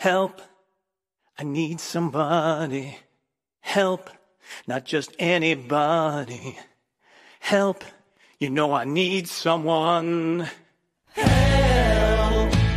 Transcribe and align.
Help, 0.00 0.40
I 1.38 1.44
need 1.44 1.78
somebody. 1.78 2.96
Help, 3.60 4.08
not 4.66 4.86
just 4.86 5.14
anybody. 5.18 6.56
Help, 7.38 7.84
you 8.38 8.48
know 8.48 8.72
I 8.72 8.86
need 8.86 9.28
someone. 9.28 10.48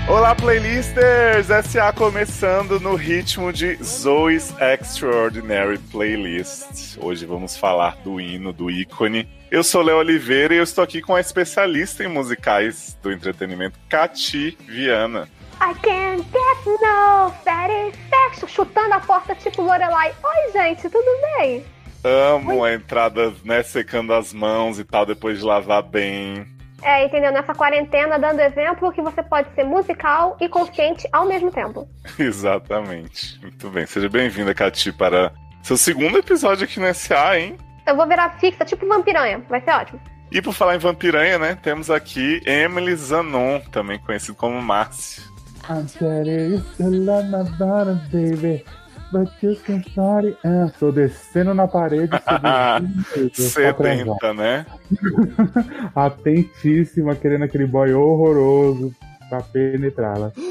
Olá, 0.10 0.36
playlisters! 0.36 1.48
SA 1.66 1.94
começando 1.94 2.78
no 2.82 2.94
ritmo 2.96 3.54
de 3.54 3.82
Zoe's 3.82 4.54
Extraordinary 4.60 5.78
Playlist. 5.78 6.98
Hoje 7.00 7.26
vamos 7.26 7.56
falar 7.56 7.96
do 8.04 8.20
hino, 8.20 8.52
do 8.52 8.70
ícone. 8.70 9.30
Eu 9.50 9.64
sou 9.64 9.82
Léo 9.82 10.00
Oliveira 10.00 10.56
e 10.56 10.58
eu 10.58 10.64
estou 10.64 10.84
aqui 10.84 11.02
com 11.02 11.16
a 11.16 11.22
especialista 11.22 12.04
em 12.04 12.10
musicais 12.10 12.98
do 13.02 13.14
entretenimento, 13.14 13.80
Cati 13.88 14.58
Viana. 14.68 15.30
I 15.66 15.74
can't 15.76 16.22
get 16.30 16.66
no 16.66 17.34
satisfaction. 17.42 18.50
Chutando 18.50 18.96
a 18.96 19.00
porta 19.00 19.34
tipo 19.34 19.62
Lorelai. 19.62 20.12
Oi, 20.22 20.52
gente, 20.52 20.90
tudo 20.90 21.08
bem? 21.38 21.64
Amo 22.04 22.60
Oi. 22.60 22.70
a 22.70 22.74
entrada, 22.76 23.34
né, 23.46 23.64
secando 23.64 24.14
as 24.14 24.34
mãos 24.34 24.78
e 24.78 24.84
tal, 24.84 25.06
depois 25.06 25.40
de 25.40 25.46
lavar 25.46 25.82
bem. 25.82 26.46
É, 26.82 27.06
entendeu? 27.06 27.32
Nessa 27.32 27.56
quarentena, 27.56 28.20
dando 28.20 28.42
exemplo 28.42 28.92
que 28.92 29.02
você 29.02 29.24
pode 29.24 29.56
ser 29.56 29.64
musical 29.64 30.36
e 30.42 30.50
consciente 30.50 31.08
ao 31.14 31.26
mesmo 31.26 31.50
tempo. 31.50 31.88
Exatamente. 32.20 33.40
Muito 33.42 33.70
bem. 33.70 33.86
Seja 33.86 34.10
bem-vinda, 34.10 34.54
Cati, 34.54 34.92
para 34.92 35.32
seu 35.62 35.78
segundo 35.78 36.18
episódio 36.18 36.66
aqui 36.66 36.78
no 36.78 36.94
SA, 36.94 37.40
hein? 37.40 37.58
Eu 37.88 37.96
vou 37.96 38.06
virar 38.06 38.38
fixa, 38.38 38.66
tipo 38.66 38.86
vampiranha. 38.86 39.42
Vai 39.48 39.62
ser 39.62 39.72
ótimo. 39.72 40.02
E 40.30 40.42
por 40.42 40.52
falar 40.52 40.76
em 40.76 40.80
vampiranha, 40.80 41.40
né? 41.40 41.58
Temos 41.64 41.90
aqui 41.90 42.42
Emily 42.46 42.94
Zanon, 42.98 43.62
também 43.72 43.98
conhecido 43.98 44.36
como 44.36 44.62
Márcio. 44.62 45.32
I'm 45.70 45.88
steady, 45.88 46.62
love 46.80 47.30
my 47.30 47.44
bottom, 47.58 48.00
baby. 48.12 48.66
But 49.12 49.32
you 49.42 49.56
can 49.64 49.84
party. 49.96 50.36
Tô 50.80 50.92
descendo 50.92 51.54
na 51.54 51.68
parede. 51.68 52.10
Sedenta, 53.34 54.34
né? 54.34 54.66
Atentíssima, 55.96 57.16
querendo 57.16 57.44
aquele 57.44 57.68
boy 57.68 57.94
horroroso 57.94 58.92
pra 59.30 59.42
penetrá-la. 59.42 60.32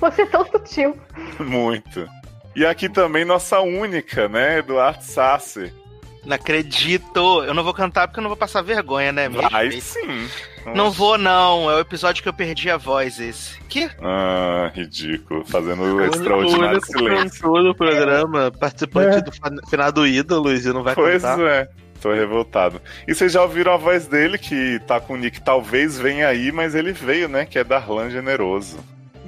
Você 0.00 0.22
é 0.22 0.26
tão 0.26 0.46
sutil. 0.46 0.96
Muito. 1.40 2.08
E 2.54 2.64
aqui 2.64 2.88
também 2.88 3.24
nossa 3.24 3.60
única, 3.60 4.28
né? 4.28 4.58
Eduardo 4.58 5.02
Sassi. 5.02 5.72
Não 6.24 6.36
acredito. 6.36 7.42
Eu 7.42 7.54
não 7.54 7.64
vou 7.64 7.74
cantar 7.74 8.06
porque 8.06 8.20
eu 8.20 8.22
não 8.22 8.30
vou 8.30 8.36
passar 8.36 8.62
vergonha, 8.62 9.10
né? 9.12 9.28
Vai 9.28 9.72
sim. 9.72 10.28
Nossa. 10.64 10.76
Não 10.76 10.90
vou, 10.90 11.16
não. 11.16 11.70
É 11.70 11.76
o 11.76 11.80
episódio 11.80 12.22
que 12.22 12.28
eu 12.28 12.32
perdi 12.32 12.70
a 12.70 12.76
voz, 12.76 13.18
esse. 13.18 13.58
Que? 13.68 13.90
Ah, 14.02 14.70
ridículo. 14.74 15.44
Fazendo 15.46 15.82
o 15.82 16.04
extraordinário 16.04 16.84
silêncio. 16.84 17.62
no 17.62 17.74
programa, 17.74 18.50
participante 18.50 19.18
é. 19.18 19.20
do 19.20 19.32
final 19.68 19.92
do 19.92 20.06
Ídolos 20.06 20.64
e 20.64 20.72
não 20.72 20.82
vai 20.82 20.94
pois 20.94 21.22
cantar. 21.22 21.36
Pois 21.36 21.48
é. 21.48 21.68
Tô 22.00 22.12
revoltado. 22.12 22.80
E 23.06 23.14
vocês 23.14 23.32
já 23.32 23.42
ouviram 23.42 23.74
a 23.74 23.76
voz 23.76 24.06
dele, 24.06 24.38
que 24.38 24.80
tá 24.86 24.98
com 24.98 25.14
o 25.14 25.16
nick 25.16 25.40
talvez 25.42 25.98
venha 25.98 26.28
aí, 26.28 26.50
mas 26.50 26.74
ele 26.74 26.92
veio, 26.92 27.28
né? 27.28 27.44
Que 27.44 27.58
é 27.58 27.64
Darlan 27.64 28.08
Generoso. 28.08 28.78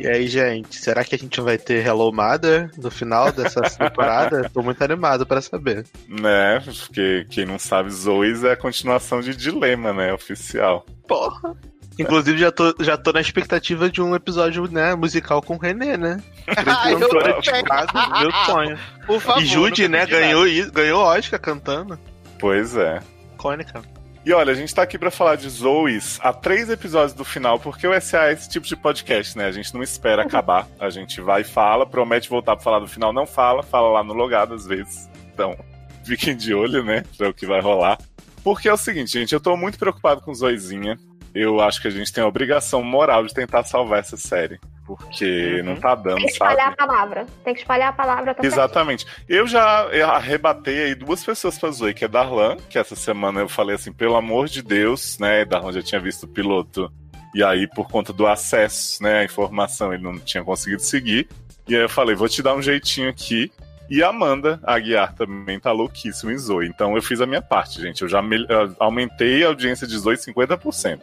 E 0.03 0.09
aí, 0.09 0.27
gente, 0.27 0.75
será 0.75 1.05
que 1.05 1.15
a 1.15 1.19
gente 1.19 1.41
vai 1.41 1.57
ter 1.57 1.87
Hello 1.87 2.13
Mother 2.13 2.69
no 2.77 2.91
final 2.91 3.31
dessa 3.31 3.61
temporada? 3.79 4.51
Tô 4.53 4.61
muito 4.61 4.83
animado 4.83 5.25
para 5.25 5.41
saber. 5.41 5.87
Né, 6.09 6.59
porque 6.59 7.25
quem 7.31 7.47
não 7.47 7.57
sabe, 7.57 7.89
Zoes 7.89 8.43
é 8.43 8.51
a 8.51 8.57
continuação 8.57 9.21
de 9.21 9.37
Dilema, 9.37 9.93
né, 9.93 10.13
oficial. 10.13 10.85
Porra. 11.07 11.57
Inclusive, 11.97 12.37
já 12.37 12.51
tô, 12.51 12.75
já 12.81 12.97
tô 12.97 13.13
na 13.13 13.21
expectativa 13.21 13.89
de 13.89 14.03
um 14.03 14.17
episódio 14.17 14.67
né, 14.69 14.93
musical 14.97 15.41
com 15.41 15.55
o 15.55 15.59
René, 15.59 15.97
né? 15.97 16.21
Ai, 16.49 16.97
cantora 16.97 17.41
de 17.41 18.23
meu 18.23 18.33
sonho. 18.45 18.79
Por 19.07 19.21
favor, 19.21 19.41
e 19.41 19.47
Jude, 19.47 19.87
né, 19.87 20.05
ganhou, 20.05 20.45
ganhou 20.73 21.01
Oscar 21.01 21.39
cantando. 21.39 21.97
Pois 22.41 22.77
é. 22.77 23.01
Icônica. 23.35 24.02
E 24.25 24.33
olha, 24.33 24.53
a 24.53 24.55
gente 24.55 24.73
tá 24.73 24.83
aqui 24.83 24.97
para 24.97 25.11
falar 25.11 25.35
de 25.35 25.49
Zoes 25.49 26.21
há 26.23 26.33
três 26.33 26.71
episódios 26.71 27.13
do 27.13 27.25
final, 27.25 27.59
porque 27.59 27.89
o 27.89 28.01
SA 28.01 28.29
é 28.29 28.33
esse 28.33 28.49
tipo 28.49 28.65
de 28.65 28.77
podcast, 28.77 29.37
né? 29.37 29.47
A 29.47 29.53
gente 29.53 29.75
não 29.75 29.83
espera 29.83 30.23
acabar. 30.27 30.69
A 30.79 30.89
gente 30.91 31.21
vai 31.21 31.41
e 31.41 31.45
fala, 31.45 31.85
promete 31.85 32.31
voltar 32.31 32.55
pra 32.55 32.63
falar 32.63 32.79
do 32.79 32.87
final, 32.87 33.13
não 33.13 33.27
fala, 33.27 33.65
fala 33.65 33.89
lá 33.89 34.05
no 34.05 34.15
logado 34.15 34.55
às 34.55 34.65
vezes. 34.65 35.11
Então, 35.35 35.57
fiquem 36.07 36.37
de 36.37 36.55
olho, 36.55 36.85
né? 36.85 37.03
Pra 37.19 37.31
o 37.31 37.35
que 37.35 37.47
vai 37.47 37.61
rolar. 37.61 37.99
Porque 38.45 38.69
é 38.69 38.73
o 38.73 38.77
seguinte, 38.77 39.13
gente, 39.13 39.33
eu 39.33 39.41
tô 39.41 39.57
muito 39.57 39.77
preocupado 39.77 40.21
com 40.21 40.33
Zoezinha. 40.33 40.97
Eu 41.35 41.61
acho 41.61 41.83
que 41.83 41.89
a 41.89 41.91
gente 41.91 42.13
tem 42.13 42.23
a 42.23 42.27
obrigação 42.27 42.81
moral 42.83 43.27
de 43.27 43.35
tentar 43.35 43.65
salvar 43.65 44.01
essa 44.01 44.17
série 44.17 44.61
porque 44.97 45.59
uhum. 45.59 45.65
não 45.65 45.77
tá 45.77 45.95
dando, 45.95 46.17
Tem 46.17 46.27
que 46.27 46.33
espalhar 46.33 46.71
sabe? 46.71 46.75
a 46.79 46.87
palavra. 46.87 47.27
Tem 47.45 47.55
que 47.55 47.61
espalhar 47.61 47.89
a 47.89 47.93
palavra 47.93 48.35
também. 48.35 48.51
Exatamente. 48.51 49.07
Eu 49.29 49.47
já 49.47 49.89
arrebatei 50.15 50.85
aí 50.85 50.95
duas 50.95 51.25
pessoas 51.25 51.59
pra 51.59 51.71
Zoe, 51.71 51.95
que 51.95 52.05
é 52.05 52.09
Darlan, 52.09 52.57
que 52.69 52.79
essa 52.79 52.97
semana 52.97 53.41
eu 53.41 53.49
falei 53.49 53.77
assim, 53.77 53.93
pelo 53.93 54.17
amor 54.17 54.49
de 54.49 54.63
Deus, 54.63 55.19
né? 55.19 55.45
Darlan 55.45 55.73
já 55.73 55.83
tinha 55.83 56.01
visto 56.01 56.25
o 56.25 56.29
piloto. 56.29 56.93
E 57.35 57.43
aí, 57.43 57.67
por 57.67 57.89
conta 57.89 58.13
do 58.13 58.27
acesso, 58.27 59.03
né, 59.03 59.21
à 59.21 59.25
informação, 59.25 59.93
ele 59.93 60.03
não 60.03 60.19
tinha 60.19 60.45
conseguido 60.45 60.83
seguir. 60.83 61.29
E 61.67 61.75
aí 61.75 61.83
eu 61.83 61.89
falei, 61.89 62.15
vou 62.15 62.29
te 62.29 62.43
dar 62.43 62.55
um 62.55 62.61
jeitinho 62.61 63.09
aqui. 63.09 63.51
E 63.89 64.03
a 64.03 64.09
Amanda 64.09 64.61
Aguiar 64.63 65.15
também 65.15 65.59
tá 65.59 65.73
louquíssima 65.73 66.33
em 66.33 66.39
Zoe. 66.39 66.67
Então 66.67 66.97
eu 66.97 67.03
fiz 67.03 67.21
a 67.21 67.27
minha 67.27 67.43
parte, 67.43 67.81
gente. 67.81 68.03
Eu 68.03 68.09
já 68.09 68.23
me... 68.23 68.47
eu 68.49 68.75
aumentei 68.79 69.45
a 69.45 69.49
audiência 69.49 69.87
de 69.87 69.99
Zoe 69.99 70.17
50%. 70.17 71.01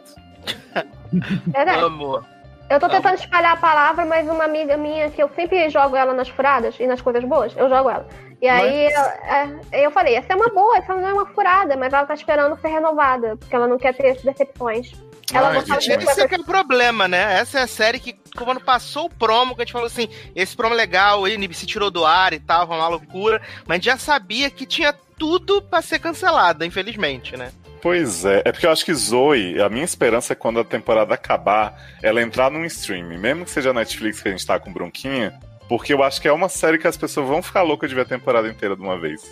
Verdade. 1.46 1.84
Amor. 1.84 2.24
Eu 2.70 2.78
tô 2.78 2.88
tentando 2.88 3.16
espalhar 3.16 3.54
a 3.54 3.56
palavra, 3.56 4.04
mas 4.04 4.28
uma 4.28 4.44
amiga 4.44 4.76
minha, 4.76 5.10
que 5.10 5.20
eu 5.20 5.28
sempre 5.34 5.68
jogo 5.70 5.96
ela 5.96 6.14
nas 6.14 6.28
furadas 6.28 6.76
e 6.78 6.86
nas 6.86 7.00
coisas 7.02 7.24
boas, 7.24 7.52
eu 7.56 7.68
jogo 7.68 7.90
ela. 7.90 8.06
E 8.40 8.48
aí 8.48 8.88
mas... 8.94 9.72
eu, 9.72 9.80
eu 9.80 9.90
falei, 9.90 10.14
essa 10.14 10.32
é 10.32 10.36
uma 10.36 10.48
boa, 10.48 10.78
essa 10.78 10.94
não 10.94 11.06
é 11.06 11.12
uma 11.12 11.26
furada, 11.26 11.76
mas 11.76 11.92
ela 11.92 12.06
tá 12.06 12.14
esperando 12.14 12.56
ser 12.60 12.68
renovada, 12.68 13.36
porque 13.36 13.56
ela 13.56 13.66
não 13.66 13.76
quer 13.76 13.92
ter 13.94 14.22
decepções. 14.22 14.92
Ela 15.34 15.48
Ai, 15.48 15.80
gente, 15.80 16.04
esse 16.04 16.20
é 16.20 16.28
que 16.28 16.36
é 16.36 16.38
o 16.38 16.44
problema, 16.44 17.08
né? 17.08 17.40
Essa 17.40 17.58
é 17.58 17.62
a 17.62 17.66
série 17.66 17.98
que, 17.98 18.16
quando 18.36 18.60
passou 18.60 19.06
o 19.06 19.10
promo, 19.10 19.56
que 19.56 19.62
a 19.62 19.64
gente 19.64 19.72
falou 19.72 19.88
assim, 19.88 20.08
esse 20.34 20.56
promo 20.56 20.74
é 20.74 20.76
legal, 20.76 21.26
ele 21.26 21.52
se 21.52 21.66
tirou 21.66 21.90
do 21.90 22.06
ar 22.06 22.32
e 22.32 22.38
tal, 22.38 22.66
uma 22.66 22.86
loucura, 22.86 23.42
mas 23.66 23.70
a 23.70 23.74
gente 23.74 23.84
já 23.86 23.98
sabia 23.98 24.48
que 24.48 24.64
tinha 24.64 24.94
tudo 25.18 25.60
para 25.60 25.82
ser 25.82 25.98
cancelada, 25.98 26.64
infelizmente, 26.64 27.36
né? 27.36 27.50
Pois 27.82 28.26
é, 28.26 28.42
é 28.44 28.52
porque 28.52 28.66
eu 28.66 28.70
acho 28.70 28.84
que 28.84 28.92
Zoe, 28.92 29.60
a 29.60 29.68
minha 29.68 29.84
esperança 29.84 30.34
é 30.34 30.36
quando 30.36 30.60
a 30.60 30.64
temporada 30.64 31.14
acabar, 31.14 31.80
ela 32.02 32.20
entrar 32.20 32.50
num 32.50 32.64
streaming, 32.66 33.16
mesmo 33.16 33.44
que 33.44 33.50
seja 33.50 33.72
Netflix 33.72 34.20
que 34.20 34.28
a 34.28 34.32
gente 34.32 34.46
tá 34.46 34.60
com 34.60 34.72
bronquinha, 34.72 35.32
porque 35.66 35.94
eu 35.94 36.02
acho 36.02 36.20
que 36.20 36.28
é 36.28 36.32
uma 36.32 36.48
série 36.48 36.78
que 36.78 36.86
as 36.86 36.96
pessoas 36.96 37.26
vão 37.26 37.42
ficar 37.42 37.62
loucas 37.62 37.88
de 37.88 37.94
ver 37.94 38.02
a 38.02 38.06
temporada 38.06 38.48
inteira 38.48 38.76
de 38.76 38.82
uma 38.82 38.98
vez. 38.98 39.22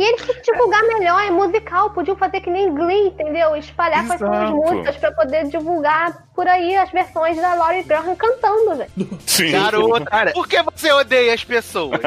E 0.00 0.02
eles 0.02 0.22
têm 0.22 0.34
que 0.34 0.50
divulgar 0.50 0.82
melhor, 0.84 1.20
é 1.22 1.30
musical, 1.30 1.90
podiam 1.90 2.16
fazer 2.16 2.40
que 2.40 2.48
nem 2.48 2.74
Glee, 2.74 3.08
entendeu? 3.08 3.54
Espalhar 3.54 4.02
Exato. 4.02 4.20
são 4.20 4.32
as 4.32 4.50
músicas 4.50 4.96
pra 4.96 5.12
poder 5.12 5.46
divulgar 5.48 6.24
por 6.34 6.48
aí 6.48 6.74
as 6.74 6.90
versões 6.90 7.36
da 7.36 7.52
Laurie 7.52 7.82
Graham 7.82 8.16
cantando, 8.16 8.76
gente. 8.78 9.10
Sim. 9.26 9.50
Garota, 9.50 10.06
cara, 10.08 10.32
por 10.32 10.48
que 10.48 10.62
você 10.62 10.90
odeia 10.90 11.34
as 11.34 11.44
pessoas? 11.44 12.00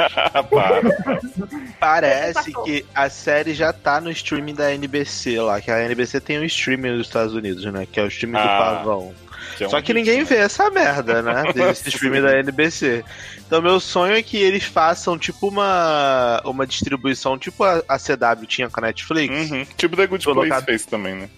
Parece 1.80 2.52
que 2.64 2.84
a 2.96 3.12
série 3.12 3.54
já 3.54 3.72
tá 3.72 4.02
no 4.02 4.10
streaming 4.10 4.56
da 4.56 4.74
NBC 4.74 5.40
lá, 5.40 5.62
que 5.62 5.70
a 5.70 5.84
NBC 5.84 6.20
tem 6.20 6.40
um 6.40 6.46
streaming 6.46 6.98
dos 6.98 7.06
Estados 7.06 7.36
Unidos, 7.36 7.64
né? 7.66 7.86
Que 7.86 8.00
é 8.00 8.04
o 8.04 8.08
streaming 8.08 8.40
ah. 8.40 8.42
do 8.42 8.48
Pavão. 8.48 9.14
Que 9.58 9.64
é 9.64 9.68
um 9.68 9.70
Só 9.70 9.82
que 9.82 9.94
ninguém 9.94 10.24
vê 10.24 10.36
essa 10.36 10.70
merda, 10.70 11.22
né? 11.22 11.44
Desse 11.54 11.90
streaming 11.90 12.22
da 12.22 12.40
NBC. 12.40 13.04
Então, 13.46 13.62
meu 13.62 13.80
sonho 13.80 14.16
é 14.16 14.24
que 14.24 14.38
eles 14.38 14.64
façam, 14.64 15.18
tipo, 15.18 15.48
uma, 15.48 16.42
uma 16.46 16.66
distribuição, 16.66 17.38
tipo 17.38 17.64
a, 17.64 17.84
a 17.88 17.98
CW 17.98 18.46
tinha 18.48 18.70
com 18.70 18.80
a 18.80 18.88
Netflix. 18.88 19.52
Uhum. 19.52 19.66
Tipo 19.78 19.96
The 19.96 20.08
Good 20.08 20.26
colocar... 20.26 20.48
Place 20.48 20.66
fez 20.66 20.86
também, 20.86 21.16
né? 21.16 21.30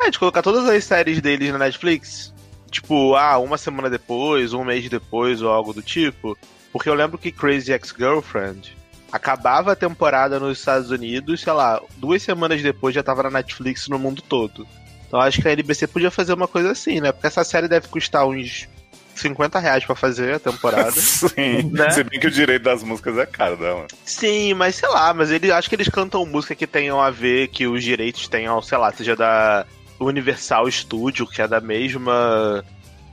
É, 0.00 0.10
de 0.10 0.18
colocar 0.18 0.42
todas 0.42 0.68
as 0.68 0.84
séries 0.84 1.20
deles 1.20 1.52
na 1.52 1.58
Netflix. 1.58 2.32
Tipo, 2.70 3.14
ah, 3.14 3.38
uma 3.38 3.56
semana 3.56 3.88
depois, 3.88 4.52
um 4.52 4.64
mês 4.64 4.88
depois, 4.88 5.40
ou 5.40 5.50
algo 5.50 5.72
do 5.72 5.82
tipo. 5.82 6.36
Porque 6.72 6.88
eu 6.88 6.94
lembro 6.94 7.16
que 7.16 7.30
Crazy 7.30 7.72
Ex-Girlfriend 7.72 8.76
acabava 9.12 9.70
a 9.70 9.76
temporada 9.76 10.40
nos 10.40 10.58
Estados 10.58 10.90
Unidos, 10.90 11.40
sei 11.40 11.52
lá, 11.52 11.80
duas 11.98 12.20
semanas 12.20 12.60
depois 12.60 12.92
já 12.92 13.00
tava 13.00 13.22
na 13.22 13.30
Netflix 13.30 13.86
no 13.86 13.96
mundo 13.96 14.20
todo. 14.20 14.66
Então 15.14 15.22
acho 15.22 15.40
que 15.40 15.46
a 15.46 15.52
NBC 15.52 15.86
podia 15.86 16.10
fazer 16.10 16.32
uma 16.32 16.48
coisa 16.48 16.72
assim, 16.72 17.00
né? 17.00 17.12
Porque 17.12 17.28
essa 17.28 17.44
série 17.44 17.68
deve 17.68 17.86
custar 17.86 18.26
uns 18.26 18.68
50 19.14 19.60
reais 19.60 19.84
pra 19.84 19.94
fazer 19.94 20.34
a 20.34 20.40
temporada. 20.40 20.90
Sim, 20.98 21.70
né? 21.70 21.88
se 21.90 22.02
bem 22.02 22.18
que 22.18 22.26
o 22.26 22.30
direito 22.32 22.64
das 22.64 22.82
músicas 22.82 23.16
é 23.18 23.24
caro, 23.24 23.56
né, 23.56 23.72
mano? 23.72 23.86
Sim, 24.04 24.54
mas 24.54 24.74
sei 24.74 24.88
lá, 24.88 25.14
mas 25.14 25.30
ele, 25.30 25.52
acho 25.52 25.68
que 25.68 25.76
eles 25.76 25.88
cantam 25.88 26.26
música 26.26 26.56
que 26.56 26.66
tenham 26.66 27.00
a 27.00 27.10
ver, 27.10 27.46
que 27.46 27.64
os 27.64 27.84
direitos 27.84 28.26
tenham, 28.26 28.60
sei 28.60 28.76
lá, 28.76 28.90
seja 28.90 29.14
da 29.14 29.64
Universal 30.00 30.68
Studio, 30.68 31.28
que 31.28 31.40
é 31.40 31.46
da 31.46 31.60
mesma 31.60 32.64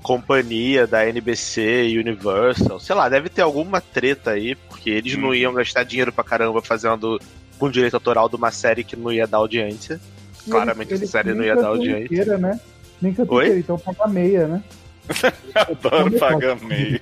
companhia 0.02 0.88
da 0.88 1.08
NBC 1.08 1.86
e 1.86 2.00
Universal. 2.00 2.80
Sei 2.80 2.96
lá, 2.96 3.10
deve 3.10 3.30
ter 3.30 3.44
alguma 3.44 3.80
treta 3.80 4.32
aí, 4.32 4.56
porque 4.56 4.90
eles 4.90 5.14
hum. 5.14 5.22
não 5.22 5.36
iam 5.36 5.54
gastar 5.54 5.84
dinheiro 5.84 6.12
pra 6.12 6.24
caramba 6.24 6.64
fazendo 6.64 7.22
com 7.60 7.70
direito 7.70 7.94
autoral 7.94 8.28
de 8.28 8.38
uma 8.38 8.50
série 8.50 8.84
que 8.84 8.96
não 8.96 9.12
ia 9.12 9.28
dar 9.28 9.38
audiência. 9.38 10.02
Claramente 10.50 10.94
essa 10.94 11.08
série 11.08 11.34
não 11.34 11.44
ia 11.44 11.56
dar 11.56 11.68
audiência. 11.68 12.06
Inteira, 12.06 12.38
né? 12.38 12.60
Nem 13.02 13.14
que 13.14 13.22
eu 13.22 13.58
então 13.58 13.80
paga 13.80 14.08
meia, 14.08 14.48
né? 14.48 14.64
Adoro 15.56 16.12
pagar 16.18 16.60
meia. 16.62 17.02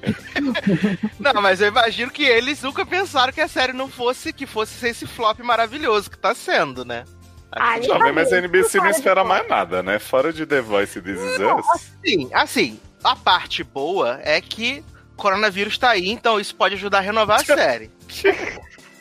Não, 1.19 1.41
mas 1.41 1.61
eu 1.61 1.67
imagino 1.67 2.11
que 2.11 2.23
eles 2.23 2.61
nunca 2.61 2.85
pensaram 2.85 3.33
que 3.33 3.41
a 3.41 3.47
série 3.47 3.73
não 3.73 3.89
fosse, 3.89 4.33
que 4.33 4.45
fosse 4.45 4.73
ser 4.73 4.89
esse 4.89 5.05
flop 5.05 5.39
maravilhoso 5.39 6.09
que 6.09 6.17
tá 6.17 6.33
sendo, 6.33 6.85
né? 6.85 7.03
Ah, 7.51 7.81
Jovem, 7.81 8.13
mas 8.13 8.31
a 8.31 8.37
ele 8.37 8.47
NBC 8.47 8.77
não 8.77 8.89
espera 8.89 9.23
mais 9.23 9.47
nada, 9.47 9.81
né? 9.81 9.97
Fora 9.97 10.31
de 10.31 10.45
The 10.45 10.61
Voice 10.61 10.99
e 10.99 11.01
This 11.01 11.19
Is 11.19 11.39
Us. 11.39 11.65
Assim, 11.73 12.29
assim, 12.31 12.79
a 13.03 13.15
parte 13.15 13.63
boa 13.63 14.19
é 14.23 14.39
que 14.39 14.83
o 15.13 15.15
coronavírus 15.15 15.77
tá 15.77 15.89
aí, 15.89 16.09
então 16.09 16.39
isso 16.39 16.55
pode 16.55 16.75
ajudar 16.75 16.99
a 16.99 17.01
renovar 17.01 17.41
a 17.41 17.43
série. 17.45 17.89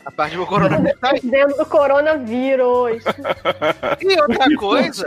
A 0.08 0.10
parte 0.10 0.36
do 0.36 0.46
coronavírus 0.46 0.98
tá. 1.00 1.12
Dentro 1.22 1.56
do 1.58 1.66
coronavírus. 1.66 3.02
E 4.00 4.20
outra 4.20 4.56
coisa. 4.56 5.06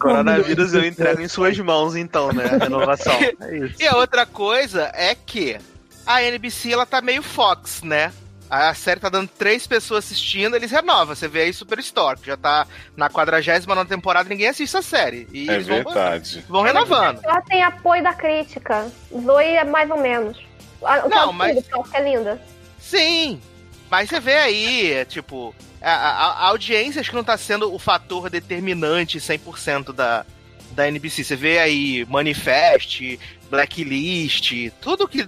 Coronavírus 0.00 0.74
eu 0.74 0.84
entrego 0.84 1.20
em 1.22 1.28
suas 1.28 1.56
mãos, 1.60 1.94
então, 1.94 2.32
né? 2.32 2.44
A 2.46 2.64
renovação. 2.64 3.12
É 3.40 3.56
isso. 3.56 3.80
e 3.80 3.86
a 3.86 3.96
outra 3.96 4.26
coisa 4.26 4.90
é 4.92 5.14
que 5.14 5.56
a 6.04 6.20
NBC 6.24 6.72
ela 6.72 6.84
tá 6.84 7.00
meio 7.00 7.22
Fox, 7.22 7.82
né? 7.84 8.12
A 8.50 8.74
série 8.74 8.98
tá 8.98 9.08
dando 9.08 9.28
três 9.28 9.68
pessoas 9.68 10.04
assistindo, 10.04 10.56
eles 10.56 10.72
renovam. 10.72 11.14
Você 11.14 11.28
vê 11.28 11.42
aí 11.42 11.52
Superstore, 11.52 12.18
que 12.18 12.26
já 12.26 12.36
tá 12.36 12.66
na 12.96 13.08
49 13.08 13.84
temporada, 13.88 14.28
ninguém 14.28 14.48
assiste 14.48 14.76
a 14.76 14.82
série. 14.82 15.28
E 15.32 15.48
É 15.48 15.54
eles 15.54 15.68
vão, 15.68 15.76
verdade. 15.84 16.44
vão 16.48 16.62
renovando. 16.62 17.20
Ela 17.22 17.40
tem 17.42 17.62
apoio 17.62 18.02
da 18.02 18.12
crítica. 18.12 18.90
Zoe 19.12 19.44
é 19.56 19.62
mais 19.64 19.88
ou 19.88 19.98
menos. 19.98 20.36
O 20.80 21.08
Não, 21.08 21.32
mas- 21.32 21.56
é 21.94 22.02
linda. 22.02 22.42
Sim, 22.80 23.40
mas 23.90 24.08
você 24.08 24.20
vê 24.20 24.34
aí, 24.36 24.92
é, 24.92 25.04
tipo, 25.04 25.54
a, 25.82 25.90
a- 25.92 26.32
a 26.44 26.46
audiência 26.48 27.00
acho 27.00 27.10
que 27.10 27.16
não 27.16 27.24
tá 27.24 27.36
sendo 27.36 27.72
o 27.74 27.78
fator 27.78 28.30
determinante 28.30 29.18
100% 29.18 29.92
da, 29.92 30.24
da 30.72 30.86
NBC. 30.88 31.24
Você 31.24 31.36
vê 31.36 31.58
aí 31.58 32.06
Manifest, 32.08 33.18
Blacklist, 33.50 34.52
tudo 34.80 35.08
que. 35.08 35.22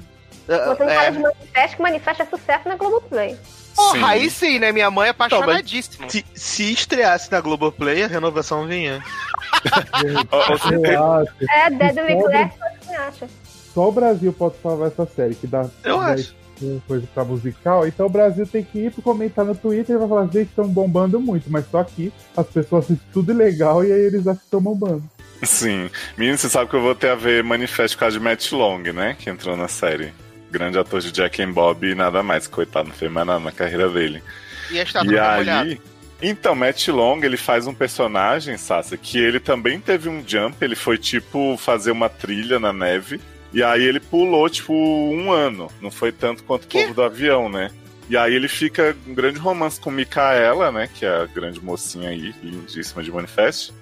ah, 0.48 0.74
Você 0.76 0.84
não 0.84 0.90
é, 0.90 0.94
fala 0.96 1.10
de 1.10 1.18
Manifest, 1.18 1.76
que 1.76 1.82
Manifest 1.82 2.22
é 2.22 2.26
sucesso 2.26 2.68
na 2.68 2.76
Globoplay. 2.76 3.36
Porra, 3.74 3.92
Sim. 3.98 4.04
aí 4.04 4.30
sim, 4.30 4.58
né? 4.58 4.70
Minha 4.70 4.90
mãe 4.90 5.06
é 5.08 5.10
apaixonadíssima. 5.12 6.06
Se, 6.10 6.22
se 6.34 6.72
estreasse 6.74 7.32
na 7.32 7.40
Globoplay, 7.40 8.02
a 8.02 8.06
renovação 8.06 8.66
vinha. 8.66 9.02
Eu 10.92 11.12
acho. 11.12 11.32
É, 11.50 11.70
Deadly. 11.70 12.22
Class, 12.22 12.52
você 12.82 12.94
acha? 12.94 13.28
Só 13.74 13.88
o 13.88 13.92
Brasil 13.92 14.32
pode 14.32 14.56
salvar 14.62 14.88
essa 14.88 15.06
série, 15.06 15.34
que 15.34 15.46
dá 15.46 15.66
Eu 15.82 15.98
acho. 15.98 16.34
Uma 16.64 16.80
coisa 16.86 17.06
pra 17.14 17.24
musical. 17.24 17.86
Então 17.86 18.06
o 18.06 18.10
Brasil 18.10 18.46
tem 18.46 18.62
que 18.64 18.78
ir 18.86 18.90
pro 18.92 19.02
comentar 19.02 19.44
no 19.44 19.54
Twitter 19.54 19.96
e 19.96 19.98
vai 19.98 20.08
falar, 20.08 20.24
gente, 20.26 20.48
estão 20.48 20.66
bombando 20.68 21.20
muito, 21.20 21.50
mas 21.50 21.64
só 21.70 21.80
aqui 21.80 22.12
as 22.36 22.46
pessoas 22.46 22.84
assistem 22.84 23.08
tudo 23.12 23.32
ilegal 23.32 23.84
e 23.84 23.92
aí 23.92 24.00
eles 24.00 24.22
acham 24.26 24.36
que 24.36 24.44
estão 24.44 24.60
bombando. 24.60 25.02
Sim. 25.42 25.90
Menino, 26.16 26.38
você 26.38 26.48
sabe 26.48 26.70
que 26.70 26.76
eu 26.76 26.82
vou 26.82 26.94
ter 26.94 27.08
a 27.10 27.14
ver 27.16 27.42
Manifest 27.42 27.96
por 27.96 28.00
causa 28.00 28.16
de 28.18 28.22
Matt 28.24 28.52
Long, 28.52 28.78
né? 28.92 29.16
Que 29.18 29.28
entrou 29.28 29.56
na 29.56 29.66
série. 29.68 30.12
Grande 30.50 30.78
ator 30.78 31.00
de 31.00 31.10
Jack 31.10 31.42
and 31.42 31.50
Bob 31.52 31.84
e 31.86 31.94
nada 31.94 32.22
mais. 32.22 32.46
Coitado, 32.46 32.88
não 32.88 32.94
fez 32.94 33.10
mais 33.10 33.26
nada 33.26 33.40
na 33.40 33.50
carreira 33.50 33.88
dele. 33.88 34.22
E 34.70 34.78
a 34.78 34.82
estátua 34.84 35.08
E 35.10 35.16
molhada. 35.16 35.60
aí. 35.62 35.80
Então, 36.24 36.54
Matt 36.54 36.86
Long, 36.88 37.18
ele 37.24 37.36
faz 37.36 37.66
um 37.66 37.74
personagem, 37.74 38.56
Sasha, 38.56 38.96
que 38.96 39.18
ele 39.18 39.40
também 39.40 39.80
teve 39.80 40.08
um 40.08 40.22
jump, 40.24 40.56
ele 40.60 40.76
foi 40.76 40.96
tipo 40.96 41.56
fazer 41.56 41.90
uma 41.90 42.08
trilha 42.08 42.60
na 42.60 42.72
neve. 42.72 43.20
E 43.52 43.62
aí 43.62 43.82
ele 43.82 44.00
pulou, 44.00 44.48
tipo, 44.48 44.72
um 44.72 45.30
ano. 45.30 45.70
Não 45.80 45.90
foi 45.90 46.10
tanto 46.10 46.42
quanto 46.44 46.64
o 46.64 46.68
povo 46.68 46.94
do 46.94 47.02
avião, 47.02 47.48
né? 47.48 47.70
E 48.08 48.16
aí 48.16 48.34
ele 48.34 48.48
fica 48.48 48.96
um 49.06 49.14
grande 49.14 49.38
romance 49.38 49.80
com 49.80 49.90
Micaela, 49.90 50.72
né? 50.72 50.88
Que 50.92 51.04
é 51.04 51.08
a 51.22 51.26
grande 51.26 51.62
mocinha 51.62 52.10
aí, 52.10 52.34
lindíssima 52.42 53.02
de 53.02 53.12
Manifest. 53.12 53.72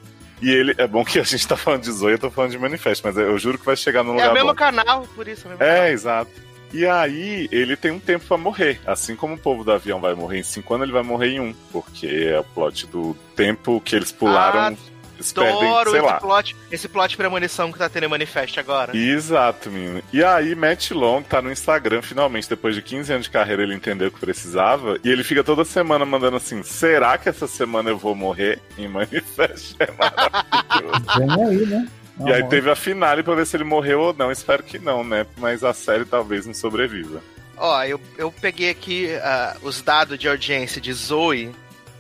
E 0.43 0.51
ele. 0.51 0.75
É 0.79 0.87
bom 0.87 1.05
que 1.05 1.19
a 1.19 1.23
gente 1.23 1.47
tá 1.47 1.57
falando 1.57 1.83
de 1.83 1.93
Zoe, 1.93 2.13
eu 2.13 2.19
tô 2.19 2.31
falando 2.31 2.51
de 2.51 2.59
Manifest, 2.59 3.05
mas 3.05 3.17
eu 3.17 3.39
juro 3.39 3.59
que 3.59 3.67
vai 3.67 3.77
chegar 3.77 4.01
É 4.01 4.03
lugar 4.03 4.31
o 4.31 4.35
mesmo 4.35 4.49
bom. 4.49 4.55
canal, 4.55 5.07
por 5.15 5.29
isso. 5.29 5.47
É, 5.47 5.51
mesmo 5.51 5.63
É, 5.65 5.93
exato. 5.93 6.31
E 6.73 6.87
aí, 6.87 7.49
ele 7.51 7.77
tem 7.77 7.91
um 7.91 7.99
tempo 7.99 8.25
pra 8.27 8.37
morrer. 8.37 8.81
Assim 8.87 9.17
como 9.17 9.35
o 9.35 9.39
povo 9.39 9.65
do 9.65 9.73
avião 9.73 10.01
vai 10.01 10.15
morrer 10.15 10.39
em 10.39 10.43
cinco 10.45 10.73
anos, 10.75 10.85
ele 10.85 10.93
vai 10.93 11.03
morrer 11.03 11.31
em 11.31 11.41
um. 11.41 11.55
Porque 11.73 12.07
é 12.07 12.39
o 12.39 12.45
plot 12.45 12.87
do 12.87 13.17
tempo 13.35 13.81
que 13.81 13.97
eles 13.97 14.13
pularam. 14.13 14.77
Ah, 14.77 14.90
perdem, 15.33 15.69
Adoro 15.69 15.91
sei 15.91 16.01
esse 16.01 16.09
lá. 16.09 16.21
plot, 16.21 16.57
esse 16.71 16.89
plot 16.89 17.17
premonição 17.17 17.71
que 17.73 17.79
tá 17.79 17.89
tendo 17.89 18.05
em 18.05 18.09
Manifest 18.09 18.59
agora. 18.59 18.97
Exato, 18.97 19.71
menino. 19.71 20.03
E 20.13 20.23
aí, 20.25 20.55
Matt 20.55 20.91
Long 20.93 21.23
tá 21.23 21.41
no 21.43 21.51
Instagram, 21.53 22.03
finalmente, 22.03 22.49
depois 22.49 22.75
de 22.75 22.83
15 22.83 23.13
anos 23.13 23.25
de 23.27 23.31
carreira, 23.31 23.63
ele 23.63 23.75
entendeu 23.75 24.09
o 24.09 24.11
que 24.11 24.21
precisava. 24.21 24.99
E 25.05 25.09
ele 25.11 25.23
fica 25.25 25.45
toda 25.45 25.65
semana 25.65 26.05
mandando 26.05 26.37
assim: 26.37 26.63
será 26.63 27.17
que 27.19 27.29
essa 27.29 27.47
semana 27.47 27.91
eu 27.91 27.99
vou 27.99 28.15
morrer 28.15 28.61
em 28.79 28.89
Manifest? 28.89 29.77
É 29.81 29.91
maravilhoso. 29.93 31.49
Aí, 31.49 31.67
né? 31.67 31.89
e 32.27 32.33
aí 32.33 32.43
Ah, 32.43 32.47
teve 32.47 32.71
a 32.71 32.77
finale 32.77 33.23
pra 33.23 33.35
ver 33.35 33.47
se 33.47 33.57
ele 33.57 33.65
morreu 33.65 34.01
ou 34.01 34.15
não. 34.15 34.31
Espero 34.31 34.63
que 34.63 34.79
não, 34.79 35.03
né? 35.05 35.27
Mas 35.39 35.65
a 35.65 35.73
série 35.73 36.05
talvez 36.05 36.47
não 36.47 36.55
sobreviva. 36.55 37.23
Ó, 37.57 37.83
eu, 37.85 38.01
eu 38.17 38.33
peguei 38.33 38.71
aqui 38.71 39.11
ah, 39.23 39.57
os 39.63 39.81
dados 39.83 40.19
de 40.19 40.29
audiência 40.29 40.81
de 40.81 40.93
Zoe, 40.93 41.51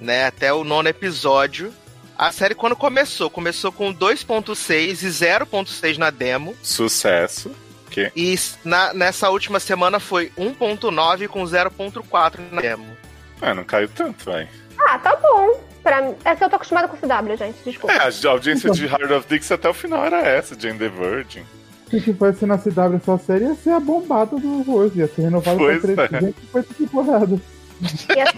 né, 0.00 0.26
até 0.26 0.52
o 0.52 0.64
nono 0.64 0.88
episódio. 0.88 1.72
A 2.22 2.30
série, 2.32 2.54
quando 2.54 2.76
começou, 2.76 3.30
começou 3.30 3.72
com 3.72 3.94
2.6 3.94 5.02
e 5.02 5.08
0.6 5.08 5.96
na 5.96 6.10
demo. 6.10 6.54
Sucesso. 6.62 7.50
Que 7.90 8.12
E 8.14 8.38
na- 8.62 8.92
nessa 8.92 9.30
última 9.30 9.58
semana 9.58 9.98
foi 9.98 10.30
1.9 10.36 11.26
com 11.28 11.42
0.4 11.46 12.42
na 12.52 12.60
demo. 12.60 12.84
é, 13.40 13.54
não 13.54 13.64
caiu 13.64 13.88
tanto, 13.88 14.22
vai. 14.26 14.46
Ah, 14.78 14.98
tá 14.98 15.16
bom. 15.16 15.64
Pra 15.82 16.12
é 16.26 16.36
que 16.36 16.44
eu 16.44 16.50
tô 16.50 16.56
acostumada 16.56 16.86
com 16.88 16.96
CW, 16.98 17.36
gente. 17.38 17.56
Desculpa. 17.64 17.94
É, 17.94 17.98
a 18.00 18.30
audiência 18.30 18.70
de 18.70 18.84
Heart 18.84 19.10
of 19.12 19.26
Dix 19.26 19.50
até 19.50 19.66
o 19.70 19.72
final 19.74 20.04
era 20.04 20.18
essa, 20.20 20.54
Jane 20.60 20.78
the 20.78 20.88
Virgin. 20.90 21.42
Se 21.88 22.02
tivesse 22.02 22.44
na 22.44 22.58
CW 22.58 22.96
essa 22.96 23.16
série, 23.18 23.44
ia 23.46 23.54
ser 23.54 23.70
a 23.70 23.80
bombada 23.80 24.36
do 24.36 24.60
Rose, 24.62 24.98
ia 24.98 25.08
ser 25.08 25.22
renovada 25.22 25.56
Pois 25.56 25.80
pra 25.80 26.04
é. 26.04 26.08
350 26.08 26.74
temporadas. 26.74 27.40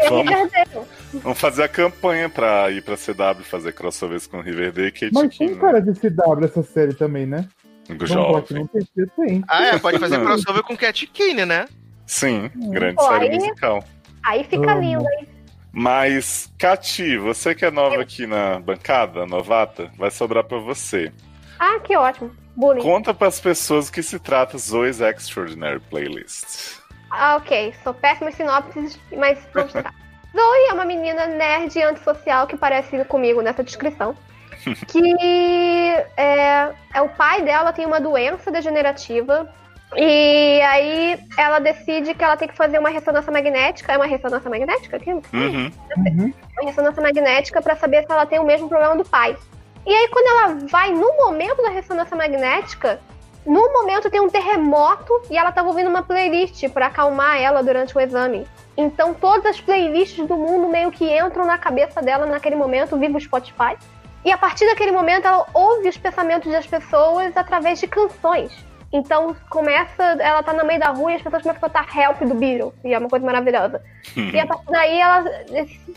Vamos. 0.08 0.88
Vamos 1.22 1.40
fazer 1.40 1.64
a 1.64 1.68
campanha 1.68 2.28
pra 2.28 2.70
ir 2.70 2.82
pra 2.82 2.96
CW 2.96 3.42
fazer 3.44 3.72
crossovers 3.72 4.26
com 4.26 4.40
Riverdale 4.40 4.88
e 4.88 4.92
Kate 4.92 5.10
Mas 5.12 5.36
tem 5.36 5.48
King. 5.48 5.60
cara 5.60 5.80
de 5.80 5.92
CW 5.92 6.44
essa 6.44 6.62
série 6.62 6.94
também, 6.94 7.26
né? 7.26 7.48
Do 7.88 8.06
jovem. 8.06 8.44
não 8.58 8.66
tem, 8.68 8.86
tem. 9.16 9.44
Ah, 9.48 9.64
é, 9.66 9.78
pode 9.78 9.98
fazer 9.98 10.20
crossover 10.20 10.62
com 10.62 10.76
Cat 10.76 11.06
Kine, 11.08 11.44
né? 11.44 11.66
Sim, 12.06 12.50
grande 12.54 12.96
Pô, 12.96 13.02
série 13.08 13.28
aí- 13.28 13.34
musical. 13.36 13.84
Aí 14.24 14.44
fica 14.44 14.72
Amo. 14.72 14.80
lindo, 14.80 15.02
hein? 15.18 15.28
Mas, 15.72 16.52
Cati, 16.58 17.16
você 17.16 17.54
que 17.54 17.64
é 17.64 17.70
nova 17.70 18.00
aqui 18.00 18.26
na 18.26 18.60
bancada, 18.60 19.24
novata, 19.26 19.90
vai 19.98 20.10
sobrar 20.10 20.44
pra 20.44 20.58
você. 20.58 21.10
Ah, 21.58 21.80
que 21.80 21.96
ótimo. 21.96 22.30
Bullying. 22.54 22.82
Conta 22.82 23.14
pras 23.14 23.40
pessoas 23.40 23.88
o 23.88 23.92
que 23.92 24.02
se 24.02 24.18
trata 24.18 24.58
Zoe's 24.58 25.00
Extraordinary 25.00 25.80
Playlist. 25.80 26.76
Ah, 27.12 27.36
ok. 27.36 27.74
Sou 27.84 27.92
péssima 27.92 28.30
em 28.30 28.32
sinopses, 28.32 28.98
mas 29.16 29.38
vamos 29.52 29.72
tentar. 29.72 29.94
Zoe 30.34 30.70
é 30.70 30.72
uma 30.72 30.86
menina 30.86 31.26
nerd 31.26 31.78
e 31.78 31.82
antissocial 31.82 32.46
que 32.46 32.56
parece 32.56 33.04
comigo 33.04 33.42
nessa 33.42 33.62
descrição. 33.62 34.16
Que 34.86 35.88
é, 36.16 36.72
é 36.94 37.02
o 37.02 37.08
pai 37.08 37.42
dela 37.42 37.72
tem 37.72 37.84
uma 37.84 38.00
doença 38.00 38.50
degenerativa. 38.50 39.52
E 39.94 40.62
aí 40.62 41.18
ela 41.36 41.58
decide 41.58 42.14
que 42.14 42.24
ela 42.24 42.36
tem 42.36 42.48
que 42.48 42.56
fazer 42.56 42.78
uma 42.78 42.88
ressonância 42.88 43.30
magnética. 43.30 43.92
É 43.92 43.96
uma 43.96 44.06
ressonância 44.06 44.48
magnética 44.48 44.96
aquilo? 44.96 45.20
Uhum. 45.32 45.70
Uhum. 45.96 46.32
uma 46.52 46.70
ressonância 46.70 47.02
magnética 47.02 47.60
para 47.60 47.76
saber 47.76 48.06
se 48.06 48.12
ela 48.12 48.24
tem 48.24 48.38
o 48.38 48.44
mesmo 48.44 48.68
problema 48.68 48.96
do 48.96 49.04
pai. 49.04 49.36
E 49.84 49.92
aí, 49.92 50.08
quando 50.08 50.26
ela 50.26 50.66
vai 50.70 50.92
no 50.92 51.16
momento 51.16 51.60
da 51.60 51.70
ressonância 51.70 52.16
magnética, 52.16 53.00
no 53.44 53.72
momento 53.72 54.10
tem 54.10 54.20
um 54.20 54.28
terremoto 54.28 55.12
e 55.30 55.36
ela 55.36 55.50
tava 55.50 55.68
ouvindo 55.68 55.88
uma 55.88 56.02
playlist 56.02 56.68
para 56.68 56.86
acalmar 56.86 57.40
ela 57.40 57.62
durante 57.62 57.96
o 57.96 58.00
exame. 58.00 58.46
Então, 58.76 59.12
todas 59.12 59.46
as 59.46 59.60
playlists 59.60 60.26
do 60.26 60.36
mundo 60.36 60.68
meio 60.68 60.90
que 60.90 61.04
entram 61.04 61.44
na 61.44 61.58
cabeça 61.58 62.00
dela 62.00 62.24
naquele 62.24 62.56
momento, 62.56 62.96
viva 62.96 63.18
o 63.18 63.20
Spotify. 63.20 63.76
E 64.24 64.30
a 64.30 64.38
partir 64.38 64.64
daquele 64.66 64.92
momento, 64.92 65.26
ela 65.26 65.46
ouve 65.52 65.88
os 65.88 65.96
pensamentos 65.96 66.50
das 66.50 66.66
pessoas 66.66 67.36
através 67.36 67.80
de 67.80 67.88
canções. 67.88 68.64
Então, 68.92 69.34
começa, 69.48 70.02
ela 70.20 70.42
tá 70.42 70.52
no 70.52 70.64
meio 70.64 70.78
da 70.78 70.90
rua 70.90 71.12
e 71.12 71.14
as 71.16 71.22
pessoas 71.22 71.42
começam 71.42 71.66
a 71.66 71.70
cantar 71.70 71.98
Help 71.98 72.20
do 72.20 72.34
Beatles, 72.34 72.74
e 72.84 72.92
é 72.92 72.98
uma 72.98 73.08
coisa 73.08 73.24
maravilhosa. 73.24 73.82
E 74.16 74.38
a 74.38 74.46
partir 74.46 74.70
daí 74.70 75.00
ela 75.00 75.24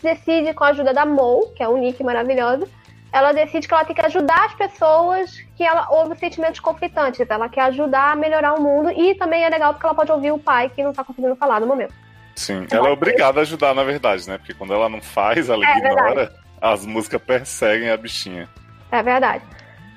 decide, 0.02 0.54
com 0.54 0.64
a 0.64 0.68
ajuda 0.68 0.94
da 0.94 1.04
Mo, 1.04 1.52
que 1.54 1.62
é 1.62 1.68
um 1.68 1.76
nick 1.76 2.02
maravilhoso, 2.02 2.66
ela 3.12 3.32
decide 3.32 3.66
que 3.66 3.74
ela 3.74 3.84
tem 3.84 3.94
que 3.94 4.04
ajudar 4.04 4.46
as 4.46 4.54
pessoas 4.54 5.38
que 5.56 5.64
ela 5.64 5.86
ouve 5.90 6.16
sentimentos 6.16 6.60
conflitantes. 6.60 7.24
Ela 7.28 7.48
quer 7.48 7.62
ajudar 7.62 8.12
a 8.12 8.16
melhorar 8.16 8.54
o 8.54 8.60
mundo 8.60 8.90
e 8.90 9.14
também 9.14 9.44
é 9.44 9.48
legal 9.48 9.72
porque 9.72 9.86
ela 9.86 9.94
pode 9.94 10.12
ouvir 10.12 10.32
o 10.32 10.38
pai 10.38 10.68
que 10.68 10.82
não 10.82 10.92
tá 10.92 11.02
conseguindo 11.02 11.36
falar 11.36 11.60
no 11.60 11.66
momento. 11.66 11.94
Sim, 12.34 12.66
ela 12.70 12.88
é 12.88 12.92
obrigada 12.92 13.40
a 13.40 13.42
ajudar, 13.42 13.74
na 13.74 13.82
verdade, 13.82 14.28
né? 14.28 14.36
Porque 14.36 14.52
quando 14.52 14.74
ela 14.74 14.88
não 14.88 15.00
faz, 15.00 15.48
ela 15.48 15.64
É 15.64 15.78
ignora, 15.78 16.32
as 16.60 16.84
músicas 16.84 17.22
perseguem 17.22 17.90
a 17.90 17.96
bichinha. 17.96 18.48
É 18.92 19.02
verdade. 19.02 19.42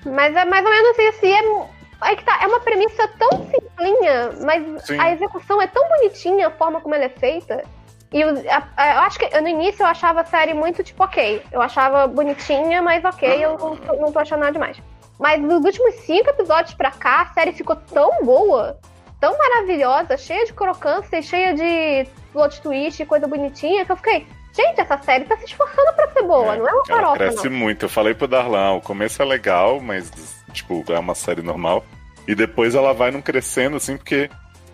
Mas 0.05 0.33
é 0.33 0.45
mais 0.45 0.65
ou 0.65 0.71
menos 0.71 0.89
assim, 0.91 1.07
assim 1.07 1.33
é, 1.33 2.11
é 2.11 2.15
que 2.15 2.23
tá, 2.23 2.39
é 2.41 2.47
uma 2.47 2.61
premissa 2.61 3.07
tão 3.19 3.29
simplinha, 3.51 4.31
mas 4.41 4.85
Sim. 4.85 4.97
a 4.97 5.11
execução 5.11 5.61
é 5.61 5.67
tão 5.67 5.85
bonitinha, 5.89 6.47
a 6.47 6.51
forma 6.51 6.79
como 6.79 6.95
ela 6.95 7.05
é 7.05 7.09
feita. 7.09 7.63
E 8.11 8.21
eu 8.21 8.33
acho 8.77 9.19
que 9.19 9.39
no 9.41 9.47
início 9.47 9.83
eu 9.83 9.87
achava 9.87 10.21
a 10.21 10.25
série 10.25 10.53
muito 10.53 10.83
tipo 10.83 11.03
ok. 11.03 11.43
Eu 11.51 11.61
achava 11.61 12.07
bonitinha, 12.07 12.81
mas 12.81 13.03
ok, 13.05 13.43
eu 13.45 13.57
não, 13.57 13.75
tô- 13.77 13.95
não 13.97 14.11
tô 14.11 14.19
achando 14.19 14.39
nada 14.39 14.51
demais. 14.53 14.77
Mas 15.19 15.39
nos 15.41 15.63
últimos 15.63 15.93
cinco 15.95 16.29
episódios 16.29 16.73
pra 16.73 16.91
cá, 16.91 17.21
a 17.21 17.33
série 17.33 17.51
ficou 17.51 17.75
tão 17.75 18.23
boa, 18.23 18.79
tão 19.19 19.37
maravilhosa, 19.37 20.17
cheia 20.17 20.45
de 20.45 20.53
crocância, 20.53 21.21
cheia 21.21 21.53
de 21.53 22.07
plot 22.33 22.61
twist 22.61 23.01
e 23.01 23.05
coisa 23.05 23.27
bonitinha, 23.27 23.85
que 23.85 23.91
eu 23.91 23.97
fiquei, 23.97 24.25
gente, 24.55 24.79
essa 24.79 24.97
série 24.99 25.25
tá 25.25 25.35
se 25.37 25.45
esforçando 25.45 25.93
pra 25.93 26.07
ser 26.09 26.23
boa, 26.23 26.55
é, 26.55 26.57
não 26.57 26.67
é 26.67 26.71
uma 26.73 26.85
farofa, 26.85 27.17
cresce 27.17 27.49
não. 27.49 27.57
muito. 27.57 27.85
Eu 27.85 27.89
falei 27.89 28.13
pro 28.15 28.27
Darlan, 28.27 28.73
o 28.73 28.81
começo 28.81 29.21
é 29.21 29.25
legal, 29.25 29.79
mas, 29.79 30.09
tipo, 30.53 30.83
é 30.91 30.97
uma 30.97 31.13
série 31.15 31.41
normal. 31.41 31.83
E 32.27 32.33
depois 32.33 32.73
ela 32.73 32.93
vai 32.93 33.11
não 33.11 33.21
crescendo, 33.21 33.75
assim, 33.77 33.97
porque 33.97 34.29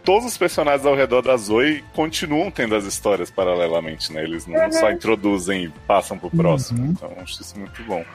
todos 0.06 0.26
os 0.26 0.38
personagens 0.38 0.86
ao 0.86 0.96
redor 0.96 1.24
da 1.24 1.36
Zoe 1.36 1.84
continuam 1.94 2.52
tendo 2.52 2.76
as 2.76 2.86
histórias 2.86 3.32
paralelamente, 3.32 4.14
né? 4.14 4.24
Eles 4.24 4.46
não 4.46 4.64
uhum. 4.64 4.72
só 4.72 4.92
introduzem 4.92 5.66
e 5.66 5.70
passam 5.70 6.18
pro 6.18 6.30
próximo. 6.30 6.84
Uhum. 6.84 6.92
Então, 6.92 7.12
acho 7.22 7.42
isso 7.42 7.58
muito 7.58 7.84
bom. 7.84 8.06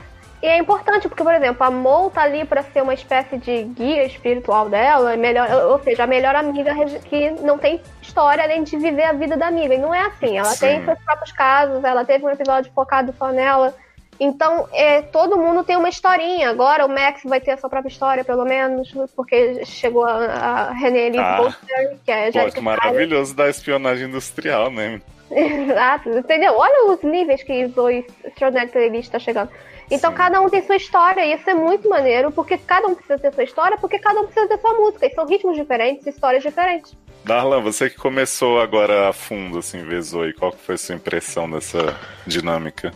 E 0.43 0.47
é 0.47 0.57
importante 0.57 1.07
porque, 1.07 1.23
por 1.23 1.35
exemplo, 1.35 1.63
a 1.63 1.71
Mo 1.71 2.09
tá 2.09 2.23
ali 2.23 2.47
para 2.47 2.63
ser 2.63 2.83
uma 2.83 2.95
espécie 2.95 3.37
de 3.37 3.65
guia 3.65 4.05
espiritual 4.05 4.71
dela, 4.71 5.15
melhor, 5.15 5.51
ou 5.67 5.79
seja, 5.83 6.05
a 6.05 6.07
melhor 6.07 6.35
amiga 6.35 6.75
que 7.05 7.31
não 7.43 7.59
tem 7.59 7.83
história 8.01 8.43
além 8.43 8.63
de 8.63 8.79
viver 8.79 9.05
a 9.05 9.13
vida 9.13 9.37
da 9.37 9.49
amiga. 9.49 9.75
E 9.75 9.79
não 9.79 9.95
é 9.95 10.01
assim. 10.01 10.39
Ela 10.39 10.49
Sim. 10.49 10.61
tem 10.61 10.85
seus 10.85 10.99
próprios 11.01 11.33
casos, 11.33 11.85
ela 11.85 12.07
teve 12.07 12.25
um 12.25 12.31
episódio 12.31 12.73
focado 12.73 13.15
só 13.19 13.31
nela. 13.31 13.75
Então, 14.21 14.69
é, 14.71 15.01
todo 15.01 15.39
mundo 15.39 15.65
tem 15.65 15.77
uma 15.77 15.89
historinha. 15.89 16.51
Agora 16.51 16.85
o 16.85 16.89
Max 16.91 17.23
vai 17.25 17.41
ter 17.41 17.53
a 17.53 17.57
sua 17.57 17.71
própria 17.71 17.91
história, 17.91 18.23
pelo 18.23 18.45
menos, 18.45 18.93
porque 19.17 19.65
chegou 19.65 20.05
a, 20.05 20.13
a 20.13 20.73
René 20.73 21.07
Elise 21.07 21.25
ah, 21.25 21.37
Bolster, 21.39 21.97
que 22.05 22.11
é 22.13 22.31
Pô, 22.31 22.53
que 22.53 22.61
maravilhoso 22.61 23.35
da 23.35 23.49
espionagem 23.49 24.09
industrial, 24.09 24.71
né? 24.71 25.01
Exato, 25.33 26.11
entendeu? 26.11 26.55
Olha 26.55 26.93
os 26.93 27.03
níveis 27.03 27.43
que 27.43 27.67
Zoe 27.69 28.05
Stronach 28.27 28.77
está 28.99 29.19
chegando. 29.19 29.51
Então 29.91 30.11
Sim. 30.11 30.17
cada 30.17 30.41
um 30.41 30.51
tem 30.51 30.63
sua 30.67 30.77
história, 30.77 31.25
e 31.25 31.33
isso 31.33 31.49
é 31.49 31.55
muito 31.55 31.89
maneiro, 31.89 32.31
porque 32.31 32.59
cada 32.59 32.87
um 32.89 32.95
precisa 32.95 33.19
ter 33.19 33.33
sua 33.33 33.45
história, 33.45 33.79
porque 33.79 33.99
cada 33.99 34.21
um 34.21 34.25
precisa 34.25 34.47
ter 34.47 34.59
sua 34.59 34.75
música. 34.75 35.07
E 35.07 35.15
são 35.15 35.27
ritmos 35.27 35.57
diferentes, 35.57 36.07
histórias 36.07 36.43
diferentes. 36.43 36.95
Darlan, 37.25 37.61
você 37.61 37.89
que 37.89 37.97
começou 37.97 38.61
agora 38.61 39.09
a 39.09 39.13
fundo, 39.13 39.59
assim, 39.59 39.83
ver 39.83 40.03
Zoe, 40.03 40.35
qual 40.35 40.53
foi 40.53 40.75
a 40.75 40.79
sua 40.79 40.95
impressão 40.95 41.51
dessa 41.51 41.97
dinâmica? 42.27 42.93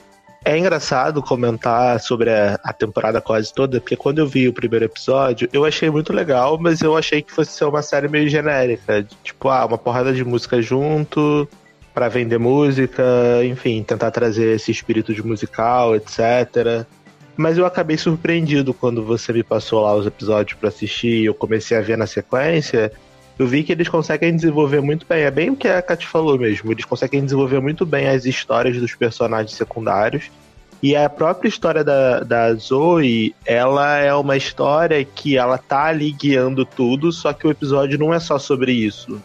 É 0.47 0.59
engraçado 0.59 1.23
comentar 1.23 1.99
sobre 2.01 2.29
a, 2.31 2.61
a, 2.63 2.71
temporada 2.71 3.19
quase 3.19 3.53
toda, 3.53 3.81
porque 3.81 3.97
quando 3.97 4.19
eu 4.19 4.27
vi 4.27 4.47
o 4.47 4.53
primeiro 4.53 4.85
episódio, 4.85 5.49
eu 5.55 5.65
achei 5.65 5.89
muito 5.89 6.13
legal, 6.13 6.59
mas 6.61 6.83
eu 6.83 6.95
achei 6.95 7.23
que 7.23 7.33
fosse 7.33 7.53
ser 7.53 7.65
uma 7.65 7.81
série 7.81 8.09
meio 8.09 8.29
genérica. 8.29 9.07
Tipo, 9.23 9.49
ah, 9.49 9.65
uma 9.65 9.79
porrada 9.79 10.13
de 10.13 10.23
música 10.23 10.61
junto, 10.61 11.49
para 11.95 12.09
vender 12.09 12.39
música, 12.39 13.03
enfim, 13.43 13.83
tentar 13.83 14.11
trazer 14.11 14.57
esse 14.57 14.71
espírito 14.71 15.15
de 15.15 15.25
musical, 15.25 15.97
etc. 15.97 16.85
Mas 17.37 17.57
eu 17.57 17.65
acabei 17.65 17.97
surpreendido 17.97 18.75
quando 18.75 19.03
você 19.03 19.33
me 19.33 19.43
passou 19.43 19.81
lá 19.81 19.95
os 19.95 20.07
episódios 20.07 20.59
para 20.59 20.69
assistir 20.69 21.23
e 21.23 21.25
eu 21.25 21.35
comecei 21.35 21.75
a 21.77 21.81
ver 21.81 21.97
na 21.97 22.07
sequência 22.07 22.93
eu 23.39 23.47
vi 23.47 23.65
que 23.65 23.73
eles 23.73 23.89
conseguem 23.89 24.35
desenvolver 24.35 24.81
muito 24.81 25.07
bem. 25.07 25.23
É 25.23 25.31
bem 25.31 25.51
o 25.51 25.57
que 25.57 25.67
a 25.67 25.83
Kat 25.83 26.07
falou 26.07 26.39
mesmo. 26.39 26.71
Eles 26.71 26.85
conseguem 26.85 27.25
desenvolver 27.25 27.61
muito 27.61 27.85
bem 27.85 28.09
as 28.09 28.25
histórias 28.25 28.77
dos 28.77 28.95
personagens 28.95 29.57
secundários. 29.57 30.31
E 30.83 30.95
a 30.95 31.09
própria 31.09 31.49
história 31.49 31.83
da, 31.83 32.21
da 32.21 32.55
Zoe, 32.55 33.35
ela 33.45 33.97
é 33.99 34.15
uma 34.15 34.37
história 34.37 35.03
que 35.05 35.37
ela 35.37 35.57
tá 35.57 35.85
ali 35.85 36.13
guiando 36.13 36.65
tudo, 36.65 37.11
só 37.11 37.33
que 37.33 37.47
o 37.47 37.51
episódio 37.51 37.99
não 37.99 38.13
é 38.13 38.21
só 38.21 38.39
sobre 38.39 38.73
isso. 38.73 39.21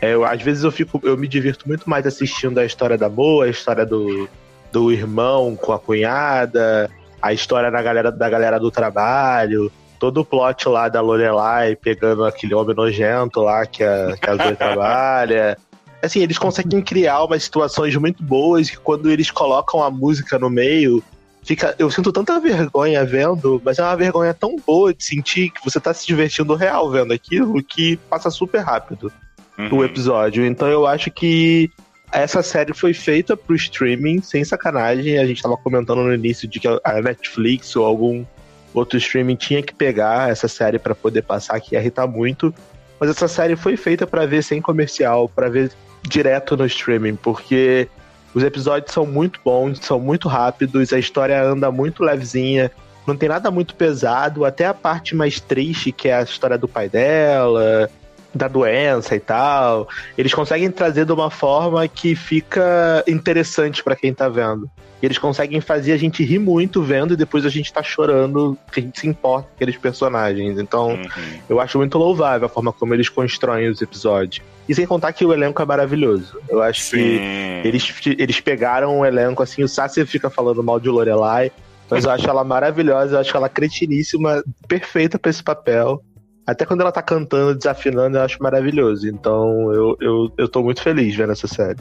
É, 0.00 0.14
eu, 0.14 0.24
às 0.24 0.40
vezes 0.40 0.62
eu 0.62 0.70
fico, 0.70 1.00
eu 1.02 1.16
me 1.16 1.28
divirto 1.28 1.68
muito 1.68 1.90
mais 1.90 2.06
assistindo 2.06 2.58
a 2.58 2.64
história 2.64 2.96
da 2.96 3.08
Boa, 3.08 3.44
a 3.44 3.50
história 3.50 3.84
do, 3.84 4.28
do 4.72 4.90
irmão 4.92 5.56
com 5.56 5.72
a 5.72 5.78
cunhada, 5.78 6.88
a 7.20 7.32
história 7.32 7.70
da 7.70 7.82
galera, 7.82 8.10
da 8.10 8.30
galera 8.30 8.58
do 8.58 8.70
trabalho 8.70 9.70
todo 10.00 10.22
o 10.22 10.24
plot 10.24 10.66
lá 10.68 10.88
da 10.88 11.02
Lorelai 11.02 11.76
pegando 11.76 12.24
aquele 12.24 12.54
homem 12.54 12.74
nojento 12.74 13.42
lá 13.42 13.66
que 13.66 13.84
a, 13.84 14.16
que 14.16 14.30
a 14.30 14.34
Zoe 14.34 14.56
trabalha. 14.56 15.58
Assim, 16.02 16.20
eles 16.20 16.38
conseguem 16.38 16.80
criar 16.80 17.22
umas 17.22 17.44
situações 17.44 17.94
muito 17.96 18.22
boas 18.22 18.70
que 18.70 18.78
quando 18.78 19.10
eles 19.10 19.30
colocam 19.30 19.82
a 19.82 19.90
música 19.90 20.38
no 20.38 20.48
meio, 20.48 21.04
fica. 21.44 21.74
Eu 21.78 21.90
sinto 21.90 22.10
tanta 22.10 22.40
vergonha 22.40 23.04
vendo, 23.04 23.60
mas 23.62 23.78
é 23.78 23.82
uma 23.82 23.94
vergonha 23.94 24.32
tão 24.32 24.56
boa 24.56 24.94
de 24.94 25.04
sentir 25.04 25.50
que 25.50 25.62
você 25.62 25.78
tá 25.78 25.92
se 25.92 26.06
divertindo 26.06 26.54
real 26.54 26.90
vendo 26.90 27.12
aquilo 27.12 27.62
que 27.62 27.98
passa 28.08 28.30
super 28.30 28.62
rápido 28.62 29.12
uhum. 29.58 29.78
o 29.78 29.84
episódio. 29.84 30.46
Então 30.46 30.66
eu 30.68 30.86
acho 30.86 31.10
que 31.10 31.70
essa 32.10 32.42
série 32.42 32.72
foi 32.72 32.94
feita 32.94 33.36
pro 33.36 33.54
streaming, 33.54 34.22
sem 34.22 34.42
sacanagem. 34.42 35.18
A 35.18 35.26
gente 35.26 35.42
tava 35.42 35.58
comentando 35.58 36.02
no 36.02 36.14
início 36.14 36.48
de 36.48 36.58
que 36.58 36.66
a 36.66 37.02
Netflix 37.02 37.76
ou 37.76 37.84
algum 37.84 38.24
outro 38.72 38.98
streaming 38.98 39.36
tinha 39.36 39.62
que 39.62 39.74
pegar 39.74 40.30
essa 40.30 40.48
série 40.48 40.78
para 40.78 40.94
poder 40.94 41.22
passar, 41.22 41.60
que 41.60 41.74
ia 41.74 41.80
irritar 41.80 42.06
muito. 42.06 42.54
Mas 42.98 43.10
essa 43.10 43.28
série 43.28 43.56
foi 43.56 43.76
feita 43.76 44.06
para 44.06 44.26
ver 44.26 44.42
sem 44.42 44.60
comercial, 44.60 45.28
para 45.28 45.48
ver 45.48 45.72
direto 46.02 46.56
no 46.56 46.66
streaming, 46.66 47.16
porque 47.16 47.88
os 48.34 48.42
episódios 48.42 48.92
são 48.92 49.04
muito 49.04 49.40
bons, 49.44 49.78
são 49.80 49.98
muito 49.98 50.28
rápidos, 50.28 50.92
a 50.92 50.98
história 50.98 51.42
anda 51.42 51.70
muito 51.70 52.04
levezinha, 52.04 52.70
não 53.06 53.16
tem 53.16 53.28
nada 53.28 53.50
muito 53.50 53.74
pesado, 53.74 54.44
até 54.44 54.66
a 54.66 54.74
parte 54.74 55.14
mais 55.14 55.40
triste, 55.40 55.90
que 55.90 56.08
é 56.08 56.14
a 56.14 56.22
história 56.22 56.56
do 56.56 56.68
pai 56.68 56.88
dela, 56.88 57.90
da 58.34 58.46
doença 58.46 59.16
e 59.16 59.20
tal. 59.20 59.88
Eles 60.16 60.32
conseguem 60.32 60.70
trazer 60.70 61.04
de 61.04 61.12
uma 61.12 61.30
forma 61.30 61.86
que 61.88 62.14
fica 62.14 63.02
interessante 63.08 63.82
para 63.82 63.96
quem 63.96 64.14
tá 64.14 64.28
vendo. 64.28 64.70
E 65.02 65.06
eles 65.06 65.18
conseguem 65.18 65.60
fazer 65.60 65.92
a 65.92 65.96
gente 65.96 66.22
rir 66.22 66.38
muito 66.38 66.82
vendo 66.82 67.14
e 67.14 67.16
depois 67.16 67.46
a 67.46 67.48
gente 67.48 67.72
tá 67.72 67.82
chorando, 67.82 68.56
que 68.70 68.80
a 68.80 68.82
gente 68.82 69.00
se 69.00 69.08
importa 69.08 69.48
com 69.48 69.54
aqueles 69.54 69.76
personagens. 69.76 70.58
Então, 70.58 70.90
uhum. 70.90 71.40
eu 71.48 71.60
acho 71.60 71.78
muito 71.78 71.96
louvável 71.96 72.46
a 72.46 72.48
forma 72.48 72.72
como 72.72 72.92
eles 72.92 73.08
constroem 73.08 73.68
os 73.68 73.80
episódios. 73.80 74.44
E 74.68 74.74
sem 74.74 74.86
contar 74.86 75.12
que 75.12 75.24
o 75.24 75.32
elenco 75.32 75.60
é 75.60 75.64
maravilhoso. 75.64 76.38
Eu 76.48 76.62
acho 76.62 76.82
Sim. 76.82 76.96
que 76.96 77.62
eles, 77.64 77.94
eles 78.18 78.40
pegaram 78.40 79.00
o 79.00 79.06
elenco, 79.06 79.42
assim, 79.42 79.62
o 79.62 79.68
Sassi 79.68 80.04
fica 80.04 80.28
falando 80.28 80.62
mal 80.62 80.78
de 80.78 80.88
Lorelai, 80.88 81.50
mas 81.90 82.04
eu 82.04 82.10
acho 82.10 82.28
ela 82.28 82.44
maravilhosa, 82.44 83.16
eu 83.16 83.20
acho 83.20 83.36
ela 83.36 83.48
cretiníssima, 83.48 84.44
perfeita 84.68 85.18
para 85.18 85.30
esse 85.30 85.42
papel. 85.42 86.00
Até 86.46 86.64
quando 86.64 86.82
ela 86.82 86.92
tá 86.92 87.02
cantando, 87.02 87.54
desafinando, 87.54 88.16
eu 88.16 88.22
acho 88.22 88.40
maravilhoso. 88.42 89.08
Então 89.08 89.72
eu, 89.72 89.96
eu, 90.00 90.32
eu 90.36 90.48
tô 90.48 90.62
muito 90.62 90.82
feliz 90.82 91.14
vendo 91.16 91.32
essa 91.32 91.48
série. 91.48 91.80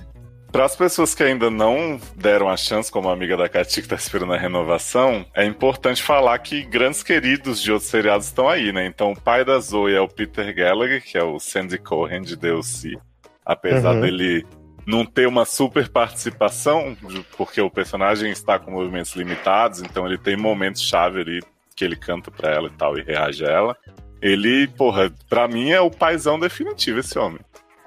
Para 0.52 0.66
as 0.66 0.76
pessoas 0.76 1.14
que 1.14 1.22
ainda 1.22 1.50
não 1.50 2.00
deram 2.16 2.50
a 2.50 2.58
chance, 2.58 2.92
como 2.92 3.08
a 3.08 3.14
amiga 3.14 3.38
da 3.38 3.48
Katy 3.48 3.76
que 3.76 3.80
está 3.82 3.96
esperando 3.96 4.34
a 4.34 4.38
renovação, 4.38 5.26
é 5.36 5.46
importante 5.46 6.02
falar 6.02 6.38
que 6.40 6.64
grandes 6.64 7.04
queridos 7.04 7.62
de 7.62 7.72
outros 7.72 7.90
seriados 7.90 8.28
estão 8.28 8.50
aí, 8.50 8.72
né? 8.72 8.86
Então, 8.86 9.12
o 9.12 9.20
pai 9.20 9.46
da 9.46 9.60
Zoe 9.60 9.94
é 9.94 10.02
o 10.02 10.08
Peter 10.08 10.54
Gallagher, 10.54 11.04
que 11.04 11.18
é 11.18 11.24
o 11.24 11.40
Sandy 11.40 11.78
Cohen 11.78 12.22
de 12.22 12.36
Deus 12.36 12.84
Apesar 13.46 13.94
uhum. 13.96 14.02
dele 14.02 14.46
não 14.86 15.06
ter 15.06 15.28
uma 15.28 15.46
super 15.46 15.88
participação, 15.88 16.98
porque 17.38 17.62
o 17.62 17.70
personagem 17.70 18.32
está 18.32 18.58
com 18.58 18.72
movimentos 18.72 19.16
limitados, 19.16 19.82
então 19.82 20.08
ele 20.08 20.18
tem 20.18 20.36
momentos 20.36 20.82
chave 20.82 21.22
ali 21.22 21.44
que 21.76 21.86
ele 21.86 21.96
canta 21.96 22.32
para 22.32 22.52
ela 22.52 22.68
e 22.68 22.72
tal 22.72 22.98
e 22.98 23.04
reage 23.04 23.46
a 23.46 23.50
ela. 23.50 23.78
Ele, 24.20 24.68
porra, 24.68 25.14
pra 25.30 25.48
mim 25.48 25.70
é 25.70 25.80
o 25.80 25.92
paizão 25.92 26.40
definitivo 26.40 27.00
esse 27.00 27.18
homem. 27.20 27.40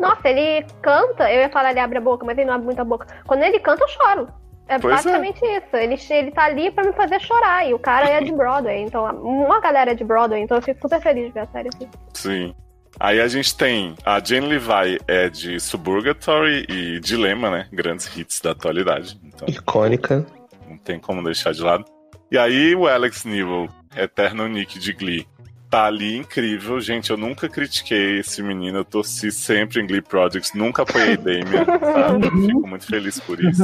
Nossa, 0.02 0.28
ele 0.28 0.66
canta, 0.82 1.32
eu 1.32 1.42
ia 1.42 1.48
falar 1.48 1.70
ele 1.70 1.78
abre 1.78 1.98
a 1.98 2.00
boca, 2.00 2.26
mas 2.26 2.36
ele 2.36 2.48
não 2.48 2.54
abre 2.54 2.66
muita 2.66 2.82
boca. 2.82 3.06
Quando 3.24 3.44
ele 3.44 3.60
canta, 3.60 3.84
eu 3.84 3.88
choro. 3.88 4.28
É 4.66 4.76
pois 4.76 4.92
é. 4.92 4.96
basicamente 4.96 5.44
é. 5.44 5.58
isso. 5.58 5.76
Ele, 5.76 5.96
ele 6.10 6.30
tá 6.32 6.44
ali 6.44 6.72
pra 6.72 6.82
me 6.82 6.92
fazer 6.92 7.20
chorar. 7.20 7.68
E 7.68 7.72
o 7.72 7.78
cara 7.78 8.08
é 8.08 8.20
de 8.20 8.32
Broadway. 8.32 8.82
Então, 8.82 9.04
uma 9.22 9.60
galera 9.60 9.92
é 9.92 9.94
de 9.94 10.02
Broadway. 10.02 10.42
Então 10.42 10.56
eu 10.56 10.62
fico 10.62 10.80
super 10.80 11.00
feliz 11.00 11.26
de 11.26 11.32
ver 11.32 11.40
a 11.40 11.46
série 11.46 11.68
assim. 11.68 11.88
Sim. 12.14 12.54
Aí 12.98 13.20
a 13.20 13.28
gente 13.28 13.56
tem 13.56 13.94
a 14.04 14.22
Jane 14.22 14.48
Levi 14.48 14.98
é 15.06 15.28
de 15.28 15.60
Suburgatory 15.60 16.66
e 16.68 17.00
Dilema, 17.00 17.48
né? 17.48 17.68
Grandes 17.72 18.14
hits 18.16 18.40
da 18.40 18.50
atualidade. 18.50 19.18
Então, 19.24 19.48
Icônica. 19.48 20.26
Não 20.68 20.76
tem 20.78 20.98
como 20.98 21.22
deixar 21.22 21.52
de 21.52 21.62
lado. 21.62 21.84
E 22.30 22.36
aí 22.36 22.74
o 22.74 22.88
Alex 22.88 23.24
Newell, 23.24 23.68
eterno 23.96 24.48
Nick 24.48 24.78
de 24.78 24.92
Glee, 24.92 25.26
tá 25.72 25.86
ali 25.86 26.18
incrível. 26.18 26.78
Gente, 26.82 27.10
eu 27.10 27.16
nunca 27.16 27.48
critiquei 27.48 28.18
esse 28.18 28.42
menino, 28.42 28.76
eu 28.76 28.84
torci 28.84 29.32
sempre 29.32 29.80
em 29.80 29.86
Glee 29.86 30.02
Projects, 30.02 30.52
nunca 30.52 30.82
apoiei 30.82 31.16
Damien, 31.16 31.64
sabe? 31.80 32.46
Fico 32.46 32.68
muito 32.68 32.86
feliz 32.86 33.18
por 33.18 33.42
isso. 33.42 33.62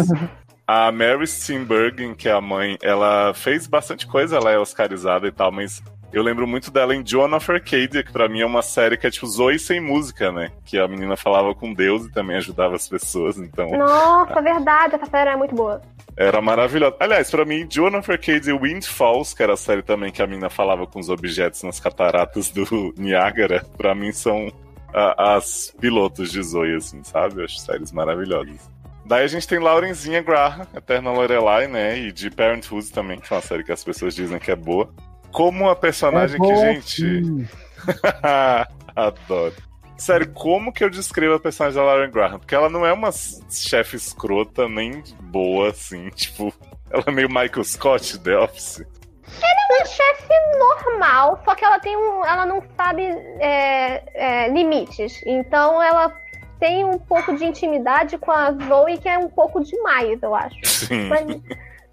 A 0.67 0.91
Mary 0.91 1.27
Steenburgen, 1.27 2.15
que 2.15 2.27
é 2.27 2.33
a 2.33 2.41
mãe, 2.41 2.79
ela 2.83 3.35
fez 3.35 3.67
bastante 3.67 4.07
coisa, 4.07 4.37
ela 4.37 4.51
é 4.51 4.59
oscarizada 4.59 5.29
e 5.29 5.31
tal, 5.31 5.53
mas 5.53 5.83
eu 6.13 6.23
lembro 6.23 6.47
muito 6.47 6.71
dela 6.71 6.95
em 6.95 7.07
Joan 7.07 7.37
of 7.37 7.51
Arcadia, 7.51 8.03
que 8.03 8.13
pra 8.13 8.29
mim 8.29 8.41
é 8.41 8.47
uma 8.47 8.63
série 8.63 8.97
que 8.97 9.07
é 9.07 9.11
tipo 9.11 9.27
Zoe 9.27 9.59
sem 9.59 9.81
música, 9.81 10.33
né? 10.33 10.51
Que 10.65 10.79
a 10.79 10.89
menina 10.89 11.17
falava 11.17 11.55
com 11.55 11.73
Deus 11.73 12.07
e 12.07 12.13
também 12.13 12.37
ajudava 12.37 12.75
as 12.75 12.89
pessoas, 12.89 13.37
então... 13.37 13.71
Nossa, 13.71 14.41
verdade, 14.41 14.95
essa 14.95 15.07
série 15.07 15.31
é 15.31 15.37
muito 15.37 15.55
boa. 15.55 15.83
Era 16.17 16.41
maravilhosa. 16.41 16.97
Aliás, 16.99 17.31
para 17.31 17.45
mim, 17.45 17.67
Jonathan 17.69 18.13
Arcade 18.13 18.51
e 18.51 18.53
Wind 18.53 18.85
Falls, 18.85 19.37
que 19.37 19.43
era 19.43 19.53
a 19.53 19.57
série 19.57 19.83
também 19.83 20.11
que 20.11 20.23
a 20.23 20.27
mina 20.27 20.49
falava 20.49 20.87
com 20.87 20.99
os 20.99 21.09
objetos 21.09 21.63
nas 21.63 21.79
cataratas 21.79 22.51
do 22.51 22.93
Niágara, 22.99 23.65
para 23.77 23.95
mim 23.95 24.11
são 24.11 24.51
a, 24.93 25.37
as 25.37 25.75
pilotos 25.79 26.33
de 26.33 26.43
Zoe, 26.43 26.75
assim, 26.75 27.05
sabe? 27.05 27.41
Eu 27.41 27.45
acho 27.45 27.59
séries 27.61 27.93
maravilhosas. 27.93 28.69
Daí 29.05 29.25
a 29.25 29.29
gente 29.29 29.47
tem 29.47 29.59
Laurenzinha 29.59 30.23
Graham, 30.23 30.67
Eterna 30.77 31.11
Lorelai, 31.11 31.67
né? 31.67 31.99
E 31.99 32.13
de 32.13 32.31
Parenthood 32.31 32.93
também, 32.93 33.19
que 33.19 33.33
é 33.33 33.37
uma 33.37 33.43
série 33.43 33.65
que 33.65 33.73
as 33.73 33.83
pessoas 33.85 34.15
dizem 34.15 34.39
que 34.39 34.51
é 34.51 34.57
boa. 34.57 34.91
Como 35.33 35.69
a 35.69 35.77
personagem 35.77 36.37
É 36.37 36.47
que, 36.47 36.57
gente. 36.57 37.49
Adoro. 38.97 39.55
Sério, 39.97 40.31
como 40.33 40.73
que 40.73 40.85
eu 40.85 40.91
descrevo 40.91 41.35
a 41.35 41.41
personagem 41.41 41.77
da 41.77 41.85
Lauren 41.85 42.11
Graham? 42.11 42.39
Porque 42.39 42.55
ela 42.55 42.71
não 42.71 42.87
é 42.87 42.93
uma 42.93 43.11
chefe 43.13 43.97
escrota, 43.97 44.69
nem 44.69 45.03
boa, 45.23 45.71
assim, 45.71 46.09
tipo. 46.15 46.55
Ela 46.91 47.05
é 47.07 47.11
meio 47.11 47.29
Michael 47.29 47.65
Scott, 47.65 48.19
The 48.21 48.39
Office. 48.39 48.81
uma 48.81 49.85
chefe 49.85 50.35
normal, 50.59 51.43
só 51.45 51.55
que 51.55 51.65
ela 51.65 51.81
tem 51.81 51.97
um. 51.97 52.25
Ela 52.25 52.47
não 52.47 52.63
sabe 52.77 53.03
é, 53.41 54.03
é, 54.15 54.49
limites. 54.49 55.21
Então 55.27 55.83
ela 55.83 56.15
tem 56.61 56.85
um 56.85 56.99
pouco 56.99 57.37
de 57.37 57.45
intimidade 57.45 58.19
com 58.19 58.31
a 58.31 58.53
Zoe, 58.53 58.99
que 58.99 59.09
é 59.09 59.19
um 59.19 59.29
pouco 59.29 59.63
demais, 59.63 60.23
eu 60.23 60.35
acho. 60.35 60.57
Sim. 60.65 61.09
Mas, 61.09 61.27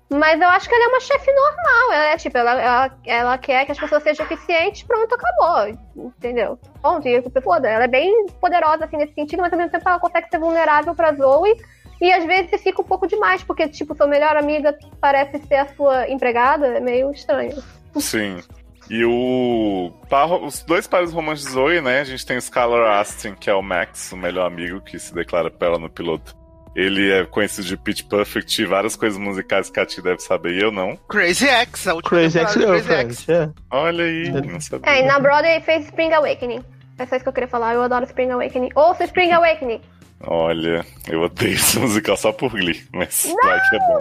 mas 0.10 0.40
eu 0.40 0.48
acho 0.50 0.68
que 0.70 0.76
ela 0.76 0.86
é 0.86 0.88
uma 0.88 1.00
chefe 1.00 1.32
normal. 1.32 1.92
Ela 1.94 2.06
é 2.06 2.18
tipo, 2.18 2.38
ela, 2.38 2.62
ela, 2.62 2.98
ela 3.06 3.38
quer 3.38 3.66
que 3.66 3.72
as 3.72 3.80
pessoas 3.80 4.04
sejam 4.04 4.26
eficientes, 4.26 4.84
pronto, 4.84 5.16
acabou. 5.16 5.78
Entendeu? 5.96 6.60
Ponto, 6.82 7.08
e 7.08 7.22
foda. 7.42 7.68
Ela 7.70 7.86
é 7.86 7.88
bem 7.88 8.28
poderosa 8.40 8.86
assim 8.86 8.98
nesse 8.98 9.14
sentido, 9.14 9.42
mas 9.42 9.52
ao 9.52 9.58
mesmo 9.58 9.72
tempo 9.72 9.88
ela 9.90 10.00
consegue 10.00 10.30
ser 10.30 10.40
vulnerável 10.40 10.94
pra 10.94 11.14
Zoe. 11.14 11.56
E 12.02 12.12
às 12.12 12.26
vezes 12.26 12.62
fica 12.62 12.82
um 12.82 12.86
pouco 12.86 13.08
demais, 13.08 13.42
porque, 13.44 13.68
tipo, 13.70 13.96
sua 13.96 14.06
melhor 14.06 14.36
amiga 14.36 14.78
parece 15.00 15.40
ser 15.48 15.56
a 15.56 15.68
sua 15.76 16.10
empregada, 16.10 16.68
é 16.68 16.80
meio 16.80 17.10
estranho. 17.12 17.56
Sim. 17.98 18.44
E 18.90 19.04
o. 19.06 19.92
par- 20.10 20.44
Os 20.44 20.62
dois 20.64 20.86
pares 20.88 21.12
românticos 21.14 21.48
de 21.48 21.54
Zoe, 21.54 21.82
né? 21.82 22.02
A 22.02 22.04
gente 22.04 22.26
tem 22.26 22.36
o 22.36 22.40
Skylar 22.40 23.00
Astin, 23.00 23.34
que 23.34 23.50
é 23.50 23.54
o 23.56 23.62
Max, 23.62 24.12
o 24.12 24.18
melhor 24.18 24.46
amigo 24.46 24.82
que 24.82 25.00
se 25.00 25.14
declara 25.16 25.50
pra 25.50 25.70
ela 25.70 25.80
no 25.80 25.90
piloto. 25.90 26.36
Ele 26.75 27.10
é 27.12 27.25
conhecido 27.25 27.65
de 27.65 27.77
Pitch 27.77 28.03
Perfect 28.03 28.62
e 28.62 28.65
várias 28.65 28.96
coisas 28.98 29.17
musicais 29.17 29.70
que 29.70 29.79
a 29.79 29.86
Ti 29.86 30.01
deve 30.01 30.20
saber 30.20 30.55
e 30.55 30.62
eu 30.62 30.72
não. 30.72 30.98
Crazy 31.08 31.48
X, 31.48 31.88
a 31.88 31.94
última 31.94 32.10
Crazy 32.20 32.39
temporada 32.39 32.60
de 32.60 32.65
Crazy 32.65 32.94
Ex-Girlfriend. 32.94 33.13
X. 33.15 33.29
é. 33.29 33.50
Olha 33.72 34.03
aí, 34.03 34.29
não 34.46 34.60
sabia. 34.60 34.91
É, 34.91 35.00
e 35.00 35.05
na 35.05 35.20
Broadway 35.20 35.62
fez 35.62 35.86
Spring 35.86 36.12
Awakening. 36.13 36.62
É 37.00 37.05
só 37.05 37.15
isso 37.15 37.24
que 37.24 37.29
eu 37.29 37.34
queria 37.34 37.48
falar. 37.48 37.74
Eu 37.74 37.82
adoro 37.82 38.03
Spring 38.05 38.29
Awakening. 38.32 38.70
Ouça 38.75 39.05
Spring 39.05 39.32
Awakening. 39.32 39.82
Olha, 40.27 40.86
eu 41.08 41.22
odeio 41.22 41.53
esse 41.53 41.79
musical 41.79 42.17
só 42.17 42.32
por 42.32 42.51
Glee, 42.51 42.84
mas 42.94 43.27
vai 43.44 43.60
que 43.70 43.75
é 43.75 43.79
bom. 43.79 44.00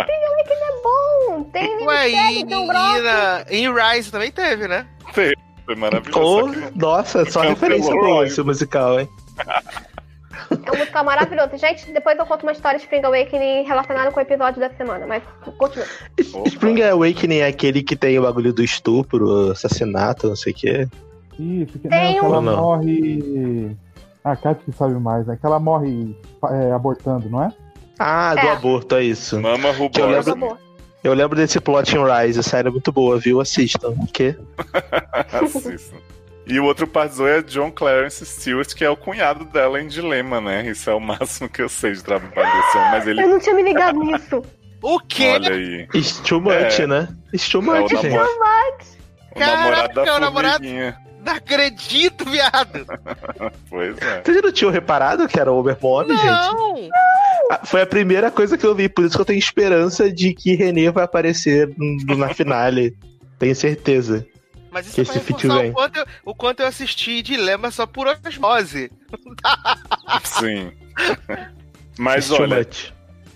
Spring 0.00 0.24
Awakening 0.24 0.62
é 0.62 0.82
bom. 0.82 1.42
Tem 1.52 1.86
Ué, 1.86 2.10
e, 2.10 2.44
na, 2.44 3.44
em 3.50 3.72
Rise 3.72 4.10
também 4.10 4.30
teve, 4.30 4.66
né? 4.68 4.86
Foi 5.12 5.32
maravilhoso. 5.76 6.54
Não- 6.58 6.70
nossa, 6.74 7.24
só 7.30 7.40
referência 7.42 7.92
boa 7.94 8.26
esse 8.26 8.42
musical, 8.42 9.00
hein? 9.00 9.08
É 10.64 10.70
um 10.70 10.78
musical 10.78 11.04
maravilhoso. 11.04 11.56
Gente, 11.56 11.90
depois 11.92 12.18
eu 12.18 12.26
conto 12.26 12.42
uma 12.44 12.52
história 12.52 12.78
de 12.78 12.84
Spring 12.84 13.04
Awakening 13.04 13.62
relacionada 13.64 14.10
com 14.10 14.18
o 14.18 14.22
episódio 14.22 14.60
da 14.60 14.70
semana, 14.70 15.06
mas 15.06 15.22
continua. 15.58 15.86
Spring 16.46 16.82
Awakening 16.82 17.38
é 17.38 17.46
aquele 17.46 17.82
que 17.82 17.96
tem 17.96 18.18
o 18.18 18.22
bagulho 18.22 18.52
do 18.52 18.62
estupro, 18.62 19.50
assassinato, 19.50 20.28
não 20.28 20.36
sei 20.36 20.52
o 20.52 20.56
quê. 20.56 20.88
Isso, 21.38 21.78
que, 21.78 21.88
Tem 21.88 22.14
não, 22.14 22.20
que 22.20 22.26
ela 22.26 22.38
um- 22.38 22.42
Não. 22.42 22.56
morre. 22.56 23.76
Ah, 24.24 24.32
a 24.32 24.36
Kat 24.36 24.62
que 24.64 24.70
sabe 24.72 24.94
mais, 24.94 25.26
né? 25.26 25.36
Que 25.40 25.44
ela 25.46 25.58
morre 25.58 26.16
é, 26.50 26.72
abortando, 26.72 27.28
não 27.28 27.42
é? 27.42 27.52
Ah, 27.98 28.34
do 28.34 28.46
É. 28.46 28.50
aborto, 28.52 28.94
é 28.94 29.02
isso. 29.02 29.40
Mama 29.40 29.68
eu 29.70 29.74
Rubor. 29.74 30.06
lembro- 30.06 30.20
Acabou. 30.32 30.58
Eu 31.02 31.14
lembro 31.14 31.36
desse 31.36 31.58
plot 31.60 31.96
em 31.96 31.98
Rise, 32.04 32.38
a 32.38 32.42
série 32.44 32.68
é 32.68 32.70
muito 32.70 32.92
boa, 32.92 33.18
viu? 33.18 33.40
Assistam. 33.40 33.92
Que? 34.12 34.36
Assista. 35.32 35.96
E 36.46 36.58
o 36.58 36.64
outro 36.64 36.86
par 36.86 37.08
de 37.08 37.14
Zoe 37.14 37.30
é 37.30 37.42
John 37.42 37.70
Clarence 37.70 38.24
Stewart, 38.26 38.74
que 38.74 38.84
é 38.84 38.90
o 38.90 38.96
cunhado 38.96 39.44
dela 39.44 39.80
em 39.80 39.86
Dilema, 39.86 40.40
né? 40.40 40.66
Isso 40.68 40.90
é 40.90 40.94
o 40.94 40.98
máximo 41.00 41.48
que 41.48 41.62
eu 41.62 41.68
sei 41.68 41.92
de 41.92 42.02
trabalho 42.02 42.32
desse 42.34 42.76
homem, 42.78 42.90
mas 42.90 43.06
ele. 43.06 43.22
Eu 43.22 43.28
não 43.28 43.38
tinha 43.38 43.54
me 43.54 43.62
ligado 43.62 43.98
nisso. 44.00 44.42
O 44.84 44.98
quê? 44.98 45.28
Olha 45.34 45.52
aí. 45.54 45.86
It's 45.94 46.18
too 46.18 46.40
much, 46.40 46.80
É. 46.80 46.86
né? 46.88 47.06
It's 47.32 47.48
too 47.48 47.60
É 47.62 47.64
much, 47.82 47.88
gente. 47.88 48.08
namor... 48.08 48.26
o 49.36 49.38
namorado 49.38 49.94
Caraca, 49.94 49.94
da 49.94 50.06
é 50.06 50.12
o 50.12 50.18
namorado- 50.18 50.54
formiguinha. 50.64 50.96
Não 51.24 51.32
acredito, 51.34 52.24
viado! 52.28 52.84
Pois 53.70 53.96
é. 53.98 54.22
Vocês 54.24 54.42
não 54.42 54.50
tinham 54.50 54.72
reparado 54.72 55.28
que 55.28 55.38
era 55.38 55.52
o 55.52 55.62
gente? 55.68 55.84
Não! 56.26 56.88
Ah, 57.48 57.60
Foi 57.64 57.82
a 57.82 57.86
primeira 57.86 58.28
coisa 58.28 58.58
que 58.58 58.66
eu 58.66 58.74
vi, 58.74 58.88
por 58.88 59.04
isso 59.04 59.14
que 59.14 59.20
eu 59.20 59.24
tenho 59.24 59.38
esperança 59.38 60.10
de 60.12 60.34
que 60.34 60.56
René 60.56 60.90
vai 60.90 61.04
aparecer 61.04 61.72
na 62.18 62.34
finale. 62.34 62.92
Tenho 63.38 63.54
certeza. 63.54 64.26
Mas 64.72 64.86
isso 64.86 64.94
Que 64.94 65.00
é 65.02 65.04
pra 65.04 65.14
reforçar 65.14 65.66
o 65.66 65.72
quanto, 65.72 65.96
eu, 65.98 66.06
o 66.24 66.34
quanto 66.34 66.60
eu 66.60 66.66
assisti 66.66 67.22
Dilema 67.22 67.70
só 67.70 67.86
por 67.86 68.06
osmose. 68.08 68.90
Sim. 70.24 70.72
Mas 71.98 72.30
It's 72.30 72.40
olha, 72.40 72.66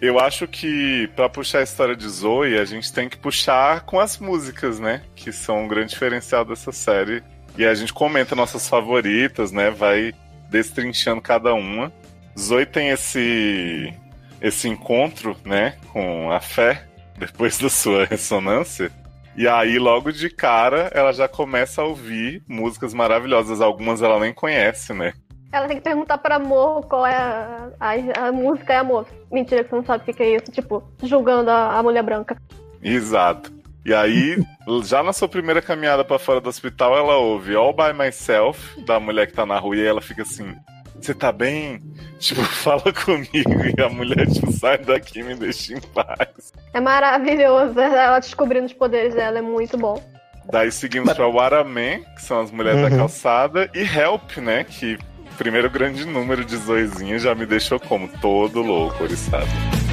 eu 0.01 0.19
acho 0.19 0.49
que 0.49 1.09
pra 1.15 1.29
puxar 1.29 1.59
a 1.59 1.63
história 1.63 1.95
de 1.95 2.09
Zoe, 2.09 2.59
a 2.59 2.65
gente 2.65 2.91
tem 2.91 3.07
que 3.07 3.19
puxar 3.19 3.83
com 3.83 4.01
as 4.01 4.19
músicas, 4.19 4.81
né? 4.81 5.03
Que 5.15 5.31
são 5.31 5.65
um 5.65 5.69
grande 5.69 5.91
diferencial 5.91 6.45
dessa 6.45 6.73
série. 6.73 7.23
E 7.59 7.67
a 7.67 7.75
gente 7.75 7.93
comenta 7.93 8.35
nossas 8.35 8.67
favoritas, 8.67 9.53
né? 9.53 9.71
Vai 9.71 10.15
destrinchando 10.51 11.21
cada 11.21 11.53
uma. 11.53 11.93
Zoe 12.39 12.65
tem 12.65 12.89
esse 12.89 13.95
esse 14.41 14.69
encontro, 14.69 15.37
né, 15.45 15.77
com 15.93 16.31
a 16.31 16.41
fé 16.41 16.85
depois 17.19 17.59
da 17.59 17.71
sua 17.71 18.05
ressonância. 18.05 18.93
E 19.37 19.47
aí, 19.47 19.79
logo 19.79 20.11
de 20.11 20.31
cara, 20.31 20.91
ela 20.95 21.13
já 21.13 21.29
começa 21.29 21.83
a 21.83 21.85
ouvir 21.85 22.43
músicas 22.49 22.95
maravilhosas. 22.95 23.61
Algumas 23.61 24.01
ela 24.01 24.19
nem 24.19 24.33
conhece, 24.33 24.95
né? 24.95 25.13
Ela 25.53 25.69
tem 25.69 25.77
que 25.77 25.83
perguntar 25.83 26.19
pra 26.19 26.37
amor 26.37 26.87
qual 26.87 27.07
é 27.07 27.15
a, 27.15 27.71
a, 27.79 28.29
a 28.29 28.33
música 28.33 28.73
é 28.73 28.79
amor. 28.79 29.07
Mentira, 29.31 29.63
que 29.63 29.71
você 29.71 29.77
não 29.77 29.85
sabe 29.85 30.11
o 30.11 30.15
que 30.15 30.23
é 30.23 30.37
isso. 30.37 30.51
Tipo, 30.51 30.83
julgando 31.03 31.51
a, 31.51 31.79
a 31.79 31.83
mulher 31.83 32.03
branca. 32.03 32.41
Exato. 32.83 33.53
E 33.85 33.93
aí, 33.93 34.43
já 34.85 35.03
na 35.03 35.13
sua 35.13 35.29
primeira 35.29 35.61
caminhada 35.61 36.03
pra 36.03 36.19
fora 36.19 36.41
do 36.41 36.49
hospital, 36.49 36.97
ela 36.97 37.17
ouve 37.17 37.55
All 37.55 37.75
By 37.75 37.93
Myself, 37.93 38.81
da 38.85 38.99
mulher 38.99 39.27
que 39.27 39.35
tá 39.35 39.45
na 39.45 39.59
rua, 39.59 39.77
e 39.77 39.85
ela 39.85 40.01
fica 40.01 40.23
assim: 40.23 40.57
Você 41.01 41.15
tá 41.15 41.31
bem? 41.33 41.81
Tipo, 42.19 42.43
fala 42.43 42.93
comigo. 42.95 43.53
E 43.79 43.83
a 43.83 43.89
mulher, 43.91 44.27
tipo, 44.27 44.51
sai 44.51 44.79
daqui, 44.79 45.23
me 45.23 45.35
deixa 45.35 45.75
em 45.75 45.81
paz. 45.81 46.51
É 46.73 46.81
maravilhoso. 46.81 47.79
Ela 47.79 48.19
descobrindo 48.19 48.65
os 48.67 48.73
poderes 48.73 49.15
dela, 49.15 49.39
é 49.39 49.43
muito 49.43 49.77
bom. 49.77 50.03
Daí 50.51 50.73
seguimos 50.73 51.13
pra 51.13 51.29
Waraman, 51.29 52.01
que 52.15 52.23
são 52.23 52.41
as 52.41 52.51
mulheres 52.51 52.81
da 52.81 52.89
Uhum. 52.89 52.97
calçada, 52.97 53.69
e 53.75 53.81
Help, 53.81 54.39
né? 54.39 54.65
Que 54.65 54.97
primeiro 55.37 55.69
grande 55.69 56.07
número 56.07 56.43
de 56.45 56.57
Zoezinha 56.57 57.19
já 57.19 57.35
me 57.35 57.45
deixou 57.45 57.79
como 57.79 58.09
todo 58.21 58.63
louco, 58.63 59.03
oriçado. 59.05 59.47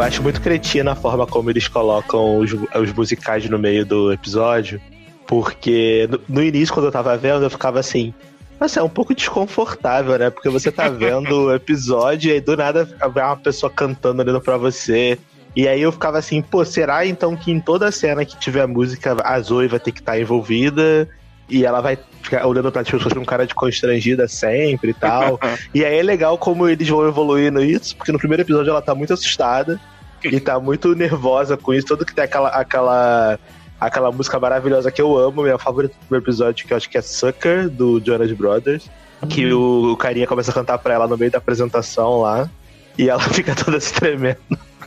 Eu 0.00 0.04
acho 0.04 0.22
muito 0.22 0.40
cretina 0.40 0.92
a 0.92 0.94
forma 0.94 1.26
como 1.26 1.50
eles 1.50 1.68
colocam 1.68 2.38
os, 2.38 2.50
os 2.54 2.92
musicais 2.94 3.46
no 3.50 3.58
meio 3.58 3.84
do 3.84 4.10
episódio. 4.10 4.80
Porque 5.26 6.08
no, 6.10 6.36
no 6.36 6.42
início, 6.42 6.72
quando 6.72 6.86
eu 6.86 6.90
tava 6.90 7.14
vendo, 7.18 7.44
eu 7.44 7.50
ficava 7.50 7.78
assim. 7.78 8.14
Nossa, 8.58 8.80
é 8.80 8.82
um 8.82 8.88
pouco 8.88 9.14
desconfortável, 9.14 10.18
né? 10.18 10.30
Porque 10.30 10.48
você 10.48 10.72
tá 10.72 10.88
vendo 10.88 11.42
o 11.42 11.54
episódio 11.54 12.30
e 12.30 12.32
aí 12.32 12.40
do 12.40 12.56
nada 12.56 12.88
vai 13.12 13.22
uma 13.22 13.36
pessoa 13.36 13.70
cantando 13.70 14.22
olhando 14.22 14.40
pra 14.40 14.56
você. 14.56 15.18
E 15.54 15.68
aí 15.68 15.82
eu 15.82 15.92
ficava 15.92 16.16
assim, 16.16 16.40
pô, 16.40 16.64
será 16.64 17.04
então 17.04 17.36
que 17.36 17.52
em 17.52 17.60
toda 17.60 17.92
cena 17.92 18.24
que 18.24 18.38
tiver 18.38 18.66
música, 18.66 19.18
a 19.22 19.38
Zoe 19.38 19.68
vai 19.68 19.78
ter 19.78 19.92
que 19.92 20.00
estar 20.00 20.18
envolvida? 20.18 21.10
E 21.50 21.64
ela 21.64 21.80
vai 21.80 21.98
ficar 22.22 22.46
olhando 22.46 22.70
pra 22.70 22.84
pessoas 22.84 23.12
com 23.12 23.24
cara 23.24 23.46
de 23.46 23.54
constrangida 23.54 24.28
sempre 24.28 24.90
e 24.90 24.94
tal. 24.94 25.38
e 25.74 25.84
aí 25.84 25.98
é 25.98 26.02
legal 26.02 26.38
como 26.38 26.68
eles 26.68 26.88
vão 26.88 27.06
evoluindo 27.06 27.62
isso, 27.62 27.96
porque 27.96 28.12
no 28.12 28.18
primeiro 28.18 28.42
episódio 28.42 28.70
ela 28.70 28.82
tá 28.82 28.94
muito 28.94 29.12
assustada 29.12 29.80
e 30.24 30.38
tá 30.38 30.60
muito 30.60 30.94
nervosa 30.94 31.56
com 31.56 31.74
isso. 31.74 31.86
Todo 31.86 32.04
que 32.04 32.14
tem 32.14 32.24
aquela, 32.24 32.48
aquela, 32.50 33.38
aquela 33.80 34.12
música 34.12 34.38
maravilhosa 34.38 34.90
que 34.90 35.00
eu 35.00 35.16
amo, 35.18 35.42
minha 35.42 35.58
favorita 35.58 35.94
do 35.94 36.06
primeiro 36.06 36.24
episódio, 36.24 36.66
que 36.66 36.72
eu 36.72 36.76
acho 36.76 36.88
que 36.88 36.98
é 36.98 37.02
Sucker, 37.02 37.68
do 37.68 38.00
Jonas 38.04 38.30
Brothers. 38.32 38.88
Que 39.28 39.52
o, 39.52 39.92
o 39.92 39.96
carinha 39.96 40.26
começa 40.26 40.50
a 40.50 40.54
cantar 40.54 40.78
pra 40.78 40.94
ela 40.94 41.06
no 41.06 41.16
meio 41.16 41.30
da 41.30 41.38
apresentação 41.38 42.20
lá. 42.20 42.48
E 42.96 43.08
ela 43.08 43.20
fica 43.30 43.54
toda 43.54 43.78
se 43.80 43.92
tremendo 43.92 44.38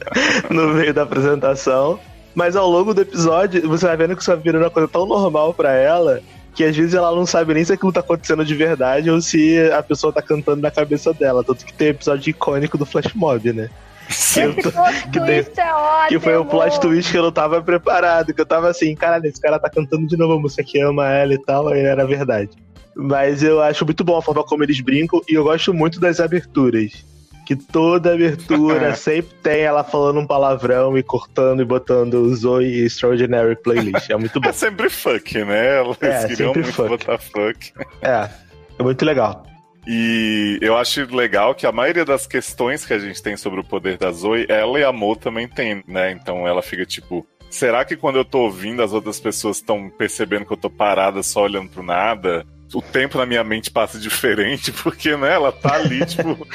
no 0.49 0.69
meio 0.69 0.93
da 0.93 1.03
apresentação. 1.03 1.99
Mas 2.35 2.55
ao 2.55 2.67
longo 2.67 2.93
do 2.93 3.01
episódio, 3.01 3.67
você 3.67 3.85
vai 3.85 3.97
vendo 3.97 4.15
que 4.15 4.21
isso 4.21 4.31
vai 4.31 4.39
virando 4.39 4.63
uma 4.63 4.71
coisa 4.71 4.87
tão 4.87 5.05
normal 5.05 5.53
pra 5.53 5.71
ela 5.73 6.19
que 6.55 6.63
às 6.63 6.75
vezes 6.75 6.93
ela 6.93 7.13
não 7.15 7.25
sabe 7.25 7.53
nem 7.53 7.63
se 7.63 7.73
aquilo 7.73 7.91
tá 7.91 7.99
acontecendo 8.01 8.45
de 8.45 8.53
verdade 8.55 9.09
ou 9.09 9.19
se 9.21 9.57
a 9.71 9.81
pessoa 9.81 10.13
tá 10.13 10.21
cantando 10.21 10.61
na 10.61 10.69
cabeça 10.71 11.13
dela. 11.13 11.43
Tanto 11.43 11.65
que 11.65 11.73
tem 11.73 11.87
episódio 11.89 12.29
icônico 12.29 12.77
do 12.77 12.85
Flash 12.85 13.13
Mob, 13.13 13.51
né? 13.53 13.69
Que, 14.33 14.39
eu 14.41 14.53
tô- 14.55 14.71
Plot 14.71 14.93
que 15.11 15.19
twist 15.19 15.59
é 15.59 15.73
ótimo. 15.73 16.07
que 16.09 16.19
foi 16.19 16.37
um 16.37 16.45
plot 16.45 16.79
twist 16.81 17.09
que 17.11 17.17
eu 17.17 17.23
não 17.23 17.31
tava 17.31 17.61
preparado, 17.61 18.33
que 18.33 18.41
eu 18.41 18.45
tava 18.45 18.69
assim, 18.69 18.93
caralho, 18.95 19.25
esse 19.25 19.39
cara 19.39 19.57
tá 19.57 19.69
cantando 19.69 20.05
de 20.05 20.17
novo 20.17 20.33
a 20.33 20.39
música 20.39 20.61
que 20.63 20.79
ama 20.81 21.09
ela 21.09 21.33
e 21.33 21.41
tal, 21.41 21.69
aí 21.69 21.79
era 21.79 22.05
verdade. 22.05 22.49
Mas 22.95 23.41
eu 23.41 23.61
acho 23.61 23.85
muito 23.85 24.03
bom 24.03 24.17
a 24.17 24.21
forma 24.21 24.43
como 24.43 24.61
eles 24.63 24.79
brincam 24.81 25.21
e 25.27 25.33
eu 25.35 25.43
gosto 25.45 25.73
muito 25.73 25.99
das 26.01 26.19
aberturas. 26.19 27.03
Que 27.45 27.55
toda 27.55 28.13
abertura 28.13 28.95
sempre 28.97 29.35
tem 29.41 29.61
ela 29.61 29.83
falando 29.83 30.19
um 30.19 30.27
palavrão 30.27 30.97
e 30.97 31.03
cortando 31.03 31.61
e 31.61 31.65
botando 31.65 32.33
Zoe 32.35 32.85
Extraordinary 32.85 33.55
Playlist. 33.61 34.09
É 34.09 34.15
muito 34.17 34.39
bom. 34.41 34.49
É 34.49 34.53
sempre 34.53 34.89
fuck, 34.89 35.43
né? 35.43 35.81
Eles 35.81 35.97
É, 36.01 36.27
queriam 36.27 36.53
sempre 36.53 36.61
muito 36.63 36.73
fuck. 36.75 36.89
botar 36.89 37.17
fuck. 37.17 37.73
É, 38.01 38.29
é 38.79 38.83
muito 38.83 39.03
legal. 39.05 39.45
E 39.85 40.57
eu 40.61 40.77
acho 40.77 41.03
legal 41.13 41.53
que 41.53 41.67
a 41.67 41.71
maioria 41.71 42.05
das 42.05 42.25
questões 42.25 42.85
que 42.85 42.93
a 42.93 42.99
gente 42.99 43.21
tem 43.21 43.35
sobre 43.35 43.59
o 43.59 43.63
poder 43.63 43.97
da 43.97 44.11
Zoe, 44.11 44.45
ela 44.47 44.79
e 44.79 44.83
a 44.83 44.93
Mo 44.93 45.13
também 45.15 45.47
tem, 45.47 45.83
né? 45.87 46.11
Então 46.11 46.47
ela 46.47 46.61
fica 46.61 46.85
tipo. 46.85 47.27
Será 47.49 47.83
que 47.85 47.95
quando 47.95 48.15
eu 48.15 48.25
tô 48.25 48.39
ouvindo 48.39 48.81
as 48.81 48.93
outras 48.93 49.19
pessoas 49.19 49.57
estão 49.57 49.87
percebendo 49.89 50.45
que 50.45 50.53
eu 50.53 50.57
tô 50.57 50.69
parada 50.71 51.21
só 51.21 51.43
olhando 51.43 51.69
pro 51.69 51.83
nada? 51.83 52.45
O 52.73 52.81
tempo 52.81 53.17
na 53.17 53.25
minha 53.25 53.43
mente 53.43 53.69
passa 53.69 53.99
diferente, 53.99 54.71
porque 54.83 55.15
né, 55.15 55.33
ela 55.33 55.51
tá 55.51 55.75
ali, 55.75 56.03
tipo, 56.05 56.47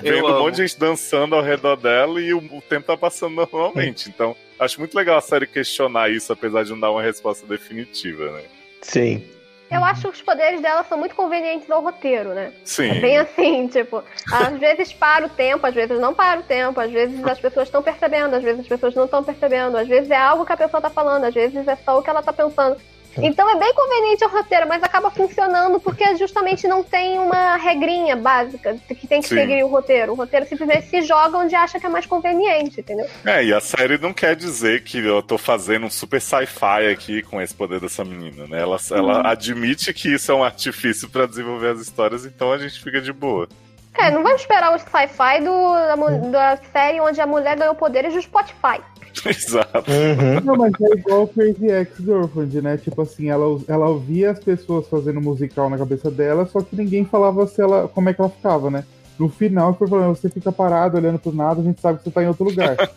vendo 0.00 0.26
um 0.26 0.38
monte 0.40 0.56
de 0.56 0.66
gente 0.66 0.78
dançando 0.78 1.34
ao 1.34 1.42
redor 1.42 1.76
dela 1.76 2.20
e 2.20 2.32
o, 2.32 2.38
o 2.38 2.62
tempo 2.62 2.86
tá 2.86 2.96
passando 2.96 3.34
normalmente. 3.34 4.08
Então, 4.08 4.36
acho 4.58 4.78
muito 4.78 4.94
legal 4.94 5.18
a 5.18 5.20
série 5.20 5.46
questionar 5.46 6.10
isso, 6.10 6.32
apesar 6.32 6.64
de 6.64 6.70
não 6.70 6.80
dar 6.80 6.90
uma 6.90 7.02
resposta 7.02 7.46
definitiva, 7.46 8.30
né? 8.32 8.42
Sim. 8.80 9.22
Eu 9.70 9.82
acho 9.82 10.02
que 10.02 10.08
os 10.08 10.22
poderes 10.22 10.60
dela 10.60 10.84
são 10.84 10.96
muito 10.96 11.14
convenientes 11.14 11.68
ao 11.70 11.82
roteiro, 11.82 12.34
né? 12.34 12.52
Sim. 12.64 12.90
É 12.90 13.00
bem 13.00 13.18
assim, 13.18 13.66
tipo, 13.66 14.02
às 14.30 14.56
vezes 14.60 14.92
para 14.92 15.26
o 15.26 15.28
tempo, 15.28 15.66
às 15.66 15.74
vezes 15.74 15.98
não 15.98 16.14
para 16.14 16.40
o 16.40 16.42
tempo, 16.42 16.78
às 16.78 16.92
vezes 16.92 17.24
as 17.24 17.40
pessoas 17.40 17.68
estão 17.68 17.82
percebendo, 17.82 18.34
às 18.34 18.42
vezes 18.42 18.60
as 18.60 18.68
pessoas 18.68 18.94
não 18.94 19.06
estão 19.06 19.24
percebendo, 19.24 19.76
às 19.76 19.88
vezes 19.88 20.10
é 20.10 20.16
algo 20.16 20.44
que 20.44 20.52
a 20.52 20.56
pessoa 20.56 20.80
tá 20.80 20.90
falando, 20.90 21.24
às 21.24 21.34
vezes 21.34 21.66
é 21.66 21.76
só 21.76 21.98
o 21.98 22.02
que 22.02 22.10
ela 22.10 22.22
tá 22.22 22.32
pensando. 22.32 22.76
Então 23.18 23.48
é 23.50 23.58
bem 23.58 23.72
conveniente 23.74 24.24
ao 24.24 24.30
roteiro, 24.30 24.66
mas 24.68 24.82
acaba 24.82 25.10
funcionando 25.10 25.78
porque 25.80 26.16
justamente 26.16 26.66
não 26.66 26.82
tem 26.82 27.18
uma 27.18 27.56
regrinha 27.56 28.16
básica 28.16 28.76
que 28.88 29.06
tem 29.06 29.20
que 29.20 29.28
Sim. 29.28 29.36
seguir 29.36 29.62
o 29.64 29.68
roteiro. 29.68 30.12
O 30.12 30.14
roteiro 30.14 30.46
simplesmente 30.46 30.88
se 30.88 31.02
joga 31.02 31.38
onde 31.38 31.54
acha 31.54 31.78
que 31.78 31.86
é 31.86 31.88
mais 31.88 32.06
conveniente, 32.06 32.80
entendeu? 32.80 33.06
É, 33.24 33.44
e 33.44 33.52
a 33.54 33.60
série 33.60 33.98
não 33.98 34.12
quer 34.12 34.34
dizer 34.34 34.82
que 34.84 34.98
eu 34.98 35.22
tô 35.22 35.38
fazendo 35.38 35.86
um 35.86 35.90
super 35.90 36.20
sci-fi 36.20 36.88
aqui 36.90 37.22
com 37.22 37.40
esse 37.40 37.54
poder 37.54 37.80
dessa 37.80 38.04
menina, 38.04 38.46
né? 38.46 38.60
Ela, 38.60 38.76
ela 38.90 39.30
admite 39.30 39.92
que 39.92 40.14
isso 40.14 40.32
é 40.32 40.34
um 40.34 40.44
artifício 40.44 41.08
pra 41.08 41.26
desenvolver 41.26 41.68
as 41.72 41.80
histórias, 41.80 42.24
então 42.24 42.52
a 42.52 42.58
gente 42.58 42.82
fica 42.82 43.00
de 43.00 43.12
boa. 43.12 43.48
É, 43.96 44.10
não 44.10 44.24
vamos 44.24 44.40
esperar 44.40 44.74
o 44.74 44.78
sci-fi 44.78 45.40
da, 45.40 45.96
mu- 45.96 46.30
da 46.32 46.58
série 46.72 47.00
onde 47.00 47.20
a 47.20 47.26
mulher 47.28 47.56
ganhou 47.56 47.76
poderes 47.76 48.12
do 48.12 48.20
Spotify. 48.20 48.80
Exato. 49.26 49.90
Uhum. 49.90 50.40
Não, 50.44 50.56
mas 50.56 50.72
é 50.80 50.98
igual 50.98 51.26
Crazy 51.28 51.66
Ex-Girlfriend, 51.66 52.62
né? 52.62 52.76
Tipo 52.76 53.02
assim, 53.02 53.30
ela, 53.30 53.60
ela 53.68 53.88
ouvia 53.88 54.30
as 54.32 54.38
pessoas 54.40 54.88
fazendo 54.88 55.20
musical 55.20 55.70
na 55.70 55.78
cabeça 55.78 56.10
dela, 56.10 56.46
só 56.46 56.60
que 56.60 56.74
ninguém 56.76 57.04
falava 57.04 57.46
se 57.46 57.60
ela, 57.60 57.88
como 57.88 58.08
é 58.08 58.14
que 58.14 58.20
ela 58.20 58.30
ficava, 58.30 58.70
né? 58.70 58.84
No 59.18 59.28
final, 59.28 59.74
foi 59.74 59.86
falando, 59.86 60.16
você 60.16 60.28
fica 60.28 60.50
parado 60.50 60.96
olhando 60.96 61.18
pro 61.20 61.32
nada, 61.32 61.60
a 61.60 61.64
gente 61.64 61.80
sabe 61.80 61.98
que 61.98 62.04
você 62.04 62.10
tá 62.10 62.22
em 62.22 62.26
outro 62.28 62.44
lugar. 62.44 62.76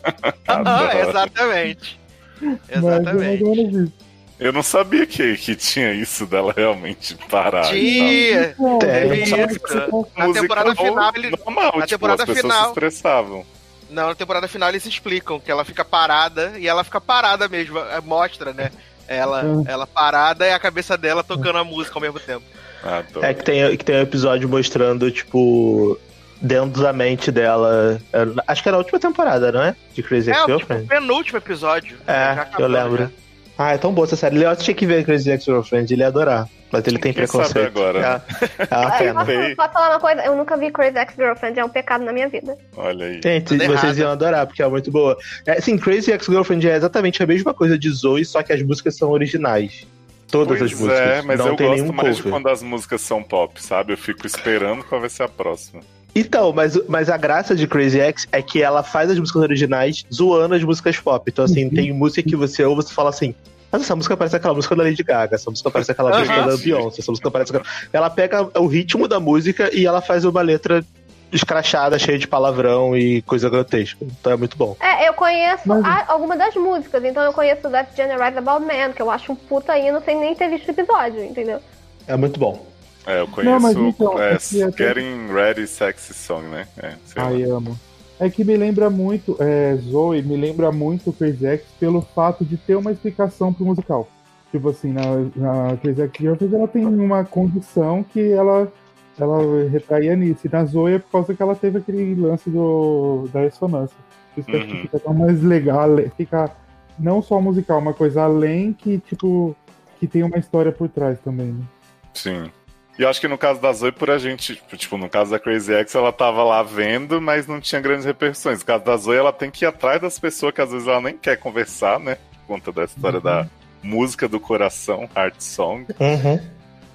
Ah, 0.50 0.90
exatamente. 1.08 2.00
Mas 2.40 2.58
é 2.68 2.78
Exatamente. 2.78 3.44
menos 3.44 3.74
isso. 3.88 3.92
Eu 4.40 4.52
não 4.52 4.62
sabia 4.62 5.06
que, 5.06 5.36
que 5.36 5.54
tinha 5.54 5.92
isso 5.92 6.24
dela 6.26 6.54
realmente 6.56 7.16
parar. 7.28 7.64
Tinha. 7.68 8.54
Não, 8.58 8.78
Teve 8.78 9.20
eu- 9.30 9.46
isso. 9.46 9.60
tal. 9.60 10.08
Na 10.16 10.32
temporada 10.32 10.74
final, 10.74 11.12
ele- 11.14 11.30
Normal, 11.44 11.64
na 11.64 11.70
tipo, 11.86 11.88
temporada 11.88 12.22
as 12.22 12.26
pessoas 12.28 12.42
final- 12.42 12.62
se 12.64 12.68
estressavam. 12.68 13.44
Não, 13.90 14.08
na 14.08 14.14
temporada 14.14 14.46
final 14.48 14.68
eles 14.68 14.84
explicam 14.86 15.40
que 15.40 15.50
ela 15.50 15.64
fica 15.64 15.84
parada 15.84 16.52
e 16.58 16.66
ela 16.68 16.84
fica 16.84 17.00
parada 17.00 17.48
mesmo. 17.48 17.78
é, 17.78 18.00
Mostra, 18.00 18.52
né? 18.52 18.70
Ela, 19.06 19.42
Hum. 19.42 19.64
ela 19.66 19.86
parada 19.86 20.46
e 20.46 20.52
a 20.52 20.58
cabeça 20.58 20.96
dela 20.98 21.24
tocando 21.24 21.58
a 21.58 21.64
música 21.64 21.96
ao 21.96 22.02
mesmo 22.02 22.20
tempo. 22.20 22.44
Ah. 22.84 23.02
É 23.22 23.32
que 23.34 23.42
tem, 23.42 23.76
que 23.76 23.84
tem 23.84 23.96
um 23.96 24.02
episódio 24.02 24.48
mostrando, 24.48 25.10
tipo, 25.10 25.98
dentro 26.40 26.82
da 26.82 26.92
mente 26.92 27.32
dela. 27.32 28.00
Acho 28.46 28.62
que 28.62 28.68
era 28.68 28.76
a 28.76 28.78
última 28.80 28.98
temporada, 29.00 29.50
não 29.50 29.62
é? 29.62 29.74
De 29.94 30.02
Crazy 30.02 30.30
É, 30.30 30.42
o 30.44 30.58
tipo, 30.58 30.86
penúltimo 30.86 31.38
episódio. 31.38 31.98
É, 32.06 32.24
acabou, 32.32 32.66
eu 32.66 32.68
lembro. 32.68 33.02
já. 33.04 33.10
Ah, 33.58 33.72
é 33.74 33.78
tão 33.78 33.92
boa 33.92 34.06
essa 34.06 34.14
série. 34.14 34.38
Leoto 34.38 34.62
tinha 34.62 34.74
que 34.74 34.86
ver 34.86 35.04
Crazy 35.04 35.30
Ex-Girlfriend, 35.30 35.92
ele 35.92 36.02
ia 36.02 36.06
adorar. 36.08 36.48
Mas 36.70 36.86
ele 36.86 36.98
tem 36.98 37.12
Quem 37.12 37.26
sabe 37.26 37.48
preconceito. 37.48 37.66
agora? 37.78 38.22
É 38.70 38.76
uma 38.76 38.92
Aí, 38.94 38.98
pena. 38.98 39.24
posso, 39.24 39.56
posso 39.56 39.72
falar 39.72 39.90
uma 39.90 40.00
coisa? 40.00 40.22
Eu 40.22 40.36
nunca 40.36 40.56
vi 40.56 40.70
Crazy 40.70 40.98
Ex-Girlfriend, 40.98 41.58
é 41.58 41.64
um 41.64 41.68
pecado 41.68 42.04
na 42.04 42.12
minha 42.12 42.28
vida. 42.28 42.56
Olha 42.76 43.06
aí. 43.06 43.20
Gente, 43.22 43.46
Tudo 43.48 43.64
vocês 43.66 43.82
errado. 43.82 43.98
iam 43.98 44.10
adorar, 44.12 44.46
porque 44.46 44.62
é 44.62 44.68
muito 44.68 44.90
boa. 44.92 45.16
É, 45.46 45.60
sim, 45.60 45.76
Crazy 45.76 46.12
Ex-Girlfriend 46.12 46.68
é 46.68 46.76
exatamente 46.76 47.20
a 47.22 47.26
mesma 47.26 47.52
coisa 47.52 47.76
de 47.78 47.90
Zoe, 47.90 48.24
só 48.24 48.42
que 48.42 48.52
as 48.52 48.62
músicas 48.62 48.96
são 48.96 49.10
originais. 49.10 49.86
Todas 50.30 50.58
Pois 50.58 50.70
as 50.72 50.78
músicas. 50.78 51.00
é, 51.00 51.22
mas 51.22 51.38
não 51.38 51.46
eu 51.48 51.56
tem 51.56 51.66
gosto 51.68 51.92
mais 51.94 52.16
de 52.16 52.22
cover. 52.22 52.32
quando 52.38 52.48
as 52.52 52.62
músicas 52.62 53.00
são 53.00 53.22
pop, 53.22 53.60
sabe? 53.62 53.94
Eu 53.94 53.96
fico 53.98 54.26
esperando 54.26 54.84
qual 54.84 55.00
vai 55.00 55.08
ser 55.08 55.22
a 55.22 55.28
próxima. 55.28 55.80
Então, 56.18 56.52
mas, 56.52 56.78
mas 56.88 57.08
a 57.08 57.16
graça 57.16 57.54
de 57.54 57.66
Crazy 57.66 58.00
X 58.00 58.26
é 58.32 58.42
que 58.42 58.62
ela 58.62 58.82
faz 58.82 59.10
as 59.10 59.18
músicas 59.18 59.42
originais 59.42 60.04
zoando 60.12 60.54
as 60.54 60.62
músicas 60.64 60.98
pop. 60.98 61.24
Então, 61.30 61.44
assim, 61.44 61.64
Uhum. 61.64 61.70
tem 61.70 61.92
música 61.92 62.28
que 62.28 62.34
você 62.36 62.64
ouve 62.64 62.82
e 62.82 62.84
você 62.86 62.94
fala 62.94 63.10
assim. 63.10 63.34
Mas 63.70 63.82
essa 63.82 63.94
música 63.94 64.16
parece 64.16 64.34
aquela 64.34 64.54
música 64.54 64.74
da 64.74 64.82
Lady 64.82 65.02
Gaga, 65.02 65.34
essa 65.34 65.50
música 65.50 65.70
parece 65.70 65.92
aquela 65.92 66.10
Aham, 66.10 66.20
música 66.20 66.42
da 66.42 66.56
sim. 66.56 66.64
Beyoncé, 66.64 67.00
essa 67.02 67.12
música 67.12 67.30
parece 67.30 67.54
aquela... 67.54 67.64
Ela 67.92 68.08
pega 68.10 68.48
o 68.58 68.66
ritmo 68.66 69.06
da 69.06 69.20
música 69.20 69.70
e 69.74 69.84
ela 69.86 70.00
faz 70.00 70.24
uma 70.24 70.40
letra 70.40 70.82
escrachada, 71.30 71.98
cheia 71.98 72.18
de 72.18 72.26
palavrão 72.26 72.96
e 72.96 73.20
coisa 73.22 73.50
grotesca. 73.50 73.98
Então 74.02 74.32
é 74.32 74.36
muito 74.36 74.56
bom. 74.56 74.74
É, 74.80 75.06
eu 75.06 75.12
conheço 75.12 75.62
Mas- 75.68 75.84
a- 75.84 76.06
algumas 76.08 76.38
das 76.38 76.54
músicas, 76.54 77.04
então 77.04 77.22
eu 77.22 77.32
conheço 77.34 77.68
That 77.68 77.90
Generate 77.94 78.38
About 78.38 78.64
Man, 78.64 78.92
que 78.94 79.02
eu 79.02 79.10
acho 79.10 79.32
um 79.32 79.36
puta 79.36 79.78
hino 79.78 80.00
sem 80.02 80.18
nem 80.18 80.34
ter 80.34 80.48
visto 80.48 80.68
o 80.68 80.70
episódio, 80.70 81.22
entendeu? 81.22 81.60
É 82.06 82.16
muito 82.16 82.40
bom. 82.40 82.66
É, 83.08 83.20
eu 83.20 83.26
conheço 83.28 83.60
mas 83.62 83.74
então, 83.74 84.22
é, 84.22 84.34
é 84.34 84.38
Getting 84.38 85.32
Ready 85.32 85.66
Sexy 85.66 86.12
Song, 86.12 86.46
né? 86.46 86.66
É, 86.76 86.88
lá. 87.16 87.28
Ai, 87.28 87.42
amo. 87.44 87.74
É 88.20 88.28
que 88.28 88.44
me 88.44 88.54
lembra 88.54 88.90
muito, 88.90 89.34
é, 89.40 89.76
Zoe, 89.76 90.20
me 90.22 90.36
lembra 90.36 90.70
muito 90.70 91.10
Crazy 91.12 91.46
Ex 91.46 91.62
pelo 91.80 92.02
fato 92.02 92.44
de 92.44 92.58
ter 92.58 92.74
uma 92.74 92.92
explicação 92.92 93.50
pro 93.50 93.64
musical. 93.64 94.06
Tipo 94.50 94.68
assim, 94.68 94.92
na, 94.92 95.02
na 95.36 95.76
Crazy 95.78 96.10
Girlfriend 96.18 96.54
ela 96.54 96.68
tem 96.68 96.84
uma 96.84 97.24
condição 97.24 98.02
que 98.02 98.30
ela, 98.32 98.70
ela 99.18 99.68
retraía 99.70 100.14
nisso. 100.14 100.46
E 100.46 100.50
na 100.50 100.66
Zoe 100.66 100.94
é 100.94 100.98
por 100.98 101.10
causa 101.12 101.34
que 101.34 101.42
ela 101.42 101.54
teve 101.54 101.78
aquele 101.78 102.14
lance 102.14 102.50
do, 102.50 103.26
da 103.32 103.40
ressonância. 103.40 103.96
Por 104.34 104.40
isso 104.40 104.50
que 104.50 104.56
Uhum. 104.56 104.82
fica 104.82 104.98
tão 104.98 105.14
mais 105.14 105.42
legal, 105.42 105.88
fica 106.14 106.50
não 106.98 107.22
só 107.22 107.40
musical, 107.40 107.78
uma 107.78 107.94
coisa 107.94 108.24
além 108.24 108.74
que, 108.74 108.98
tipo, 108.98 109.56
que 109.98 110.06
tem 110.06 110.22
uma 110.22 110.36
história 110.36 110.72
por 110.72 110.88
trás 110.90 111.18
também, 111.20 111.52
né? 111.52 111.64
Sim. 112.12 112.50
E 112.98 113.02
eu 113.02 113.08
acho 113.08 113.20
que 113.20 113.28
no 113.28 113.38
caso 113.38 113.60
da 113.60 113.72
Zoe, 113.72 113.92
por 113.92 114.10
a 114.10 114.18
gente, 114.18 114.60
tipo, 114.76 114.98
no 114.98 115.08
caso 115.08 115.30
da 115.30 115.38
Crazy 115.38 115.72
X, 115.72 115.94
ela 115.94 116.12
tava 116.12 116.42
lá 116.42 116.64
vendo, 116.64 117.20
mas 117.20 117.46
não 117.46 117.60
tinha 117.60 117.80
grandes 117.80 118.04
repercussões. 118.04 118.58
No 118.58 118.64
caso 118.64 118.84
da 118.84 118.96
Zoe, 118.96 119.16
ela 119.16 119.32
tem 119.32 119.52
que 119.52 119.64
ir 119.64 119.68
atrás 119.68 120.00
das 120.00 120.18
pessoas 120.18 120.52
que 120.52 120.60
às 120.60 120.72
vezes 120.72 120.88
ela 120.88 121.00
nem 121.00 121.16
quer 121.16 121.36
conversar, 121.36 122.00
né? 122.00 122.16
Por 122.16 122.54
conta 122.54 122.72
da 122.72 122.84
história 122.84 123.20
da 123.20 123.46
música 123.80 124.28
do 124.28 124.40
coração, 124.40 125.08
Heart 125.16 125.40
Song. 125.40 125.86
Uhum. 126.00 126.40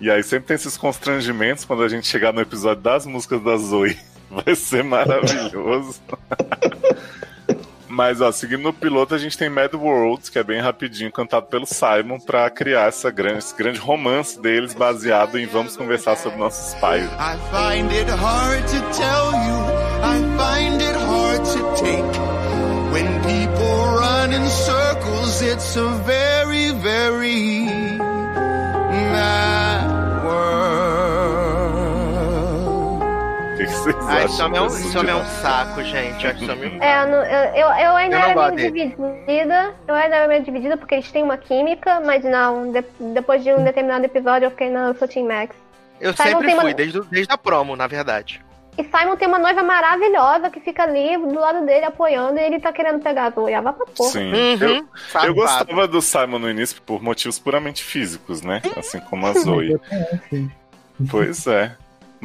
E 0.02 0.12
aí 0.12 0.22
sempre 0.22 0.48
tem 0.48 0.56
esses 0.56 0.76
constrangimentos 0.76 1.64
quando 1.64 1.84
a 1.84 1.88
gente 1.88 2.06
chegar 2.06 2.34
no 2.34 2.42
episódio 2.42 2.84
das 2.84 3.06
músicas 3.06 3.42
da 3.42 3.56
Zoe. 3.56 3.98
Vai 4.30 4.56
ser 4.56 4.84
maravilhoso. 4.84 6.02
Mas, 7.94 8.22
ó, 8.22 8.32
seguindo 8.32 8.64
no 8.64 8.74
piloto, 8.74 9.14
a 9.14 9.20
gente 9.20 9.38
tem 9.38 9.52
Mad 9.52 9.72
World, 9.76 10.32
que 10.32 10.40
é 10.40 10.44
bem 10.44 10.60
rapidinho, 10.60 11.12
cantado 11.12 11.46
pelo 11.46 11.68
Simon, 11.68 12.20
pra 12.20 12.50
criar 12.50 12.88
essa 12.88 13.12
grande, 13.12 13.38
esse 13.38 13.56
grande 13.56 13.78
romance 13.80 14.42
deles, 14.42 14.74
baseado 14.74 15.38
em 15.38 15.46
Vamos 15.46 15.78
Conversar 15.78 16.18
sobre 16.18 16.40
Nossos 16.40 16.74
Pais. 16.80 17.04
I 17.04 17.38
find 17.52 17.92
it 17.92 18.10
hard 18.10 18.66
to 18.66 18.82
tell 18.98 19.32
you, 19.46 19.62
I 20.02 20.18
find 20.40 20.82
it 20.82 20.98
hard 20.98 21.46
to 21.46 21.60
take. 21.80 22.02
When 22.92 23.22
people 23.22 24.00
run 24.00 24.34
in 24.34 24.50
circles, 24.50 25.44
it's 25.44 25.78
a 25.78 25.88
very, 26.04 26.72
very 26.72 27.73
vocês 33.84 34.08
Ah, 34.08 34.24
esse 34.24 34.34
acham 34.36 34.46
homem 34.48 34.60
é 34.60 34.62
um, 34.64 35.10
é 35.10 35.16
um 35.16 35.26
saco, 35.26 35.84
gente. 35.84 36.28
Homem... 36.52 36.78
É, 36.82 37.04
eu, 37.04 37.68
eu, 37.68 37.74
eu 37.86 37.96
ainda 37.96 38.16
Eu 38.16 38.20
não 38.20 38.26
era 38.30 38.34
gosto 38.34 38.56
meio 38.56 38.72
dividida. 38.72 39.76
Eu 39.88 39.96
ainda 39.96 40.16
era 40.16 40.28
meio 40.28 40.44
dividida 40.44 40.78
porque 40.78 40.96
eles 40.96 41.12
têm 41.12 41.24
uma 41.24 41.38
química, 41.38 42.00
mas 42.06 42.24
não, 42.24 42.72
de- 42.72 42.84
depois 43.14 43.44
de 43.44 43.52
um 43.54 43.64
determinado 43.64 44.06
episódio 44.06 44.46
eu 44.48 44.52
fiquei 44.52 44.70
na 44.70 44.88
eu 44.90 44.96
sou 44.96 45.08
Team 45.08 45.28
Max. 45.28 45.56
Eu 46.02 46.14
Simon 46.14 46.30
sempre 46.30 46.46
tem 46.48 46.56
uma- 46.56 46.62
fui, 46.64 46.74
desde, 46.74 47.02
desde 47.10 47.34
a 47.34 47.38
promo, 47.38 47.76
na 47.76 47.88
verdade. 47.88 48.42
E 48.76 48.84
Simon 48.84 49.16
tem 49.16 49.28
uma 49.28 49.38
noiva 49.38 49.62
maravilhosa 49.62 50.50
que 50.50 50.60
fica 50.60 50.82
ali 50.82 51.16
do 51.16 51.40
lado 51.40 51.64
dele 51.64 51.86
apoiando 51.86 52.40
e 52.40 52.44
ele 52.44 52.60
tá 52.60 52.74
querendo 52.74 53.00
pegar 53.04 53.26
a 53.26 53.30
Zoe. 53.30 53.54
Ah, 53.54 53.62
vá 53.62 53.72
pra 53.72 53.86
porra. 53.86 54.10
Sim. 54.10 54.34
Uhum, 54.34 54.88
Eu, 55.16 55.24
eu 55.26 55.36
gostava 55.36 55.88
do 55.88 56.02
Simon 56.02 56.40
no 56.40 56.50
início 56.50 56.82
por 56.82 57.00
motivos 57.02 57.38
puramente 57.38 57.84
físicos, 57.84 58.42
né? 58.42 58.64
Assim 58.76 59.00
como 59.02 59.28
a 59.28 59.34
Zoe. 59.34 59.80
Pois 61.12 61.46
é. 61.48 61.76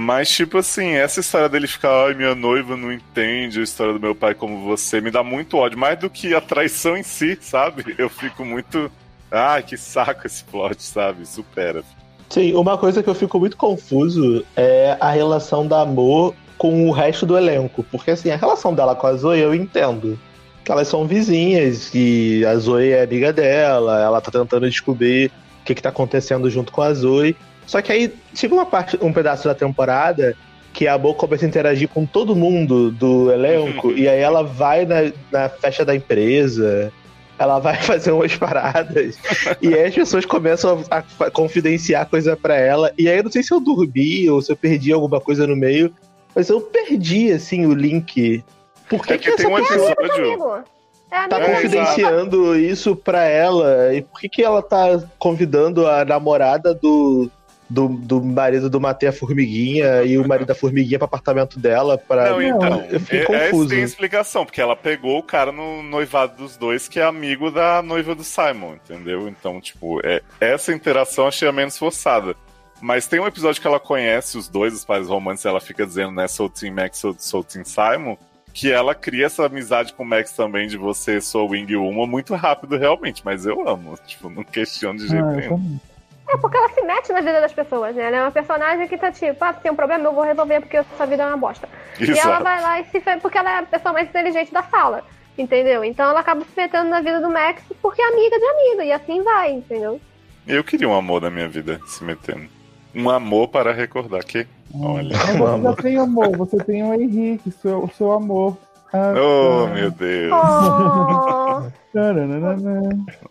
Mas, 0.00 0.30
tipo 0.30 0.58
assim, 0.58 0.90
essa 0.90 1.18
história 1.18 1.48
dele 1.48 1.66
ficar, 1.66 2.06
ai, 2.06 2.14
minha 2.14 2.32
noiva 2.32 2.76
não 2.76 2.92
entende 2.92 3.58
a 3.58 3.64
história 3.64 3.92
do 3.92 3.98
meu 3.98 4.14
pai 4.14 4.32
como 4.32 4.62
você, 4.62 5.00
me 5.00 5.10
dá 5.10 5.24
muito 5.24 5.56
ódio. 5.56 5.76
Mais 5.76 5.98
do 5.98 6.08
que 6.08 6.36
a 6.36 6.40
traição 6.40 6.96
em 6.96 7.02
si, 7.02 7.36
sabe? 7.40 7.84
Eu 7.98 8.08
fico 8.08 8.44
muito. 8.44 8.88
Ai, 9.28 9.60
que 9.64 9.76
saco 9.76 10.24
esse 10.24 10.44
plot, 10.44 10.80
sabe? 10.80 11.26
Supera. 11.26 11.82
Sim, 12.28 12.54
uma 12.54 12.78
coisa 12.78 13.02
que 13.02 13.10
eu 13.10 13.14
fico 13.14 13.40
muito 13.40 13.56
confuso 13.56 14.44
é 14.54 14.96
a 15.00 15.10
relação 15.10 15.66
da 15.66 15.80
Amor 15.80 16.32
com 16.56 16.88
o 16.88 16.92
resto 16.92 17.26
do 17.26 17.36
elenco. 17.36 17.82
Porque 17.82 18.12
assim, 18.12 18.30
a 18.30 18.36
relação 18.36 18.72
dela 18.72 18.94
com 18.94 19.08
a 19.08 19.14
Zoe 19.14 19.40
eu 19.40 19.52
entendo. 19.52 20.16
Que 20.64 20.70
elas 20.70 20.86
são 20.86 21.08
vizinhas, 21.08 21.90
e 21.92 22.44
a 22.46 22.56
Zoe 22.56 22.90
é 22.90 23.02
amiga 23.02 23.32
dela, 23.32 24.00
ela 24.00 24.20
tá 24.20 24.30
tentando 24.30 24.70
descobrir 24.70 25.32
o 25.60 25.64
que, 25.64 25.74
que 25.74 25.82
tá 25.82 25.88
acontecendo 25.88 26.48
junto 26.48 26.70
com 26.70 26.82
a 26.82 26.94
Zoe. 26.94 27.34
Só 27.68 27.82
que 27.82 27.92
aí 27.92 28.14
chega 28.34 28.54
uma 28.54 28.64
parte, 28.64 28.98
um 29.02 29.12
pedaço 29.12 29.46
da 29.46 29.54
temporada 29.54 30.34
que 30.72 30.88
a 30.88 30.96
Bo 30.96 31.12
começa 31.12 31.44
a 31.44 31.48
interagir 31.48 31.86
com 31.88 32.06
todo 32.06 32.34
mundo 32.34 32.90
do 32.90 33.30
elenco, 33.30 33.92
e 33.92 34.08
aí 34.08 34.20
ela 34.20 34.42
vai 34.42 34.86
na, 34.86 35.12
na 35.30 35.48
festa 35.48 35.84
da 35.84 35.94
empresa, 35.94 36.90
ela 37.38 37.58
vai 37.58 37.76
fazer 37.82 38.12
umas 38.12 38.34
paradas, 38.34 39.18
e 39.60 39.74
aí 39.74 39.84
as 39.84 39.94
pessoas 39.94 40.24
começam 40.24 40.82
a, 40.90 41.02
a 41.26 41.30
confidenciar 41.30 42.06
coisa 42.06 42.36
para 42.36 42.56
ela, 42.56 42.92
e 42.96 43.08
aí 43.08 43.18
eu 43.18 43.24
não 43.24 43.30
sei 43.30 43.42
se 43.42 43.52
eu 43.52 43.60
dormi 43.60 44.30
ou 44.30 44.40
se 44.40 44.50
eu 44.50 44.56
perdi 44.56 44.90
alguma 44.90 45.20
coisa 45.20 45.46
no 45.46 45.56
meio, 45.56 45.92
mas 46.34 46.48
eu 46.48 46.60
perdi, 46.60 47.32
assim, 47.32 47.66
o 47.66 47.74
link. 47.74 48.42
Por 48.88 49.04
que, 49.04 49.12
É 49.12 49.18
que 49.18 49.30
porque 49.30 49.42
tem 49.42 49.52
essa 49.52 49.62
um 49.62 49.66
pessoa 49.66 49.90
episódio. 49.90 50.24
Amigo. 50.24 50.64
É 51.10 51.26
tá 51.26 51.40
confidenciando 51.40 52.56
isso 52.56 52.94
pra 52.94 53.24
ela? 53.24 53.94
E 53.94 54.02
por 54.02 54.20
que, 54.20 54.28
que 54.28 54.42
ela 54.42 54.62
tá 54.62 55.02
convidando 55.18 55.86
a 55.86 56.04
namorada 56.04 56.74
do, 56.74 57.30
do, 57.68 57.88
do 57.88 58.22
marido 58.22 58.70
do 58.70 58.80
Matei 58.80 59.08
a 59.08 59.12
Formiguinha 59.12 60.02
e 60.02 60.16
o 60.16 60.26
marido 60.26 60.46
da 60.46 60.54
Formiguinha 60.54 60.98
pro 60.98 61.06
apartamento 61.06 61.58
dela? 61.58 61.98
Pra... 61.98 62.30
Não, 62.30 62.42
então, 62.42 62.86
eu 62.90 63.00
fiquei 63.00 63.20
é, 63.20 63.22
é, 63.22 63.50
confuso. 63.50 63.68
tem 63.68 63.82
explicação, 63.82 64.44
porque 64.44 64.60
ela 64.60 64.74
pegou 64.74 65.18
o 65.18 65.22
cara 65.22 65.52
no 65.52 65.82
noivado 65.82 66.36
dos 66.36 66.56
dois, 66.56 66.88
que 66.88 66.98
é 66.98 67.04
amigo 67.04 67.50
da 67.50 67.82
noiva 67.82 68.14
do 68.14 68.24
Simon, 68.24 68.74
entendeu? 68.74 69.28
Então, 69.28 69.60
tipo, 69.60 70.00
é, 70.04 70.22
essa 70.40 70.72
interação 70.72 71.24
eu 71.24 71.28
achei 71.28 71.48
a 71.48 71.52
menos 71.52 71.76
forçada. 71.76 72.34
Mas 72.80 73.06
tem 73.06 73.18
um 73.18 73.26
episódio 73.26 73.60
que 73.60 73.66
ela 73.66 73.80
conhece 73.80 74.38
os 74.38 74.48
dois, 74.48 74.72
os 74.72 74.84
pais 74.84 75.08
românticos, 75.08 75.46
ela 75.46 75.60
fica 75.60 75.84
dizendo, 75.84 76.12
né, 76.12 76.28
sou 76.28 76.48
Team 76.48 76.74
Max, 76.74 76.98
sou, 76.98 77.14
sou 77.18 77.42
Team 77.42 77.64
Simon, 77.64 78.16
que 78.54 78.72
ela 78.72 78.94
cria 78.94 79.26
essa 79.26 79.44
amizade 79.44 79.92
com 79.92 80.04
o 80.04 80.06
Max 80.06 80.32
também, 80.32 80.68
de 80.68 80.76
você, 80.76 81.20
sou 81.20 81.50
Wing 81.50 81.74
Uma, 81.76 82.06
muito 82.06 82.34
rápido, 82.34 82.76
realmente, 82.76 83.22
mas 83.24 83.46
eu 83.46 83.68
amo, 83.68 83.98
tipo, 84.06 84.30
não 84.30 84.44
questiono 84.44 84.98
de 84.98 85.08
jeito 85.08 85.24
Ah, 85.24 85.32
nenhum. 85.32 85.80
É 86.28 86.36
porque 86.36 86.56
ela 86.56 86.68
se 86.68 86.82
mete 86.82 87.10
na 87.10 87.20
vida 87.20 87.40
das 87.40 87.52
pessoas, 87.52 87.96
né? 87.96 88.04
Ela 88.04 88.16
é 88.18 88.20
uma 88.22 88.30
personagem 88.30 88.86
que 88.86 88.98
tá 88.98 89.10
tipo, 89.10 89.42
ah, 89.42 89.54
se 89.54 89.60
tem 89.60 89.72
um 89.72 89.76
problema, 89.76 90.04
eu 90.04 90.12
vou 90.12 90.24
resolver 90.24 90.60
porque 90.60 90.82
sua 90.96 91.06
vida 91.06 91.22
é 91.22 91.26
uma 91.26 91.36
bosta. 91.38 91.66
E 91.98 92.04
ela 92.04 92.12
Exato. 92.12 92.44
vai 92.44 92.60
lá 92.60 92.80
e 92.80 92.84
se 92.84 93.00
faz 93.00 93.20
porque 93.22 93.38
ela 93.38 93.50
é 93.50 93.58
a 93.58 93.62
pessoa 93.62 93.94
mais 93.94 94.08
inteligente 94.08 94.52
da 94.52 94.62
sala. 94.62 95.02
Entendeu? 95.38 95.82
Então 95.84 96.10
ela 96.10 96.20
acaba 96.20 96.42
se 96.42 96.60
metendo 96.60 96.90
na 96.90 97.00
vida 97.00 97.20
do 97.20 97.30
Max 97.30 97.62
porque 97.80 98.02
é 98.02 98.08
amiga 98.08 98.38
de 98.38 98.44
amiga. 98.44 98.84
E 98.84 98.92
assim 98.92 99.22
vai, 99.22 99.52
entendeu? 99.52 100.00
Eu 100.46 100.62
queria 100.64 100.88
um 100.88 100.94
amor 100.94 101.22
na 101.22 101.30
minha 101.30 101.48
vida, 101.48 101.80
se 101.86 102.04
metendo. 102.04 102.48
Um 102.94 103.08
amor 103.08 103.48
para 103.48 103.72
recordar 103.72 104.24
que, 104.24 104.46
olha... 104.74 105.16
Você 105.16 105.82
tem 105.82 105.98
amor, 105.98 106.36
você 106.36 106.56
tem 106.58 106.82
o 106.82 106.94
Henrique, 106.94 107.50
seu, 107.50 107.84
o 107.84 107.90
seu 107.90 108.12
amor. 108.12 108.56
Ah, 108.92 109.14
Oh, 109.14 109.66
meu 109.68 109.90
Deus, 109.90 110.32
Oh! 110.32 111.34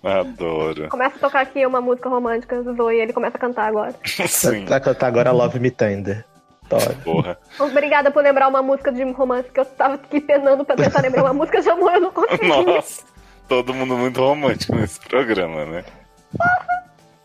Adoro. 0.03 0.89
começa 0.89 1.15
a 1.15 1.19
tocar 1.19 1.41
aqui 1.41 1.65
uma 1.65 1.81
música 1.81 2.09
romântica 2.09 2.61
do 2.61 2.75
Zoe 2.75 2.95
e 2.95 3.01
ele 3.01 3.13
começa 3.13 3.37
a 3.37 3.39
cantar 3.39 3.67
agora. 3.67 3.93
Sim, 4.05 4.65
Vai 4.65 4.79
cantar 4.79 5.07
agora 5.07 5.31
Love 5.31 5.59
Me 5.59 5.71
Tender. 5.71 6.25
Tá. 6.69 6.77
porra. 7.03 7.37
Obrigada 7.59 8.11
por 8.11 8.21
lembrar 8.21 8.47
uma 8.49 8.61
música 8.61 8.91
de 8.91 9.01
romance 9.11 9.49
que 9.49 9.59
eu 9.59 9.65
tava 9.65 9.95
aqui 9.95 10.19
penando 10.19 10.65
pra 10.65 10.75
tentar 10.75 11.01
lembrar 11.01 11.23
uma 11.23 11.33
música 11.33 11.61
de 11.61 11.69
amor, 11.69 11.93
eu 11.93 12.01
não 12.01 12.11
consegui. 12.11 12.47
Nossa, 12.47 13.03
todo 13.47 13.73
mundo 13.73 13.97
muito 13.97 14.19
romântico 14.19 14.75
nesse 14.75 14.99
programa, 14.99 15.65
né? 15.65 15.85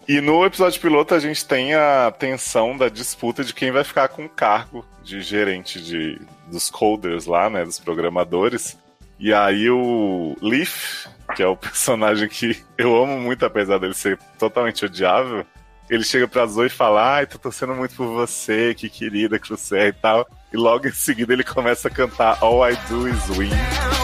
E 0.06 0.20
no 0.20 0.44
episódio 0.44 0.80
piloto 0.80 1.14
a 1.14 1.18
gente 1.20 1.44
tem 1.44 1.74
a 1.74 2.12
tensão 2.16 2.76
da 2.76 2.88
disputa 2.88 3.44
de 3.44 3.54
quem 3.54 3.70
vai 3.70 3.84
ficar 3.84 4.08
com 4.08 4.24
o 4.24 4.28
cargo 4.28 4.84
de 5.02 5.20
gerente 5.20 5.80
de, 5.80 6.20
dos 6.46 6.70
coders 6.70 7.26
lá, 7.26 7.48
né? 7.48 7.64
Dos 7.64 7.78
programadores. 7.78 8.76
E 9.18 9.32
aí 9.32 9.70
o 9.70 10.36
Leaf, 10.40 11.06
que 11.34 11.42
é 11.42 11.46
o 11.46 11.56
personagem 11.56 12.28
que 12.28 12.62
eu 12.76 13.00
amo 13.02 13.18
muito, 13.20 13.44
apesar 13.44 13.78
dele 13.78 13.94
ser 13.94 14.18
totalmente 14.38 14.84
odiável, 14.84 15.44
ele 15.88 16.04
chega 16.04 16.26
pra 16.26 16.46
Zoe 16.46 16.66
e 16.66 16.70
fala, 16.70 17.16
ai, 17.16 17.26
tô 17.26 17.38
torcendo 17.38 17.74
muito 17.74 17.94
por 17.94 18.06
você, 18.06 18.74
que 18.74 18.88
querida 18.88 19.38
que 19.38 19.48
você 19.48 19.78
é 19.78 19.88
e 19.88 19.92
tal. 19.92 20.26
E 20.52 20.56
logo 20.56 20.86
em 20.86 20.92
seguida 20.92 21.32
ele 21.32 21.44
começa 21.44 21.88
a 21.88 21.90
cantar 21.90 22.38
All 22.40 22.68
I 22.68 22.76
Do 22.88 23.08
Is 23.08 23.28
Win. 23.36 24.01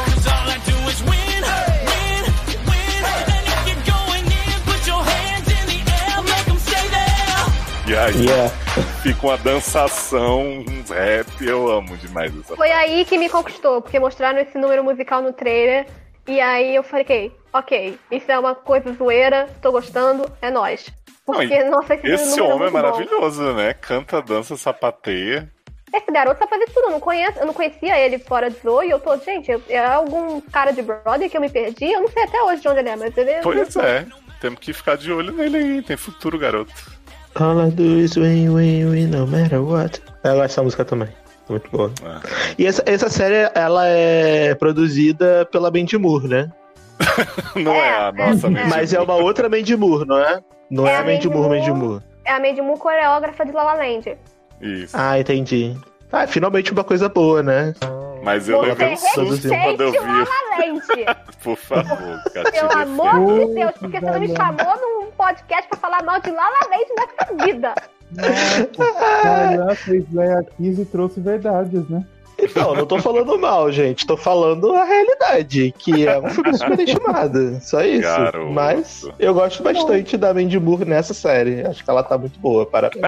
Aí 7.98 8.24
Yeah. 8.26 8.50
fica 9.02 9.26
uma 9.26 9.36
dançação, 9.38 10.42
um 10.42 10.82
rap, 10.88 11.26
eu 11.44 11.70
amo 11.70 11.96
demais 11.96 12.32
essa 12.38 12.56
Foi 12.56 12.70
aí 12.70 13.04
que 13.04 13.18
me 13.18 13.28
conquistou, 13.28 13.80
porque 13.82 13.98
mostraram 13.98 14.38
esse 14.38 14.56
número 14.58 14.82
musical 14.84 15.22
no 15.22 15.32
trailer. 15.32 15.86
E 16.26 16.40
aí 16.40 16.74
eu 16.74 16.82
falei, 16.82 17.32
ok, 17.52 17.98
isso 18.10 18.30
é 18.30 18.38
uma 18.38 18.54
coisa 18.54 18.92
zoeira, 18.92 19.48
tô 19.62 19.72
gostando, 19.72 20.30
é 20.42 20.50
nóis. 20.50 20.86
Porque, 21.24 21.58
Não, 21.64 21.70
nossa, 21.72 21.94
esse, 21.94 22.06
Esse 22.06 22.36
número 22.40 22.44
homem 22.56 22.68
é 22.68 22.70
muito 22.70 22.72
bom. 22.72 22.78
maravilhoso, 22.90 23.52
né? 23.54 23.74
Canta, 23.74 24.20
dança, 24.20 24.56
sapateia. 24.56 25.50
Esse 25.94 26.12
garoto 26.12 26.38
sabe 26.38 26.50
fazer 26.50 26.66
tudo, 26.66 26.84
eu 26.88 26.90
não, 26.90 27.00
conheço, 27.00 27.38
eu 27.38 27.46
não 27.46 27.54
conhecia 27.54 27.98
ele 27.98 28.18
fora 28.18 28.50
de 28.50 28.58
Zoe, 28.60 28.88
e 28.88 28.90
eu 28.90 29.00
tô, 29.00 29.16
gente, 29.18 29.50
eu- 29.50 29.62
é 29.70 29.78
algum 29.86 30.38
cara 30.42 30.70
de 30.70 30.82
brother 30.82 31.30
que 31.30 31.36
eu 31.36 31.40
me 31.40 31.48
perdi, 31.48 31.86
eu 31.90 32.02
não 32.02 32.08
sei 32.08 32.24
até 32.24 32.42
hoje 32.42 32.60
de 32.60 32.68
onde 32.68 32.80
ele 32.80 32.88
é, 32.90 32.96
mas 32.96 33.16
ele 33.16 33.30
é. 33.30 33.40
Pois 33.40 33.74
é, 33.76 34.06
temos 34.38 34.58
que 34.60 34.74
ficar 34.74 34.98
de 34.98 35.10
olho 35.10 35.32
nele 35.32 35.56
aí, 35.56 35.82
tem 35.82 35.96
futuro, 35.96 36.38
garoto. 36.38 36.72
All 37.34 37.66
I 37.66 37.70
do 37.70 37.98
is 37.98 38.16
win, 38.16 38.54
win, 38.54 38.90
win, 38.90 39.06
no 39.08 39.26
matter 39.26 39.60
what. 39.62 40.00
Eu 40.24 40.34
gosto 40.34 40.42
dessa 40.42 40.62
música 40.62 40.84
também. 40.84 41.08
Muito 41.48 41.70
boa. 41.70 41.90
Ah, 42.04 42.20
E 42.58 42.66
essa, 42.66 42.82
essa 42.84 43.08
série, 43.08 43.50
ela 43.54 43.86
é 43.86 44.54
produzida 44.54 45.46
pela 45.50 45.70
Mandy 45.70 45.96
Moore, 45.96 46.28
né? 46.28 46.52
Não 47.54 47.72
é, 47.74 47.90
a 47.90 48.08
é, 48.08 48.12
nossa 48.12 48.46
é. 48.48 48.50
Mandy 48.50 48.68
Mas 48.68 48.92
é 48.92 49.00
uma 49.00 49.14
outra 49.14 49.48
Mandy 49.48 49.76
Moore, 49.76 50.06
não 50.06 50.18
é? 50.18 50.40
Não 50.70 50.86
é, 50.86 50.92
É 50.92 50.96
a 50.96 51.00
a 51.00 51.04
Mandy 51.04 51.28
Moore, 51.28 51.48
Mandy 51.48 51.70
Moore. 51.70 51.84
Moore. 51.84 52.02
É 52.24 52.32
a 52.32 52.40
Mandy 52.40 52.60
Moore, 52.60 52.80
coreógrafa 52.80 53.46
de 53.46 53.52
La 53.52 53.62
La 53.62 53.74
Land. 53.74 54.18
Isso. 54.60 54.96
Ah, 54.98 55.18
entendi. 55.18 55.76
Ah, 56.10 56.26
finalmente 56.26 56.72
uma 56.72 56.84
coisa 56.84 57.08
boa, 57.08 57.42
né? 57.42 57.74
Mas 58.22 58.48
eu 58.48 58.58
Você 58.58 58.66
levei 58.66 58.92
um 58.92 58.96
susto 58.96 59.48
quando 59.48 59.80
eu 59.82 59.92
vi. 59.92 59.98
Por 61.42 61.56
favor, 61.56 62.22
Pelo 62.32 62.44
Catinha. 62.44 62.82
amor 62.82 63.46
de 63.46 63.54
Deus, 63.54 63.72
porque 63.78 64.00
você 64.00 64.10
não 64.10 64.20
me 64.20 64.28
chamou 64.36 64.76
num 64.80 65.10
podcast 65.12 65.68
pra 65.68 65.78
falar 65.78 66.02
mal 66.02 66.20
de 66.20 66.30
La 66.30 66.42
La 66.42 66.60
Land 66.68 66.86
nessa 66.96 67.44
vida. 67.44 67.74
Nossa, 69.56 69.74
fez 69.76 70.04
Leia 70.12 70.44
Kiss 70.56 70.80
e 70.80 70.84
trouxe 70.86 71.20
verdades, 71.20 71.88
né? 71.88 72.04
Então, 72.40 72.74
não 72.74 72.86
tô 72.86 72.98
falando 72.98 73.36
mal, 73.36 73.70
gente. 73.72 74.06
Tô 74.06 74.16
falando 74.16 74.72
a 74.72 74.84
realidade, 74.84 75.74
que 75.76 76.06
é 76.06 76.18
um 76.18 76.28
filme 76.30 76.56
super 76.56 76.78
estimado. 76.78 77.58
Só 77.60 77.82
isso. 77.82 78.02
Garoto. 78.02 78.52
Mas 78.52 79.08
eu 79.18 79.34
gosto 79.34 79.62
bastante 79.62 80.16
da 80.16 80.32
Mandy 80.32 80.58
Moore 80.58 80.84
nessa 80.84 81.12
série. 81.12 81.66
Acho 81.66 81.82
que 81.82 81.90
ela 81.90 82.02
tá 82.02 82.16
muito 82.16 82.38
boa, 82.38 82.64
parabéns. 82.64 83.02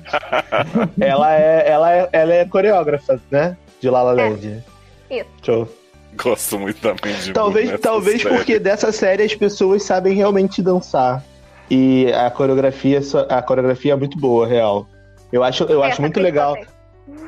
ela, 1.01 1.35
é, 1.35 1.71
ela, 1.71 1.95
é, 1.95 2.09
ela 2.12 2.35
é 2.35 2.45
coreógrafa, 2.45 3.21
né? 3.31 3.57
De 3.81 3.88
La 3.88 4.03
La 4.03 4.12
Land. 4.12 4.64
Isso. 5.09 5.27
Show. 5.43 5.69
Gosto 6.16 6.59
muito 6.59 6.83
da 6.83 6.90
Mandy 6.90 7.33
Talvez, 7.33 7.66
Moore 7.66 7.77
nessa 7.77 7.79
talvez 7.79 8.23
série. 8.23 8.35
porque 8.35 8.59
dessa 8.59 8.90
série 8.90 9.23
as 9.23 9.35
pessoas 9.35 9.85
sabem 9.85 10.14
realmente 10.14 10.61
dançar. 10.61 11.25
E 11.71 12.12
a 12.12 12.29
coreografia, 12.31 13.01
a 13.29 13.40
coreografia 13.40 13.93
é 13.93 13.97
muito 13.97 14.19
boa, 14.19 14.45
real. 14.45 14.88
Eu 15.33 15.45
acho, 15.45 15.62
eu 15.64 15.83
acho 15.85 15.93
Essa 15.93 16.03
muito 16.03 16.19
legal. 16.19 16.55
tem. 16.55 16.66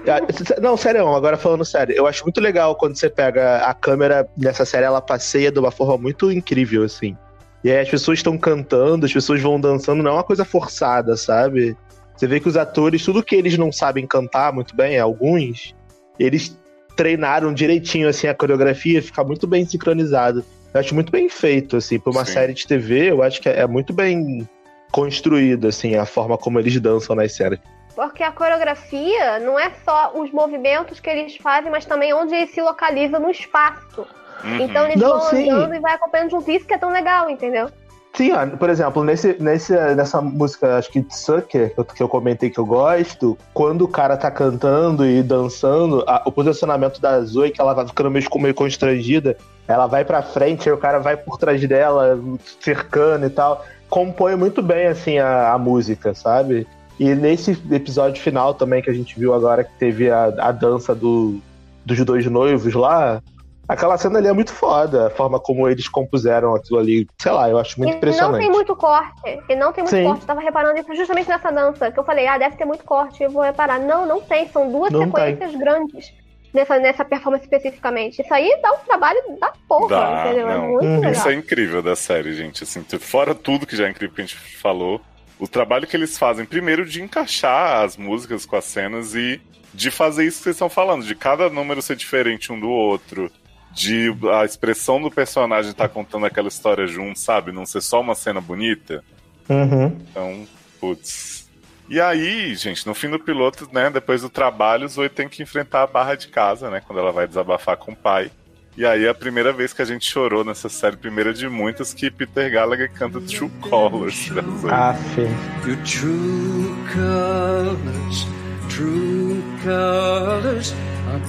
Ah, 0.06 0.60
Não, 0.60 0.76
sério, 0.76 1.06
agora 1.08 1.36
falando 1.36 1.64
sério, 1.64 1.94
eu 1.94 2.06
acho 2.06 2.24
muito 2.24 2.40
legal 2.40 2.74
quando 2.74 2.96
você 2.96 3.08
pega 3.08 3.58
a 3.58 3.72
câmera 3.72 4.28
nessa 4.36 4.64
série, 4.64 4.84
ela 4.84 5.00
passeia 5.00 5.50
de 5.50 5.58
uma 5.58 5.70
forma 5.70 5.96
muito 5.96 6.30
incrível, 6.30 6.82
assim. 6.82 7.16
E 7.64 7.70
aí 7.70 7.78
as 7.78 7.88
pessoas 7.88 8.18
estão 8.18 8.36
cantando, 8.36 9.06
as 9.06 9.12
pessoas 9.12 9.40
vão 9.40 9.60
dançando, 9.60 10.02
não 10.02 10.10
é 10.10 10.14
uma 10.14 10.24
coisa 10.24 10.44
forçada, 10.44 11.16
sabe? 11.16 11.76
Você 12.16 12.26
vê 12.26 12.40
que 12.40 12.48
os 12.48 12.56
atores, 12.56 13.04
tudo 13.04 13.22
que 13.22 13.36
eles 13.36 13.56
não 13.56 13.70
sabem 13.70 14.06
cantar 14.06 14.52
muito 14.52 14.74
bem, 14.74 14.98
alguns, 14.98 15.74
eles 16.18 16.58
treinaram 16.96 17.54
direitinho, 17.54 18.08
assim, 18.08 18.26
a 18.26 18.34
coreografia, 18.34 19.00
fica 19.00 19.22
muito 19.22 19.46
bem 19.46 19.64
sincronizado. 19.64 20.44
Eu 20.74 20.80
acho 20.80 20.94
muito 20.94 21.12
bem 21.12 21.28
feito, 21.28 21.76
assim, 21.76 21.98
por 21.98 22.10
uma 22.10 22.24
Sim. 22.24 22.32
série 22.32 22.54
de 22.54 22.66
TV, 22.66 23.10
eu 23.10 23.22
acho 23.22 23.40
que 23.40 23.48
é 23.48 23.66
muito 23.66 23.92
bem 23.92 24.48
construído, 24.90 25.68
assim, 25.68 25.94
a 25.94 26.04
forma 26.04 26.36
como 26.36 26.58
eles 26.58 26.78
dançam 26.80 27.14
nas 27.14 27.32
séries. 27.32 27.60
Porque 27.94 28.22
a 28.22 28.32
coreografia 28.32 29.38
não 29.40 29.58
é 29.58 29.70
só 29.84 30.12
os 30.14 30.30
movimentos 30.30 30.98
que 30.98 31.10
eles 31.10 31.36
fazem, 31.36 31.70
mas 31.70 31.84
também 31.84 32.12
onde 32.14 32.34
eles 32.34 32.50
se 32.50 32.60
localizam 32.62 33.20
no 33.20 33.30
espaço. 33.30 34.06
Uhum. 34.42 34.60
Então 34.60 34.86
eles 34.86 35.00
Não, 35.00 35.10
vão 35.10 35.20
sim. 35.20 35.50
andando 35.50 35.74
e 35.74 35.80
vai 35.80 35.94
acompanhando 35.94 36.30
junto. 36.30 36.50
Isso 36.50 36.66
que 36.66 36.74
é 36.74 36.78
tão 36.78 36.90
legal, 36.90 37.28
entendeu? 37.28 37.68
Sim, 38.14 38.32
ó, 38.32 38.46
por 38.56 38.68
exemplo, 38.68 39.02
nesse, 39.02 39.36
nesse, 39.40 39.72
nessa 39.72 40.20
música, 40.20 40.76
acho 40.76 40.90
que 40.90 41.04
Sucker, 41.08 41.72
que 41.74 41.80
eu, 41.80 41.84
que 41.84 42.02
eu 42.02 42.08
comentei 42.08 42.50
que 42.50 42.58
eu 42.60 42.66
gosto, 42.66 43.38
quando 43.54 43.82
o 43.82 43.88
cara 43.88 44.18
tá 44.18 44.30
cantando 44.30 45.06
e 45.06 45.22
dançando, 45.22 46.04
a- 46.06 46.22
o 46.26 46.30
posicionamento 46.30 47.00
da 47.00 47.22
Zoe, 47.22 47.50
que 47.50 47.58
ela 47.60 47.72
vai 47.72 47.86
ficando 47.86 48.10
meio, 48.10 48.26
meio 48.38 48.54
constrangida, 48.54 49.34
ela 49.66 49.86
vai 49.86 50.04
pra 50.04 50.20
frente, 50.22 50.68
aí 50.68 50.74
o 50.74 50.78
cara 50.78 50.98
vai 50.98 51.16
por 51.16 51.38
trás 51.38 51.66
dela, 51.66 52.18
cercando 52.60 53.24
e 53.24 53.30
tal, 53.30 53.64
compõe 53.88 54.36
muito 54.36 54.60
bem, 54.62 54.88
assim, 54.88 55.18
a, 55.18 55.50
a 55.52 55.56
música, 55.58 56.12
sabe? 56.14 56.66
E 56.98 57.14
nesse 57.14 57.50
episódio 57.70 58.22
final 58.22 58.54
também 58.54 58.82
que 58.82 58.90
a 58.90 58.94
gente 58.94 59.18
viu 59.18 59.34
agora, 59.34 59.64
que 59.64 59.72
teve 59.78 60.10
a, 60.10 60.24
a 60.38 60.52
dança 60.52 60.94
do, 60.94 61.40
dos 61.84 62.04
dois 62.04 62.26
noivos 62.26 62.74
lá. 62.74 63.20
Aquela 63.68 63.96
cena 63.96 64.18
ali 64.18 64.26
é 64.28 64.32
muito 64.32 64.52
foda, 64.52 65.06
a 65.06 65.10
forma 65.10 65.38
como 65.40 65.66
eles 65.68 65.88
compuseram 65.88 66.54
aquilo 66.54 66.78
ali. 66.78 67.06
Sei 67.18 67.32
lá, 67.32 67.48
eu 67.48 67.58
acho 67.58 67.78
muito 67.78 67.90
E 67.90 67.92
não 67.92 67.96
impressionante. 67.98 68.40
tem 68.42 68.50
muito 68.50 68.76
corte. 68.76 69.40
E 69.48 69.56
não 69.56 69.72
tem 69.72 69.84
muito 69.84 69.96
Sim. 69.96 70.04
corte. 70.04 70.20
Eu 70.22 70.26
tava 70.26 70.40
reparando 70.40 70.78
isso 70.80 70.94
justamente 70.94 71.28
nessa 71.28 71.50
dança. 71.50 71.90
Que 71.90 71.98
eu 71.98 72.04
falei, 72.04 72.26
ah, 72.26 72.36
deve 72.36 72.56
ter 72.56 72.64
muito 72.66 72.84
corte. 72.84 73.22
Eu 73.22 73.30
vou 73.30 73.42
reparar. 73.42 73.78
Não, 73.80 74.04
não 74.04 74.20
tem. 74.20 74.48
São 74.48 74.70
duas 74.70 74.92
Não 74.92 75.04
sequências 75.06 75.54
grandes 75.54 76.12
nessa, 76.52 76.78
nessa 76.78 77.04
performance 77.04 77.44
especificamente. 77.44 78.20
Isso 78.20 78.34
aí 78.34 78.58
dá 78.60 78.72
um 78.72 78.78
trabalho 78.84 79.20
da 79.40 79.52
porra, 79.66 79.88
Dá, 79.88 80.24
entendeu? 80.26 80.48
É 80.50 80.54
não. 80.58 80.68
muito 80.68 80.84
Uhum. 80.84 80.96
legal. 80.96 81.12
Isso 81.12 81.28
é 81.28 81.34
incrível 81.34 81.82
da 81.82 81.96
série, 81.96 82.34
gente. 82.34 82.64
Assim, 82.64 82.84
fora 83.00 83.34
tudo 83.34 83.66
que 83.66 83.76
já 83.76 83.86
é 83.86 83.90
incrível 83.90 84.14
que 84.14 84.20
a 84.20 84.24
gente 84.26 84.36
falou, 84.58 85.00
o 85.42 85.48
trabalho 85.48 85.88
que 85.88 85.96
eles 85.96 86.16
fazem, 86.16 86.46
primeiro, 86.46 86.86
de 86.86 87.02
encaixar 87.02 87.82
as 87.82 87.96
músicas 87.96 88.46
com 88.46 88.54
as 88.54 88.64
cenas 88.64 89.12
e 89.16 89.40
de 89.74 89.90
fazer 89.90 90.24
isso 90.24 90.38
que 90.38 90.44
vocês 90.44 90.54
estão 90.54 90.70
falando, 90.70 91.04
de 91.04 91.16
cada 91.16 91.50
número 91.50 91.82
ser 91.82 91.96
diferente 91.96 92.52
um 92.52 92.60
do 92.60 92.68
outro, 92.68 93.28
de 93.72 94.14
a 94.32 94.44
expressão 94.44 95.02
do 95.02 95.10
personagem 95.10 95.72
estar 95.72 95.88
contando 95.88 96.26
aquela 96.26 96.46
história 96.46 96.86
junto, 96.86 97.18
sabe? 97.18 97.50
Não 97.50 97.66
ser 97.66 97.80
só 97.80 98.00
uma 98.00 98.14
cena 98.14 98.40
bonita. 98.40 99.02
Uhum. 99.48 99.86
Então, 100.08 100.46
putz. 100.78 101.50
E 101.88 102.00
aí, 102.00 102.54
gente, 102.54 102.86
no 102.86 102.94
fim 102.94 103.10
do 103.10 103.18
piloto, 103.18 103.68
né, 103.72 103.90
depois 103.90 104.22
do 104.22 104.30
trabalho, 104.30 104.86
Zoe 104.86 105.08
tem 105.08 105.28
que 105.28 105.42
enfrentar 105.42 105.82
a 105.82 105.88
barra 105.88 106.14
de 106.14 106.28
casa, 106.28 106.70
né, 106.70 106.80
quando 106.86 107.00
ela 107.00 107.10
vai 107.10 107.26
desabafar 107.26 107.76
com 107.76 107.90
o 107.90 107.96
pai. 107.96 108.30
E 108.76 108.86
aí 108.86 109.04
é 109.04 109.08
a 109.10 109.14
primeira 109.14 109.52
vez 109.52 109.72
que 109.74 109.82
a 109.82 109.84
gente 109.84 110.10
chorou 110.10 110.42
nessa 110.44 110.66
série, 110.68 110.96
primeira 110.96 111.32
de 111.34 111.46
muitas, 111.48 111.92
que 111.92 112.10
Peter 112.10 112.50
Gallagher 112.50 112.90
canta 112.92 113.20
True 113.20 113.50
Colors. 113.60 114.30
Aff. 114.70 115.20
Your 115.66 115.76
true 115.84 116.74
colors, 116.92 118.26
true 118.70 119.42
colors 119.62 120.74
are 121.10 121.20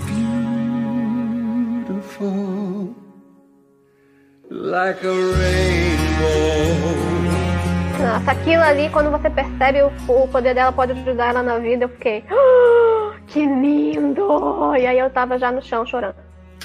beautiful. 1.86 2.96
Like 4.50 5.06
a 5.06 5.12
rainbow. 5.12 6.94
Nossa, 8.00 8.32
aquilo 8.32 8.64
ali, 8.64 8.90
quando 8.90 9.12
você 9.12 9.30
percebe 9.30 9.82
o, 9.82 9.92
o 10.08 10.28
poder 10.30 10.54
dela 10.56 10.72
pode 10.72 10.94
ajudar 10.94 11.30
ela 11.32 11.44
na 11.44 11.58
vida, 11.60 11.84
eu 11.86 11.90
fiquei. 11.90 12.24
"Ah, 12.30 13.16
que 13.28 13.46
lindo! 13.46 14.76
E 14.78 14.86
aí 14.88 14.98
eu 15.00 15.10
tava 15.10 15.38
já 15.38 15.52
no 15.52 15.62
chão 15.62 15.86
chorando. 15.86 16.16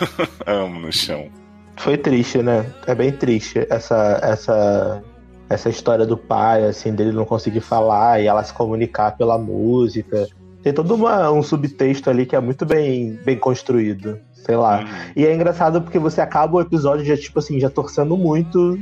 Amo 0.46 0.80
no 0.80 0.92
chão. 0.92 1.28
Foi 1.76 1.96
triste, 1.96 2.42
né? 2.42 2.66
É 2.86 2.94
bem 2.94 3.12
triste 3.12 3.66
essa, 3.70 4.18
essa, 4.22 5.02
essa 5.48 5.68
história 5.68 6.04
do 6.04 6.16
pai, 6.16 6.64
assim, 6.64 6.92
dele 6.92 7.12
não 7.12 7.24
conseguir 7.24 7.60
falar 7.60 8.20
e 8.20 8.26
ela 8.26 8.42
se 8.42 8.52
comunicar 8.52 9.16
pela 9.16 9.38
música. 9.38 10.26
Tem 10.62 10.72
todo 10.72 10.94
uma, 10.94 11.30
um 11.30 11.42
subtexto 11.42 12.10
ali 12.10 12.26
que 12.26 12.34
é 12.34 12.40
muito 12.40 12.66
bem, 12.66 13.18
bem 13.24 13.38
construído. 13.38 14.18
Sei 14.32 14.56
lá. 14.56 14.84
E 15.14 15.26
é 15.26 15.34
engraçado 15.34 15.80
porque 15.82 15.98
você 15.98 16.20
acaba 16.20 16.56
o 16.56 16.60
episódio 16.60 17.04
já, 17.04 17.16
tipo 17.16 17.38
assim, 17.38 17.60
já 17.60 17.68
torcendo 17.68 18.16
muito 18.16 18.78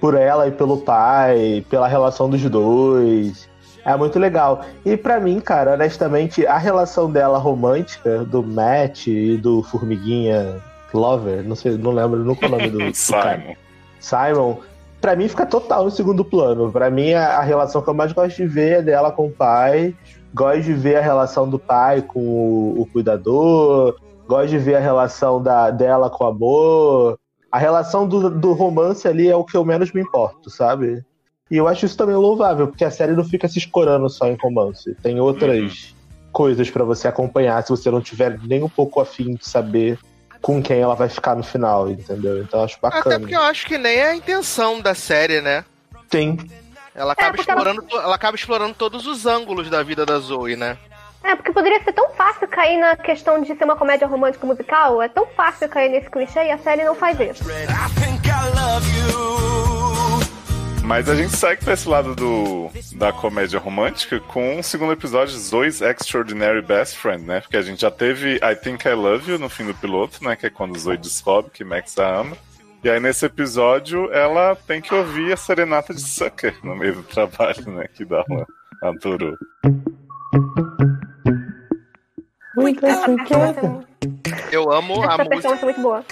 por 0.00 0.14
ela 0.14 0.46
e 0.46 0.52
pelo 0.52 0.78
pai, 0.78 1.64
pela 1.68 1.88
relação 1.88 2.28
dos 2.28 2.42
dois. 2.42 3.48
É 3.86 3.96
muito 3.96 4.18
legal. 4.18 4.62
E 4.84 4.96
pra 4.96 5.20
mim, 5.20 5.38
cara, 5.38 5.74
honestamente, 5.74 6.44
a 6.44 6.58
relação 6.58 7.08
dela 7.08 7.38
romântica, 7.38 8.24
do 8.24 8.42
Matt 8.42 9.06
e 9.06 9.36
do 9.36 9.62
Formiguinha 9.62 10.60
Lover, 10.92 11.44
não 11.46 11.54
sei, 11.54 11.78
não 11.78 11.92
lembro 11.92 12.24
nunca 12.24 12.46
o 12.46 12.48
nome 12.48 12.68
do, 12.68 12.78
do 12.90 12.92
cara. 13.10 13.38
Simon. 13.38 13.54
Simon, 14.00 14.56
pra 15.00 15.14
mim 15.14 15.28
fica 15.28 15.46
total 15.46 15.84
no 15.84 15.90
segundo 15.92 16.24
plano. 16.24 16.72
Pra 16.72 16.90
mim, 16.90 17.12
a, 17.12 17.38
a 17.38 17.42
relação 17.42 17.80
que 17.80 17.88
eu 17.88 17.94
mais 17.94 18.10
gosto 18.10 18.36
de 18.36 18.46
ver 18.46 18.78
é 18.78 18.82
dela 18.82 19.12
com 19.12 19.28
o 19.28 19.30
pai. 19.30 19.94
Gosto 20.34 20.62
de 20.62 20.74
ver 20.74 20.96
a 20.96 21.00
relação 21.00 21.48
do 21.48 21.58
pai 21.58 22.02
com 22.02 22.18
o, 22.20 22.80
o 22.80 22.86
cuidador. 22.86 23.96
Gosto 24.26 24.48
de 24.48 24.58
ver 24.58 24.74
a 24.74 24.80
relação 24.80 25.40
da, 25.40 25.70
dela 25.70 26.10
com 26.10 26.24
o 26.24 26.26
amor. 26.26 27.18
A 27.52 27.58
relação 27.58 28.06
do, 28.08 28.28
do 28.30 28.52
romance 28.52 29.06
ali 29.06 29.28
é 29.28 29.36
o 29.36 29.44
que 29.44 29.56
eu 29.56 29.64
menos 29.64 29.92
me 29.92 30.00
importo, 30.00 30.50
sabe? 30.50 31.04
E 31.50 31.56
eu 31.56 31.68
acho 31.68 31.86
isso 31.86 31.96
também 31.96 32.16
louvável, 32.16 32.66
porque 32.66 32.84
a 32.84 32.90
série 32.90 33.12
não 33.12 33.24
fica 33.24 33.46
se 33.48 33.58
escorando 33.58 34.08
só 34.08 34.26
em 34.26 34.36
romance. 34.40 34.94
Tem 35.02 35.20
outras 35.20 35.94
coisas 36.32 36.68
pra 36.70 36.84
você 36.84 37.06
acompanhar 37.08 37.62
se 37.62 37.70
você 37.70 37.90
não 37.90 38.00
tiver 38.00 38.38
nem 38.42 38.62
um 38.62 38.68
pouco 38.68 39.00
afim 39.00 39.34
de 39.34 39.46
saber 39.46 39.98
com 40.42 40.62
quem 40.62 40.80
ela 40.80 40.94
vai 40.94 41.08
ficar 41.08 41.34
no 41.36 41.42
final, 41.42 41.88
entendeu? 41.90 42.42
Então 42.42 42.60
eu 42.60 42.64
acho 42.64 42.78
bacana. 42.80 43.02
Até 43.14 43.18
porque 43.18 43.34
eu 43.36 43.42
acho 43.42 43.64
que 43.66 43.78
nem 43.78 43.96
é 43.96 44.08
a 44.10 44.16
intenção 44.16 44.80
da 44.80 44.94
série, 44.94 45.40
né? 45.40 45.64
Tem. 46.10 46.36
Ela 46.94 47.12
acaba, 47.12 47.36
porque 47.36 47.50
ela- 47.50 47.60
explorando, 47.60 47.82
to- 47.88 47.98
ela 48.00 48.14
acaba 48.14 48.36
explorando 48.36 48.74
todos 48.74 49.06
os 49.06 49.24
ângulos 49.26 49.70
da 49.70 49.82
vida 49.82 50.04
da 50.06 50.18
Zoe, 50.18 50.56
né? 50.56 50.76
É, 51.22 51.34
porque 51.34 51.52
poderia 51.52 51.82
ser 51.82 51.92
tão 51.92 52.10
fácil 52.10 52.46
cair 52.48 52.78
na 52.78 52.96
questão 52.96 53.40
de 53.42 53.56
ser 53.56 53.64
uma 53.64 53.76
comédia 53.76 54.06
romântica 54.06 54.46
musical. 54.46 55.02
É 55.02 55.08
tão 55.08 55.26
fácil 55.28 55.68
cair 55.68 55.90
nesse 55.90 56.08
clichê 56.10 56.44
e 56.46 56.50
a 56.50 56.58
série 56.58 56.84
não 56.84 56.94
faz 56.94 57.18
isso. 57.18 57.42
I 57.44 58.00
think 58.00 58.28
I 58.28 58.48
love 58.54 58.86
you. 58.98 59.75
Mas 60.86 61.08
a 61.10 61.16
gente 61.16 61.34
segue 61.36 61.64
pra 61.64 61.74
esse 61.74 61.88
lado 61.88 62.14
do, 62.14 62.70
da 62.94 63.12
comédia 63.12 63.58
romântica 63.58 64.20
com 64.20 64.60
o 64.60 64.62
segundo 64.62 64.92
episódio, 64.92 65.36
Zoe's 65.36 65.80
Extraordinary 65.80 66.62
Best 66.62 66.96
Friend, 66.96 67.24
né? 67.24 67.40
Porque 67.40 67.56
a 67.56 67.62
gente 67.62 67.80
já 67.80 67.90
teve 67.90 68.36
I 68.36 68.54
Think 68.54 68.86
I 68.86 68.94
Love 68.94 69.32
You 69.32 69.38
no 69.38 69.48
fim 69.48 69.66
do 69.66 69.74
piloto, 69.74 70.22
né? 70.22 70.36
Que 70.36 70.46
é 70.46 70.50
quando 70.50 70.78
Zoe 70.78 70.96
descobre 70.96 71.50
que 71.50 71.64
Max 71.64 71.98
a 71.98 72.20
ama. 72.20 72.36
E 72.84 72.88
aí 72.88 73.00
nesse 73.00 73.26
episódio 73.26 74.12
ela 74.12 74.54
tem 74.54 74.80
que 74.80 74.94
ouvir 74.94 75.32
a 75.32 75.36
serenata 75.36 75.92
de 75.92 76.00
Sucker 76.00 76.56
no 76.62 76.76
meio 76.76 76.94
do 76.94 77.02
trabalho, 77.02 77.68
né? 77.68 77.88
Que 77.92 78.04
dá 78.04 78.24
uma 78.28 78.46
adorou. 78.80 79.36
Essa 82.80 83.06
performance, 83.06 83.86
Eu 84.52 84.72
amo 84.72 85.02
a 85.02 85.14
essa 85.14 85.24
música. 85.24 85.28
performance 85.28 85.62
é 85.62 85.64
muito 85.64 85.80
boa. 85.80 86.04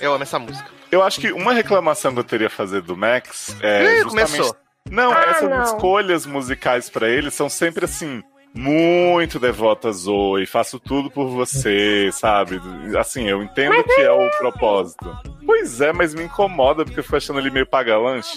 Eu 0.00 0.14
amo 0.14 0.22
essa 0.22 0.38
música. 0.38 0.81
Eu 0.92 1.02
acho 1.02 1.18
que 1.20 1.32
uma 1.32 1.52
reclamação 1.54 2.12
que 2.12 2.20
eu 2.20 2.24
teria 2.24 2.46
a 2.48 2.50
fazer 2.50 2.82
do 2.82 2.94
Max 2.96 3.56
é 3.62 3.82
Ih, 3.98 4.02
justamente 4.02 4.30
começou. 4.32 4.56
Não, 4.90 5.10
Ah, 5.12 5.22
essas 5.30 5.48
não. 5.48 5.62
escolhas 5.62 6.26
musicais 6.26 6.90
pra 6.90 7.08
ele 7.08 7.30
são 7.30 7.48
sempre 7.48 7.86
assim, 7.86 8.22
muito 8.54 9.38
devotas 9.38 9.96
Zoe, 9.96 10.46
faço 10.46 10.78
tudo 10.78 11.10
por 11.10 11.28
você, 11.28 12.10
sabe? 12.12 12.60
Assim, 12.98 13.28
eu 13.28 13.42
entendo 13.42 13.82
que 13.84 14.00
é 14.00 14.10
o 14.10 14.28
propósito. 14.38 15.16
Pois 15.44 15.80
é, 15.80 15.92
mas 15.92 16.14
me 16.14 16.24
incomoda 16.24 16.84
porque 16.84 17.00
eu 17.00 17.04
fico 17.04 17.16
achando 17.16 17.38
ele 17.38 17.50
meio 17.50 17.66
paga-lanche. 17.66 18.30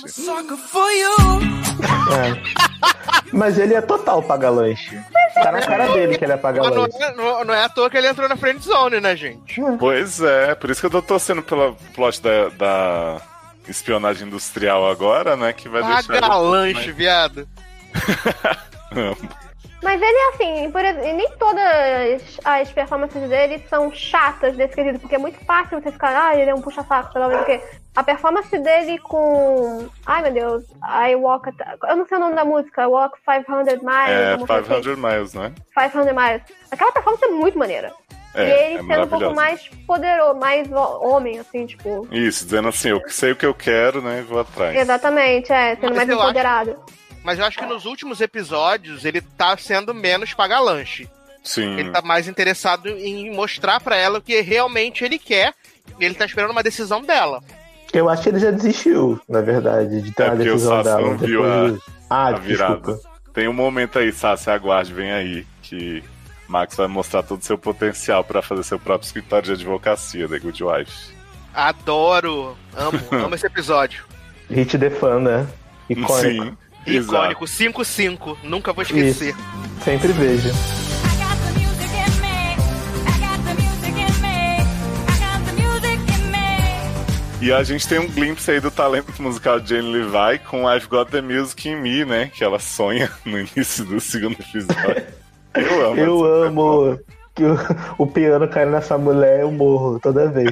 É. 2.12 2.66
Mas 3.34 3.58
ele 3.58 3.74
é 3.74 3.82
total 3.82 4.22
paga-lanche. 4.24 4.98
Tá 5.34 5.52
na 5.52 5.62
cara 5.62 5.88
dele 5.94 6.18
que 6.18 6.24
ele 6.24 6.32
é 6.34 6.36
não, 6.36 6.42
paga-lanche. 6.42 6.98
é- 7.04 7.14
não- 7.16 7.44
não 7.44 7.54
é 7.54 7.64
à 7.66 7.70
toa 7.70 7.90
que 7.90 7.98
ele 7.98 8.08
entrou 8.08 8.30
na 8.30 8.38
friend 8.38 8.64
zone, 8.64 9.02
né, 9.02 9.16
gente? 9.16 9.60
Pois 9.80 10.22
é, 10.22 10.56
por 10.56 10.70
isso 10.70 10.80
que 10.80 10.86
eu 10.88 10.92
tô 10.92 11.02
torcendo 11.02 11.42
pela 11.44 11.74
plot 11.94 12.22
da, 12.22 12.50
da 12.50 13.22
espionagem 13.68 14.28
industrial 14.28 14.90
agora, 14.90 15.36
né? 15.36 15.52
Que 15.52 15.68
vai 15.68 15.84
deixar. 15.84 16.22
Paga 16.22 16.38
lanche, 16.38 16.92
viado. 16.92 17.48
ele- 18.96 19.18
Mas 19.86 20.02
ele 20.02 20.18
é 20.18 20.30
assim, 20.30 20.72
por 20.72 20.84
e 20.84 21.14
nem 21.14 21.30
todas 21.38 22.40
as 22.44 22.72
performances 22.72 23.30
dele 23.30 23.64
são 23.70 23.92
chatas 23.94 24.58
desse 24.58 24.74
quesito, 24.74 24.98
porque 25.00 25.14
é 25.14 25.20
muito 25.20 25.38
fácil 25.46 25.80
você 25.80 25.92
ficar, 25.92 26.30
ah, 26.30 26.36
ele 26.36 26.50
é 26.50 26.56
um 26.56 26.60
puxa-saco, 26.62 27.12
sei 27.14 27.22
lá 27.22 27.28
o 27.28 27.46
quê. 27.46 27.62
A 27.96 28.04
performance 28.04 28.58
dele 28.58 28.98
com. 28.98 29.88
Ai 30.08 30.24
meu 30.24 30.34
Deus, 30.34 30.64
I 31.08 31.16
Walk. 31.16 31.50
a- 31.50 31.92
Eu 31.92 31.98
não 31.98 32.08
sei 32.08 32.18
o 32.18 32.20
nome 32.20 32.36
da 32.36 32.44
música, 32.44 32.82
I 32.82 32.88
Walk 32.88 33.16
500 33.24 33.76
Miles. 33.84 34.10
É, 34.10 34.32
alguma 34.32 34.48
coisa 34.48 34.62
assim. 34.74 34.82
500 34.82 34.98
Miles, 34.98 35.34
né? 35.36 35.54
500 35.78 36.06
Miles. 36.14 36.42
Aquela 36.72 36.92
performance 36.92 37.24
é 37.26 37.30
muito 37.30 37.58
maneira. 37.60 37.94
É, 38.34 38.42
e 38.44 38.52
ele 38.74 38.76
é 38.80 38.84
sendo 38.84 39.04
um 39.04 39.08
pouco 39.08 39.34
mais 39.36 39.68
poderoso, 39.88 40.38
mais 40.40 40.70
ho- 40.70 41.00
homem, 41.08 41.40
assim, 41.40 41.66
tipo. 41.68 42.06
Isso, 42.12 42.44
dizendo 42.44 42.68
assim, 42.68 42.90
eu 42.90 43.02
sei 43.08 43.32
o 43.32 43.36
que 43.36 43.46
eu 43.46 43.54
quero, 43.54 44.02
né? 44.02 44.20
E 44.20 44.24
vou 44.24 44.40
atrás. 44.42 44.76
Exatamente, 44.76 45.54
é, 45.54 45.76
sendo 45.76 45.90
Mas 45.90 45.98
mais 45.98 46.10
eu 46.10 46.16
acho- 46.16 46.24
empoderado. 46.26 46.76
Mas 47.26 47.40
eu 47.40 47.46
acho 47.46 47.58
que 47.58 47.66
nos 47.66 47.86
últimos 47.86 48.22
episódios 48.22 49.04
ele 49.04 49.20
tá 49.20 49.58
sendo 49.58 49.96
menos 49.96 50.36
paga-lanche. 50.36 51.10
Sim. 51.44 51.76
Ele 51.80 51.90
tá 51.90 52.00
mais 52.04 52.28
interessado 52.28 52.88
em 52.88 53.34
mostrar 53.34 53.80
pra 53.80 53.96
ela 53.96 54.20
o 54.20 54.22
que 54.22 54.40
realmente 54.42 55.04
ele 55.04 55.18
quer. 55.18 55.56
E 56.00 56.06
ele 56.06 56.14
tá 56.14 56.24
esperando 56.26 56.52
uma 56.52 56.62
decisão 56.62 57.02
dela. 57.02 57.42
Eu 57.92 58.08
acho 58.10 58.22
que 58.24 58.30
ele 58.30 58.40
já 58.40 58.52
desistiu, 58.52 59.20
na 59.28 59.42
verdade, 59.42 60.02
de 60.04 60.12
ter 60.12 60.24
É 60.24 60.26
uma 60.28 60.36
porque 60.36 60.50
o 60.50 60.54
decisão 60.54 60.84
Sassi 60.84 60.90
dela. 60.90 61.02
não 61.10 61.18
viu 61.18 61.42
depois 61.42 61.74
a-. 61.74 61.84
Ah, 62.10 62.28
a 62.28 62.32
virada. 62.34 62.76
desculpa. 62.76 63.10
Tem 63.34 63.48
um 63.48 63.54
momento 63.54 63.98
aí, 63.98 64.14
Sassi, 64.14 64.50
aguarde, 64.52 64.94
vem 64.94 65.12
aí, 65.12 65.48
que 65.64 66.04
Max 66.48 66.76
vai 66.76 66.88
mostrar 66.88 67.24
todo 67.24 67.42
o 67.42 67.46
seu 67.46 67.58
potencial 67.58 68.24
pra 68.24 68.42
fazer 68.44 68.64
seu 68.64 68.80
próprio 68.80 69.08
escritório 69.08 69.48
de 69.48 69.54
advocacia, 69.54 70.28
The 70.28 70.40
Good 70.40 70.64
Wife. 70.64 71.16
Adoro. 71.54 72.56
Amo. 72.76 73.00
amo 73.26 73.34
esse 73.36 73.48
episódio. 73.48 74.06
Hit 74.50 74.78
the 74.78 74.90
fan, 74.92 75.22
né? 75.22 75.48
Icônico. 75.90 76.46
Sim. 76.46 76.58
Icônico. 76.86 77.46
5-5. 77.46 78.38
Nunca 78.44 78.74
vou 78.74 78.84
esquecer. 78.84 79.30
Isso. 79.30 79.84
Sempre 79.84 80.12
vejo. 80.14 80.50
E 87.42 87.54
a 87.54 87.62
gente 87.62 87.88
tem 87.88 88.00
um 88.00 88.08
glimpse 88.08 88.50
aí 88.50 88.60
do 88.60 88.72
talento 88.72 89.22
musical 89.22 89.60
de 89.60 89.70
Jane 89.70 89.92
Levi 89.92 90.40
com 90.46 90.68
I've 90.68 90.88
Got 90.88 91.12
the 91.12 91.22
Music 91.22 91.70
in 91.70 91.76
Me, 91.76 92.04
né? 92.04 92.32
Que 92.34 92.44
ela 92.44 92.58
sonha 92.58 93.12
no 93.24 93.38
início 93.38 93.86
do 93.86 94.00
segundo 94.00 94.34
episódio. 94.40 95.06
Eu 95.54 95.92
amo. 95.92 96.00
Eu 96.00 96.44
amo. 96.44 97.00
que 97.36 97.44
o, 97.44 97.56
o 98.00 98.08
piano 98.08 98.48
caindo 98.48 98.72
nessa 98.72 98.98
mulher, 98.98 99.42
eu 99.42 99.52
morro 99.52 100.00
toda 100.00 100.28
vez. 100.28 100.52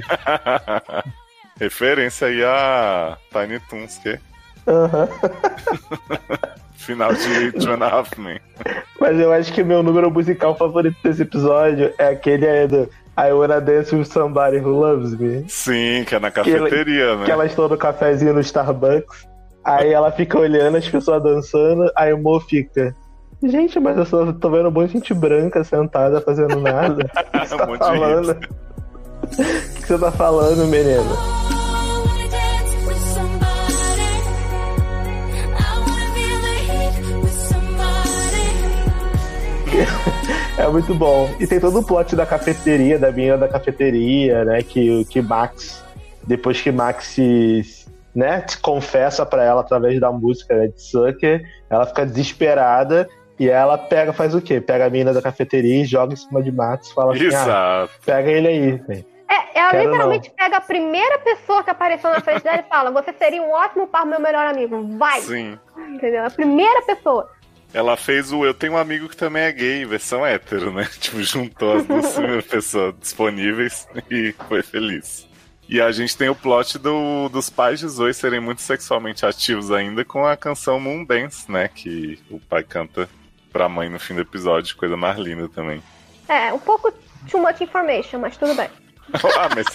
Referência 1.59 2.27
aí 2.27 2.43
a 2.43 3.17
Tiny 3.31 3.59
Toons, 3.61 3.97
que? 3.97 4.19
Aham. 4.67 5.07
Final 6.75 7.13
de 7.13 7.51
Two 7.53 7.73
and 7.73 7.83
a 7.83 7.87
Half 7.87 8.17
Men. 8.17 8.39
Mas 8.99 9.17
eu 9.17 9.31
acho 9.31 9.53
que 9.53 9.63
meu 9.63 9.81
número 9.81 10.11
musical 10.11 10.55
favorito 10.55 10.97
desse 11.01 11.21
episódio 11.21 11.93
é 11.97 12.07
aquele 12.09 12.45
aí 12.45 12.67
do 12.67 12.89
I 13.17 13.31
Wanna 13.31 13.61
Dance 13.61 13.95
With 13.95 14.05
Somebody 14.05 14.57
Who 14.57 14.79
Loves 14.79 15.17
Me. 15.17 15.45
Sim, 15.47 16.03
que 16.05 16.15
é 16.15 16.19
na 16.19 16.29
Que 16.29 16.43
cafeteria, 16.51 17.15
né? 17.15 17.25
Que 17.25 17.31
elas 17.31 17.51
estão 17.51 17.69
no 17.69 17.77
cafezinho 17.77 18.33
no 18.33 18.41
Starbucks. 18.41 19.27
Aí 19.63 19.93
ela 19.93 20.11
fica 20.11 20.37
olhando 20.37 20.77
as 20.77 20.89
pessoas 20.89 21.23
dançando, 21.23 21.89
aí 21.95 22.13
o 22.13 22.17
Mo 22.17 22.39
fica. 22.41 22.93
Gente, 23.41 23.79
mas 23.79 23.97
eu 23.97 24.05
só 24.05 24.33
tô 24.33 24.49
vendo 24.49 24.67
um 24.67 24.71
monte 24.71 24.87
de 24.87 24.93
gente 24.93 25.13
branca 25.13 25.63
sentada 25.63 26.19
fazendo 26.21 26.59
nada. 26.59 27.09
O 27.15 27.39
que 27.39 27.47
você 27.47 27.57
tá 27.57 27.63
Um 27.63 27.67
monte 27.67 27.79
de 27.79 27.85
falando? 27.85 28.37
O 29.23 29.81
que 29.81 29.87
você 29.87 29.97
tá 29.97 30.11
falando, 30.11 30.65
menino? 30.67 31.52
É 40.55 40.67
muito 40.67 40.93
bom. 40.93 41.29
E 41.39 41.47
tem 41.47 41.59
todo 41.59 41.79
o 41.79 41.83
plot 41.83 42.15
da 42.15 42.27
cafeteria, 42.27 42.99
da 42.99 43.11
menina 43.11 43.37
da 43.37 43.47
cafeteria, 43.47 44.45
né? 44.45 44.61
Que, 44.61 45.03
que 45.05 45.19
Max, 45.19 45.83
depois 46.27 46.61
que 46.61 46.71
Max 46.71 47.07
se, 47.07 47.63
né, 48.13 48.43
se 48.47 48.57
confessa 48.59 49.25
pra 49.25 49.43
ela 49.43 49.61
através 49.61 49.99
da 49.99 50.11
música 50.11 50.55
né, 50.55 50.67
de 50.67 50.79
Sucker, 50.79 51.43
ela 51.69 51.87
fica 51.87 52.05
desesperada 52.05 53.09
e 53.39 53.49
ela 53.49 53.77
pega, 53.77 54.13
faz 54.13 54.35
o 54.35 54.41
quê? 54.41 54.61
Pega 54.61 54.85
a 54.85 54.89
menina 54.89 55.11
da 55.11 55.21
cafeteria 55.21 55.81
e 55.81 55.85
joga 55.85 56.13
em 56.13 56.17
cima 56.17 56.41
de 56.41 56.51
Max 56.51 56.89
e 56.89 56.93
fala 56.93 57.13
assim: 57.13 57.33
ah, 57.33 57.87
pega 58.05 58.29
ele 58.29 58.47
aí, 58.47 58.71
velho. 58.77 59.05
É, 59.29 59.59
ela 59.59 59.71
Quero 59.71 59.85
literalmente 59.85 60.29
pega 60.29 60.57
a 60.57 60.61
primeira 60.61 61.17
pessoa 61.19 61.63
que 61.63 61.69
apareceu 61.71 62.11
na 62.11 62.21
frente 62.21 62.43
dela 62.43 62.59
e 62.59 62.69
fala: 62.69 62.91
Você 62.91 63.11
seria 63.13 63.41
um 63.41 63.51
ótimo 63.51 63.87
par 63.87 64.05
meu 64.05 64.19
melhor 64.19 64.45
amigo. 64.45 64.97
Vai! 64.97 65.21
Sim. 65.21 65.57
Entendeu? 65.89 66.25
A 66.25 66.29
primeira 66.29 66.83
pessoa. 66.83 67.27
Ela 67.73 67.97
fez 67.97 68.31
o 68.31 68.45
Eu 68.45 68.53
Tenho 68.53 68.73
um 68.73 68.77
Amigo 68.77 69.09
que 69.09 69.17
também 69.17 69.43
é 69.43 69.51
gay, 69.51 69.85
versão 69.85 70.25
hétero, 70.25 70.71
né? 70.71 70.87
Tipo, 70.99 71.21
juntou 71.23 71.77
as 71.77 71.85
duas 71.85 72.15
pessoas 72.45 72.93
disponíveis 72.99 73.87
e 74.11 74.33
foi 74.47 74.61
feliz. 74.61 75.27
E 75.67 75.81
a 75.81 75.91
gente 75.91 76.15
tem 76.15 76.29
o 76.29 76.35
plot 76.35 76.77
do- 76.77 77.29
dos 77.29 77.49
pais 77.49 77.79
de 77.79 77.87
Zoe 77.87 78.13
serem 78.13 78.39
muito 78.39 78.61
sexualmente 78.61 79.25
ativos 79.25 79.71
ainda 79.71 80.03
com 80.05 80.25
a 80.25 80.37
canção 80.37 80.79
Moon 80.79 81.03
Dance, 81.03 81.49
né? 81.51 81.67
Que 81.67 82.19
o 82.29 82.39
pai 82.39 82.63
canta 82.63 83.09
pra 83.51 83.67
mãe 83.69 83.89
no 83.89 83.99
fim 83.99 84.13
do 84.13 84.21
episódio, 84.21 84.75
coisa 84.75 84.95
mais 84.97 85.17
linda 85.17 85.47
também. 85.49 85.81
É, 86.27 86.53
um 86.53 86.59
pouco 86.59 86.91
too 87.29 87.41
much 87.41 87.61
information, 87.61 88.19
mas 88.19 88.35
tudo 88.37 88.53
bem. 88.55 88.67
ah, 89.37 89.49
mas 89.55 89.65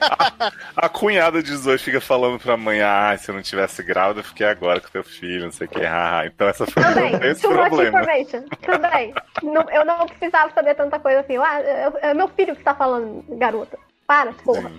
a, 0.00 0.52
a 0.86 0.88
cunhada 0.88 1.42
de 1.42 1.56
Zoe 1.56 1.78
fica 1.78 2.00
falando 2.00 2.38
pra 2.38 2.56
mãe, 2.56 2.82
ah, 2.82 3.16
se 3.18 3.30
eu 3.30 3.34
não 3.34 3.42
tivesse 3.42 3.82
grávida, 3.82 4.20
eu 4.20 4.24
fiquei 4.24 4.46
agora 4.46 4.80
com 4.80 4.88
teu 4.88 5.02
filho, 5.02 5.44
não 5.44 5.52
sei 5.52 5.66
o 5.66 5.70
que. 5.70 5.84
Ah, 5.84 6.22
então 6.26 6.46
essa 6.48 6.66
foi 6.66 6.82
Tudo 6.82 6.94
bem. 6.94 7.14
esse 7.30 7.42
Too 7.42 7.50
much 7.54 7.68
problema. 7.68 8.00
information. 8.00 8.42
Tudo 8.62 8.78
bem. 8.90 9.14
Não- 9.42 9.70
eu 9.70 9.84
não 9.84 10.06
precisava 10.06 10.52
saber 10.54 10.74
tanta 10.74 10.98
coisa 10.98 11.20
assim. 11.20 11.36
Ah, 11.38 11.60
é, 11.60 11.92
é 12.10 12.14
meu 12.14 12.28
filho 12.28 12.54
que 12.54 12.62
tá 12.62 12.74
falando, 12.74 13.24
garota. 13.38 13.78
Para, 14.06 14.32
porra. 14.32 14.70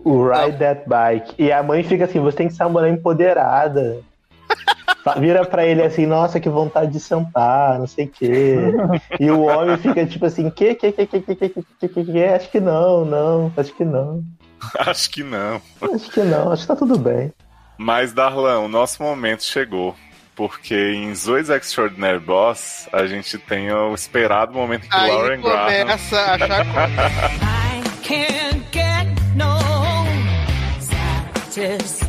O 0.00 0.28
Ride 0.28 0.58
That 0.58 0.82
Bike. 0.86 1.34
E 1.38 1.50
a 1.50 1.62
mãe 1.62 1.82
fica 1.82 2.04
assim: 2.04 2.20
você 2.20 2.36
tem 2.36 2.48
que 2.48 2.54
ser 2.54 2.64
uma 2.64 2.70
mulher 2.80 2.90
empoderada. 2.90 4.02
Vira 5.18 5.44
pra 5.44 5.66
ele 5.66 5.82
assim, 5.82 6.06
nossa, 6.06 6.40
que 6.40 6.48
vontade 6.48 6.90
de 6.90 6.98
sentar, 6.98 7.78
não 7.78 7.86
sei 7.86 8.06
o 8.06 8.08
quê. 8.08 8.56
E 9.20 9.30
o 9.30 9.42
homem 9.42 9.76
fica 9.76 10.06
tipo 10.06 10.24
assim, 10.24 10.48
que, 10.48 10.74
que, 10.74 10.92
que, 10.92 11.06
que, 11.06 11.20
que, 11.20 11.34
que, 11.34 11.48
que, 11.48 11.88
que, 11.88 12.04
que, 12.04 12.24
acho 12.24 12.50
que 12.50 12.60
não, 12.60 13.04
não, 13.04 13.52
acho 13.56 13.74
que 13.74 13.84
não, 13.84 14.24
Acho 14.78 15.10
que 15.10 15.22
não. 15.22 15.60
acho 15.82 16.10
que 16.10 16.20
não, 16.22 16.52
acho 16.52 16.62
que 16.62 16.68
tá 16.68 16.76
tudo 16.76 16.98
bem. 16.98 17.32
Mas, 17.76 18.12
Darlan, 18.12 18.60
o 18.60 18.68
nosso 18.68 19.02
momento 19.02 19.42
chegou. 19.42 19.94
Porque 20.36 20.74
em 20.74 21.14
Zoe's 21.14 21.48
Extraordinary 21.48 22.18
Boss, 22.18 22.88
a 22.92 23.06
gente 23.06 23.38
tem 23.38 23.70
o 23.70 23.94
esperado 23.94 24.52
momento 24.52 24.88
que 24.88 24.96
Aí 24.96 25.08
Lauren 25.08 25.40
Graham... 25.40 25.78
começa 25.78 26.18
a 26.18 26.34
achar 26.34 26.66
Can't 28.02 28.66
get 28.72 29.06
no 29.36 29.60
satisfaction. 30.80 32.03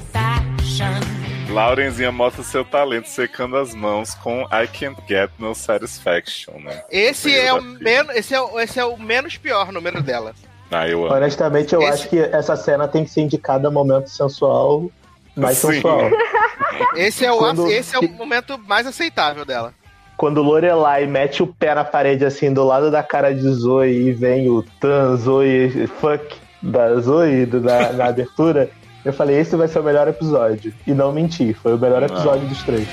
Laurenzinha 1.55 2.11
mostra 2.11 2.43
seu 2.43 2.63
talento 2.65 3.07
secando 3.07 3.55
as 3.57 3.73
mãos 3.73 4.13
com 4.15 4.41
I 4.51 4.67
Can't 4.67 5.01
Get 5.07 5.29
No 5.39 5.55
Satisfaction, 5.55 6.53
né? 6.59 6.83
Esse 6.91 7.33
é, 7.35 7.53
o 7.53 7.61
menos, 7.61 8.15
esse, 8.15 8.33
é 8.35 8.41
o, 8.41 8.59
esse 8.59 8.79
é 8.79 8.85
o 8.85 8.97
menos 8.97 9.37
pior 9.37 9.71
número 9.71 10.01
dela. 10.03 10.33
Ah, 10.69 10.87
eu 10.87 11.05
amo. 11.05 11.13
Honestamente, 11.15 11.73
eu 11.73 11.81
Esse- 11.81 11.91
acho 11.91 12.09
que 12.09 12.19
essa 12.19 12.55
cena 12.55 12.87
tem 12.87 13.03
que 13.05 13.09
ser 13.11 13.21
indicada 13.21 13.69
momento 13.71 14.09
sensual, 14.09 14.89
mais 15.35 15.57
Sim. 15.57 15.73
sensual. 15.73 16.09
Esse 16.95 17.25
é 17.25 17.31
o, 17.31 17.37
Quando- 17.37 17.67
esse 17.71 17.95
é 17.95 17.99
o 17.99 18.09
momento 18.09 18.57
mais 18.57 18.85
aceitável 18.85 19.45
dela. 19.45 19.73
Quando 20.17 20.41
Lorelai 20.41 21.05
mete 21.05 21.41
o 21.43 21.47
pé 21.47 21.73
na 21.75 21.83
parede 21.85 22.25
assim 22.25 22.51
do 22.53 22.65
lado 22.65 22.89
da 22.91 23.01
cara 23.03 23.33
de 23.33 23.47
Zoe 23.49 24.07
e 24.07 24.11
vem 24.13 24.49
o 24.49 24.61
Tan 24.79 25.15
Zoe 25.15 25.87
fuck 25.99 26.35
da 26.61 26.95
Zoe 26.99 27.45
do- 27.45 27.61
da, 27.61 27.93
na 27.93 28.05
abertura, 28.07 28.69
eu 29.05 29.13
falei, 29.13 29.37
esse 29.39 29.55
vai 29.55 29.67
ser 29.67 29.79
o 29.79 29.83
melhor 29.83 30.07
episódio. 30.07 30.73
E 30.85 30.91
não 30.91 31.11
menti, 31.11 31.53
foi 31.53 31.75
o 31.75 31.77
melhor 31.77 32.01
Não. 32.01 32.07
episódio 32.07 32.47
dos 32.47 32.63
três. 32.63 32.87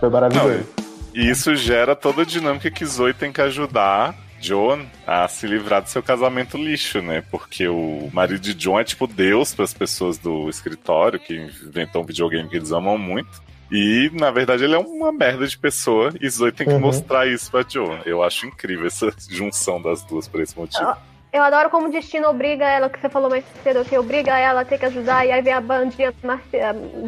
Foi 0.00 0.08
maravilhoso. 0.08 0.66
E 1.14 1.28
isso 1.30 1.54
gera 1.54 1.94
toda 1.94 2.22
a 2.22 2.24
dinâmica 2.24 2.70
que 2.70 2.84
Zoe 2.84 3.12
tem 3.12 3.30
que 3.30 3.40
ajudar 3.40 4.16
John 4.40 4.86
a 5.06 5.28
se 5.28 5.46
livrar 5.46 5.82
do 5.82 5.88
seu 5.90 6.02
casamento 6.02 6.56
lixo, 6.56 7.02
né? 7.02 7.22
Porque 7.30 7.68
o 7.68 8.08
marido 8.12 8.40
de 8.40 8.54
John 8.54 8.80
é 8.80 8.84
tipo 8.84 9.06
Deus 9.06 9.54
para 9.54 9.64
as 9.64 9.74
pessoas 9.74 10.16
do 10.18 10.48
escritório 10.48 11.20
que 11.20 11.36
inventou 11.36 12.02
um 12.02 12.06
videogame 12.06 12.48
que 12.48 12.56
eles 12.56 12.72
amam 12.72 12.96
muito. 12.96 13.49
E, 13.70 14.10
na 14.14 14.30
verdade, 14.30 14.64
ele 14.64 14.74
é 14.74 14.78
uma 14.78 15.12
merda 15.12 15.46
de 15.46 15.56
pessoa 15.56 16.12
e 16.20 16.28
Zoe 16.28 16.50
tem 16.52 16.66
que 16.66 16.72
Uhum. 16.72 16.80
mostrar 16.80 17.26
isso 17.26 17.50
pra 17.50 17.62
John. 17.62 17.98
Eu 18.04 18.22
acho 18.22 18.46
incrível 18.46 18.86
essa 18.86 19.12
junção 19.28 19.80
das 19.80 20.02
duas 20.02 20.26
por 20.26 20.40
esse 20.40 20.58
motivo. 20.58 20.96
Eu 21.32 21.44
adoro 21.44 21.70
como 21.70 21.86
o 21.86 21.92
destino 21.92 22.28
obriga 22.28 22.64
ela, 22.66 22.90
que 22.90 22.98
você 23.00 23.08
falou 23.08 23.30
mais 23.30 23.44
cedo, 23.62 23.84
que 23.84 23.96
obriga 23.96 24.36
ela 24.36 24.62
a 24.62 24.64
ter 24.64 24.78
que 24.78 24.86
ajudar, 24.86 25.24
e 25.24 25.30
aí 25.30 25.40
vem 25.40 25.52
a 25.52 25.60
bandinha 25.60 26.12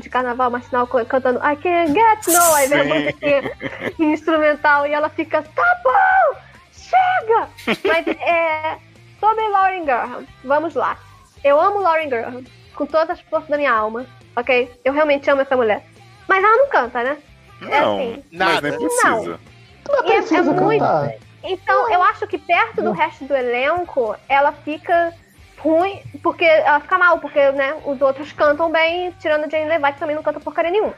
de 0.00 0.08
carnaval 0.08 0.48
marcinal 0.48 0.86
cantando 0.86 1.40
I 1.40 1.56
can't 1.56 1.92
get 1.92 2.26
no, 2.32 2.54
aí 2.54 2.68
vem 2.68 2.80
a 2.80 2.84
musiquinha 2.84 3.52
instrumental 3.98 4.86
e 4.86 4.92
ela 4.92 5.08
fica, 5.08 5.42
tá 5.42 5.80
bom, 5.82 6.38
chega! 6.72 7.48
Mas 7.84 8.06
é, 8.06 8.78
sobre 9.18 9.48
Lauren 9.48 9.84
Graham, 9.84 10.24
vamos 10.44 10.74
lá. 10.74 10.96
Eu 11.42 11.60
amo 11.60 11.80
Lauren 11.80 12.08
Graham, 12.08 12.44
com 12.76 12.86
todas 12.86 13.10
as 13.10 13.20
forças 13.22 13.48
da 13.48 13.56
minha 13.56 13.72
alma, 13.72 14.06
ok? 14.36 14.70
Eu 14.84 14.92
realmente 14.92 15.28
amo 15.28 15.42
essa 15.42 15.56
mulher. 15.56 15.84
Mas 16.28 16.42
ela 16.44 16.56
não 16.56 16.68
canta, 16.68 17.02
né? 17.02 17.16
É 17.62 17.80
Não, 17.80 17.96
assim. 17.98 18.24
mas 18.30 18.38
nada. 18.38 18.68
nem 18.70 18.78
precisa. 18.78 19.40
Não 19.88 20.06
E 20.06 20.10
é- 20.12 20.16
é 20.16 20.16
precisa 20.18 20.42
muito- 20.52 20.80
cantar. 20.80 21.14
Então, 21.44 21.92
eu 21.92 22.02
acho 22.04 22.26
que 22.26 22.38
perto 22.38 22.82
do 22.82 22.92
resto 22.92 23.24
do 23.24 23.34
elenco, 23.34 24.14
ela 24.28 24.52
fica 24.52 25.12
ruim, 25.58 26.00
porque 26.22 26.44
ela 26.44 26.80
fica 26.80 26.98
mal, 26.98 27.18
porque, 27.18 27.50
né, 27.52 27.74
os 27.84 28.00
outros 28.00 28.32
cantam 28.32 28.70
bem, 28.70 29.12
tirando 29.20 29.44
a 29.44 29.48
Jane 29.48 29.68
Levi, 29.68 29.92
que 29.92 29.98
também 29.98 30.14
não 30.16 30.22
canta 30.22 30.38
porcaria 30.40 30.70
nenhuma. 30.70 30.94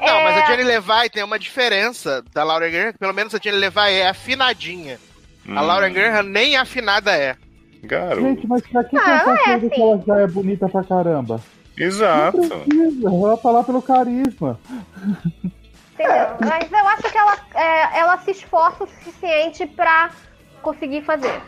Não, 0.00 0.06
É, 0.06 0.24
mas 0.24 0.42
a 0.42 0.46
Jenny 0.46 0.62
Levi 0.62 1.10
tem 1.12 1.24
uma 1.24 1.38
diferença 1.40 2.22
da 2.32 2.44
Lauren 2.44 2.70
Graham, 2.70 2.92
que 2.92 2.98
pelo 2.98 3.12
menos 3.12 3.34
a 3.34 3.38
Jenny 3.42 3.56
Levi 3.58 3.92
é 3.94 4.08
afinadinha. 4.08 4.98
A 5.48 5.50
Hum, 5.62 5.66
Lauren 5.66 5.92
Graham 5.92 6.22
nem 6.22 6.56
afinada 6.56 7.10
é. 7.16 7.34
Garoto. 7.82 8.20
Gente, 8.22 8.46
mas 8.46 8.62
pra 8.68 8.84
que 8.84 8.96
Ah, 8.96 9.00
cantar 9.00 9.34
é 9.34 9.38
coisa 9.44 9.56
assim. 9.56 9.68
que 9.70 9.80
ela 9.82 10.02
já 10.06 10.20
é 10.20 10.26
bonita 10.28 10.68
pra 10.68 10.84
caramba? 10.84 11.40
Exato. 11.78 12.38
Não 12.38 12.48
precisa, 12.48 13.08
ela 13.08 13.36
tá 13.36 13.50
lá 13.50 13.64
pelo 13.64 13.82
carisma. 13.82 14.58
Entendeu? 15.94 16.26
Mas 16.40 16.70
eu 16.70 16.88
acho 16.88 17.10
que 17.10 17.18
ela, 17.18 17.36
é, 17.54 17.98
ela 17.98 18.18
se 18.18 18.30
esforça 18.30 18.84
o 18.84 18.86
suficiente 18.86 19.66
pra 19.66 20.10
conseguir 20.62 21.02
fazer. 21.02 21.40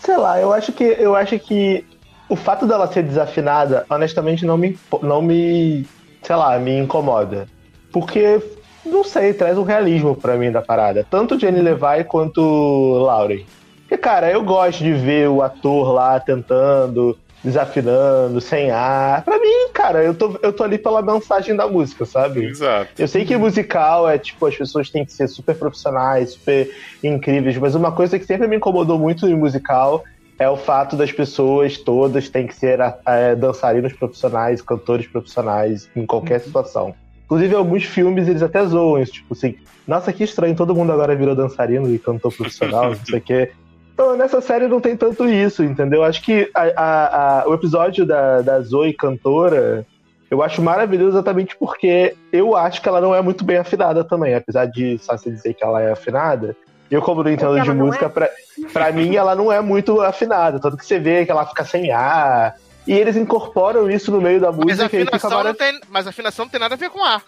Sei 0.00 0.16
lá, 0.16 0.40
eu 0.40 0.52
acho 0.52 0.72
que 0.72 0.84
eu 0.84 1.16
acho 1.16 1.38
que 1.38 1.84
o 2.28 2.36
fato 2.36 2.66
dela 2.66 2.86
ser 2.86 3.02
desafinada, 3.02 3.86
honestamente, 3.88 4.44
não 4.44 4.56
me, 4.56 4.78
não 5.02 5.22
me, 5.22 5.86
sei 6.22 6.36
lá, 6.36 6.58
me 6.58 6.78
incomoda. 6.78 7.48
Porque, 7.90 8.40
não 8.84 9.02
sei, 9.02 9.32
traz 9.32 9.56
um 9.56 9.62
realismo 9.62 10.14
pra 10.14 10.36
mim 10.36 10.52
da 10.52 10.60
parada. 10.60 11.06
Tanto 11.10 11.38
Jenny 11.38 11.60
Levi 11.60 12.04
quanto 12.06 12.98
Lauren. 12.98 13.44
Porque, 13.80 13.96
cara, 13.96 14.30
eu 14.30 14.42
gosto 14.44 14.84
de 14.84 14.92
ver 14.92 15.28
o 15.28 15.42
ator 15.42 15.92
lá 15.92 16.20
tentando, 16.20 17.18
desafinando, 17.42 18.40
sem 18.40 18.70
ar. 18.70 19.24
Pra 19.24 19.38
mim, 19.38 19.70
cara, 19.72 20.02
eu 20.02 20.14
tô, 20.14 20.38
eu 20.42 20.52
tô 20.52 20.64
ali 20.64 20.78
pela 20.78 21.02
mensagem 21.02 21.54
da 21.54 21.66
música, 21.68 22.04
sabe? 22.04 22.44
Exato. 22.44 22.90
Eu 22.98 23.06
sei 23.06 23.24
que 23.24 23.36
musical 23.36 24.08
é 24.08 24.18
tipo, 24.18 24.44
as 24.46 24.56
pessoas 24.56 24.90
têm 24.90 25.04
que 25.04 25.12
ser 25.12 25.28
super 25.28 25.56
profissionais, 25.56 26.32
super 26.32 26.70
incríveis, 27.02 27.56
mas 27.56 27.74
uma 27.74 27.92
coisa 27.92 28.18
que 28.18 28.24
sempre 28.24 28.46
me 28.46 28.56
incomodou 28.56 28.98
muito 28.98 29.26
em 29.26 29.36
musical 29.36 30.04
é 30.38 30.48
o 30.48 30.56
fato 30.56 30.96
das 30.96 31.10
pessoas 31.10 31.76
todas 31.76 32.28
têm 32.28 32.46
que 32.46 32.54
ser 32.54 32.78
é, 33.06 33.34
dançarinos 33.34 33.92
profissionais, 33.92 34.62
cantores 34.62 35.06
profissionais 35.06 35.88
em 35.96 36.06
qualquer 36.06 36.40
situação. 36.40 36.94
Inclusive, 37.24 37.54
alguns 37.54 37.84
filmes 37.84 38.26
eles 38.28 38.42
até 38.42 38.64
zoam 38.64 39.02
isso, 39.02 39.12
tipo 39.12 39.34
assim, 39.34 39.56
nossa, 39.86 40.12
que 40.12 40.24
estranho, 40.24 40.54
todo 40.54 40.74
mundo 40.74 40.92
agora 40.92 41.16
virou 41.16 41.34
dançarino 41.34 41.92
e 41.92 41.98
cantor 41.98 42.32
profissional, 42.32 42.90
não 42.90 43.04
sei 43.04 43.18
o 43.18 43.22
quê. 43.22 43.52
Então, 43.98 44.16
nessa 44.16 44.40
série 44.40 44.68
não 44.68 44.80
tem 44.80 44.96
tanto 44.96 45.28
isso, 45.28 45.64
entendeu? 45.64 46.04
Acho 46.04 46.22
que 46.22 46.48
a- 46.54 46.70
a- 46.76 47.40
a- 47.42 47.48
o 47.48 47.54
episódio 47.54 48.06
da, 48.06 48.40
da 48.42 48.60
Zoe 48.60 48.92
cantora, 48.92 49.84
eu 50.30 50.40
acho 50.40 50.62
maravilhoso 50.62 51.16
exatamente 51.16 51.56
porque 51.56 52.14
eu 52.32 52.54
acho 52.54 52.80
que 52.80 52.88
ela 52.88 53.00
não 53.00 53.12
é 53.12 53.20
muito 53.20 53.42
bem 53.44 53.56
afinada 53.56 54.04
também, 54.04 54.36
apesar 54.36 54.66
de 54.66 54.98
só 54.98 55.16
se 55.16 55.28
dizer 55.28 55.52
que 55.52 55.64
ela 55.64 55.82
é 55.82 55.90
afinada. 55.90 56.54
Eu, 56.88 57.02
como 57.02 57.24
não 57.24 57.30
entendo 57.32 57.54
Porque 57.56 57.62
de 57.72 57.76
música, 57.76 58.06
é? 58.06 58.08
pra, 58.08 58.30
pra 58.72 58.92
mim 58.92 59.16
ela 59.16 59.34
não 59.34 59.50
é 59.52 59.60
muito 59.60 60.00
afinada. 60.00 60.60
Tanto 60.60 60.76
que 60.76 60.86
você 60.86 61.00
vê 61.00 61.24
que 61.26 61.32
ela 61.32 61.44
fica 61.44 61.64
sem 61.64 61.90
ar. 61.90 62.54
E 62.86 62.92
eles 62.92 63.16
incorporam 63.16 63.90
isso 63.90 64.12
no 64.12 64.20
meio 64.20 64.40
da 64.40 64.52
Mas 64.52 64.60
a, 64.60 64.64
música 64.64 64.84
e 64.84 64.88
fica 65.04 65.16
afinação 65.16 65.42
não 65.42 65.54
tem, 65.54 65.80
mas 65.90 66.06
a 66.06 66.10
afinação 66.10 66.44
não 66.44 66.50
tem 66.50 66.60
nada 66.60 66.76
a 66.76 66.78
ver 66.78 66.88
com 66.88 67.02
ar. 67.04 67.20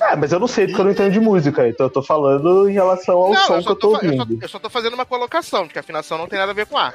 É, 0.00 0.16
mas 0.16 0.32
eu 0.32 0.40
não 0.40 0.46
sei 0.48 0.66
porque 0.66 0.80
eu 0.80 0.84
não 0.84 0.90
entendo 0.92 1.12
de 1.12 1.20
música, 1.20 1.68
então 1.68 1.86
eu 1.86 1.90
tô 1.90 2.02
falando 2.02 2.68
em 2.68 2.72
relação 2.72 3.18
ao 3.18 3.30
não, 3.32 3.46
som 3.46 3.56
eu 3.56 3.62
que 3.62 3.68
eu 3.68 3.76
tô 3.76 3.92
tô, 3.92 3.98
fa- 3.98 4.06
eu, 4.06 4.12
só, 4.16 4.22
ouvindo. 4.22 4.42
eu 4.42 4.48
só 4.48 4.58
tô 4.58 4.70
fazendo 4.70 4.94
uma 4.94 5.04
colocação, 5.06 5.64
de 5.66 5.72
que 5.72 5.78
a 5.78 5.80
afinação 5.80 6.18
não 6.18 6.26
tem 6.26 6.38
nada 6.38 6.50
a 6.52 6.54
ver 6.54 6.66
com 6.66 6.76
ar. 6.76 6.94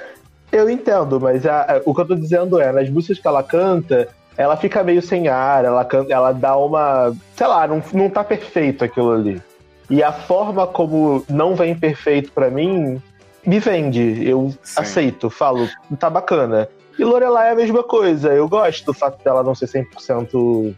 Eu 0.51 0.69
entendo, 0.69 1.19
mas 1.19 1.45
a- 1.45 1.61
a- 1.63 1.81
o 1.85 1.93
que 1.93 2.01
eu 2.01 2.07
tô 2.07 2.15
dizendo 2.15 2.59
é, 2.59 2.71
nas 2.71 2.89
músicas 2.89 3.19
que 3.19 3.27
ela 3.27 3.43
canta, 3.43 4.09
ela 4.35 4.55
fica 4.57 4.83
meio 4.83 5.01
sem 5.01 5.27
ar, 5.27 5.63
ela, 5.65 5.83
canta, 5.85 6.11
ela 6.13 6.31
dá 6.31 6.55
uma. 6.57 7.13
Sei 7.35 7.47
lá, 7.47 7.67
não, 7.67 7.81
não 7.93 8.09
tá 8.09 8.23
perfeito 8.23 8.83
aquilo 8.83 9.11
ali. 9.11 9.41
E 9.89 10.03
a 10.03 10.11
forma 10.11 10.67
como 10.67 11.23
não 11.29 11.55
vem 11.55 11.73
perfeito 11.75 12.31
pra 12.31 12.49
mim, 12.49 13.01
me 13.45 13.59
vende. 13.59 14.27
Eu 14.27 14.53
Sim. 14.63 14.81
aceito, 14.81 15.29
falo, 15.29 15.67
tá 15.99 16.09
bacana. 16.09 16.67
E 16.99 17.03
Lorelai 17.03 17.49
é 17.49 17.51
a 17.51 17.55
mesma 17.55 17.83
coisa. 17.83 18.33
Eu 18.33 18.47
gosto 18.49 18.85
do 18.85 18.93
fato 18.93 19.23
dela 19.23 19.43
não 19.43 19.53
ser 19.55 19.67
100% 19.67 20.73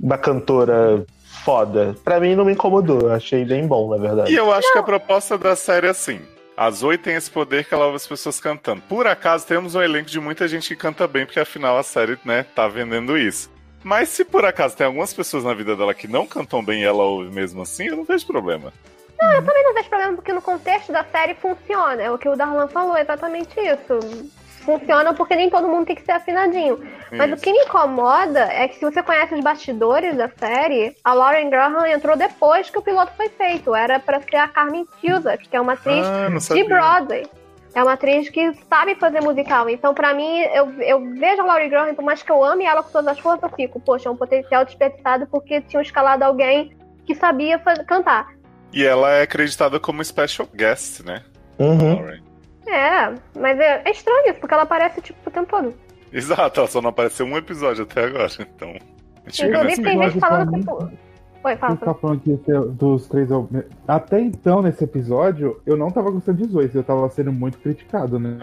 uma 0.00 0.16
cantora 0.18 1.04
foda. 1.44 1.94
Pra 2.02 2.18
mim 2.18 2.34
não 2.34 2.44
me 2.44 2.52
incomodou, 2.52 3.02
eu 3.02 3.12
achei 3.12 3.44
bem 3.44 3.66
bom, 3.66 3.90
na 3.90 3.96
verdade. 3.96 4.32
E 4.32 4.36
eu 4.36 4.52
acho 4.52 4.72
que 4.72 4.78
a 4.78 4.82
proposta 4.82 5.36
da 5.36 5.54
série 5.54 5.86
é 5.86 5.90
assim. 5.90 6.20
A 6.56 6.70
Zoe 6.70 6.96
tem 6.96 7.14
esse 7.16 7.30
poder 7.30 7.64
que 7.64 7.74
ela 7.74 7.86
ouve 7.86 7.96
as 7.96 8.06
pessoas 8.06 8.40
cantando. 8.40 8.80
Por 8.88 9.06
acaso, 9.06 9.46
temos 9.46 9.74
um 9.74 9.82
elenco 9.82 10.08
de 10.08 10.20
muita 10.20 10.46
gente 10.46 10.68
que 10.68 10.76
canta 10.76 11.06
bem, 11.06 11.26
porque 11.26 11.40
afinal 11.40 11.76
a 11.76 11.82
série, 11.82 12.18
né, 12.24 12.46
tá 12.54 12.66
vendendo 12.68 13.18
isso. 13.18 13.50
Mas 13.82 14.08
se 14.08 14.24
por 14.24 14.44
acaso 14.44 14.76
tem 14.76 14.86
algumas 14.86 15.12
pessoas 15.12 15.44
na 15.44 15.52
vida 15.52 15.76
dela 15.76 15.92
que 15.92 16.08
não 16.08 16.26
cantam 16.26 16.64
bem 16.64 16.80
e 16.80 16.84
ela 16.84 17.02
ouve 17.02 17.30
mesmo 17.30 17.62
assim, 17.62 17.88
eu 17.88 17.96
não 17.96 18.04
vejo 18.04 18.26
problema. 18.26 18.72
Eu 19.20 19.42
não 19.42 19.74
vejo 19.74 19.88
problema 19.88 20.14
porque 20.14 20.32
no 20.32 20.40
contexto 20.40 20.92
da 20.92 21.04
série 21.04 21.34
funciona. 21.34 22.02
É 22.02 22.10
o 22.10 22.18
que 22.18 22.28
o 22.28 22.36
Darlan 22.36 22.68
falou, 22.68 22.96
exatamente 22.96 23.58
isso. 23.60 24.30
Funciona 24.64 25.12
porque 25.14 25.36
nem 25.36 25.50
todo 25.50 25.68
mundo 25.68 25.86
tem 25.86 25.94
que 25.96 26.02
ser 26.04 26.12
afinadinho. 26.12 26.80
Mas 27.12 27.30
o 27.30 27.34
Isso. 27.34 27.42
que 27.44 27.52
me 27.52 27.58
incomoda 27.64 28.40
é 28.40 28.66
que 28.66 28.76
se 28.76 28.80
você 28.84 29.02
conhece 29.02 29.34
os 29.34 29.40
bastidores 29.44 30.16
da 30.16 30.28
série, 30.28 30.96
a 31.04 31.12
Lauren 31.12 31.50
Graham 31.50 31.86
entrou 31.86 32.16
depois 32.16 32.70
que 32.70 32.78
o 32.78 32.82
piloto 32.82 33.12
foi 33.16 33.28
feito. 33.28 33.74
Era 33.74 33.98
pra 34.00 34.20
ser 34.20 34.36
a 34.36 34.48
Carmen 34.48 34.86
Cusack, 35.00 35.48
que 35.48 35.56
é 35.56 35.60
uma 35.60 35.74
atriz 35.74 36.06
Ah, 36.06 36.54
de. 36.54 36.64
Broadway. 36.64 37.26
É 37.74 37.82
uma 37.82 37.94
atriz 37.94 38.28
que 38.30 38.54
sabe 38.68 38.94
fazer 38.94 39.20
musical. 39.20 39.68
Então, 39.68 39.92
pra 39.92 40.14
mim, 40.14 40.38
eu, 40.54 40.70
eu 40.80 41.00
vejo 41.14 41.42
a 41.42 41.44
Laurie 41.44 41.68
Graham, 41.68 41.94
por 41.94 42.04
mais 42.04 42.22
que 42.22 42.30
eu 42.30 42.42
ame 42.44 42.64
ela 42.64 42.82
com 42.84 42.90
todas 42.90 43.08
as 43.08 43.18
forças, 43.18 43.42
eu 43.42 43.56
fico, 43.56 43.80
poxa, 43.80 44.08
é 44.08 44.12
um 44.12 44.16
potencial 44.16 44.64
desperdiçado 44.64 45.26
porque 45.26 45.60
tinham 45.62 45.82
escalado 45.82 46.22
alguém 46.24 46.72
que 47.04 47.14
sabia 47.16 47.58
faz- 47.58 47.84
cantar. 47.84 48.28
E 48.72 48.84
ela 48.84 49.10
é 49.10 49.22
acreditada 49.22 49.78
como 49.80 50.04
special 50.04 50.48
guest, 50.54 51.00
né? 51.04 51.22
Uhum. 51.58 51.96
Lauren. 51.96 52.22
É, 52.66 53.14
mas 53.38 53.58
é, 53.60 53.82
é 53.84 53.90
estranho 53.90 54.30
isso, 54.30 54.40
porque 54.40 54.54
ela 54.54 54.62
aparece, 54.64 55.00
tipo, 55.00 55.18
o 55.26 55.30
tempo 55.32 55.48
todo. 55.50 55.74
Exato, 56.12 56.60
ela 56.60 56.68
só 56.68 56.80
não 56.80 56.90
apareceu 56.90 57.26
um 57.26 57.36
episódio 57.36 57.84
até 57.84 58.04
agora, 58.04 58.28
então. 58.40 58.68
a 58.70 59.28
gente 59.30 59.44
fica 59.44 59.58
Inclusive, 59.58 59.82
tem 59.82 60.02
gente 60.02 60.20
falando 60.20 60.50
pra 60.64 60.76
que. 60.76 60.84
mim- 60.92 60.98
Oi, 61.44 61.56
fala. 61.56 61.76
Tá 61.76 61.92
falando 61.94 62.20
que 62.20 62.32
é 62.50 62.58
dos 62.58 63.06
três. 63.06 63.30
ao- 63.30 63.46
Até 63.86 64.18
então, 64.18 64.62
nesse 64.62 64.82
episódio, 64.82 65.60
eu 65.66 65.76
não 65.76 65.90
tava 65.90 66.10
gostando 66.10 66.38
de 66.42 66.48
Zoe, 66.50 66.70
eu 66.72 66.82
tava 66.82 67.06
sendo 67.10 67.30
muito 67.30 67.58
criticado, 67.58 68.18
né? 68.18 68.38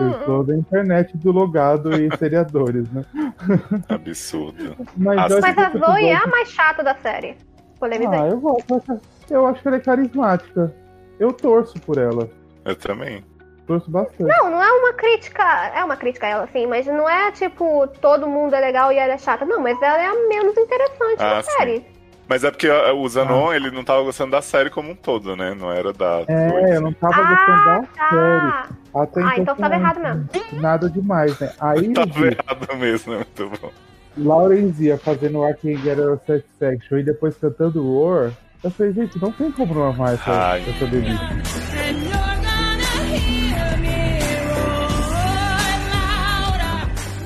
Eu 0.00 0.24
sou 0.24 0.42
da 0.42 0.56
internet 0.56 1.14
do 1.18 1.30
logado 1.32 1.92
e 2.00 2.08
seriadores, 2.16 2.90
né? 2.90 3.04
Absurdo. 3.90 4.74
Mas, 4.96 5.18
Ah, 5.18 5.38
Mas 5.42 5.58
a 5.58 5.70
Zoe 5.78 6.06
é 6.06 6.14
a 6.16 6.26
mais 6.26 6.48
chata 6.50 6.82
da 6.82 6.94
série. 6.94 7.36
Polemizei. 7.78 8.18
Ah, 8.18 8.28
eu 8.28 8.40
gosto. 8.40 9.00
Eu 9.30 9.46
acho 9.46 9.60
que 9.60 9.68
ela 9.68 9.76
é 9.76 9.80
carismática. 9.80 10.74
Eu 11.18 11.32
torço 11.34 11.78
por 11.80 11.98
ela. 11.98 12.26
Eu 12.64 12.74
também. 12.76 13.22
Torço 13.70 13.88
bastante. 13.88 14.24
Não, 14.24 14.50
não 14.50 14.60
é 14.60 14.72
uma 14.72 14.92
crítica. 14.94 15.44
É 15.76 15.84
uma 15.84 15.96
crítica 15.96 16.26
a 16.26 16.30
ela, 16.30 16.48
sim, 16.52 16.66
mas 16.66 16.86
não 16.86 17.08
é 17.08 17.30
tipo, 17.30 17.86
todo 18.00 18.26
mundo 18.26 18.52
é 18.52 18.58
legal 18.58 18.90
e 18.90 18.96
ela 18.98 19.12
é 19.12 19.18
chata. 19.18 19.44
Não, 19.44 19.60
mas 19.60 19.80
ela 19.80 19.96
é 20.02 20.06
a 20.06 20.28
menos 20.28 20.56
interessante 20.58 21.20
Ah, 21.20 21.34
da 21.34 21.42
sim. 21.44 21.50
série. 21.52 21.86
Mas 22.28 22.42
é 22.42 22.50
porque 22.50 22.68
ó, 22.68 22.92
o 22.92 23.08
Zanon, 23.08 23.52
ele 23.52 23.70
não 23.70 23.84
tava 23.84 24.02
gostando 24.02 24.32
da 24.32 24.42
série 24.42 24.70
como 24.70 24.90
um 24.90 24.94
todo, 24.96 25.36
né? 25.36 25.54
Não 25.56 25.70
era 25.70 25.92
da. 25.92 26.22
É, 26.26 26.76
eu 26.76 26.80
não 26.80 26.92
tava 26.92 27.14
Ah, 27.14 27.28
gostando 27.30 27.64
da 27.64 27.80
tá. 27.96 28.08
série. 28.10 28.76
Até 28.92 29.22
Ah, 29.22 29.34
então 29.38 29.54
tava 29.54 29.68
não- 29.68 29.76
errado 29.84 30.00
mesmo. 30.00 30.28
Nada 30.60 30.90
demais, 30.90 31.38
né? 31.38 31.52
Aí, 31.60 31.92
Tava 31.94 32.26
errado 32.26 32.76
mesmo, 32.76 33.12
é 33.12 33.16
muito 33.18 33.50
bom. 33.62 33.70
Laurenzia 34.18 34.98
fazendo 34.98 35.48
I 35.48 35.54
Can 35.54 35.76
Get 35.80 35.96
Satisfaction 36.26 36.98
e 36.98 37.04
depois 37.04 37.36
cantando 37.36 37.80
Roar, 37.84 38.32
eu 38.64 38.70
falei, 38.72 38.92
gente, 38.92 39.16
não 39.22 39.30
tem 39.30 39.52
como 39.52 39.72
não 39.74 39.90
amar 39.90 40.14
essa, 40.14 40.28
Ai. 40.32 40.64
essa 40.68 40.86
delícia. 40.86 42.09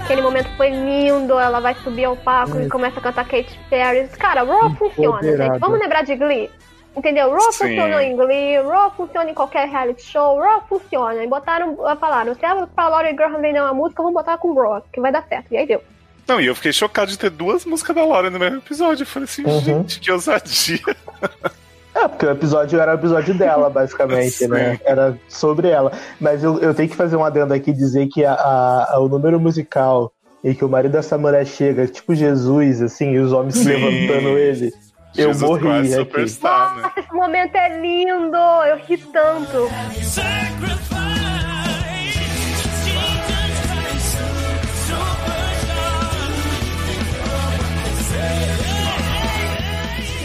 Aquele 0.04 0.20
momento 0.20 0.48
foi 0.56 0.68
lindo, 0.70 1.38
ela 1.38 1.60
vai 1.60 1.74
subir 1.76 2.04
ao 2.04 2.14
palco 2.16 2.60
e 2.60 2.68
começa 2.68 2.98
a 3.00 3.02
cantar 3.02 3.24
Katy 3.24 3.58
Perry. 3.70 4.06
Cara, 4.18 4.42
Raw 4.42 4.70
funciona, 4.76 5.22
gente. 5.22 5.58
Vamos 5.58 5.80
lembrar 5.80 6.02
de 6.02 6.14
Glee. 6.14 6.50
Entendeu? 6.94 7.30
Raw 7.30 7.50
Sim. 7.52 7.68
funcionou 7.70 7.98
em 8.00 8.14
Glee, 8.14 8.60
Raw 8.62 8.90
funciona 8.96 9.30
em 9.30 9.34
qualquer 9.34 9.66
reality 9.68 10.02
show, 10.02 10.38
Raw 10.38 10.62
funciona. 10.68 11.24
E 11.24 11.26
botaram, 11.26 11.76
falaram, 11.98 12.34
se 12.34 12.44
a 12.44 12.66
pra 12.66 12.88
Laurie 12.88 13.14
Graham 13.14 13.40
vender 13.40 13.60
uma 13.60 13.72
música, 13.74 14.02
vamos 14.02 14.14
botar 14.14 14.36
com 14.38 14.52
Raw, 14.54 14.82
que 14.92 15.00
vai 15.00 15.10
dar 15.10 15.24
certo. 15.26 15.50
E 15.52 15.56
aí 15.56 15.66
deu. 15.66 15.82
Não, 16.28 16.40
e 16.40 16.46
eu 16.46 16.54
fiquei 16.54 16.72
chocado 16.72 17.10
de 17.10 17.18
ter 17.18 17.30
duas 17.30 17.64
músicas 17.64 17.96
da 17.96 18.04
Laura 18.04 18.30
no 18.30 18.38
mesmo 18.38 18.58
episódio. 18.58 19.02
Eu 19.02 19.06
falei 19.06 19.24
assim, 19.24 19.44
Uhum. 19.44 19.60
gente, 19.60 20.00
que 20.00 20.12
ousadia. 20.12 20.78
É, 21.94 22.08
porque 22.08 22.26
o 22.26 22.30
episódio 22.30 22.80
era 22.80 22.92
o 22.92 22.94
episódio 22.96 23.34
dela, 23.34 23.70
basicamente, 23.70 24.46
né? 24.48 24.80
Era 24.84 25.16
sobre 25.28 25.68
ela. 25.68 25.92
Mas 26.20 26.42
eu, 26.42 26.58
eu 26.58 26.74
tenho 26.74 26.88
que 26.88 26.96
fazer 26.96 27.16
um 27.16 27.24
adendo 27.24 27.54
aqui 27.54 27.70
e 27.70 27.74
dizer 27.74 28.08
que 28.08 28.24
a, 28.24 28.32
a- 28.34 28.98
o 29.00 29.08
número 29.08 29.38
musical 29.38 30.12
em 30.42 30.52
que 30.52 30.64
o 30.64 30.68
marido 30.68 30.92
dessa 30.92 31.16
mulher 31.16 31.46
chega, 31.46 31.86
tipo 31.86 32.14
Jesus, 32.14 32.82
assim, 32.82 33.12
e 33.12 33.18
os 33.18 33.32
homens 33.32 33.54
se 33.54 33.64
Sim. 33.64 33.68
levantando 33.70 34.28
ele. 34.36 34.72
Eu 35.16 35.32
Jesus 35.32 35.42
morri 35.48 35.60
Christ 35.62 35.94
aqui. 35.94 36.04
Superstar, 36.04 36.76
né? 36.76 36.82
Nossa, 36.82 37.00
esse 37.00 37.14
momento 37.14 37.54
é 37.54 37.78
lindo! 37.80 38.36
Eu 38.36 38.76
ri 38.78 38.96
tanto. 38.98 39.70
Sacrifice 40.02 41.13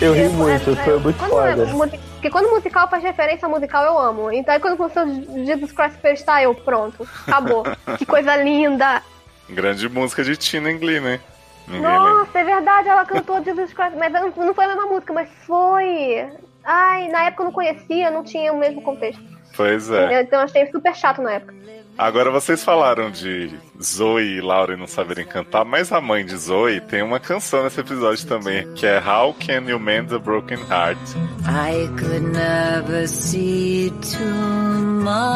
Eu 0.02 0.14
ri 0.14 0.22
Eu- 0.24 0.32
muito, 0.32 0.70
é- 0.70 0.76
foi 0.76 0.94
é- 0.94 0.98
muito 0.98 1.18
quando 1.18 1.30
foda. 1.30 1.50
é 1.50 1.56
musi- 1.74 2.00
Porque 2.14 2.30
quando 2.30 2.46
o 2.48 2.52
musical 2.52 2.88
faz 2.90 3.04
referência 3.04 3.46
a 3.46 3.50
musical, 3.50 3.84
eu 3.86 3.98
amo. 4.00 4.32
Então 4.32 4.54
aí 4.54 4.60
quando 4.60 4.78
começou 4.78 5.06
Jesus 5.46 5.72
Christ 5.72 5.96
Superstar, 5.96 6.42
eu 6.44 6.54
pronto. 6.56 7.08
Acabou. 7.28 7.64
que 7.98 8.06
coisa 8.06 8.36
linda. 8.38 9.02
Grande 9.50 9.90
música 9.90 10.24
de 10.24 10.38
Tina 10.38 10.72
em 10.72 10.78
Glee, 10.78 11.00
né? 11.00 11.20
Ninguém 11.68 11.82
lembra. 11.88 12.00
Nossa, 12.14 12.40
é 12.40 12.44
verdade, 12.44 12.88
ela 12.88 13.06
cantou 13.06 13.44
Jesus 13.44 13.74
Christ. 13.74 13.94
Mas 13.98 14.12
não, 14.12 14.30
não 14.36 14.54
foi 14.54 14.66
a 14.66 14.68
mesma 14.70 14.86
música, 14.86 15.14
mas 15.14 15.30
foi. 15.46 16.28
Ai, 16.64 17.08
na 17.10 17.26
época 17.26 17.44
eu 17.44 17.46
não 17.46 17.54
conhecia, 17.54 18.10
não 18.12 18.24
tinha 18.24 18.52
o 18.54 18.58
mesmo 18.58 18.82
contexto. 18.82 19.22
Pois 19.56 19.90
é. 19.92 20.22
Então 20.22 20.40
eu 20.40 20.46
achei 20.46 20.66
super 20.72 20.96
chato 20.96 21.22
na 21.22 21.34
época. 21.34 21.54
Agora 22.00 22.32
vocês 22.32 22.64
falaram 22.64 23.12
de 23.12 23.52
Zoe 23.84 24.38
e 24.38 24.42
Laura 24.42 24.78
não 24.78 24.88
saberem 24.88 25.26
cantar, 25.26 25.66
mas 25.66 25.92
a 25.92 26.00
mãe 26.00 26.26
de 26.26 26.34
Zoe 26.38 26.80
tem 26.80 27.02
uma 27.04 27.20
canção 27.20 27.66
nesse 27.66 27.82
episódio 27.82 28.26
também, 28.26 28.66
que 28.74 28.86
é 28.86 29.04
How 29.06 29.34
Can 29.34 29.70
You 29.70 29.78
Mend 29.82 30.16
a 30.16 30.18
Broken 30.18 30.60
Heart? 30.60 30.98
I 31.46 31.90
could 32.00 32.26
never 32.32 33.06
see 33.06 33.92
tomorrow, 34.00 35.36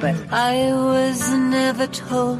but 0.00 0.14
I 0.30 0.72
was 0.72 1.30
never 1.30 1.88
told 1.88 2.38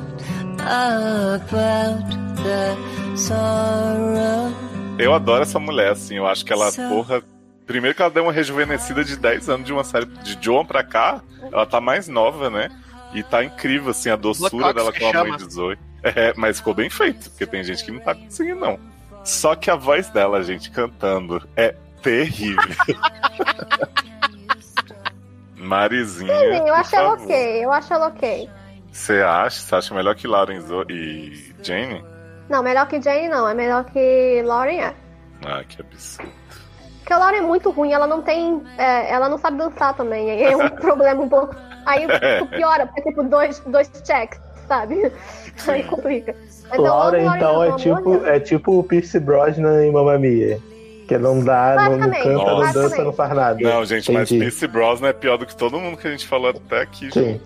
about 0.60 2.16
the 2.44 2.76
sorrow. 3.16 4.52
Eu 5.00 5.12
adoro 5.12 5.42
essa 5.42 5.58
mulher, 5.58 5.90
assim, 5.90 6.14
eu 6.16 6.28
acho 6.28 6.44
que 6.44 6.52
ela, 6.52 6.70
porra. 6.70 7.20
Primeiro 7.66 7.94
que 7.96 8.02
ela 8.02 8.10
deu 8.10 8.24
uma 8.24 8.32
rejuvenescida 8.32 9.02
de 9.04 9.16
10 9.16 9.48
anos 9.48 9.66
de 9.66 9.72
uma 9.72 9.84
série 9.84 10.04
de 10.06 10.36
John 10.36 10.66
pra 10.66 10.82
cá, 10.84 11.22
ela 11.50 11.64
tá 11.64 11.80
mais 11.80 12.08
nova, 12.08 12.50
né? 12.50 12.68
E 13.14 13.22
tá 13.22 13.42
incrível, 13.44 13.90
assim, 13.90 14.10
a 14.10 14.16
doçura 14.16 14.72
dela 14.74 14.92
com 14.92 15.06
a 15.08 15.24
mãe 15.24 15.36
de 15.36 15.50
Zoe. 15.52 15.78
É, 16.02 16.34
mas 16.36 16.58
ficou 16.58 16.74
bem 16.74 16.90
feito, 16.90 17.30
porque 17.30 17.46
tem 17.46 17.64
gente 17.64 17.82
que 17.84 17.90
não 17.90 18.00
tá 18.00 18.14
conseguindo, 18.14 18.60
não. 18.60 18.78
Só 19.24 19.54
que 19.54 19.70
a 19.70 19.76
voz 19.76 20.10
dela, 20.10 20.42
gente, 20.42 20.70
cantando, 20.70 21.42
é 21.56 21.74
terrível. 22.02 22.62
Marizinha. 25.56 26.34
Sim, 26.34 26.68
eu 26.68 26.74
acho 26.74 26.96
ela 26.96 27.12
ok, 27.14 27.64
eu 27.64 27.72
acho 27.72 27.94
ela 27.94 28.06
ok. 28.08 28.50
Você 28.92 29.20
acha? 29.22 29.60
Você 29.60 29.74
acha 29.74 29.94
melhor 29.94 30.14
que 30.14 30.26
Lauren 30.26 30.60
Zo- 30.60 30.84
e 30.90 31.54
Jane? 31.62 32.04
Não, 32.48 32.62
melhor 32.62 32.86
que 32.86 33.00
Jane 33.00 33.28
não, 33.28 33.48
é 33.48 33.54
melhor 33.54 33.84
que 33.86 34.42
Lauren 34.44 34.80
é. 34.80 34.94
Ah, 35.46 35.64
que 35.66 35.80
absurdo. 35.80 36.30
Porque 37.04 37.12
a 37.12 37.18
Lauren 37.18 37.36
é 37.36 37.42
muito 37.42 37.70
ruim, 37.70 37.92
ela 37.92 38.06
não 38.06 38.22
tem. 38.22 38.62
é, 38.78 39.12
ela 39.12 39.28
não 39.28 39.36
sabe 39.36 39.58
dançar 39.58 39.94
também. 39.94 40.30
Aí 40.30 40.42
é 40.44 40.56
um 40.56 40.70
problema 40.74 41.22
um 41.22 41.28
pouco. 41.28 41.54
Aí 41.84 42.06
tu 42.38 42.46
piora, 42.46 42.86
porque 42.86 43.02
tipo 43.02 43.22
dois, 43.24 43.58
dois 43.66 43.90
checks, 44.06 44.40
sabe? 44.66 45.12
Aí 45.68 45.84
complica. 45.84 46.34
Mas 46.70 46.78
Lauren, 46.80 47.24
Lauren, 47.24 47.36
então, 47.36 47.62
é 47.62 47.70
de 47.72 47.76
tipo, 47.82 48.26
é 48.26 48.40
tipo 48.40 48.78
o 48.78 48.82
Pierce 48.82 49.20
Brosnan 49.20 49.84
em 49.84 49.92
Mamma 49.92 50.18
Mia. 50.18 50.58
Que 51.06 51.18
não 51.18 51.44
dá, 51.44 51.74
não, 51.76 51.98
não 51.98 52.10
canta, 52.10 52.24
não 52.32 52.72
dança, 52.72 53.04
não 53.04 53.12
faz 53.12 53.34
nada. 53.34 53.58
Não, 53.60 53.84
gente, 53.84 54.10
mas 54.10 54.22
Entendi. 54.30 54.40
Pierce 54.40 54.66
Brosnan 54.66 55.08
é 55.08 55.12
pior 55.12 55.36
do 55.36 55.44
que 55.44 55.54
todo 55.54 55.78
mundo 55.78 55.98
que 55.98 56.08
a 56.08 56.10
gente 56.10 56.26
falou 56.26 56.48
até 56.48 56.80
aqui. 56.80 57.12
Sim. 57.12 57.38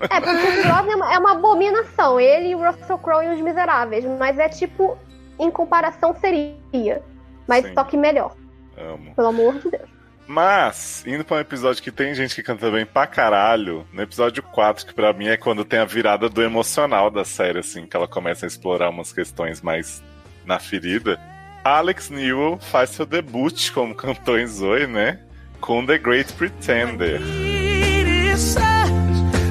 É, 0.00 0.20
porque 0.20 0.30
o 0.36 0.40
Pierce 0.42 0.62
Brosnan 0.68 0.92
é 0.92 0.96
uma- 0.96 1.14
é 1.14 1.18
uma 1.18 1.32
abominação. 1.32 2.20
Ele 2.20 2.48
e 2.50 2.54
o 2.54 2.58
Russell 2.62 2.98
Crowe 2.98 3.24
e 3.24 3.28
os 3.34 3.40
Miseráveis. 3.40 4.04
Mas 4.18 4.38
é 4.38 4.50
tipo, 4.50 4.98
em 5.38 5.50
comparação 5.50 6.14
seria. 6.20 7.00
Mas 7.48 7.64
Sim. 7.64 7.72
só 7.72 7.84
que 7.84 7.96
melhor, 7.96 8.32
Amo. 8.76 9.14
pelo 9.14 9.28
amor 9.28 9.54
de 9.58 9.70
Deus. 9.70 9.96
Mas, 10.26 11.04
indo 11.06 11.24
pra 11.24 11.36
um 11.36 11.40
episódio 11.40 11.82
que 11.82 11.92
tem 11.92 12.12
gente 12.12 12.34
que 12.34 12.42
canta 12.42 12.68
bem 12.68 12.84
pra 12.84 13.06
caralho, 13.06 13.86
no 13.92 14.02
episódio 14.02 14.42
4, 14.42 14.86
que 14.86 14.92
pra 14.92 15.12
mim 15.12 15.28
é 15.28 15.36
quando 15.36 15.64
tem 15.64 15.78
a 15.78 15.84
virada 15.84 16.28
do 16.28 16.42
emocional 16.42 17.10
da 17.10 17.24
série, 17.24 17.60
assim, 17.60 17.86
que 17.86 17.96
ela 17.96 18.08
começa 18.08 18.44
a 18.44 18.48
explorar 18.48 18.90
umas 18.90 19.12
questões 19.12 19.62
mais 19.62 20.02
na 20.44 20.58
ferida. 20.58 21.20
Alex 21.62 22.10
Newell 22.10 22.58
faz 22.60 22.90
seu 22.90 23.06
debut 23.06 23.70
como 23.72 23.94
cantor 23.94 24.40
em 24.40 24.46
Zoe, 24.46 24.86
né? 24.86 25.20
Com 25.60 25.86
The 25.86 25.98
Great 25.98 26.32
Pretender. 26.32 27.20
It 27.20 28.08
is 28.08 28.40
such 28.40 28.86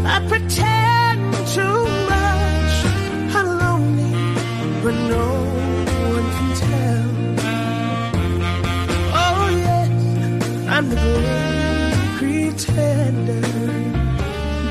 I 0.05 0.45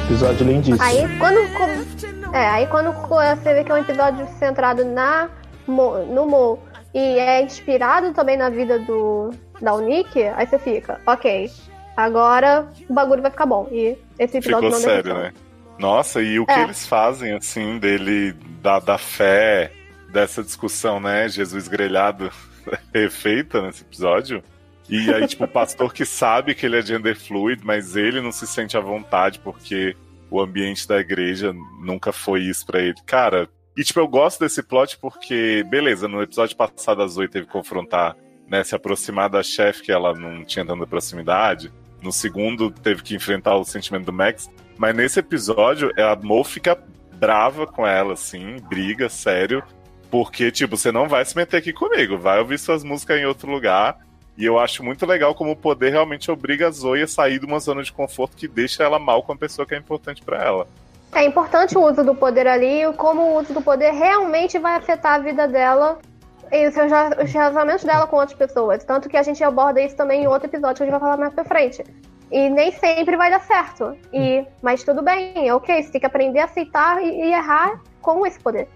Episódio 0.05 0.47
lindíssimo. 0.47 0.83
Aí 0.83 1.19
quando. 1.19 2.35
É, 2.35 2.47
aí 2.47 2.67
quando 2.67 2.93
você 2.93 3.55
vê 3.55 3.65
que 3.65 3.73
é 3.73 3.75
um 3.75 3.79
episódio 3.79 4.29
centrado 4.39 4.85
na, 4.85 5.31
no 5.67 6.27
Mo 6.27 6.59
e 6.93 6.99
é 7.19 7.43
inspirado 7.43 8.13
também 8.13 8.37
na 8.37 8.51
vida 8.51 8.79
do 8.81 9.31
da 9.63 9.75
Unique, 9.75 10.23
aí 10.37 10.47
você 10.47 10.59
fica, 10.59 11.01
ok, 11.07 11.51
agora 11.97 12.69
o 12.89 12.93
bagulho 12.93 13.23
vai 13.23 13.31
ficar 13.31 13.47
bom. 13.47 13.67
E 13.73 13.97
esse 14.19 14.39
episódio 14.39 14.71
Ficou 14.71 14.71
não 14.71 14.79
sério, 14.79 15.15
né? 15.15 15.33
Nossa, 15.79 16.21
e 16.21 16.39
o 16.39 16.45
que 16.45 16.53
É. 16.53 16.65
eles 16.65 16.87
fazem, 16.87 17.33
assim, 17.33 17.79
dele, 17.79 18.35
da, 18.61 18.79
da 18.79 18.99
fé, 18.99 19.73
dessa 20.13 20.43
discussão, 20.43 21.01
né? 21.01 21.29
Jesus 21.29 21.67
grelhado 21.67 22.31
refeita 22.95 23.63
nesse 23.63 23.83
episódio. 23.83 24.43
E 24.89 25.13
aí, 25.13 25.27
tipo, 25.27 25.45
o 25.45 25.49
pastor 25.49 25.93
que 25.93 26.05
sabe 26.05 26.55
que 26.55 26.67
ele 26.67 26.79
é 26.79 26.83
gender 26.83 27.19
fluid, 27.19 27.65
mas 27.65 27.97
ele 27.97 28.21
não 28.21 28.31
se 28.31 28.47
sente 28.47 28.77
à 28.77 28.81
vontade 28.81 29.39
porque 29.39 29.97
o 30.31 30.41
ambiente 30.41 30.87
da 30.87 30.99
igreja 30.99 31.55
nunca 31.81 32.13
foi 32.13 32.43
isso 32.43 32.67
pra 32.67 32.81
ele. 32.81 32.97
Cara, 33.07 33.49
e 33.77 33.83
tipo, 33.83 33.99
eu 33.99 34.09
gosto 34.09 34.41
desse 34.41 34.63
plot 34.63 34.99
porque, 34.99 35.65
beleza, 35.69 36.07
no 36.07 36.23
episódio 36.23 36.57
passado 36.57 37.03
a 37.03 37.07
Zoe 37.07 37.29
teve 37.29 37.47
que 37.47 37.53
confrontar, 37.53 38.17
né, 38.49 38.63
se 38.63 38.75
aproximar 38.75 39.31
da 39.31 39.43
chefe 39.43 39.83
que 39.83 39.93
ela 39.93 40.13
não 40.13 40.45
tinha 40.45 40.65
tanta 40.65 40.87
proximidade. 40.87 41.73
No 42.03 42.13
segundo, 42.13 42.71
teve 42.71 43.03
que 43.03 43.15
enfrentar 43.15 43.57
o 43.57 43.65
sentimento 43.65 44.05
do 44.05 44.13
Max. 44.13 44.51
Mas 44.77 44.95
nesse 44.95 45.21
episódio, 45.21 45.91
a 45.99 46.15
Mo 46.15 46.45
fica 46.45 46.79
brava 47.15 47.67
com 47.67 47.87
ela, 47.87 48.13
assim, 48.13 48.57
briga, 48.69 49.09
sério. 49.09 49.63
Porque, 50.11 50.51
tipo, 50.51 50.77
você 50.77 50.93
não 50.93 51.09
vai 51.09 51.25
se 51.25 51.35
meter 51.35 51.57
aqui 51.57 51.73
comigo, 51.73 52.19
vai 52.19 52.39
ouvir 52.39 52.59
suas 52.59 52.85
músicas 52.85 53.19
em 53.19 53.25
outro 53.25 53.51
lugar. 53.51 53.99
E 54.37 54.45
eu 54.45 54.59
acho 54.59 54.83
muito 54.83 55.07
legal 55.07 55.35
como 55.35 55.53
o 55.53 55.57
poder 55.57 55.91
realmente 55.91 56.31
obriga 56.31 56.67
a 56.67 56.71
Zoe 56.71 57.03
a 57.03 57.07
sair 57.07 57.39
de 57.39 57.47
uma 57.47 57.61
zona 57.61 57.83
de 57.83 57.93
conforto 57.93 58.37
que 58.37 58.49
deixa 58.49 58.83
ela 58.83 58.99
mal 58.99 59.23
com 59.23 59.33
a 59.33 59.37
pessoa 59.37 59.67
que 59.67 59.75
é 59.75 59.79
importante 59.79 60.23
pra 60.23 60.43
ela. 60.43 60.67
É 61.13 61.25
importante 61.25 61.79
o 61.79 61.89
uso 61.89 62.03
do 62.03 62.15
poder 62.15 62.49
ali 62.49 62.83
e 62.83 62.93
como 62.95 63.23
o 63.23 63.39
uso 63.39 63.55
do 63.55 63.63
poder 63.63 63.93
realmente 63.93 64.59
vai 64.59 64.75
afetar 64.75 65.15
a 65.15 65.19
vida 65.19 65.47
dela 65.47 66.01
e 66.51 66.69
os 66.69 66.75
relacionamentos 67.33 67.85
dela 67.85 68.07
com 68.09 68.17
outras 68.17 68.37
pessoas. 68.37 68.83
Tanto 68.83 69.09
que 69.09 69.17
a 69.17 69.23
gente 69.23 69.43
aborda 69.45 69.81
isso 69.81 69.97
também 69.97 70.25
em 70.25 70.27
outro 70.27 70.49
episódio 70.49 70.79
que 70.79 70.83
a 70.83 70.87
gente 70.87 70.93
vai 70.93 71.01
falar 71.01 71.17
mais 71.17 71.33
pra 71.33 71.45
frente. 71.45 71.85
E 72.33 72.51
nem 72.51 72.73
sempre 72.73 73.17
vai 73.17 73.31
dar 73.31 73.41
certo. 73.41 73.97
E, 74.13 74.45
mas 74.61 74.83
tudo 74.83 75.03
bem, 75.03 75.49
é 75.49 75.55
ok. 75.55 75.83
Você 75.83 75.93
tem 75.93 76.01
que 76.01 76.07
aprender 76.07 76.41
a 76.41 76.47
aceitar 76.47 77.01
e, 77.01 77.09
e 77.09 77.33
errar 77.33 77.81
com 78.03 78.27
esse 78.27 78.41
poder. 78.41 78.69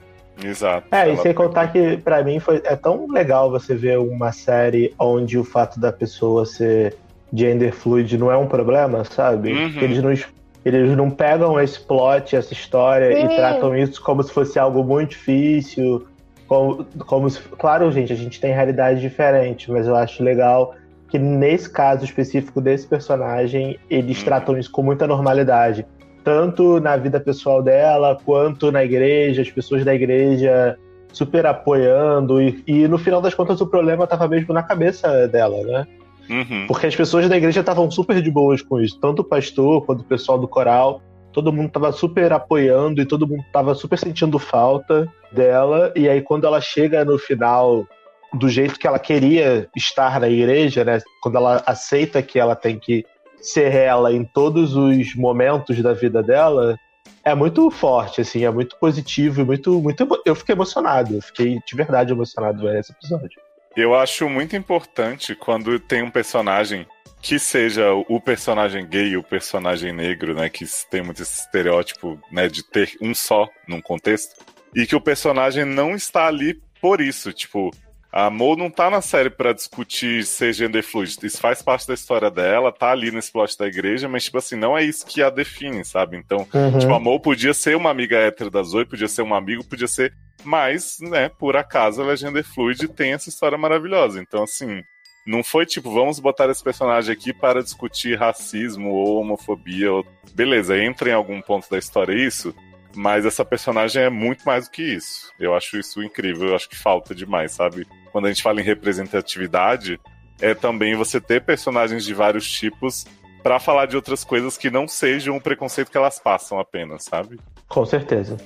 Exato. 0.43 0.87
É, 0.93 1.13
e 1.13 1.17
sem 1.19 1.35
contar 1.35 1.69
que 1.73 1.97
pra 1.99 2.23
mim 2.23 2.39
foi 2.39 2.61
é 2.65 2.77
tão 2.77 3.07
legal 3.11 3.51
você 3.51 3.75
ver 3.75 3.99
uma 3.99 4.33
série 4.33 4.95
onde 4.99 5.37
o 5.39 5.45
fato 5.45 5.81
da 5.81 5.93
pessoa 5.93 6.47
ser 6.47 6.97
gender 7.33 7.73
fluid 7.75 8.17
não 8.17 8.31
é 8.31 8.37
um 8.37 8.47
problema, 8.47 9.05
sabe? 9.05 9.53
Uhum. 9.53 9.73
Que 9.73 9.85
eles 9.85 10.03
não 10.03 10.13
es- 10.13 10.27
eles 10.65 10.97
não 10.97 11.11
pegam 11.11 11.59
esse 11.61 11.81
plot, 11.81 12.37
essa 12.37 12.53
história 12.53 13.15
Sim. 13.17 13.25
e 13.27 13.37
tratam 13.37 13.77
isso 13.77 14.03
como 14.03 14.23
se 14.23 14.33
fosse 14.33 14.59
algo 14.59 14.83
muito 14.85 15.11
difícil, 15.11 16.07
como, 16.47 16.85
como 17.07 17.29
se, 17.31 17.41
claro, 17.41 17.91
gente, 17.93 18.13
a 18.13 18.17
gente 18.17 18.41
tem 18.41 18.53
realidades 18.53 19.01
diferentes, 19.01 19.67
mas 19.69 19.87
eu 19.87 19.95
acho 19.97 20.23
legal 20.23 20.75
que 21.11 21.19
nesse 21.19 21.71
caso 21.71 22.05
específico 22.05 22.61
desse 22.61 22.87
personagem, 22.87 23.79
eles 23.89 24.19
Uhum. 24.19 24.25
tratam 24.25 24.59
isso 24.59 24.71
com 24.71 24.83
muita 24.83 25.07
normalidade. 25.07 25.87
Tanto 26.29 26.79
na 26.79 26.95
vida 26.95 27.19
pessoal 27.19 27.63
dela, 27.63 28.19
quanto 28.23 28.71
na 28.71 28.85
igreja, 28.85 29.41
as 29.41 29.51
pessoas 29.51 29.83
da 29.83 29.95
igreja 29.95 30.79
super 31.11 31.47
apoiando. 31.47 32.39
E, 32.43 32.63
e 32.67 32.87
no 32.87 32.99
final 32.99 33.23
das 33.23 33.33
contas, 33.33 33.59
o 33.63 33.67
problema 33.67 34.05
estava 34.05 34.29
mesmo 34.29 34.53
na 34.53 34.63
cabeça 34.63 35.27
dela, 35.27 35.63
né? 35.63 35.87
Uhum. 36.29 36.67
Porque 36.67 36.87
as 36.87 36.95
pessoas 36.95 37.31
da 37.31 37.37
igreja 37.39 37.61
estavam 37.61 37.91
super 37.91 38.21
de 38.21 38.31
boas 38.31 38.61
com 38.61 38.79
isso. 38.79 39.01
Tanto 39.01 39.21
o 39.21 39.25
pastor 39.25 39.87
quanto 39.87 40.03
o 40.03 40.05
pessoal 40.05 40.39
do 40.39 40.47
coral. 40.47 41.01
Todo 41.33 41.51
mundo 41.51 41.71
tava 41.71 41.91
super 41.93 42.31
apoiando 42.31 43.01
e 43.01 43.07
todo 43.07 43.27
mundo 43.27 43.43
tava 43.51 43.75
super 43.75 43.99
sentindo 43.99 44.39
falta 44.39 45.11
dela. 45.33 45.91
E 45.97 46.11
aí, 46.11 46.21
quando 46.21 46.47
ela 46.47 46.61
chega 46.61 47.07
no 47.07 47.19
final 47.19 47.87
do 48.35 48.51
jeito 48.51 48.79
que 48.79 48.87
ela 48.87 48.99
queria 48.99 49.67
estar 49.75 50.21
na 50.21 50.29
igreja, 50.29 50.85
né? 50.85 51.01
Quando 51.23 51.37
ela 51.37 51.63
aceita 51.65 52.21
que 52.21 52.39
ela 52.39 52.55
tem 52.55 52.79
que 52.79 53.07
ser 53.41 53.73
ela 53.75 54.13
em 54.13 54.25
todos 54.25 54.75
os 54.75 55.15
momentos 55.15 55.81
da 55.83 55.93
vida 55.93 56.23
dela, 56.23 56.79
é 57.25 57.35
muito 57.35 57.71
forte, 57.71 58.21
assim, 58.21 58.45
é 58.45 58.51
muito 58.51 58.77
positivo 58.79 59.41
e 59.41 59.45
muito, 59.45 59.81
muito. 59.81 60.23
Eu 60.25 60.35
fiquei 60.35 60.55
emocionado, 60.55 61.17
eu 61.17 61.23
fiquei 61.23 61.59
de 61.67 61.77
verdade 61.77 62.13
emocionado 62.13 62.63
vendo 62.63 62.79
esse 62.79 62.93
episódio. 62.93 63.41
Eu 63.77 63.95
acho 63.95 64.29
muito 64.29 64.57
importante 64.57 65.35
quando 65.35 65.79
tem 65.79 66.03
um 66.03 66.11
personagem 66.11 66.87
que 67.21 67.39
seja 67.39 67.93
o 67.93 68.21
personagem 68.21 68.87
gay 68.87 69.17
o 69.17 69.23
personagem 69.23 69.93
negro, 69.93 70.35
né? 70.35 70.49
Que 70.49 70.65
tem 70.91 71.03
muito 71.03 71.23
esse 71.23 71.41
estereótipo, 71.41 72.19
né? 72.31 72.49
De 72.49 72.63
ter 72.63 72.93
um 73.01 73.15
só 73.15 73.49
num 73.67 73.81
contexto. 73.81 74.37
E 74.75 74.87
que 74.87 74.97
o 74.97 75.01
personagem 75.01 75.65
não 75.65 75.95
está 75.95 76.27
ali 76.27 76.61
por 76.81 77.01
isso. 77.01 77.33
Tipo, 77.33 77.71
a 78.11 78.31
Mo 78.31 78.57
não 78.57 78.71
tá 78.71 78.89
na 78.89 79.03
série 79.03 79.29
pra 79.29 79.53
discutir 79.53 80.25
ser 80.25 80.53
gender 80.53 80.83
fluid. 80.83 81.19
Isso 81.23 81.41
faz 81.41 81.61
parte 81.61 81.87
da 81.87 81.95
história 81.95 82.31
dela, 82.31 82.73
tá 82.73 82.91
ali 82.91 83.11
nesse 83.11 83.31
plot 83.31 83.57
da 83.59 83.67
igreja, 83.67 84.09
mas, 84.09 84.25
tipo 84.25 84.39
assim, 84.39 84.57
não 84.57 84.77
é 84.77 84.83
isso 84.83 85.07
que 85.07 85.23
a 85.23 85.29
define, 85.31 85.85
sabe? 85.85 86.17
Então, 86.17 86.47
Uhum. 86.55 86.79
Tipo, 86.79 86.95
a 86.95 87.01
Mo 87.01 87.21
podia 87.21 87.53
ser 87.53 87.77
uma 87.77 87.91
amiga 87.91 88.17
hétero 88.17 88.51
da 88.51 88.63
Zoe, 88.63 88.87
podia 88.87 89.09
ser 89.09 89.23
um 89.23 89.35
amigo, 89.35 89.65
podia 89.65 89.87
ser. 89.87 90.15
Mas, 90.45 90.99
né, 91.01 91.29
por 91.29 91.57
acaso 91.57 92.01
ela 92.01 92.13
é 92.13 92.17
gender 92.17 92.45
fluid 92.45 92.85
e 92.85 92.89
tem 92.89 93.13
essa 93.13 93.29
história 93.29 93.59
maravilhosa. 93.59 94.21
Então, 94.21 94.45
assim, 94.45 94.83
não 95.27 95.45
foi 95.45 95.67
tipo, 95.67 95.91
vamos 95.93 96.19
botar 96.19 96.49
esse 96.49 96.65
personagem 96.65 97.13
aqui 97.13 97.35
para 97.35 97.63
discutir 97.63 98.19
racismo 98.19 98.91
ou 98.91 99.21
homofobia. 99.21 99.93
Ou... 99.93 100.07
Beleza, 100.33 100.79
entra 100.83 101.11
em 101.11 101.13
algum 101.13 101.43
ponto 101.43 101.69
da 101.71 101.79
história 101.79 102.15
isso, 102.15 102.55
mas 102.97 103.27
essa 103.27 103.45
personagem 103.45 104.03
é 104.03 104.09
muito 104.09 104.45
mais 104.45 104.67
do 104.67 104.71
que 104.71 104.83
isso. 104.83 105.31
Eu 105.39 105.55
acho 105.55 105.79
isso 105.79 106.03
incrível, 106.03 106.49
eu 106.49 106.57
acho 106.57 106.69
que 106.69 106.77
falta 106.77 107.15
demais, 107.15 107.53
sabe? 107.53 107.87
Quando 108.13 108.27
a 108.27 108.29
gente 108.29 108.43
fala 108.43 108.61
em 108.61 108.65
representatividade, 108.65 110.01
é 110.41 110.55
também 110.55 110.95
você 110.97 111.21
ter 111.21 111.43
personagens 111.45 112.05
de 112.05 112.15
vários 112.15 112.51
tipos 112.51 113.05
para 113.43 113.59
falar 113.59 113.87
de 113.87 113.97
outras 113.97 114.25
coisas 114.25 114.57
que 114.57 114.71
não 114.71 114.87
sejam 114.89 115.37
o 115.37 115.41
preconceito 115.41 115.91
que 115.91 115.97
elas 115.97 116.19
passam 116.19 116.59
apenas, 116.59 117.05
sabe? 117.05 117.39
Com 117.69 117.85
certeza. 117.85 118.37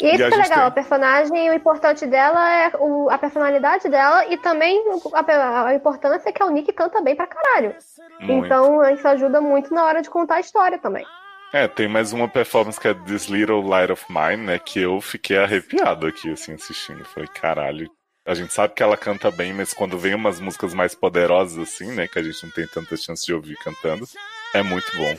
E 0.00 0.06
isso 0.08 0.16
E 0.18 0.22
é 0.22 0.28
legal, 0.30 0.48
tem- 0.48 0.62
a 0.64 0.70
personagem, 0.70 1.50
o 1.50 1.54
importante 1.54 2.06
dela 2.06 2.50
é 2.64 2.72
o- 2.78 3.10
a 3.10 3.18
personalidade 3.18 3.88
dela 3.88 4.26
e 4.26 4.38
também 4.38 4.82
a, 5.12 5.66
a 5.66 5.74
importância 5.74 6.30
é 6.30 6.32
que 6.32 6.42
a 6.42 6.50
Nick 6.50 6.72
canta 6.72 7.02
bem 7.02 7.14
pra 7.14 7.26
caralho. 7.26 7.74
Muito. 8.20 8.46
Então 8.46 8.82
isso 8.90 9.06
ajuda 9.06 9.40
muito 9.40 9.72
na 9.74 9.84
hora 9.84 10.00
de 10.00 10.08
contar 10.08 10.36
a 10.36 10.40
história 10.40 10.78
também. 10.78 11.04
É, 11.52 11.66
tem 11.68 11.86
mais 11.88 12.12
uma 12.12 12.28
performance 12.28 12.78
que 12.80 12.86
é 12.88 12.94
This 12.94 13.26
Little 13.26 13.60
Light 13.66 13.90
of 13.92 14.06
Mine, 14.08 14.46
né? 14.46 14.58
Que 14.58 14.80
eu 14.80 15.00
fiquei 15.00 15.36
arrepiado 15.36 16.06
aqui, 16.06 16.30
assim, 16.32 16.54
assistindo. 16.54 17.04
Falei, 17.04 17.28
caralho. 17.28 17.90
A 18.30 18.34
gente 18.34 18.52
sabe 18.52 18.74
que 18.74 18.82
ela 18.84 18.96
canta 18.96 19.28
bem, 19.28 19.52
mas 19.52 19.74
quando 19.74 19.98
vem 19.98 20.14
umas 20.14 20.38
músicas 20.38 20.72
mais 20.72 20.94
poderosas, 20.94 21.58
assim, 21.58 21.90
né? 21.90 22.06
Que 22.06 22.20
a 22.20 22.22
gente 22.22 22.44
não 22.44 22.52
tem 22.52 22.64
tanta 22.64 22.96
chance 22.96 23.26
de 23.26 23.34
ouvir 23.34 23.56
cantando, 23.56 24.06
é 24.54 24.62
muito 24.62 24.86
bom. 24.96 25.08
Let 25.08 25.18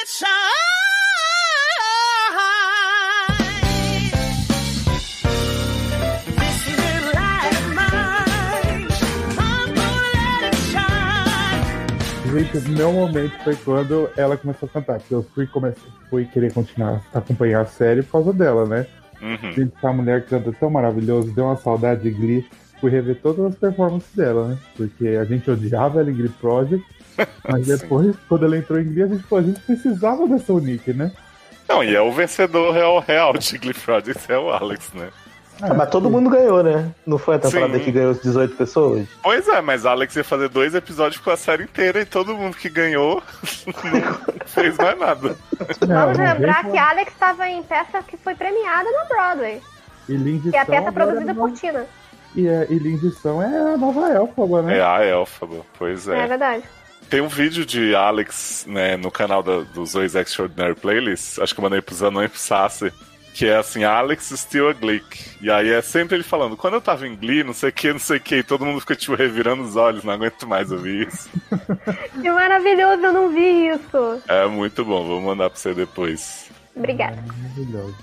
it 0.00 0.12
shine. 0.12 0.66
Meu 12.76 12.92
momento 12.92 13.32
foi 13.44 13.56
quando 13.56 14.10
ela 14.14 14.36
começou 14.36 14.68
a 14.68 14.72
cantar, 14.72 15.00
que 15.00 15.12
eu 15.12 15.22
fui, 15.34 15.46
comecei, 15.46 15.90
fui 16.10 16.26
querer 16.26 16.52
continuar 16.52 17.02
a 17.14 17.18
acompanhar 17.18 17.62
a 17.62 17.66
série 17.66 18.02
por 18.02 18.12
causa 18.12 18.32
dela, 18.34 18.66
né? 18.66 18.86
Uhum. 19.20 19.52
Gente, 19.52 19.72
essa 19.76 19.92
mulher 19.92 20.26
canta 20.26 20.52
tão 20.52 20.70
maravilhoso, 20.70 21.32
deu 21.32 21.44
uma 21.44 21.56
saudade 21.56 22.02
de 22.02 22.10
Glee. 22.10 22.46
Fui 22.80 22.90
rever 22.90 23.16
todas 23.22 23.46
as 23.46 23.54
performances 23.54 24.14
dela, 24.14 24.48
né? 24.48 24.58
Porque 24.76 25.08
a 25.08 25.24
gente 25.24 25.50
odiava 25.50 26.00
ela 26.00 26.10
em 26.10 26.14
Glee 26.14 26.28
Project, 26.28 26.84
mas 27.48 27.66
depois, 27.66 28.14
quando 28.28 28.44
ela 28.44 28.58
entrou 28.58 28.78
em 28.78 28.84
Glee, 28.84 29.02
a 29.04 29.08
gente, 29.08 29.22
pô, 29.24 29.36
a 29.36 29.42
gente 29.42 29.60
precisava 29.60 30.28
dessa 30.28 30.52
Unique, 30.52 30.92
né? 30.92 31.10
Não, 31.68 31.82
e 31.82 31.94
é 31.94 32.00
o 32.00 32.12
vencedor 32.12 32.72
real, 32.72 33.00
real 33.00 33.32
de 33.32 33.58
Glee 33.58 33.74
Project, 33.74 34.30
é 34.30 34.38
o 34.38 34.50
Alex, 34.50 34.92
né? 34.92 35.08
Ah, 35.62 35.72
mas 35.72 35.88
todo 35.88 36.10
mundo 36.10 36.28
ganhou, 36.28 36.62
né? 36.62 36.90
Não 37.06 37.16
foi 37.18 37.36
a 37.36 37.38
temporada 37.38 37.78
Sim. 37.78 37.84
que 37.84 37.90
ganhou 37.92 38.10
os 38.12 38.20
18 38.20 38.56
pessoas? 38.56 39.06
Pois 39.22 39.48
é, 39.48 39.60
mas 39.62 39.86
Alex 39.86 40.14
ia 40.16 40.24
fazer 40.24 40.48
dois 40.50 40.74
episódios 40.74 41.20
com 41.20 41.30
a 41.30 41.36
série 41.36 41.64
inteira 41.64 42.00
e 42.00 42.04
todo 42.04 42.34
mundo 42.36 42.56
que 42.56 42.68
ganhou 42.68 43.22
não 43.66 44.14
fez 44.46 44.76
mais 44.76 44.98
nada. 44.98 45.36
Vamos 45.80 46.18
lembrar 46.18 46.64
que 46.70 46.76
Alex 46.76 47.12
estava 47.12 47.48
em 47.48 47.62
peça 47.62 48.02
que 48.02 48.16
foi 48.18 48.34
premiada 48.34 48.90
na 48.90 49.04
Broadway. 49.06 49.62
E 50.08 50.14
Lindy 50.16 50.50
Que 50.50 50.56
é 50.56 50.60
a 50.60 50.66
peça 50.66 50.92
produzida 50.92 51.32
não- 51.32 51.34
por 51.48 51.52
Tina. 51.52 51.86
E, 52.34 52.46
é, 52.46 52.66
e 52.68 52.78
Lindy 52.78 53.10
Song 53.12 53.42
é 53.42 53.74
a 53.74 53.76
nova 53.78 54.10
Elfaba, 54.12 54.60
né? 54.62 54.76
É 54.78 54.82
a 54.84 55.02
Elfaba, 55.04 55.62
pois 55.78 56.06
É, 56.06 56.18
é. 56.18 56.26
verdade. 56.26 56.64
Tem 57.08 57.20
um 57.22 57.28
vídeo 57.28 57.64
de 57.64 57.94
Alex, 57.94 58.66
né, 58.68 58.96
no 58.96 59.10
canal 59.10 59.42
da- 59.42 59.60
dos 59.60 59.92
dois 59.92 60.14
Extraordinary 60.14 60.74
Playlists, 60.74 61.38
acho 61.38 61.54
que 61.54 61.60
eu 61.60 61.62
mandei 61.62 61.80
pro 61.80 61.94
Zanon 61.94 62.24
e 62.24 62.28
pro 62.28 62.38
Sassi, 62.38 62.92
que 63.36 63.46
é 63.46 63.56
assim, 63.58 63.84
Alex 63.84 64.32
still 64.34 64.70
a 64.70 64.72
Glick. 64.72 65.36
E 65.42 65.50
aí 65.50 65.70
é 65.70 65.82
sempre 65.82 66.16
ele 66.16 66.24
falando, 66.24 66.56
quando 66.56 66.72
eu 66.72 66.80
tava 66.80 67.06
em 67.06 67.14
Glee, 67.14 67.44
não 67.44 67.52
sei 67.52 67.68
o 67.68 67.72
que, 67.72 67.92
não 67.92 67.98
sei 67.98 68.16
o 68.16 68.20
que, 68.20 68.36
e 68.36 68.42
todo 68.42 68.64
mundo 68.64 68.80
fica, 68.80 68.96
tipo, 68.96 69.14
revirando 69.14 69.62
os 69.62 69.76
olhos, 69.76 70.02
não 70.02 70.14
aguento 70.14 70.46
mais 70.46 70.72
ouvir 70.72 71.06
isso. 71.06 71.28
Que 72.22 72.30
maravilhoso, 72.30 73.04
eu 73.04 73.12
não 73.12 73.28
vi 73.28 73.68
isso. 73.68 74.22
É 74.26 74.46
muito 74.46 74.82
bom, 74.86 75.06
vou 75.06 75.20
mandar 75.20 75.50
pra 75.50 75.58
você 75.58 75.74
depois. 75.74 76.50
Obrigada. 76.74 77.22
Maravilhoso. 77.42 77.94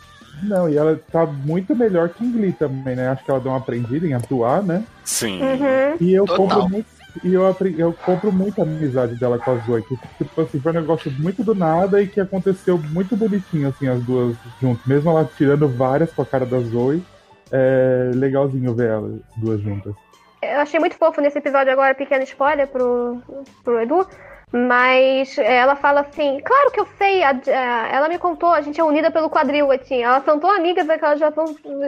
Não, 0.43 0.69
e 0.69 0.77
ela 0.77 1.01
tá 1.11 1.25
muito 1.25 1.75
melhor 1.75 2.09
que 2.09 2.23
em 2.23 2.31
Glee 2.31 2.53
também, 2.53 2.95
né? 2.95 3.09
Acho 3.09 3.25
que 3.25 3.31
ela 3.31 3.39
deu 3.39 3.51
uma 3.51 3.57
aprendida 3.57 4.05
em 4.05 4.13
atuar, 4.13 4.61
né? 4.61 4.83
Sim. 5.03 5.41
Uhum. 5.41 5.97
E 5.99 6.13
eu 6.13 6.25
Total. 6.25 6.47
compro 6.47 6.69
muito. 6.69 6.85
E 7.23 7.33
eu, 7.33 7.55
eu 7.77 7.93
compro 7.93 8.31
muito 8.31 8.59
a 8.59 8.63
amizade 8.63 9.15
dela 9.15 9.37
com 9.37 9.51
a 9.51 9.57
Zoe. 9.57 9.83
Tipo 9.83 10.41
assim, 10.41 10.59
foi 10.59 10.71
um 10.71 10.75
negócio 10.75 11.11
muito 11.19 11.43
do 11.43 11.53
nada 11.53 12.01
e 12.01 12.07
que 12.07 12.19
aconteceu 12.19 12.77
muito 12.77 13.15
bonitinho, 13.15 13.67
assim, 13.67 13.87
as 13.87 14.01
duas 14.03 14.35
juntas. 14.59 14.85
Mesmo 14.85 15.09
ela 15.09 15.29
tirando 15.37 15.67
várias 15.67 16.11
com 16.11 16.21
a 16.21 16.25
cara 16.25 16.45
da 16.45 16.59
Zoe, 16.59 17.03
é 17.51 18.11
legalzinho 18.15 18.73
ver 18.73 18.89
elas 18.89 19.19
duas 19.37 19.61
juntas. 19.61 19.93
Eu 20.41 20.59
achei 20.59 20.79
muito 20.79 20.97
fofo 20.97 21.21
nesse 21.21 21.37
episódio 21.37 21.71
agora, 21.71 21.95
pequeno 21.95 22.23
spoiler 22.23 22.67
pro, 22.67 23.21
pro 23.63 23.79
Edu. 23.79 24.07
Mas 24.55 25.35
ela 25.39 25.75
fala 25.75 26.01
assim, 26.01 26.39
claro 26.45 26.69
que 26.69 26.79
eu 26.79 26.87
sei, 26.95 27.23
a- 27.23 27.31
a- 27.31 27.87
ela 27.91 28.07
me 28.07 28.19
contou, 28.19 28.51
a 28.51 28.61
gente 28.61 28.79
é 28.79 28.83
unida 28.83 29.09
pelo 29.09 29.27
quadril, 29.27 29.71
assim. 29.71 30.03
Elas 30.03 30.23
são 30.23 30.39
tão 30.39 30.51
amigas 30.51 30.87
é 30.87 30.95
que 30.95 31.03
elas 31.03 31.19
já, 31.19 31.31
vão, 31.31 31.45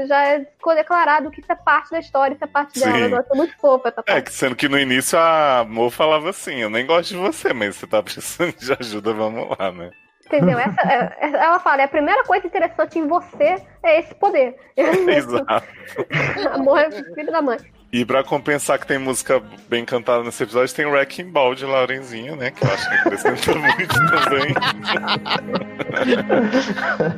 já 0.08 0.40
ficou 0.58 0.74
declarado 0.74 1.30
que 1.30 1.42
isso 1.42 1.52
é 1.52 1.56
parte 1.56 1.92
da 1.92 2.00
história, 2.00 2.34
isso 2.34 2.44
é 2.44 2.48
parte 2.48 2.80
dela. 2.80 2.94
Sim. 2.98 3.12
Eu 3.12 3.20
acho 3.20 3.36
muito 3.36 3.56
fofa 3.60 3.90
essa 3.90 4.02
É, 4.02 4.14
parte. 4.14 4.24
que 4.26 4.34
sendo 4.34 4.56
que 4.56 4.68
no 4.68 4.80
início 4.80 5.18
a 5.20 5.64
Mo 5.68 5.92
falava 5.92 6.32
assim, 6.32 6.56
eu 6.56 6.70
nem 6.72 6.88
gosto 6.88 7.10
de 7.10 7.18
você, 7.18 7.54
mas 7.54 7.76
você 7.76 7.86
tá 7.86 8.02
precisando 8.02 8.56
de 8.58 8.74
ajuda, 8.74 9.14
vamos 9.14 9.48
lá, 9.60 9.72
né? 9.72 9.92
Entendeu? 10.26 10.58
Essa, 10.58 10.82
é- 10.92 11.18
é- 11.22 11.32
ela 11.36 11.60
fala, 11.60 11.84
a 11.84 11.88
primeira 11.88 12.24
coisa 12.24 12.48
interessante 12.48 12.98
em 12.98 13.06
você 13.08 13.62
é 13.84 14.00
esse 14.00 14.16
poder. 14.16 14.56
Exato. 14.76 15.46
Amor 16.52 16.80
é 16.80 16.90
filho 17.14 17.32
da 17.32 17.44
mãe. 17.44 17.60
E 17.92 18.04
pra 18.04 18.24
compensar 18.24 18.78
que 18.80 18.88
tem 18.88 18.98
música 18.98 19.42
bem 19.70 19.86
cantada 19.86 20.24
nesse 20.24 20.44
episódio, 20.44 20.76
tem 20.76 20.86
Wrecking 20.86 21.32
Ball 21.32 21.56
de 21.56 21.66
Laurenzinho, 21.66 22.36
né? 22.36 22.52
Que 22.52 22.64
eu 22.66 22.72
acho 22.72 22.90
que 22.90 22.96
acrescenta 22.96 23.56
muito 23.58 23.96
também. 24.10 24.54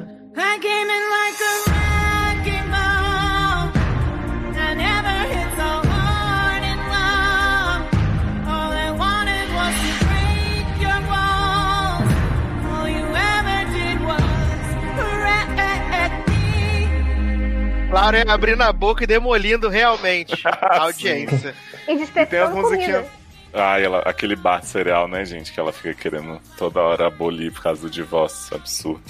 me. 17.88 17.94
Laura 17.94 18.24
abrindo 18.28 18.62
a 18.62 18.72
boca 18.74 19.04
e 19.04 19.08
demolindo 19.08 19.70
realmente 19.70 20.42
a 20.46 20.84
audiência. 20.84 21.56
E 21.74 21.82
E 21.82 21.86
tem 21.86 21.94
as 21.96 22.00
despertando 22.02 22.56
musiquinhas. 22.58 23.06
comida. 23.06 23.18
Ah, 23.54 23.80
ela, 23.80 24.00
aquele 24.00 24.36
bar 24.36 24.62
cereal, 24.64 25.08
né, 25.08 25.26
gente? 25.26 25.52
Que 25.52 25.60
ela 25.60 25.72
fica 25.72 25.94
querendo 25.94 26.40
toda 26.58 26.82
hora 26.82 27.08
abolir 27.08 27.52
por 27.52 27.64
causa 27.64 27.82
do 27.82 27.90
divórcio 27.90 28.56
absurdo. 28.56 29.02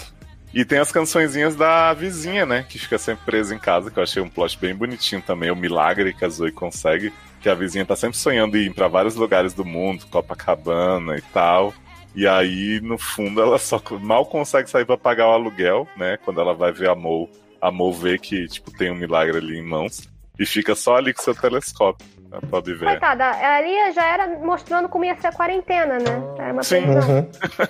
E 0.53 0.63
tem 0.63 0.80
as 0.80 0.91
cançõezinhas 0.91 1.55
da 1.55 1.93
vizinha, 1.93 2.45
né? 2.45 2.65
Que 2.67 2.80
fica 2.80 2.97
sempre 2.97 3.25
presa 3.25 3.53
em 3.53 3.59
casa, 3.59 3.91
que 3.91 3.97
eu 3.99 4.03
achei 4.03 4.21
um 4.21 4.30
plot 4.30 4.57
bem 4.57 4.73
bonitinho 4.73 5.21
também. 5.21 5.51
O 5.51 5.55
milagre 5.55 6.13
que 6.13 6.23
a 6.23 6.30
Zoe 6.30 6.51
consegue. 6.51 7.11
Que 7.41 7.49
a 7.49 7.53
vizinha 7.53 7.86
tá 7.86 7.95
sempre 7.95 8.17
sonhando 8.17 8.57
em 8.57 8.67
ir 8.67 8.73
pra 8.73 8.88
vários 8.88 9.15
lugares 9.15 9.53
do 9.53 9.65
mundo, 9.65 10.05
Copacabana 10.07 11.17
e 11.17 11.21
tal. 11.21 11.73
E 12.15 12.28
aí, 12.28 12.80
no 12.82 12.97
fundo, 12.97 13.41
ela 13.41 13.59
só 13.59 13.82
mal 14.01 14.25
consegue 14.25 14.69
sair 14.69 14.86
pra 14.86 14.97
pagar 14.97 15.28
o 15.28 15.34
aluguel, 15.34 15.88
né? 15.97 16.17
Quando 16.23 16.39
ela 16.41 16.53
vai 16.53 16.71
ver 16.71 16.89
a 16.89 16.95
Mo. 16.95 17.30
A 17.62 17.72
Mo 17.72 17.91
vê 17.91 18.18
que, 18.18 18.47
tipo, 18.47 18.72
tem 18.72 18.91
um 18.91 18.95
milagre 18.95 19.38
ali 19.38 19.58
em 19.58 19.64
mãos. 19.64 20.08
E 20.39 20.45
fica 20.45 20.76
só 20.76 20.97
ali 20.97 21.14
com 21.14 21.22
seu 21.22 21.36
telescópio. 21.36 22.05
Né, 22.30 22.39
pra 22.49 22.60
ver. 22.60 22.80
Coitada, 22.80 23.26
ali 23.26 23.91
já 23.93 24.05
era 24.05 24.28
mostrando 24.39 24.89
como 24.89 25.05
ia 25.05 25.16
ser 25.20 25.28
a 25.28 25.32
quarentena, 25.32 25.97
né? 25.97 26.24
Era 26.38 26.53
uma 26.53 26.64
Sim. 26.64 26.84
previsão. 26.84 27.30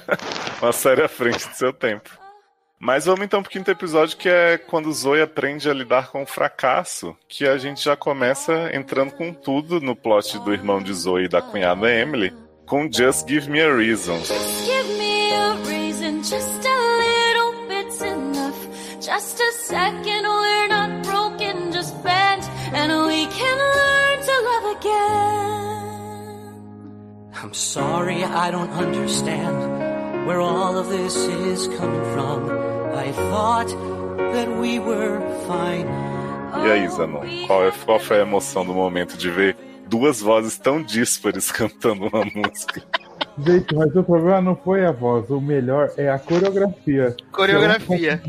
Uma 0.62 0.72
série 0.72 1.04
à 1.04 1.08
frente 1.08 1.48
do 1.48 1.54
seu 1.54 1.72
tempo. 1.72 2.10
Mas 2.80 3.06
vamos 3.06 3.22
então 3.26 3.42
pro 3.42 3.52
quinto 3.52 3.72
episódio, 3.72 4.18
que 4.18 4.30
é 4.30 4.58
quando 4.58 4.92
Zoe 4.92 5.22
aprende 5.22 5.70
a 5.70 5.74
lidar 5.74 6.12
com 6.12 6.22
o 6.22 6.28
fracasso, 6.28 7.16
que 7.28 7.48
a 7.48 7.58
gente 7.58 7.84
já 7.84 7.96
começa 7.96 8.70
entrando 8.74 9.12
com 9.14 9.34
tudo 9.34 9.80
no 9.80 9.96
plot 9.96 10.38
do 10.40 10.54
irmão 10.54 10.82
de 10.82 10.94
Zoe 10.94 11.26
e 11.26 11.30
da 11.30 11.42
cunhada 11.42 11.92
Emily, 11.92 12.32
com 12.68 12.92
Just 12.92 13.28
Give 13.28 13.50
Me 13.50 13.62
a 13.62 13.76
Reason. 13.76 14.18
Give 14.18 14.94
me 14.94 14.97
second, 19.68 20.24
we're 20.24 20.68
not 20.70 21.04
broken, 21.04 21.72
just 21.74 21.94
bent, 22.02 22.44
and 22.72 22.90
we 23.06 23.28
can 23.28 23.58
learn 23.78 24.18
to 24.30 24.36
love 24.50 24.66
again. 24.78 25.88
I'm 27.44 27.54
sorry 27.54 28.24
I 28.24 28.50
don't 28.50 28.72
understand 28.72 29.58
where 30.26 30.40
all 30.40 30.78
of 30.78 30.88
this 30.88 31.16
is 31.16 31.68
coming 31.80 32.06
from. 32.14 32.50
I 32.96 33.12
thought 33.30 33.68
that 34.34 34.50
we 34.62 34.80
were 34.80 35.20
fine. 35.48 35.88
E 36.66 36.72
aí, 36.72 36.88
Zanon, 36.88 37.22
qual, 37.46 37.68
é, 37.68 37.72
qual 37.86 38.00
foi 38.00 38.20
a 38.20 38.22
emoção 38.22 38.66
do 38.66 38.74
momento 38.74 39.18
de 39.18 39.30
ver 39.30 39.58
duas 39.88 40.22
vozes 40.22 40.58
tão 40.58 40.82
díspares 40.82 41.52
cantando 41.60 42.08
uma 42.08 42.24
música? 42.24 42.82
Gente, 43.46 43.76
mas 43.76 43.94
o 43.96 44.04
problema 44.04 44.42
não 44.42 44.56
foi 44.56 44.86
a 44.86 44.92
voz, 44.92 45.30
o 45.30 45.42
melhor 45.42 45.92
é 45.98 46.10
a 46.10 46.18
coreografia. 46.18 47.16
Coreografia. 47.32 48.22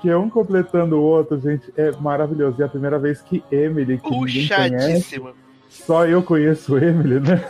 Que 0.00 0.10
é 0.10 0.16
um 0.16 0.28
completando 0.28 0.96
o 0.96 1.02
outro, 1.02 1.40
gente, 1.40 1.72
é 1.76 1.92
maravilhoso. 1.92 2.56
E 2.58 2.62
é 2.62 2.66
a 2.66 2.68
primeira 2.68 2.98
vez 2.98 3.20
que 3.20 3.42
Emily, 3.50 3.98
que 3.98 4.10
ninguém 4.10 4.48
conhece, 4.48 4.78
Puxadíssima. 4.78 5.32
só 5.68 6.06
eu 6.06 6.22
conheço 6.22 6.76
Emily, 6.76 7.20
né? 7.20 7.42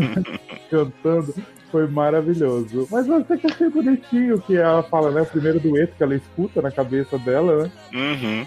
Cantando, 0.70 1.34
foi 1.70 1.86
maravilhoso. 1.86 2.88
Mas 2.90 3.06
eu 3.06 3.16
até 3.16 3.36
que 3.36 3.46
achei 3.46 3.68
bonitinho 3.68 4.40
que 4.40 4.56
ela 4.56 4.82
fala, 4.82 5.10
né? 5.10 5.22
O 5.22 5.26
primeiro 5.26 5.60
dueto 5.60 5.94
que 5.96 6.02
ela 6.02 6.14
escuta 6.14 6.62
na 6.62 6.70
cabeça 6.70 7.18
dela, 7.18 7.64
né? 7.64 7.70
Uhum. 7.92 8.46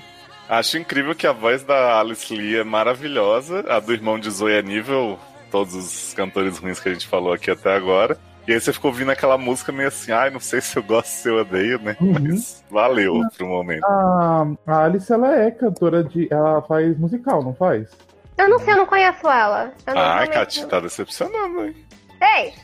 Acho 0.50 0.80
incrível 0.80 1.14
que 1.14 1.28
a 1.28 1.32
voz 1.32 1.64
da 1.64 2.00
Alice 2.00 2.34
Lee 2.34 2.58
é 2.58 2.64
maravilhosa, 2.64 3.64
a 3.70 3.80
do 3.80 3.94
irmão 3.94 4.18
de 4.18 4.32
Zoe 4.32 4.54
é 4.54 4.64
nível 4.64 5.20
todos 5.52 5.76
os 5.76 6.14
cantores 6.14 6.58
ruins 6.58 6.80
que 6.80 6.90
a 6.90 6.94
gente 6.94 7.08
falou 7.08 7.34
aqui 7.34 7.52
até 7.52 7.76
agora. 7.76 8.18
E 8.50 8.54
aí 8.54 8.60
você 8.60 8.74
ficou 8.74 8.90
ouvindo 8.90 9.12
aquela 9.12 9.38
música 9.38 9.72
meio 9.72 9.90
assim, 9.90 10.12
ai, 10.12 10.32
não 10.32 10.40
sei 10.40 10.60
se 10.60 10.76
eu 10.76 10.82
gosto, 10.82 11.10
se 11.10 11.30
eu 11.30 11.36
odeio, 11.36 11.80
né? 11.80 11.96
Mas 12.02 12.66
valeu 12.68 13.22
pro 13.38 13.46
momento. 13.46 13.86
A, 13.86 14.48
a 14.66 14.86
Alice, 14.86 15.14
ela 15.14 15.40
é 15.40 15.52
cantora 15.52 16.04
de. 16.04 16.28
Ela 16.32 16.60
faz 16.64 16.98
musical, 16.98 17.44
não 17.44 17.54
faz? 17.54 17.92
Eu 18.36 18.50
não 18.50 18.58
sei, 18.58 18.74
eu 18.74 18.78
não 18.78 18.88
conheço 18.88 19.30
ela. 19.30 19.72
Eu 19.86 19.94
não 19.94 20.02
Ai, 20.02 20.28
Cati, 20.30 20.66
tá 20.66 20.80
decepcionando, 20.80 21.64
hein? 21.64 21.76
Ei, 22.20 22.56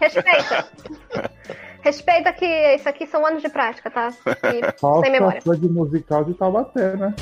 respeita. 0.00 0.68
respeita 1.84 2.32
que 2.32 2.74
isso 2.74 2.88
aqui 2.88 3.06
são 3.06 3.26
anos 3.26 3.42
de 3.42 3.50
prática, 3.50 3.90
tá? 3.90 4.08
E 4.54 4.80
Falsa 4.80 5.02
sem 5.02 5.12
memória. 5.12 5.42
de 5.44 5.68
musical 5.68 6.24
de 6.24 6.32
Taubaté, 6.32 6.96
né? 6.96 7.14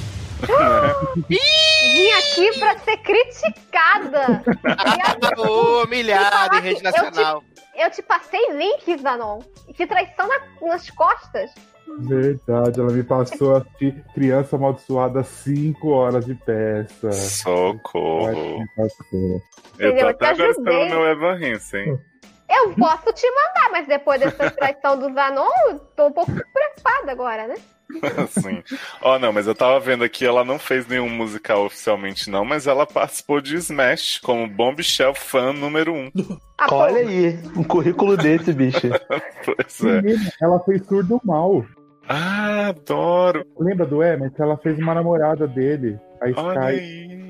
Vim 1.29 2.11
aqui 2.13 2.61
pra 2.61 2.79
ser 2.79 2.97
criticada. 2.99 4.45
Ô, 5.37 5.83
humilhada 5.83 6.59
em 6.59 6.61
rede 6.61 6.81
nacional. 6.81 7.43
Eu 7.77 7.91
te 7.91 8.03
passei 8.03 8.41
links, 8.53 9.01
Zanon. 9.03 9.41
Que 9.75 9.87
traição 9.87 10.27
na- 10.29 10.69
nas 10.69 10.89
costas. 10.91 11.51
Verdade, 11.99 12.81
ela 12.81 12.91
me 12.93 13.03
passou 13.03 13.57
a 13.57 13.61
fi- 13.79 14.03
criança 14.15 14.57
amaldiçoada 14.57 15.23
5 15.23 15.91
horas 15.91 16.25
de 16.25 16.35
peça. 16.35 17.13
Socorro. 17.13 18.59
Me 18.61 18.69
passou. 18.77 19.43
Eu 19.79 19.97
tô 19.99 20.07
até 20.09 20.09
Eu 20.09 20.15
te 20.17 20.25
agora 20.43 20.51
esperando 20.51 20.89
meu 20.91 21.07
Evan 21.07 21.35
Hansen. 21.37 22.01
Eu 22.49 22.75
posso 22.75 23.13
te 23.13 23.27
mandar, 23.31 23.71
mas 23.73 23.87
depois 23.87 24.21
dessa 24.21 24.51
traição 24.51 24.99
do 24.99 25.13
Zanon, 25.13 25.49
eu 25.69 25.79
tô 25.97 26.07
um 26.07 26.13
pouco 26.13 26.31
preocupada 26.33 27.13
agora, 27.13 27.47
né? 27.49 27.55
Sim. 28.31 28.63
Ó, 29.03 29.19
não, 29.19 29.33
mas 29.33 29.47
eu 29.47 29.55
tava 29.55 29.79
vendo 29.81 30.05
aqui, 30.05 30.25
ela 30.27 30.45
não 30.45 30.59
fez 30.59 30.87
nenhum 30.87 31.09
musical 31.09 31.67
oficialmente, 31.67 32.31
não, 32.31 32.45
mas 32.45 32.67
ela 32.67 32.87
participou 32.87 33.41
de 33.41 33.57
Smash 33.57 34.19
como 34.23 34.49
Bombshell 34.49 35.15
fã 35.15 35.53
número 35.53 35.93
um. 35.93 36.11
Ah, 36.59 36.67
Olha 36.75 36.99
aí, 36.99 37.39
um 37.57 37.63
currículo 37.65 38.17
desse, 38.17 38.53
bicho. 38.53 38.81
Pois 39.45 39.85
é. 39.85 40.01
Ela 40.41 40.59
fez 40.61 40.85
surdo 40.87 41.21
mal. 41.25 41.65
Ah, 42.09 42.69
adoro. 42.69 43.45
Lembra 43.59 43.87
do 43.87 44.03
Emmett? 44.03 44.41
Ela 44.41 44.57
fez 44.59 44.79
uma 44.79 44.95
namorada 44.95 45.47
dele, 45.47 45.99
a 46.21 46.25
Olha 46.41 46.61
Sky. 46.61 46.67
aí. 46.67 47.25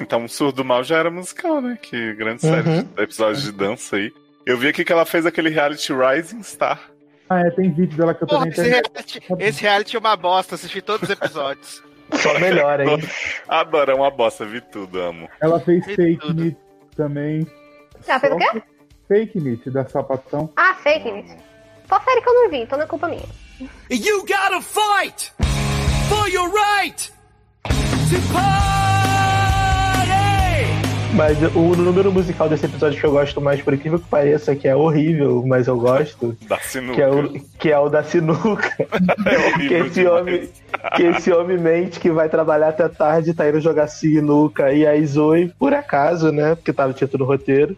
Então, 0.00 0.24
o 0.24 0.28
Surdo 0.28 0.64
Mal 0.64 0.84
já 0.84 0.96
era 0.98 1.10
musical, 1.10 1.60
né? 1.60 1.76
Que 1.80 2.14
grande 2.14 2.46
Uhum. 2.46 2.52
série 2.54 2.82
de 2.84 3.02
episódios 3.02 3.42
de 3.42 3.50
dança 3.52 3.96
aí. 3.96 4.12
Eu 4.46 4.56
vi 4.56 4.68
aqui 4.68 4.84
que 4.84 4.92
ela 4.92 5.04
fez 5.04 5.26
aquele 5.26 5.48
reality 5.50 5.92
Rising 5.92 6.42
Star. 6.44 6.80
Ah, 7.28 7.40
é, 7.40 7.50
tem 7.50 7.72
vídeo 7.72 7.96
dela 7.96 8.14
que 8.14 8.22
eu 8.22 8.28
tô 8.28 8.34
Porra, 8.36 8.46
na 8.46 8.52
esse 8.52 8.60
internet. 8.60 8.90
reality, 8.94 9.44
esse 9.44 9.62
reality 9.62 9.96
é 9.96 9.98
uma 9.98 10.16
bosta, 10.16 10.54
assisti 10.54 10.80
todos 10.80 11.08
os 11.08 11.10
episódios. 11.10 11.82
Só 12.14 12.38
melhor, 12.38 12.80
hein? 12.80 12.98
Adoro, 13.48 13.90
é 13.90 13.94
uma 13.94 14.10
bosta, 14.10 14.44
vi 14.44 14.60
tudo, 14.60 15.00
amo. 15.00 15.28
Ela 15.40 15.58
fez 15.60 15.84
Fez 15.84 15.96
Fake 15.96 16.18
tudo. 16.18 16.42
Meat 16.42 16.56
também. 16.96 17.46
Ah, 18.08 18.20
fez 18.20 18.32
o 18.32 18.36
quê? 18.36 18.62
Fake 19.08 19.40
Meat, 19.40 19.70
da 19.70 19.84
Sapatão. 19.86 20.52
Ah, 20.56 20.74
fake 20.74 21.10
news. 21.10 21.30
Só 21.88 22.00
série 22.00 22.20
que 22.20 22.28
eu 22.28 22.34
não 22.34 22.50
vi, 22.50 22.58
então 22.58 22.78
não 22.78 22.84
é 22.84 22.88
culpa 22.88 23.08
minha. 23.08 23.22
You 23.90 24.20
gotta 24.20 24.60
fight 24.60 25.32
for 26.08 26.28
your 26.28 26.48
right 26.52 27.10
to 28.10 28.32
party! 28.32 28.85
Mas 31.16 31.38
o 31.54 31.74
número 31.74 32.12
musical 32.12 32.46
desse 32.48 32.66
episódio 32.66 33.00
que 33.00 33.06
eu 33.06 33.10
gosto 33.10 33.40
mais, 33.40 33.62
por 33.62 33.72
incrível 33.72 33.98
que 33.98 34.06
pareça, 34.06 34.54
que 34.54 34.68
é 34.68 34.76
horrível, 34.76 35.42
mas 35.46 35.66
eu 35.66 35.78
gosto, 35.78 36.36
Da 36.46 36.58
sinuca. 36.58 36.94
que 36.94 37.00
é 37.02 37.08
o, 37.08 37.32
que 37.58 37.72
é 37.72 37.78
o 37.78 37.88
da 37.88 38.02
sinuca. 38.04 38.70
É 39.24 39.38
horrível 39.38 39.68
que 39.68 39.74
esse 39.74 40.00
demais. 40.00 40.20
homem, 40.20 40.48
que 40.94 41.02
esse 41.04 41.32
homem 41.32 41.58
mente 41.58 41.98
que 41.98 42.10
vai 42.10 42.28
trabalhar 42.28 42.68
até 42.68 42.86
tarde, 42.88 43.32
tá 43.32 43.48
indo 43.48 43.60
jogar 43.60 43.86
sinuca, 43.88 44.72
e 44.72 44.86
aí 44.86 45.04
Zoe, 45.06 45.52
por 45.58 45.72
acaso, 45.72 46.30
né, 46.30 46.54
porque 46.54 46.72
tava 46.72 46.92
título 46.92 47.24
no 47.24 47.30
roteiro, 47.30 47.74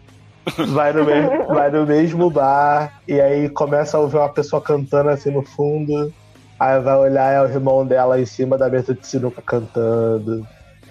vai 0.67 0.91
no, 0.91 1.05
me- 1.05 1.45
vai 1.47 1.71
no 1.71 1.85
mesmo 1.85 2.29
bar, 2.29 2.99
e 3.07 3.19
aí 3.21 3.47
começa 3.49 3.95
a 3.95 4.01
ouvir 4.01 4.17
uma 4.17 4.29
pessoa 4.29 4.61
cantando 4.61 5.09
assim 5.09 5.31
no 5.31 5.43
fundo, 5.43 6.13
aí 6.59 6.79
vai 6.81 6.97
olhar, 6.97 7.31
é 7.33 7.41
o 7.41 7.45
irmão 7.45 7.85
dela 7.85 8.19
em 8.19 8.25
cima 8.25 8.57
da 8.57 8.67
mesa 8.69 8.93
de 8.93 9.07
sinuca 9.07 9.41
cantando. 9.45 10.45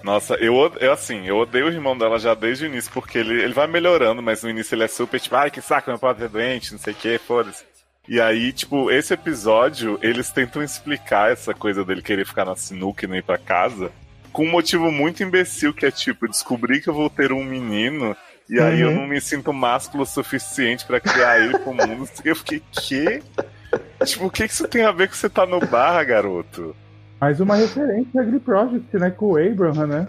Nossa, 0.09 0.37
eu, 0.37 0.55
eu 0.81 0.91
assim, 0.91 1.27
eu 1.27 1.37
odeio 1.37 1.67
o 1.67 1.71
irmão 1.71 1.97
dela 1.97 2.19
já 2.19 2.33
desde 2.33 2.65
o 2.65 2.67
início, 2.67 2.91
porque 2.91 3.19
ele, 3.19 3.43
ele 3.43 3.53
vai 3.53 3.67
melhorando, 3.67 4.23
mas 4.23 4.43
no 4.43 4.49
início 4.49 4.75
ele 4.75 4.85
é 4.85 4.89
super 4.89 5.21
tipo, 5.21 5.37
ai 5.37 5.51
que 5.51 5.61
saco, 5.61 5.91
meu 5.91 5.99
pai 5.99 6.17
é 6.19 6.27
doente, 6.29 6.73
não 6.73 6.79
sei 6.79 6.95
o 6.95 6.97
que, 6.97 7.19
foda-se. 7.19 7.63
E 8.09 8.19
aí, 8.19 8.51
tipo, 8.55 8.91
esse 8.91 9.13
episódio, 9.13 9.99
eles 10.01 10.31
tentam 10.31 10.63
explicar 10.63 11.31
essa 11.31 11.53
coisa 11.53 11.85
dele 11.85 12.01
querer 12.01 12.25
ficar 12.27 12.47
na 12.47 12.57
sinuca 12.57 13.05
e 13.05 13.07
não 13.07 13.17
ir 13.17 13.23
pra 13.23 13.37
casa, 13.37 13.93
com 14.33 14.47
um 14.47 14.51
motivo 14.51 14.91
muito 14.91 15.23
imbecil, 15.23 15.75
que 15.75 15.85
é 15.85 15.91
tipo, 15.91 16.27
descobri 16.27 16.81
que 16.81 16.89
eu 16.89 16.95
vou 16.95 17.11
ter 17.11 17.31
um 17.31 17.45
menino, 17.45 18.17
e 18.49 18.59
aí 18.59 18.81
eu 18.81 18.89
Uhum. 18.89 18.95
não 19.01 19.07
me 19.07 19.21
sinto 19.21 19.53
másculo 19.53 20.05
o 20.05 20.07
suficiente 20.07 20.87
pra 20.87 21.01
criar 21.01 21.39
ele 21.39 21.59
pro 21.59 21.75
mundo. 21.75 22.09
Eu 22.25 22.35
fiquei, 22.35 22.63
quê? 22.73 23.23
Tipo, 24.07 24.25
o 24.25 24.31
que 24.31 24.49
que 24.49 24.55
isso 24.55 24.67
tem 24.67 24.87
a 24.87 24.91
ver 24.91 25.09
com 25.09 25.15
você 25.15 25.29
tá 25.29 25.45
no 25.45 25.61
bar, 25.61 26.03
garoto? 26.07 26.75
Mais 27.21 27.41
uma 27.41 27.57
referência 27.57 28.21
a 28.21 28.25
Glee 28.25 28.39
Project, 28.39 28.97
né? 28.97 29.11
Com 29.11 29.33
o 29.33 29.37
Abraham, 29.37 29.87
né? 29.87 30.07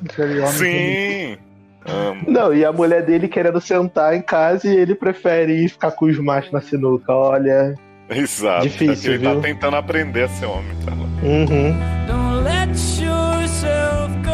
Sim! 0.52 1.38
Amo. 1.86 2.24
Não, 2.28 2.54
e 2.54 2.64
a 2.64 2.72
mulher 2.72 3.04
dele 3.04 3.28
querendo 3.28 3.60
sentar 3.60 4.14
em 4.14 4.22
casa 4.22 4.68
e 4.68 4.76
ele 4.76 4.94
prefere 4.94 5.54
ir 5.54 5.70
ficar 5.70 5.92
com 5.92 6.06
os 6.06 6.20
machos 6.20 6.52
na 6.52 6.62
sinuca, 6.62 7.12
olha. 7.12 7.74
Exato. 8.10 8.64
Difícil, 8.64 9.12
é 9.12 9.16
ele 9.16 9.24
tá 9.24 9.32
viu? 9.34 9.42
tentando 9.42 9.76
aprender 9.76 10.24
a 10.24 10.28
ser 10.30 10.46
homem, 10.46 10.76
tá? 10.86 10.92
Uhum. 11.24 11.76
Don't 12.06 12.44
let 12.44 12.70
yourself 13.00 14.14
go. 14.24 14.30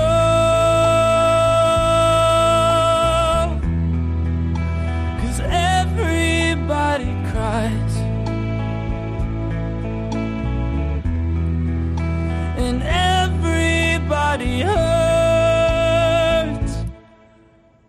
Cause 5.21 5.41
everybody 5.41 7.15
cries. 7.31 7.84
And 12.57 12.81
everybody 12.83 14.63
hurts. 14.63 14.85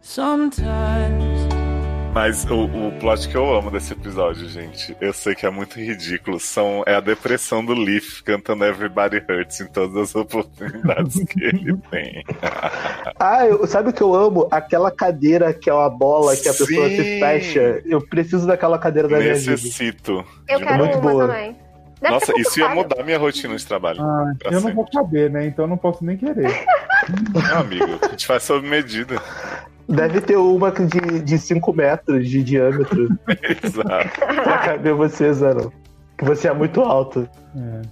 Sometimes. 0.01 1.47
Mas 2.12 2.45
o, 2.47 2.64
o 2.64 2.93
plot 2.99 3.29
que 3.29 3.37
eu 3.37 3.55
amo 3.55 3.71
desse 3.71 3.93
episódio, 3.93 4.49
gente, 4.49 4.97
eu 5.03 5.12
sei 5.12 5.35
que 5.35 5.45
é 5.45 5.51
muito 5.51 5.79
ridículo, 5.79 6.41
são, 6.41 6.83
é 6.87 6.95
a 6.95 7.01
depressão 7.01 7.62
do 7.62 7.75
Leaf 7.75 8.23
cantando 8.23 8.64
Everybody 8.64 9.19
Hurts 9.29 9.61
em 9.61 9.67
todas 9.67 9.95
as 9.99 10.14
oportunidades 10.17 11.23
que 11.27 11.45
ele 11.45 11.77
tem. 11.91 12.25
Ah, 13.21 13.45
eu- 13.47 13.67
sabe 13.67 13.91
o 13.91 13.93
que 13.93 14.03
eu 14.03 14.14
amo? 14.14 14.49
Aquela 14.51 14.91
cadeira 14.91 15.53
que 15.53 15.69
é 15.69 15.75
uma 15.75 15.91
bola 15.91 16.35
que 16.35 16.49
a 16.49 16.55
pessoa 16.55 16.89
Sim. 16.89 16.97
se 16.97 17.21
fecha. 17.21 17.83
Eu 17.85 18.01
preciso 18.01 18.47
daquela 18.47 18.79
cadeira 18.79 19.09
da 19.09 19.19
minha 19.19 19.35
vida. 19.35 19.51
Necessito. 19.51 20.25
Eu 20.49 20.59
de 20.59 20.64
quero 20.64 20.79
muito 20.79 20.99
uma 20.99 21.11
boa. 21.11 21.27
também. 21.29 21.57
Deve 22.01 22.15
Nossa, 22.15 22.33
isso 22.39 22.61
ia 22.61 22.69
mudar 22.69 23.03
minha 23.03 23.19
rotina 23.19 23.57
de 23.57 23.67
trabalho. 23.67 24.03
Ah, 24.03 24.35
eu 24.45 24.51
não 24.53 24.61
sempre. 24.61 24.75
vou 24.75 24.87
caber, 24.91 25.31
né? 25.31 25.47
Então 25.47 25.65
eu 25.65 25.69
não 25.69 25.79
posso 25.79 26.05
nem 26.05 26.17
querer. 26.17 26.65
Meu 27.33 27.57
amigo, 27.59 27.99
a 28.03 28.09
gente 28.09 28.27
faz 28.27 28.43
sob 28.43 28.67
medida. 28.69 29.21
Deve 29.89 30.21
ter 30.21 30.37
uma 30.37 30.71
de, 30.73 31.21
de 31.23 31.39
5 31.39 31.73
metros 31.73 32.29
de 32.29 32.43
diâmetro 32.43 33.09
Exato. 33.63 34.21
pra 34.43 34.59
caber 34.59 34.95
você, 34.95 35.33
Zano. 35.33 35.73
Que 36.19 36.25
você 36.25 36.49
é 36.49 36.53
muito 36.55 36.81
alto. 36.83 37.29
É. 37.57 37.83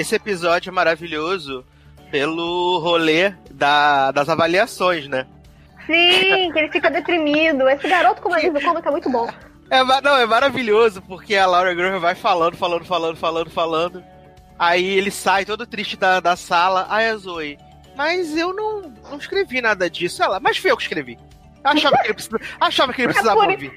Esse 0.00 0.14
episódio 0.14 0.70
é 0.70 0.72
maravilhoso 0.72 1.64
pelo 2.10 2.78
rolê 2.80 3.32
da- 3.50 4.10
das 4.12 4.28
avaliações, 4.28 5.06
né? 5.08 5.26
Sim, 5.86 6.50
que 6.52 6.58
ele 6.58 6.70
fica 6.70 6.90
deprimido. 6.90 7.68
Esse 7.68 7.88
garoto 7.88 8.22
com 8.22 8.32
alívio 8.32 8.60
cômico 8.62 8.88
é 8.88 8.90
muito 8.90 9.10
bom. 9.10 9.28
É, 9.72 9.82
não, 10.02 10.16
é 10.18 10.26
maravilhoso, 10.26 11.00
porque 11.02 11.34
a 11.34 11.46
Laura 11.46 11.72
Graham 11.72 11.98
vai 11.98 12.14
falando, 12.14 12.56
falando, 12.56 12.84
falando, 12.84 13.16
falando, 13.16 13.50
falando. 13.50 14.04
Aí 14.58 14.84
ele 14.84 15.10
sai 15.10 15.44
todo 15.46 15.66
triste 15.66 15.96
da, 15.96 16.20
da 16.20 16.36
sala. 16.36 16.86
Aí 16.90 17.08
a 17.08 17.16
Zoe, 17.16 17.58
mas 17.96 18.36
eu 18.36 18.52
não, 18.52 18.82
não 19.10 19.16
escrevi 19.18 19.60
nada 19.62 19.88
disso. 19.88 20.22
Ela, 20.22 20.38
mas 20.38 20.58
fui 20.58 20.70
eu 20.70 20.76
que 20.76 20.82
escrevi. 20.82 21.18
Achava 21.64 21.96
que 21.98 22.06
ele, 22.08 22.14
precisa- 22.14 22.40
achava 22.60 22.92
que 22.92 23.00
ele 23.02 23.08
precisava 23.12 23.40
por- 23.40 23.50
ouvir. 23.50 23.72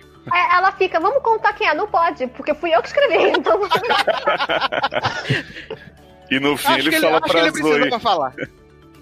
Ela 0.52 0.72
fica, 0.72 1.00
vamos 1.00 1.22
contar 1.22 1.54
quem 1.54 1.68
é? 1.68 1.74
Não 1.76 1.88
pode, 1.88 2.26
porque 2.28 2.54
fui 2.56 2.76
eu 2.76 2.82
que 2.82 2.88
escrevi. 2.88 3.30
Então, 3.38 3.60
E 6.30 6.40
no 6.40 6.58
fim 6.58 6.68
Acho 6.68 6.80
ele 6.80 6.90
que 6.90 6.96
ele, 6.96 7.06
fala 7.06 7.16
acho 7.18 7.24
que 7.26 7.32
pra 7.32 7.40
ele 7.42 7.52
precisa 7.52 7.80
Zoe. 7.80 7.90
pra 7.90 8.00
falar. 8.00 8.34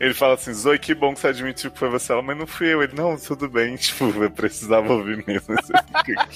Ele 0.04 0.14
fala 0.14 0.34
assim, 0.34 0.52
Zoe, 0.52 0.78
que 0.78 0.94
bom 0.94 1.14
que 1.14 1.22
você 1.22 1.28
admitiu 1.28 1.72
que 1.72 1.80
foi 1.80 1.88
você. 1.88 2.12
Ela, 2.12 2.22
mas 2.22 2.38
não 2.38 2.46
fui 2.46 2.74
eu. 2.74 2.84
Ele, 2.84 2.92
não, 2.94 3.16
tudo 3.16 3.48
bem. 3.48 3.74
Tipo, 3.80 4.12
eu 4.22 4.30
precisava 4.30 4.92
ouvir 4.92 5.24
mesmo. 5.26 5.56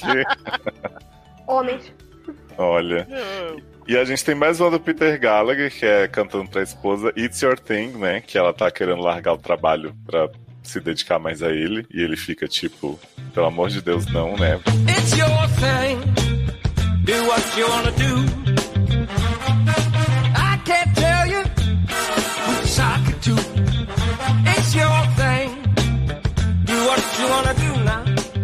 Homens. 1.45 1.91
Olha. 2.57 3.05
E 3.86 3.97
a 3.97 4.05
gente 4.05 4.24
tem 4.24 4.34
mais 4.34 4.61
uma 4.61 4.72
do 4.72 4.80
Peter 4.80 5.20
Gallagher, 5.20 5.70
que 5.70 5.86
é 5.86 6.07
cantando 6.07 6.49
pra 6.49 6.63
esposa 6.63 7.11
It's 7.18 7.41
Your 7.41 7.59
Thing, 7.59 7.89
né? 7.89 8.22
Que 8.22 8.38
ela 8.38 8.53
tá 8.53 8.72
querendo 8.72 9.01
largar 9.01 9.34
o 9.34 9.38
trabalho 9.38 9.93
pra 10.05 10.30
se 10.63 10.80
dedicar 10.80 11.20
mais 11.20 11.43
a 11.43 11.51
ele. 11.51 11.86
E 11.93 12.01
ele 12.01 12.15
fica 12.15 12.47
tipo, 12.47 12.97
pelo 13.34 13.47
amor 13.47 13.68
de 13.68 13.82
Deus, 13.82 14.05
não, 14.05 14.38
né? 14.38 14.61
It's 14.89 15.11
your 15.11 15.28
thing. 15.59 15.99
Do 17.03 17.28
what 17.28 17.59
you 17.59 17.70
wanna 17.70 17.91
do. 17.91 18.57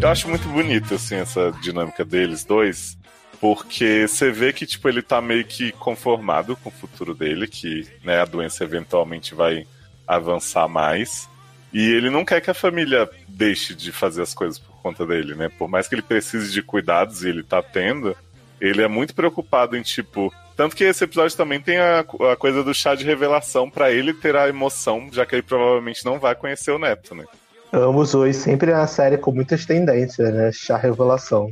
Eu 0.01 0.09
acho 0.09 0.29
muito 0.29 0.47
bonito, 0.47 0.95
assim, 0.95 1.15
essa 1.15 1.51
dinâmica 1.61 2.05
deles 2.05 2.45
dois. 2.45 2.97
Porque 3.41 4.07
você 4.07 4.31
vê 4.31 4.53
que, 4.53 4.65
tipo, 4.65 4.87
ele 4.87 5.01
tá 5.01 5.21
meio 5.21 5.43
que 5.43 5.73
conformado 5.73 6.55
com 6.55 6.69
o 6.69 6.71
futuro 6.71 7.13
dele, 7.13 7.45
que 7.45 7.85
né, 8.05 8.21
a 8.21 8.25
doença 8.25 8.63
eventualmente 8.63 9.35
vai 9.35 9.67
avançar 10.07 10.67
mais. 10.69 11.29
E 11.73 11.91
ele 11.91 12.09
não 12.09 12.23
quer 12.23 12.39
que 12.39 12.49
a 12.49 12.53
família 12.53 13.09
deixe 13.27 13.75
de 13.75 13.91
fazer 13.91 14.21
as 14.21 14.33
coisas 14.33 14.57
por 14.57 14.75
conta 14.77 15.05
dele, 15.05 15.35
né? 15.35 15.49
Por 15.49 15.67
mais 15.67 15.89
que 15.89 15.95
ele 15.95 16.01
precise 16.01 16.53
de 16.53 16.61
cuidados 16.61 17.23
e 17.23 17.29
ele 17.29 17.43
tá 17.43 17.61
tendo, 17.61 18.15
ele 18.61 18.81
é 18.81 18.87
muito 18.87 19.13
preocupado 19.13 19.75
em, 19.75 19.81
tipo. 19.81 20.33
Tanto 20.55 20.75
que 20.75 20.83
esse 20.83 21.03
episódio 21.03 21.35
também 21.35 21.59
tem 21.59 21.77
a, 21.79 21.99
a 22.31 22.35
coisa 22.35 22.63
do 22.63 22.73
chá 22.73 22.93
de 22.95 23.03
revelação 23.03 23.69
pra 23.69 23.91
ele 23.91 24.13
ter 24.13 24.35
a 24.35 24.47
emoção, 24.47 25.09
já 25.11 25.25
que 25.25 25.35
ele 25.35 25.41
provavelmente 25.41 26.05
não 26.05 26.19
vai 26.19 26.35
conhecer 26.35 26.71
o 26.71 26.77
neto, 26.79 27.15
né? 27.15 27.25
Amo 27.71 28.05
Zoe, 28.05 28.33
sempre 28.33 28.69
é 28.71 28.75
uma 28.75 28.85
série 28.85 29.17
com 29.17 29.31
muitas 29.31 29.65
tendências, 29.65 30.31
né? 30.33 30.51
Chá 30.53 30.77
revelação. 30.77 31.49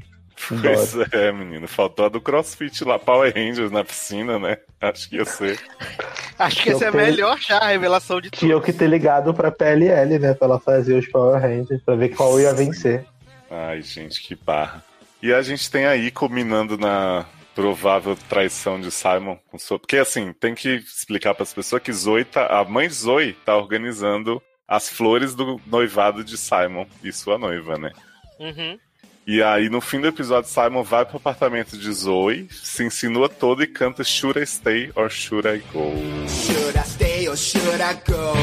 Pois 0.47 0.95
é, 1.14 1.32
menino. 1.32 1.68
Faltou 1.68 2.06
a 2.06 2.10
do 2.10 2.20
CrossFit 2.22 2.84
lá, 2.84 2.97
Power 2.97 3.32
Rangers 3.36 3.72
na 3.72 3.84
piscina, 3.84 4.38
né? 4.39 4.58
Acho 4.80 5.10
que 5.10 5.16
ia 5.18 5.26
ser. 5.26 5.60
Acho 6.38 6.64
que 6.64 6.70
essa 6.72 6.86
é 6.86 6.91
tenho- 6.91 7.04
melhor 7.04 7.38
já, 7.39 7.58
a 7.60 7.68
revelação 7.68 8.20
de 8.22 8.30
Tinha 8.32 8.54
tudo. 8.56 8.64
que 8.66 8.74
ter 8.74 8.88
ligado 8.88 9.34
pra 9.34 9.52
PLL, 9.52 10.18
né? 10.20 10.34
Pra 10.34 10.47
ela 10.47 10.60
fazer 10.60 10.95
os 10.95 11.08
Power 11.08 11.39
Rangers, 11.41 11.82
pra 11.84 11.95
ver 11.95 12.10
qual 12.10 12.39
ia 12.39 12.54
vencer. 12.54 13.06
Ai, 13.49 13.82
gente, 13.84 14.22
que 14.22 14.36
barra. 14.36 14.84
E 15.22 15.32
a 15.32 15.41
gente 15.43 15.70
tem 15.70 15.86
aí 15.86 16.10
culminando 16.10 16.76
na 16.78 17.26
provável 17.56 18.18
traição 18.30 18.80
de 18.80 18.91
Simon 18.91 19.38
com 19.49 19.58
sua. 19.58 19.80
Porque 19.80 19.97
assim, 19.97 20.34
tem 20.34 20.56
que 20.56 20.76
explicar 20.76 21.34
para 21.34 21.43
as 21.43 21.54
pessoas 21.54 21.82
que 21.82 21.91
Zoe 21.91 22.26
tá. 22.26 22.47
A 22.47 22.64
mãe 22.64 22.88
de 22.88 22.93
Zoe 22.93 23.34
tá 23.45 23.56
organizando 23.56 24.41
as 24.68 24.89
flores 24.89 25.36
do 25.36 25.60
noivado 25.68 26.24
de 26.24 26.38
Simon 26.38 26.86
e 27.04 27.12
sua 27.12 27.38
noiva, 27.38 27.78
né? 27.78 27.91
Uhum. 28.39 28.80
E 29.28 29.43
aí, 29.43 29.70
no 29.70 29.80
fim 29.80 30.02
do 30.02 30.08
episódio, 30.08 30.49
Simon 30.49 30.82
vai 30.82 31.06
pro 31.06 31.18
apartamento 31.18 31.78
de 31.78 31.91
Zoe, 31.91 32.47
se 32.49 32.84
insinua 32.84 33.30
todo 33.30 33.62
e 33.62 33.68
canta 33.68 34.04
Should 34.04 34.39
I 34.39 34.47
Stay 34.47 34.91
or 34.95 35.10
Should 35.12 35.47
I 35.47 35.60
Go? 35.72 35.93
Should 36.28 36.78
I 36.78 36.84
stay 36.84 37.30
or 37.30 37.38
should 37.38 37.82
I 37.82 37.93
go? 38.10 38.34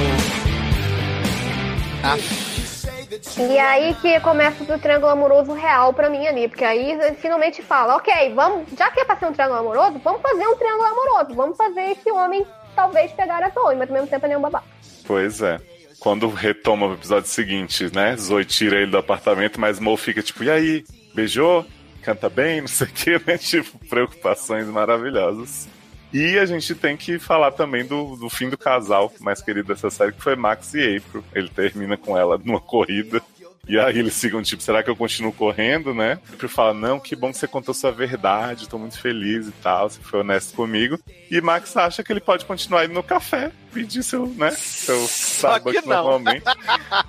E 3.39 3.59
aí 3.59 3.95
que 3.97 4.21
começa 4.21 4.63
o 4.63 4.79
triângulo 4.79 5.11
amoroso 5.11 5.53
real 5.53 5.93
pra 5.93 6.11
mim 6.11 6.27
ali, 6.27 6.49
porque 6.49 6.65
aí 6.65 6.93
ele 6.93 7.15
finalmente 7.15 7.63
fala, 7.63 7.97
ok, 7.97 8.33
vamos, 8.35 8.69
já 8.77 8.91
que 8.91 9.01
é 9.01 9.05
pra 9.05 9.17
ser 9.17 9.27
um 9.27 9.33
triângulo 9.33 9.61
amoroso, 9.61 10.01
vamos 10.03 10.21
fazer 10.21 10.47
um 10.47 10.57
triângulo 10.57 10.85
amoroso, 10.85 11.35
vamos 11.35 11.57
fazer 11.57 11.91
esse 11.91 12.11
homem 12.11 12.47
talvez 12.75 13.11
pegar 13.13 13.43
a 13.43 13.51
Zoe, 13.51 13.77
mas 13.77 13.89
ao 13.89 13.95
mesmo 13.95 14.09
tempo 14.09 14.25
é 14.25 14.29
nenhum 14.29 14.41
babá. 14.41 14.63
Pois 15.07 15.43
é. 15.43 15.59
Quando 15.99 16.29
retoma 16.29 16.87
o 16.87 16.95
episódio 16.95 17.29
seguinte, 17.29 17.93
né? 17.93 18.17
Zoe 18.17 18.45
tira 18.45 18.77
ele 18.77 18.91
do 18.91 18.99
apartamento, 18.99 19.61
mas 19.61 19.81
Mo 19.81 19.97
fica 19.97 20.23
tipo, 20.23 20.45
e 20.45 20.51
aí? 20.51 20.85
Beijou? 21.13 21.67
Canta 22.03 22.29
bem? 22.29 22.61
Não 22.61 22.69
sei 22.69 22.87
o 22.87 22.91
que, 22.91 23.11
né? 23.27 23.37
Tipo, 23.37 23.79
preocupações 23.87 24.67
maravilhosas. 24.67 25.69
E 26.13 26.39
a 26.39 26.47
gente 26.47 26.75
tem 26.75 26.97
que 26.97 27.19
falar 27.19 27.53
também 27.53 27.85
do, 27.85 28.17
do 28.17 28.31
fim 28.31 28.49
do 28.49 28.57
casal 28.57 29.13
mais 29.21 29.43
querido 29.43 29.69
dessa 29.69 29.91
série, 29.91 30.13
que 30.13 30.23
foi 30.23 30.37
Max 30.37 30.73
e 30.75 30.97
April. 30.97 31.25
Ele 31.35 31.49
termina 31.49 31.97
com 31.97 32.17
ela 32.17 32.39
numa 32.39 32.61
corrida. 32.61 33.23
E 33.69 33.79
aí 33.79 33.99
eles 33.99 34.19
ficam 34.19 34.43
tipo, 34.43 34.63
será 34.63 34.83
que 34.83 34.89
eu 34.89 34.97
continuo 34.97 35.31
correndo, 35.31 35.93
né? 35.93 36.19
April 36.33 36.49
fala, 36.49 36.73
não, 36.73 36.99
que 36.99 37.15
bom 37.15 37.31
que 37.31 37.37
você 37.37 37.47
contou 37.47 37.75
sua 37.75 37.93
verdade, 37.93 38.67
tô 38.67 38.79
muito 38.79 38.99
feliz 38.99 39.47
e 39.47 39.53
tal, 39.53 39.91
você 39.91 40.01
foi 40.01 40.21
honesto 40.21 40.57
comigo. 40.57 40.99
E 41.31 41.39
Max 41.43 41.77
acha 41.77 42.03
que 42.03 42.11
ele 42.11 42.21
pode 42.21 42.47
continuar 42.47 42.87
indo 42.87 42.95
no 42.95 43.03
café, 43.03 43.53
pedir 43.71 44.03
seu, 44.03 44.27
né, 44.27 44.53
seu 44.53 45.05
Starbucks 45.05 45.83
que 45.83 45.87
não. 45.87 45.97
normalmente. 45.97 46.45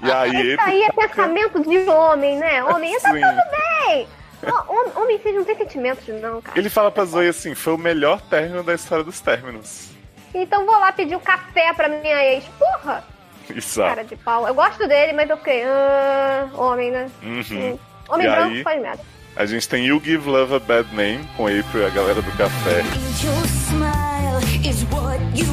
E 0.03 0.11
aí 0.11 0.51
Isso 0.51 0.61
aí 0.61 0.83
é 0.83 0.91
pensamento 0.91 1.61
de 1.63 1.77
homem, 1.89 2.37
né? 2.37 2.61
Homem, 2.65 2.99
tá 2.99 3.09
tudo 3.09 3.87
bem! 3.87 4.07
Hom- 4.43 5.01
Homem, 5.01 5.17
vocês 5.19 5.35
não 5.35 5.43
tem 5.43 5.57
sentimentos, 5.57 6.07
não, 6.21 6.41
cara. 6.41 6.57
ele 6.59 6.69
fala 6.69 6.89
pra 6.91 7.05
Zoe 7.05 7.27
assim, 7.27 7.53
foi 7.55 7.73
o 7.73 7.77
melhor 7.77 8.21
término 8.21 8.63
da 8.63 8.73
história 8.73 9.03
dos 9.03 9.19
términos. 9.19 9.89
Então 10.33 10.65
vou 10.65 10.77
lá 10.79 10.91
pedir 10.91 11.15
um 11.15 11.19
café 11.19 11.73
pra 11.73 11.87
minha 11.89 12.23
ex. 12.33 12.43
Porra! 12.59 13.03
Isso. 13.49 13.79
Cara 13.81 14.03
de 14.03 14.15
pau. 14.15 14.47
Eu 14.47 14.53
gosto 14.53 14.87
dele, 14.87 15.13
mas 15.13 15.27
eu 15.29 15.37
fiquei. 15.37 15.63
Ah, 15.63 16.47
homem, 16.53 16.91
né? 16.91 17.09
Uhum. 17.23 17.79
Homem 18.09 18.27
E 18.27 18.29
branco 18.29 18.53
aí? 18.53 18.63
faz 18.63 18.81
merda. 18.81 19.01
A 19.35 19.45
gente 19.45 19.67
tem 19.67 19.85
You 19.87 19.99
Give 20.03 20.29
Love 20.29 20.55
a 20.55 20.59
Bad 20.59 20.93
Name 20.95 21.27
com 21.35 21.47
April 21.47 21.81
e 21.81 21.85
a 21.85 21.89
galera 21.89 22.21
do 22.21 22.31
café. 22.37 22.79
Your 23.23 23.45
smile 23.45 24.67
is 24.69 24.83
what 24.91 25.19
you 25.35 25.47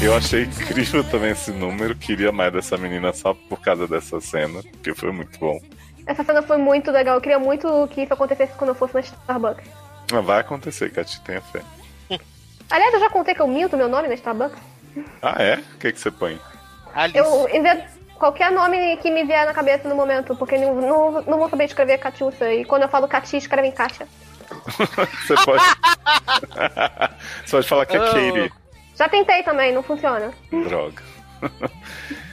Eu 0.00 0.14
achei 0.14 0.44
incrível 0.44 1.02
também 1.02 1.32
esse 1.32 1.50
número, 1.50 1.94
queria 1.96 2.30
mais 2.30 2.52
dessa 2.52 2.76
menina 2.76 3.12
só 3.12 3.34
por 3.34 3.60
causa 3.60 3.86
dessa 3.88 4.20
cena, 4.20 4.62
porque 4.62 4.94
foi 4.94 5.10
muito 5.10 5.36
bom. 5.40 5.60
Essa 6.06 6.22
cena 6.22 6.40
foi 6.40 6.56
muito 6.56 6.90
legal. 6.92 7.16
Eu 7.16 7.20
queria 7.20 7.38
muito 7.38 7.88
que 7.88 8.02
isso 8.02 8.12
acontecesse 8.12 8.52
quando 8.54 8.70
eu 8.70 8.74
fosse 8.76 8.94
na 8.94 9.00
Starbucks. 9.00 9.68
Vai 10.24 10.40
acontecer, 10.40 10.90
Cati, 10.92 11.20
tenha 11.22 11.40
fé. 11.40 11.62
Aliás, 12.70 12.94
eu 12.94 13.00
já 13.00 13.10
contei 13.10 13.34
que 13.34 13.42
eu 13.42 13.48
minto 13.48 13.76
meu 13.76 13.88
nome 13.88 14.08
na 14.08 14.14
Starbucks. 14.14 14.58
Ah, 15.20 15.42
é? 15.42 15.56
O 15.56 15.78
que, 15.78 15.92
que 15.92 16.00
você 16.00 16.10
põe? 16.12 16.38
Alice. 16.94 17.18
Eu 17.18 17.48
invento 17.52 17.84
qualquer 18.18 18.52
nome 18.52 18.96
que 18.98 19.10
me 19.10 19.24
vier 19.24 19.46
na 19.46 19.52
cabeça 19.52 19.88
no 19.88 19.96
momento, 19.96 20.36
porque 20.36 20.56
não, 20.56 20.74
não, 20.76 21.22
não 21.22 21.38
vou 21.38 21.50
saber 21.50 21.64
escrever 21.64 21.98
Catiúça. 21.98 22.52
E 22.52 22.64
quando 22.64 22.82
eu 22.82 22.88
falo 22.88 23.08
Cati, 23.08 23.36
escreve 23.36 23.68
em 23.68 23.72
caixa. 23.72 24.06
Você 25.26 25.34
pode. 25.44 25.62
você 27.44 27.50
pode 27.50 27.68
falar 27.68 27.84
que 27.84 27.96
é 27.96 28.00
Oh. 28.00 28.04
Katie. 28.04 28.57
Já 28.98 29.08
tentei 29.08 29.42
também, 29.44 29.72
não 29.72 29.82
funciona. 29.82 30.32
Droga. 30.50 31.02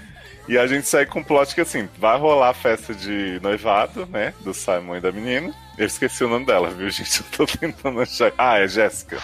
E 0.48 0.60
a 0.60 0.68
gente 0.68 0.86
segue 0.86 1.10
com 1.10 1.22
um 1.22 1.24
plot 1.24 1.56
que 1.56 1.62
assim, 1.62 1.90
vai 1.98 2.20
rolar 2.20 2.50
a 2.50 2.54
festa 2.54 2.94
de 2.94 3.40
noivado, 3.42 4.06
né? 4.06 4.32
Do 4.42 4.54
Simon 4.54 4.98
e 4.98 5.02
da 5.02 5.12
menina. 5.12 5.52
Eu 5.76 5.88
esqueci 5.88 6.24
o 6.24 6.28
nome 6.28 6.46
dela, 6.46 6.70
viu, 6.70 6.88
gente? 6.88 7.22
Eu 7.34 7.48
tô 7.48 7.58
tentando 7.58 8.00
achar. 8.00 8.32
Ah, 8.38 8.60
é 8.60 8.68
Jéssica. 8.68 9.18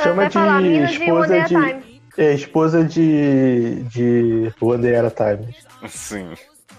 Chama 0.00 0.26
de 0.28 0.32
falar, 0.32 0.62
de 0.62 0.82
esposa 0.84 1.40
de. 1.40 1.56
a 1.56 1.66
Time. 1.68 2.00
É, 2.16 2.34
esposa 2.34 2.84
de. 2.84 3.82
de 3.88 4.52
One 4.60 4.82
Day 4.82 4.94
at 4.94 5.04
a 5.04 5.10
Time. 5.10 5.52
Sim. 5.88 6.32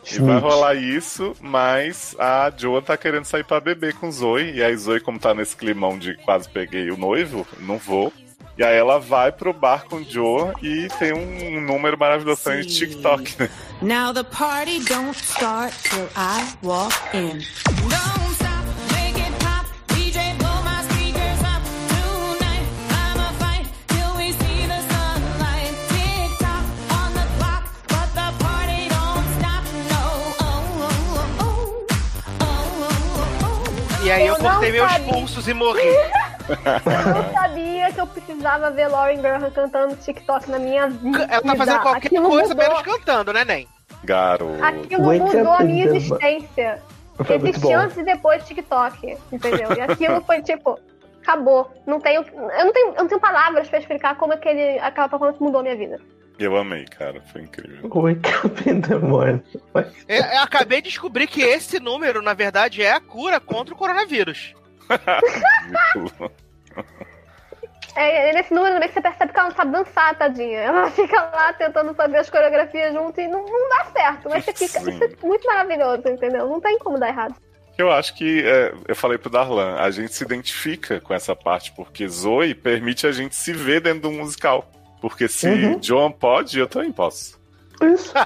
E 0.10 0.20
vai 0.20 0.40
rolar 0.40 0.76
isso, 0.76 1.36
mas 1.42 2.16
a 2.18 2.52
Joa 2.56 2.82
tá 2.82 2.96
querendo 2.96 3.26
sair 3.26 3.44
pra 3.44 3.60
beber 3.60 3.94
com 3.96 4.10
Zoe. 4.10 4.54
E 4.54 4.64
aí 4.64 4.76
Zoe, 4.78 5.02
como 5.02 5.20
tá 5.20 5.34
nesse 5.34 5.58
climão 5.58 5.98
de 5.98 6.16
quase 6.24 6.48
peguei 6.48 6.90
o 6.90 6.98
noivo, 6.98 7.46
não 7.60 7.78
vou. 7.78 8.14
E 8.58 8.64
aí 8.64 8.78
ela 8.78 9.00
vai 9.00 9.32
pro 9.32 9.52
bar 9.52 9.86
com 9.86 10.04
Joa 10.04 10.54
e 10.62 10.88
tem 11.00 11.12
um 11.12 11.60
número 11.62 11.98
maravilhoso 11.98 12.52
de 12.52 12.66
TikTok, 12.66 13.36
né? 13.40 13.50
Now 13.82 14.14
the 14.14 14.24
party 14.24 14.84
don't 14.86 15.18
start 15.18 15.74
till 15.84 16.08
I 16.16 16.54
walk 16.62 16.96
in. 17.14 17.40
Don't 17.90 18.34
stop. 18.36 18.54
E 34.04 34.12
aí 34.12 34.28
eu 34.28 34.36
cortei 34.36 34.70
meus 34.70 34.98
pulsos 34.98 35.48
e 35.48 35.54
morri. 35.54 35.80
Eu 36.50 37.24
não 37.24 37.34
sabia 37.34 37.92
que 37.92 38.00
eu 38.02 38.08
precisava 38.08 38.72
ver 38.72 38.88
Lauren 38.88 39.22
Graham 39.22 39.52
cantando 39.52 39.96
TikTok 39.96 40.50
na 40.50 40.60
minha 40.60 40.90
vida. 40.90 41.28
Ela 41.30 41.42
tá 41.42 41.56
fazendo 41.56 41.80
qualquer 41.82 42.08
Aquilo 42.08 42.30
coisa 42.30 42.54
mudou, 42.54 42.70
menos 42.70 42.82
cantando, 42.82 43.34
né, 43.34 43.46
Nen? 43.46 43.68
Garoto. 44.04 44.64
Aquilo 44.64 45.04
Wake 45.04 45.20
mudou 45.20 45.54
a 45.54 45.64
in 45.64 45.68
minha 45.68 45.86
existência. 45.86 46.82
Foi 47.24 47.36
Existia 47.36 47.78
bom. 47.78 47.84
antes 47.84 47.98
e 47.98 48.04
depois 48.04 48.42
do 48.42 48.48
TikTok, 48.48 49.18
entendeu? 49.32 49.74
E 49.78 49.82
aquilo 49.82 50.22
foi 50.22 50.42
tipo, 50.42 50.80
acabou. 51.22 51.72
Não 51.86 52.00
tenho, 52.00 52.24
eu 52.24 52.66
não 52.66 52.74
tenho, 52.74 52.88
eu 52.88 52.96
não 52.96 53.08
tenho 53.08 53.22
palavras 53.22 53.70
pra 53.70 53.80
explicar 53.80 54.16
como 54.16 54.34
aquele, 54.34 54.80
aquela 54.80 55.08
performance 55.08 55.42
mudou 55.42 55.60
a 55.60 55.64
minha 55.64 55.76
vida. 55.76 56.00
Eu 56.40 56.58
amei, 56.58 56.86
cara. 56.86 57.22
Foi 57.32 57.42
incrível. 57.42 57.88
Wake 57.88 58.30
up 58.44 58.70
in 58.70 58.82
the 58.82 58.96
morning. 58.98 59.44
Eu, 60.08 60.24
eu 60.24 60.40
acabei 60.42 60.82
de 60.82 60.90
descobrir 60.90 61.28
que 61.28 61.42
esse 61.42 61.80
número, 61.80 62.22
na 62.22 62.34
verdade, 62.34 62.82
é 62.82 62.92
a 62.92 63.00
cura 63.00 63.40
contra 63.40 63.74
o 63.74 63.78
coronavírus. 63.78 64.54
É, 67.96 68.30
é 68.30 68.34
nesse 68.34 68.54
número 68.54 68.74
também 68.74 68.88
que 68.90 68.96
você 68.96 69.02
percebe 69.02 69.32
que 69.32 69.40
ela 69.40 69.50
não 69.50 69.56
sabe 69.56 69.72
dançar, 69.72 70.18
tadinha. 70.18 70.60
Ela 70.60 70.90
fica 70.92 71.22
lá 71.22 71.54
tentando 71.54 71.94
fazer 71.94 72.18
as 72.18 72.30
coreografias 72.30 72.94
junto 72.94 73.22
e 73.22 73.28
não, 73.28 73.46
não 73.46 73.70
dá 73.70 73.86
certo. 73.86 74.30
Mas 74.30 74.46
você 74.46 74.54
fica. 74.54 74.80
Isso 74.90 75.04
é 75.04 75.10
muito 75.22 75.46
maravilhoso, 75.46 76.08
entendeu? 76.08 76.48
Não 76.48 76.60
tem 76.60 76.80
como 76.80 77.00
dar 77.00 77.10
errado. 77.10 77.36
Eu 77.78 77.92
acho 77.92 78.14
que, 78.16 78.44
é, 78.46 78.74
eu 78.88 78.96
falei 78.96 79.18
pro 79.18 79.30
Darlan, 79.32 79.76
a 79.76 79.90
gente 79.90 80.14
se 80.14 80.24
identifica 80.24 81.00
com 81.02 81.14
essa 81.14 81.36
parte, 81.36 81.72
porque 81.72 82.08
Zoe 82.08 82.54
permite 82.54 83.08
a 83.08 83.12
gente 83.12 83.36
se 83.36 83.52
ver 83.52 83.82
dentro 83.82 84.02
do 84.02 84.12
musical. 84.12 84.70
Porque 85.02 85.28
se 85.28 85.48
Uhum. 85.48 85.80
John 85.80 86.12
pode, 86.12 86.58
eu 86.58 86.68
também 86.68 86.92
posso. 86.92 87.40
Isso. 87.82 88.14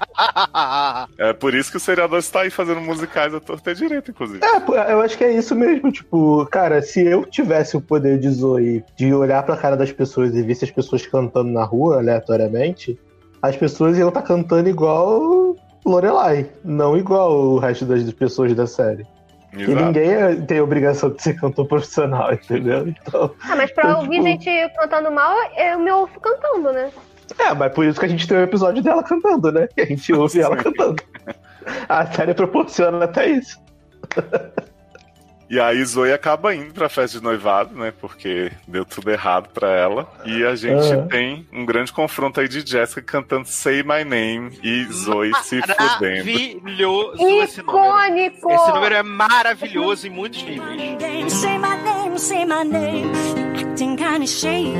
É 1.18 1.32
por 1.32 1.54
isso 1.54 1.70
que 1.70 1.76
o 1.76 1.80
seriador 1.80 2.18
está 2.18 2.40
aí 2.42 2.50
fazendo 2.50 2.80
musicais 2.80 3.34
à 3.34 3.40
torta 3.40 3.70
e 3.70 3.72
à 3.72 3.74
direita, 3.74 4.10
inclusive. 4.10 4.40
É, 4.44 4.92
eu 4.92 5.00
acho 5.00 5.16
que 5.16 5.24
é 5.24 5.32
isso 5.32 5.54
mesmo. 5.54 5.90
Tipo, 5.90 6.46
cara, 6.46 6.80
se 6.82 7.04
eu 7.04 7.24
tivesse 7.24 7.76
o 7.76 7.80
poder 7.80 8.18
de 8.18 8.28
Zoe 8.30 8.84
de 8.96 9.12
olhar 9.14 9.42
pra 9.44 9.56
cara 9.56 9.76
das 9.76 9.90
pessoas 9.92 10.34
e 10.34 10.42
ver 10.42 10.54
se 10.54 10.64
as 10.64 10.70
pessoas 10.70 11.06
cantando 11.06 11.50
na 11.50 11.64
rua 11.64 11.98
aleatoriamente, 11.98 12.98
as 13.42 13.56
pessoas 13.56 13.96
iam 13.98 14.08
estar 14.08 14.22
cantando 14.22 14.68
igual 14.68 15.56
Lorelai, 15.84 16.48
não 16.64 16.96
igual 16.96 17.32
o 17.32 17.58
resto 17.58 17.84
das 17.84 18.02
pessoas 18.12 18.54
da 18.54 18.66
série. 18.66 19.06
E 19.56 19.62
Exato. 19.62 19.82
ninguém 19.86 20.10
é- 20.12 20.34
tem 20.36 20.60
obrigação 20.60 21.08
de 21.10 21.22
ser 21.22 21.34
cantor 21.40 21.66
profissional, 21.66 22.32
entendeu? 22.34 22.86
Então. 23.06 23.30
Ah, 23.40 23.56
mas 23.56 23.70
pra 23.72 23.88
Então, 23.90 24.00
ouvir 24.02 24.16
tipo- 24.16 24.24
gente 24.44 24.74
cantando 24.76 25.10
mal, 25.10 25.34
eu 25.56 25.78
me 25.78 25.90
ouço 25.90 26.20
cantando, 26.20 26.70
né? 26.72 26.90
É, 27.36 27.52
mas 27.54 27.72
por 27.72 27.84
isso 27.84 27.98
que 27.98 28.06
a 28.06 28.08
gente 28.08 28.26
tem 28.26 28.38
um 28.38 28.42
episódio 28.42 28.82
dela 28.82 29.02
cantando, 29.02 29.52
né? 29.52 29.68
Que 29.74 29.80
a 29.80 29.86
gente 29.86 30.12
ouve 30.12 30.40
ela 30.40 30.56
cantando. 30.56 31.02
A 31.88 32.06
série 32.06 32.34
proporciona 32.34 33.04
até 33.04 33.28
isso. 33.28 33.60
E 35.50 35.58
aí 35.58 35.82
Zoe 35.84 36.12
acaba 36.12 36.54
indo 36.54 36.74
pra 36.74 36.88
festa 36.90 37.18
de 37.18 37.24
noivado, 37.24 37.74
né? 37.74 37.90
Porque 38.00 38.52
deu 38.66 38.84
tudo 38.84 39.10
errado 39.10 39.48
pra 39.48 39.70
ela. 39.70 40.06
E 40.26 40.44
a 40.44 40.54
gente 40.54 40.92
Ah. 40.92 41.06
tem 41.08 41.46
um 41.52 41.64
grande 41.64 41.90
confronto 41.90 42.38
aí 42.40 42.48
de 42.48 42.60
Jessica 42.68 43.00
cantando 43.00 43.48
Say 43.48 43.82
My 43.82 44.04
Name 44.04 44.58
e 44.62 44.84
Zoe 44.92 45.32
se 45.42 45.60
fudendo. 45.62 46.26
Maravilhoso 46.62 47.16
esse 47.42 47.62
número. 47.62 47.78
Icônico! 47.88 48.50
Esse 48.52 48.72
número 48.72 48.94
é 48.94 49.02
maravilhoso 49.02 50.06
em 50.06 50.10
muitos 50.10 50.42
níveis. 50.42 51.32
say 51.32 51.58
my 51.58 51.76
name, 51.82 52.18
say 52.18 52.44
my 52.44 52.64
name. 52.64 53.08
You 53.58 53.70
acting 53.70 53.96
kinda 53.96 54.26
shady, 54.26 54.74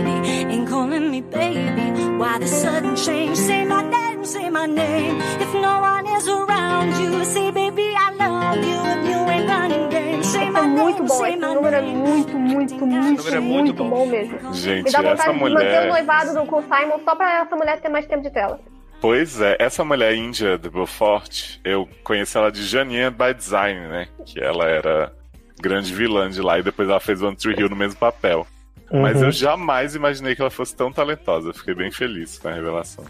ain't 0.50 0.68
calling 0.68 1.10
me 1.10 1.22
baby. 1.22 1.92
Why 2.18 2.38
the 2.38 2.46
sudden 2.46 2.94
change? 2.96 3.36
Say 3.38 3.64
my 3.64 3.82
name, 3.82 4.24
say 4.24 4.50
my 4.50 4.66
name. 4.66 5.18
If 5.40 5.54
no 5.54 5.80
one 5.80 6.06
is 6.18 6.28
around 6.28 6.94
you, 7.00 7.24
say 7.24 7.50
baby 7.52 7.94
I 7.96 8.10
love 8.18 8.56
you. 8.58 8.80
If 8.84 9.08
you 9.08 9.30
ain't 9.30 9.48
running 9.48 9.88
Esse 10.28 10.36
é 10.36 10.60
muito 10.62 11.04
bom, 11.04 11.24
esse 11.26 11.36
número 11.38 11.74
é 11.76 11.80
muito, 11.80 12.38
muito, 12.38 12.86
muito, 12.86 13.24
número 13.24 13.36
é 13.36 13.40
muito 13.40 13.40
muito 13.40 13.74
bom. 13.84 13.88
bom 13.90 14.06
mesmo. 14.06 14.38
Me 14.50 14.54
Gente, 14.56 14.92
dá 14.92 14.98
essa 14.98 15.02
vontade 15.32 15.32
de 15.32 15.38
manter 15.40 15.48
o 15.48 15.50
mulher. 15.64 15.88
noivado 15.88 16.34
do, 16.34 16.44
com 16.46 16.56
o 16.58 16.62
Simon 16.62 17.00
só 17.02 17.14
pra 17.16 17.40
essa 17.40 17.56
mulher 17.56 17.80
ter 17.80 17.88
mais 17.88 18.06
tempo 18.06 18.22
de 18.22 18.30
tela. 18.30 18.60
Pois 19.00 19.40
é, 19.40 19.56
essa 19.58 19.82
mulher 19.84 20.14
índia 20.14 20.58
do 20.58 20.70
Beaufort, 20.70 21.58
eu 21.64 21.88
conheci 22.04 22.36
ela 22.36 22.52
de 22.52 22.62
Janine 22.62 23.10
by 23.10 23.32
Design, 23.34 23.80
né? 23.88 24.08
Que 24.26 24.38
ela 24.38 24.66
era 24.66 25.12
grande 25.60 25.94
vilã 25.94 26.28
de 26.28 26.42
lá 26.42 26.58
e 26.58 26.62
depois 26.62 26.88
ela 26.90 27.00
fez 27.00 27.22
One 27.22 27.34
Tree 27.36 27.54
Hill 27.58 27.70
no 27.70 27.76
mesmo 27.76 27.98
papel. 27.98 28.46
Mas 28.92 29.16
Uhum. 29.18 29.24
eu 29.26 29.32
jamais 29.32 29.94
imaginei 29.94 30.34
que 30.34 30.42
ela 30.42 30.50
fosse 30.50 30.74
tão 30.76 30.92
talentosa. 30.92 31.52
Fiquei 31.54 31.74
bem 31.74 31.90
feliz 31.90 32.38
com 32.38 32.48
a 32.48 32.52
revelação. 32.52 33.04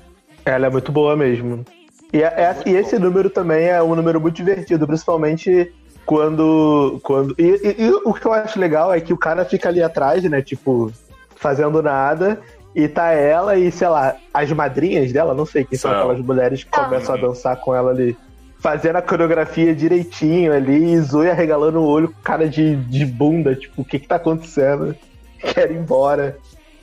Ela 0.44 0.66
é 0.66 0.70
muito 0.70 0.92
boa 0.92 1.16
mesmo. 1.16 1.64
E, 2.12 2.22
é- 2.22 2.26
é- 2.26 2.56
e 2.66 2.70
esse 2.74 2.98
número 2.98 3.28
também 3.30 3.66
é 3.68 3.82
um 3.82 3.94
número 3.94 4.20
muito 4.20 4.36
divertido, 4.36 4.86
principalmente 4.86 5.72
quando. 6.08 6.98
quando 7.02 7.34
e, 7.38 7.42
e- 7.44 7.82
e 7.86 7.90
o 8.04 8.14
que 8.14 8.24
eu 8.26 8.32
acho 8.32 8.58
legal 8.58 8.92
é 8.94 8.98
que 9.00 9.12
o 9.12 9.16
cara 9.18 9.44
fica 9.44 9.68
ali 9.68 9.82
atrás, 9.82 10.24
né? 10.24 10.40
Tipo, 10.40 10.90
fazendo 11.36 11.82
nada. 11.82 12.40
E 12.74 12.86
tá 12.88 13.10
ela 13.12 13.56
e, 13.56 13.70
sei 13.70 13.88
lá, 13.88 14.14
as 14.32 14.50
madrinhas 14.52 15.12
dela, 15.12 15.34
não 15.34 15.44
sei 15.44 15.64
quem 15.64 15.76
são 15.78 15.90
São. 15.90 16.00
aquelas 16.00 16.20
mulheres 16.24 16.64
que 16.64 16.70
começam 16.70 17.14
a 17.14 17.18
dançar 17.18 17.56
com 17.56 17.74
ela 17.74 17.90
ali. 17.90 18.16
Fazendo 18.60 18.96
a 18.96 19.02
coreografia 19.02 19.74
direitinho 19.74 20.52
ali, 20.52 20.92
e 20.94 21.00
Zoe 21.00 21.30
arregalando 21.30 21.80
o 21.80 21.86
olho 21.86 22.08
com 22.08 22.20
cara 22.22 22.48
de, 22.48 22.76
de 22.76 23.04
bunda, 23.06 23.54
tipo, 23.54 23.82
o 23.82 23.84
que 23.84 23.98
que 23.98 24.06
tá 24.08 24.16
acontecendo? 24.16 24.94
Quero 25.40 25.72
ir 25.72 25.76
embora. 25.78 26.36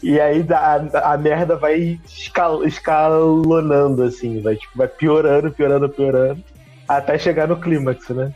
E 0.04 0.20
aí 0.20 0.46
a, 0.52 1.14
a 1.14 1.18
merda 1.18 1.56
vai 1.56 2.00
escal- 2.06 2.64
escalonando, 2.64 4.04
assim, 4.04 4.42
vai, 4.42 4.56
tipo, 4.56 4.78
vai 4.78 4.88
piorando, 4.88 5.52
piorando, 5.52 5.90
piorando, 5.90 6.44
até 6.88 7.18
chegar 7.18 7.48
no 7.48 7.58
clímax, 7.58 8.10
né? 8.10 8.32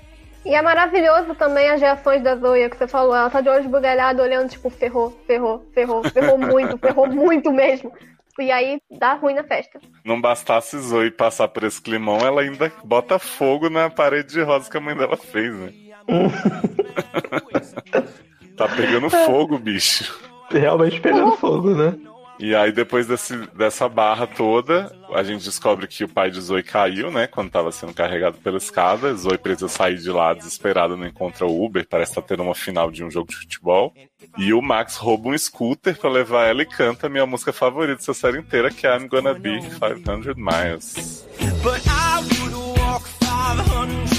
E 0.45 0.55
é 0.55 0.61
maravilhoso 0.61 1.35
também 1.35 1.69
as 1.69 1.81
reações 1.81 2.23
da 2.23 2.35
Zoe, 2.35 2.69
que 2.69 2.77
você 2.77 2.87
falou. 2.87 3.15
Ela 3.15 3.29
tá 3.29 3.41
de 3.41 3.49
olho 3.49 3.61
esbugalhado, 3.61 4.21
olhando, 4.21 4.49
tipo, 4.49 4.69
ferrou, 4.69 5.11
ferrou, 5.27 5.65
ferrou, 5.73 6.03
ferrou 6.03 6.37
muito, 6.37 6.77
ferrou 6.79 7.07
muito 7.07 7.51
mesmo. 7.51 7.91
E 8.39 8.51
aí 8.51 8.79
dá 8.89 9.15
ruim 9.15 9.33
na 9.33 9.43
festa. 9.43 9.81
Não 10.05 10.21
bastasse 10.21 10.79
Zoe 10.79 11.11
passar 11.11 11.49
por 11.49 11.65
esse 11.65 11.81
climão, 11.81 12.19
ela 12.19 12.41
ainda 12.41 12.71
bota 12.85 13.19
fogo 13.19 13.69
na 13.69 13.89
parede 13.89 14.33
de 14.33 14.41
rosa 14.41 14.71
que 14.71 14.77
a 14.77 14.79
mãe 14.79 14.95
dela 14.95 15.17
fez, 15.17 15.53
né? 15.53 15.73
tá 18.55 18.69
pegando 18.69 19.09
fogo, 19.09 19.59
bicho. 19.59 20.17
Realmente 20.49 21.01
pegando 21.01 21.35
fogo, 21.35 21.75
né? 21.75 21.99
E 22.39 22.55
aí, 22.55 22.71
depois 22.71 23.05
desse, 23.05 23.35
dessa 23.53 23.89
barra 23.89 24.25
toda, 24.25 24.95
a 25.13 25.21
gente 25.23 25.43
descobre 25.43 25.85
que 25.87 26.05
o 26.05 26.07
pai 26.07 26.31
de 26.31 26.39
Zoe 26.39 26.63
caiu, 26.63 27.11
né? 27.11 27.27
Quando 27.27 27.51
tava 27.51 27.69
sendo 27.69 27.93
carregado 27.93 28.37
pela 28.37 28.57
escada. 28.57 29.13
Zoe 29.13 29.37
precisa 29.37 29.67
sair 29.67 29.97
de 29.97 30.09
lá 30.09 30.33
desesperada, 30.33 30.95
não 30.95 31.05
encontra 31.05 31.45
o 31.45 31.65
Uber. 31.65 31.85
Parece 31.85 32.11
estar 32.11 32.21
tendo 32.21 32.43
uma 32.43 32.55
final 32.55 32.89
de 32.89 33.03
um 33.03 33.11
jogo 33.11 33.29
de 33.29 33.35
futebol. 33.35 33.93
E 34.37 34.53
o 34.53 34.61
Max 34.61 34.95
rouba 34.95 35.29
um 35.29 35.37
scooter 35.37 35.97
pra 35.97 36.09
levar 36.09 36.45
ela 36.45 36.61
e 36.61 36.65
canta 36.65 37.07
a 37.07 37.09
minha 37.09 37.25
música 37.25 37.51
favorita 37.51 37.97
dessa 37.97 38.13
série 38.13 38.39
inteira, 38.39 38.71
que 38.71 38.87
é 38.87 38.95
I'm 38.95 39.09
Gonna 39.09 39.33
Be 39.33 39.59
500 39.59 40.35
Miles. 40.37 41.27
But 41.61 41.81
I 41.87 42.21
would 42.21 42.79
walk 42.79 43.05
500 43.19 44.18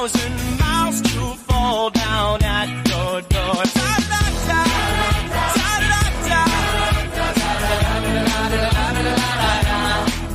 thousand 0.00 0.32
miles 0.56 1.02
to 1.02 1.36
fall 1.44 1.90
down 1.90 2.38
at 2.42 2.68
your 2.88 3.20
door. 3.28 3.62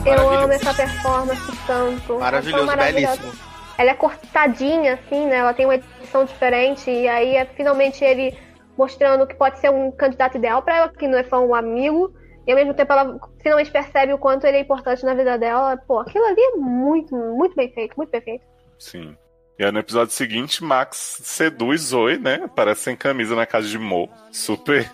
Eu 0.06 0.30
amo 0.30 0.54
essa 0.54 0.72
performance 0.72 1.52
tanto. 1.66 2.20
Maravilhoso, 2.20 2.72
É 2.72 2.76
belíssimo. 2.76 3.32
Ela 3.80 3.90
é 3.90 3.94
cortadinha, 3.96 4.94
assim, 4.94 5.26
né? 5.26 5.38
Ela 5.38 5.54
tem 5.56 5.66
uma 5.66 5.76
edição 5.76 6.26
diferente. 6.26 6.92
E 6.92 7.08
aí 7.08 7.36
é 7.36 7.46
finalmente 7.46 8.06
ele 8.06 8.38
mostrando 8.78 9.26
que 9.26 9.34
pode 9.34 9.58
ser 9.58 9.72
um 9.72 9.92
candidato 9.92 10.38
ideal 10.38 10.62
pra 10.62 10.78
ela, 10.78 10.90
que 10.90 11.08
não 11.08 11.18
é 11.18 11.24
só 11.24 11.44
um 11.44 11.56
amigo. 11.56 12.14
E 12.46 12.52
ao 12.52 12.56
mesmo 12.56 12.76
tempo 12.76 12.94
ela 12.94 13.20
finalmente 13.42 13.72
percebe 13.72 14.14
o 14.14 14.20
quanto 14.20 14.46
ele 14.46 14.58
é 14.58 14.60
importante 14.60 15.04
na 15.04 15.16
vida 15.16 15.40
dela. 15.40 15.76
Pô, 15.88 16.02
aquilo 16.02 16.26
ali 16.26 16.40
é 16.40 16.56
muito, 16.56 17.16
muito 17.16 17.56
bem 17.56 17.74
feito, 17.74 17.96
muito 17.98 18.12
bem 18.12 18.22
feito. 18.22 18.46
Sim. 18.78 19.18
E 19.58 19.64
aí 19.64 19.72
no 19.72 19.80
episódio 19.80 20.14
seguinte, 20.14 20.64
Max 20.64 21.20
seduz 21.24 21.82
Zoe, 21.82 22.18
né? 22.18 22.42
Aparece 22.44 22.82
sem 22.82 22.96
camisa 22.96 23.36
na 23.36 23.46
casa 23.46 23.68
de 23.68 23.78
Mo. 23.80 24.10
Super 24.32 24.90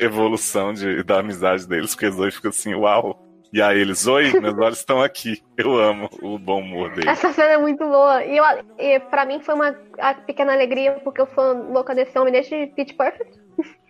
evolução 0.00 0.72
de, 0.72 1.02
da 1.02 1.18
amizade 1.20 1.66
deles, 1.66 1.94
porque 1.94 2.10
Zoe 2.10 2.30
fica 2.30 2.50
assim, 2.50 2.74
uau. 2.74 3.18
E 3.52 3.60
aí 3.60 3.78
ele, 3.80 3.92
Zoe, 3.94 4.38
meus 4.40 4.56
olhos 4.58 4.78
estão 4.78 5.02
aqui. 5.02 5.42
Eu 5.56 5.76
amo 5.78 6.08
o 6.22 6.38
bom 6.38 6.60
humor 6.60 6.90
dele. 6.94 7.08
Essa 7.08 7.32
cena 7.32 7.52
é 7.52 7.58
muito 7.58 7.84
boa. 7.84 8.24
E, 8.24 8.36
eu, 8.36 8.44
e 8.78 8.98
pra 9.00 9.26
mim 9.26 9.40
foi 9.40 9.54
uma 9.54 9.76
a 9.98 10.14
pequena 10.14 10.52
alegria, 10.54 10.92
porque 11.04 11.20
eu 11.20 11.28
sou 11.34 11.70
louca 11.70 11.94
desse 11.94 12.18
homem 12.18 12.32
desde 12.32 12.66
Pitch 12.68 12.96
Perfect. 12.96 13.38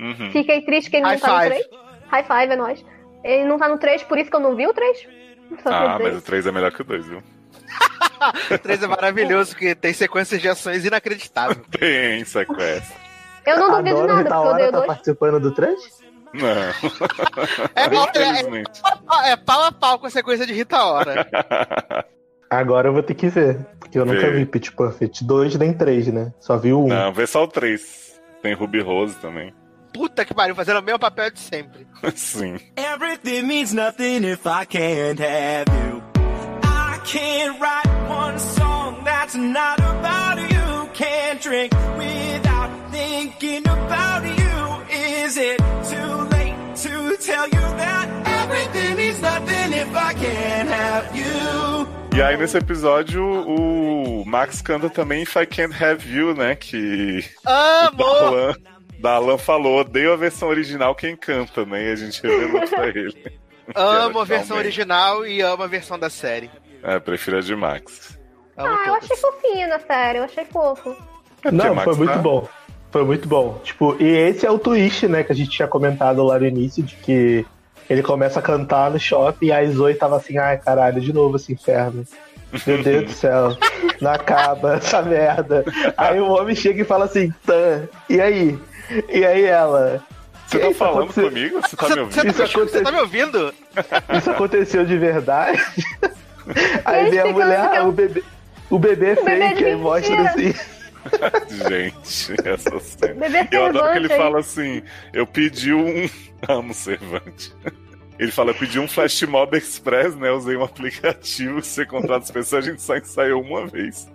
Uhum. 0.01 0.31
Fiquei 0.33 0.63
triste 0.63 0.91
que 0.91 0.97
ele 0.97 1.05
High 1.07 1.15
não 1.15 1.21
tá 1.21 1.41
five. 1.41 1.55
no 1.55 1.69
3. 1.69 1.83
High 2.11 2.25
five 2.25 2.53
é 2.53 2.57
nóis. 2.57 2.85
Ele 3.23 3.45
não 3.45 3.57
tá 3.59 3.69
no 3.69 3.79
3, 3.79 4.03
por 4.03 4.19
isso 4.19 4.29
que 4.31 4.37
eu 4.37 4.41
não 4.41 4.57
vi 4.57 4.67
o 4.67 4.75
3. 4.75 5.09
Só 5.63 5.71
quer 5.71 5.75
Ah, 5.75 5.99
mas 6.01 6.17
o 6.17 6.23
3 6.23 6.47
é 6.47 6.53
melhor 6.53 6.73
que 6.73 6.83
o 6.83 6.85
2, 6.85 7.07
viu? 7.07 7.23
O 8.51 8.59
3 8.59 8.83
é 8.85 8.87
maravilhoso, 8.87 9.57
que 9.57 9.75
tem 9.75 9.93
sequências 9.93 10.41
de 10.41 10.49
ações 10.49 10.85
inacreditáveis. 10.85 11.59
Tem 11.77 12.25
sequência. 12.25 12.95
Eu 13.45 13.59
não 13.59 13.71
duvido 13.83 13.97
Adoro 13.99 14.15
nada, 14.15 14.31
porque 14.31 14.49
eu 14.49 14.55
dei 14.55 14.67
tá 14.67 14.77
2. 14.79 14.87
participando 14.87 15.41
do 15.41 15.51
3? 15.53 15.81
Não. 16.35 16.49
É, 17.75 17.89
bom, 17.89 18.05
é, 18.15 18.31
Infelizmente. 18.31 18.81
é, 19.25 19.31
é 19.33 19.37
pau 19.37 19.65
a 19.65 19.73
pau 19.73 19.99
com 19.99 20.07
a 20.07 20.11
sequência 20.11 20.47
de 20.47 20.53
Rita 20.53 20.83
Ora. 20.83 21.27
Agora 22.49 22.89
eu 22.89 22.93
vou 22.93 23.03
ter 23.03 23.15
que 23.15 23.29
ver, 23.29 23.59
porque 23.81 23.99
eu 23.99 24.05
nunca 24.05 24.21
Vê. 24.21 24.31
vi 24.31 24.47
Pitch 24.47 24.71
Perfect 24.71 25.25
2 25.25 25.57
nem 25.57 25.73
3, 25.73 26.09
né? 26.09 26.33
Só 26.39 26.57
vi 26.57 26.73
o 26.73 26.85
1. 26.85 26.89
Não, 26.89 27.13
vê 27.13 27.27
só 27.27 27.43
o 27.43 27.49
3. 27.49 28.21
Tem 28.43 28.55
Ruby 28.55 28.81
Rose 28.81 29.17
também. 29.17 29.53
Puta 29.93 30.25
que 30.25 30.33
pariu, 30.35 30.55
fazendo 30.55 30.79
o 30.79 30.83
mesmo 30.83 30.99
papel 30.99 31.31
de 31.31 31.41
sempre. 31.41 31.87
Sim. 32.15 32.59
Everything 32.77 33.43
means 33.43 33.73
nothing 33.73 34.25
if 34.31 34.47
I 34.47 34.65
can't 34.67 35.23
have 35.23 35.65
you. 35.89 36.02
I 37.03 37.05
can't 37.05 37.61
write 37.61 38.09
one 38.09 38.39
song 38.39 39.03
that's 39.03 39.35
not 39.35 39.81
about 39.81 40.39
you. 40.39 40.89
Can't 40.95 41.41
drink 41.43 41.73
without 41.99 42.71
thinking 42.93 43.67
about 43.67 44.23
you. 44.25 44.95
Is 45.25 45.37
it 45.37 45.59
too 45.91 46.29
late 46.31 46.55
to 46.85 47.17
tell 47.17 47.45
you 47.49 47.61
that 47.83 48.09
everything 48.25 48.97
means 48.97 49.21
nothing 49.21 49.73
if 49.73 49.93
I 49.97 50.15
can't 50.15 50.69
have 50.69 51.17
you? 51.17 51.89
E 52.17 52.23
aí, 52.23 52.37
nesse 52.37 52.59
episódio, 52.59 53.25
o 53.25 54.25
Max 54.25 54.63
canta 54.63 54.89
também 54.89 55.23
If 55.23 55.35
I 55.35 55.45
Can't 55.47 55.75
Have 55.83 56.09
You, 56.09 56.35
né? 56.37 56.55
Que 56.55 57.25
Amo! 57.45 57.97
Darlan, 57.97 58.55
Darlan 59.01 59.39
falou, 59.39 59.81
odeio 59.81 60.13
a 60.13 60.17
versão 60.17 60.49
original 60.49 60.95
quem 60.95 61.17
canta, 61.17 61.67
né? 61.67 61.89
E 61.89 61.93
a 61.93 61.97
gente 61.97 62.23
revelou 62.23 62.69
pra 62.69 62.87
ele. 62.87 63.13
Amo 63.75 64.21
a 64.21 64.25
versão 64.25 64.57
Finalmente. 64.59 64.67
original 64.67 65.27
e 65.27 65.41
amo 65.41 65.63
a 65.63 65.67
versão 65.69 65.99
da 65.99 66.11
série. 66.11 66.51
É, 66.83 66.99
prefiro 66.99 67.39
a 67.39 67.41
de 67.41 67.55
Max. 67.55 68.19
Amo 68.57 68.69
Ah, 68.69 68.89
eu 68.89 68.95
achei 68.95 69.17
fofinho 69.17 69.69
na 69.69 69.79
série, 69.79 70.19
eu 70.19 70.25
achei 70.25 70.45
fofo. 70.45 70.95
Não, 71.51 71.77
foi 71.77 71.95
muito 71.97 72.13
tá- 72.13 72.19
bom. 72.19 72.49
Foi 72.91 73.05
muito 73.05 73.27
bom. 73.27 73.59
Tipo, 73.65 73.97
e 73.99 74.05
esse 74.07 74.45
é 74.45 74.51
o 74.51 74.59
twist, 74.59 75.09
né, 75.09 75.25
que 75.25 75.33
a 75.33 75.35
gente 75.35 75.51
tinha 75.51 75.67
comentado 75.67 76.23
lá 76.23 76.39
no 76.39 76.47
início, 76.47 76.83
de 76.83 76.95
que 76.97 77.47
ele 77.89 78.03
começa 78.03 78.39
a 78.39 78.43
cantar 78.43 78.91
no 78.91 78.99
shopping 79.01 79.47
e 79.47 79.53
a 79.53 79.65
Zoe 79.71 79.95
tava 79.95 80.17
assim, 80.17 80.37
ai 80.39 80.59
caralho, 80.59 81.01
de 81.01 81.13
novo 81.13 81.37
esse 81.37 81.53
inferno. 81.53 82.05
Meu 82.67 82.83
Deus 82.83 83.05
do 83.07 83.11
céu, 83.13 83.57
não 84.01 84.11
acaba 84.13 84.75
essa 84.75 85.01
merda. 85.01 85.65
Aí 85.97 86.21
o 86.21 86.29
homem 86.29 86.55
chega 86.55 86.83
e 86.83 86.85
fala 86.85 87.07
assim, 87.07 87.33
Tan, 87.47 87.89
e 88.11 88.21
aí? 88.21 88.59
E 89.09 89.25
aí 89.25 89.45
ela? 89.45 90.03
Você 90.47 90.59
"Que 90.59 90.67
tá 90.69 90.75
falando 90.75 90.99
aconteceu- 91.05 91.29
comigo? 91.31 91.61
Você 91.63 91.77
tá 91.77 91.89
me 91.89 92.01
ouvindo? 92.01 92.27
Isso 92.29 92.37
tá, 92.37 92.59
você 92.59 92.81
tá 92.83 92.93
me 92.93 93.01
ouvindo? 93.01 93.55
Isso 94.19 94.31
aconteceu 94.31 94.85
de 94.85 94.99
verdade? 94.99 95.63
Aí 96.85 97.11
vem 97.11 97.21
a 97.21 97.27
mulher, 97.27 97.71
que 97.71 97.77
é 97.77 97.79
ah, 97.79 97.85
o 97.85 97.93
bebê, 97.93 98.25
o 98.71 98.79
bebê 98.79 99.11
é 99.11 99.15
bebê 99.17 99.37
de 99.37 99.49
fake, 99.49 99.65
aí 99.65 99.77
mostra 99.77 100.23
assim. 100.23 100.55
Gente, 101.69 102.49
essa 102.49 102.81
cena. 102.81 103.29
Bebê 103.29 103.49
Eu 103.51 103.67
adoro 103.67 103.93
que 103.93 103.99
ele 103.99 104.13
aí. 104.13 104.19
fala 104.19 104.41
assim: 104.41 104.83
eu 105.13 105.27
pedi 105.27 105.75
um. 105.75 106.09
Amo 106.49 106.73
Cervante. 106.73 107.55
Ele 108.19 108.31
fala, 108.31 108.51
eu 108.51 108.55
pedi 108.55 108.79
um 108.79 108.87
Flash 108.87 109.23
Mob 109.23 109.57
Express, 109.57 110.15
né? 110.15 110.31
Usei 110.31 110.57
um 110.57 110.63
aplicativo, 110.63 111.63
você 111.63 111.85
contrata 111.85 112.25
as 112.25 112.31
pessoas, 112.31 112.65
a 112.65 112.71
gente 112.71 112.81
só 112.81 112.97
ensaiou 112.97 113.43
uma 113.43 113.67
vez. 113.67 114.09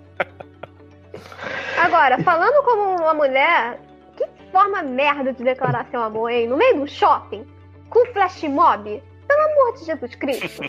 Agora, 1.78 2.22
falando 2.24 2.64
como 2.64 3.02
uma 3.02 3.14
mulher, 3.14 3.80
que 4.16 4.26
forma 4.52 4.82
merda 4.82 5.34
de 5.34 5.44
declarar 5.44 5.88
seu 5.90 6.02
amor, 6.02 6.32
hein? 6.32 6.48
No 6.48 6.58
meio 6.58 6.80
do 6.82 6.88
shopping? 6.88 7.46
Com 7.90 8.06
flash 8.08 8.44
mob? 8.44 9.04
Pelo 9.28 9.42
amor 9.42 9.74
de 9.78 9.86
Jesus 9.86 10.16
Cristo. 10.16 10.64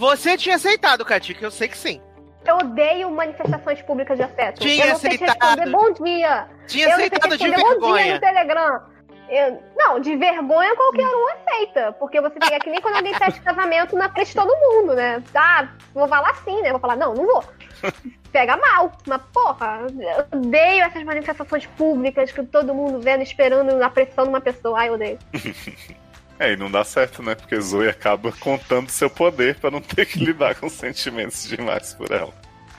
Você 0.00 0.34
tinha 0.34 0.56
aceitado, 0.56 1.04
Katika, 1.04 1.44
eu 1.44 1.50
sei 1.50 1.68
que 1.68 1.76
sim. 1.76 2.00
Eu 2.46 2.56
odeio 2.56 3.10
manifestações 3.10 3.82
públicas 3.82 4.16
de 4.16 4.22
afeto. 4.22 4.58
Tinha 4.58 4.86
eu 4.86 4.92
não 4.92 4.96
sei 4.96 5.10
aceitado. 5.14 5.58
responder 5.58 5.70
bom 5.70 5.92
dia. 6.04 6.48
Tinha 6.66 6.86
eu 6.86 6.92
aceitado 6.94 7.36
de 7.36 7.44
responder 7.44 7.60
bom 7.60 7.68
dia 7.68 7.80
vergonha. 7.80 8.14
no 8.14 8.20
Telegram. 8.20 8.80
Eu- 9.28 9.62
não, 9.76 10.00
de 10.00 10.16
vergonha 10.16 10.74
qualquer 10.74 11.04
um 11.06 11.28
aceita. 11.28 11.92
Porque 12.00 12.18
você 12.18 12.38
tem 12.38 12.54
é 12.54 12.58
que 12.58 12.70
nem 12.70 12.80
quando 12.80 12.96
alguém 12.96 13.12
pede 13.14 13.42
casamento 13.42 13.94
na 13.94 14.08
frente 14.08 14.28
de 14.28 14.34
todo 14.36 14.56
mundo, 14.56 14.94
né? 14.94 15.22
Ah, 15.34 15.68
vou 15.92 16.08
falar 16.08 16.34
sim, 16.36 16.62
né? 16.62 16.70
Vou 16.70 16.80
falar, 16.80 16.96
não, 16.96 17.12
não 17.12 17.26
vou. 17.26 17.44
Pega 18.32 18.56
mal. 18.56 18.92
Mas, 19.06 19.20
porra, 19.34 19.80
eu 19.98 20.38
odeio 20.38 20.82
essas 20.82 21.04
manifestações 21.04 21.66
públicas 21.66 22.32
que 22.32 22.42
todo 22.46 22.74
mundo 22.74 23.00
vendo, 23.02 23.22
esperando 23.22 23.70
a 23.82 23.90
pressão 23.90 24.24
de 24.24 24.30
uma 24.30 24.40
pessoa. 24.40 24.78
Ai, 24.78 24.88
eu 24.88 24.94
odeio. 24.94 25.18
É, 26.40 26.52
e 26.52 26.56
não 26.56 26.70
dá 26.70 26.82
certo, 26.82 27.22
né? 27.22 27.34
Porque 27.34 27.60
Zoe 27.60 27.86
acaba 27.88 28.32
contando 28.32 28.88
seu 28.88 29.10
poder 29.10 29.56
pra 29.56 29.70
não 29.70 29.80
ter 29.82 30.06
que 30.06 30.18
lidar 30.24 30.54
com 30.54 30.68
sentimentos 30.70 31.46
demais 31.46 31.92
por 31.94 32.10
ela. 32.10 32.32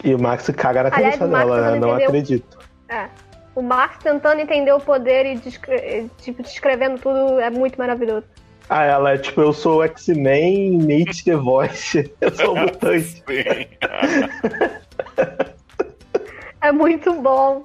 E 0.04 0.16
o 0.16 0.20
Max 0.20 0.50
caga 0.58 0.82
na 0.84 0.90
Aliás, 0.96 1.16
cabeça 1.16 1.28
Max 1.28 1.46
dela, 1.48 1.62
né? 1.62 1.80
não 1.80 1.90
entendeu. 1.90 2.08
acredito. 2.08 2.58
É. 2.90 3.08
O 3.54 3.62
Max 3.62 3.98
tentando 4.04 4.40
entender 4.42 4.72
o 4.74 4.80
poder 4.80 5.26
e 5.28 5.36
descre- 5.36 6.10
tipo, 6.22 6.42
descrevendo 6.42 6.98
tudo 7.00 7.40
é 7.40 7.50
muito 7.52 7.78
maravilhoso. 7.78 8.26
Ah, 8.68 8.84
ela 8.86 9.12
é 9.14 9.18
tipo, 9.18 9.42
eu 9.42 9.52
sou 9.54 9.80
o 9.80 9.84
X-Men 9.84 10.78
Nate 10.80 11.24
The 11.26 11.36
Voice. 11.36 12.12
Eu 12.22 12.34
sou 12.34 12.54
o 12.56 12.60
mutante. 12.60 13.22
É 16.64 16.72
muito 16.72 17.12
bom. 17.14 17.64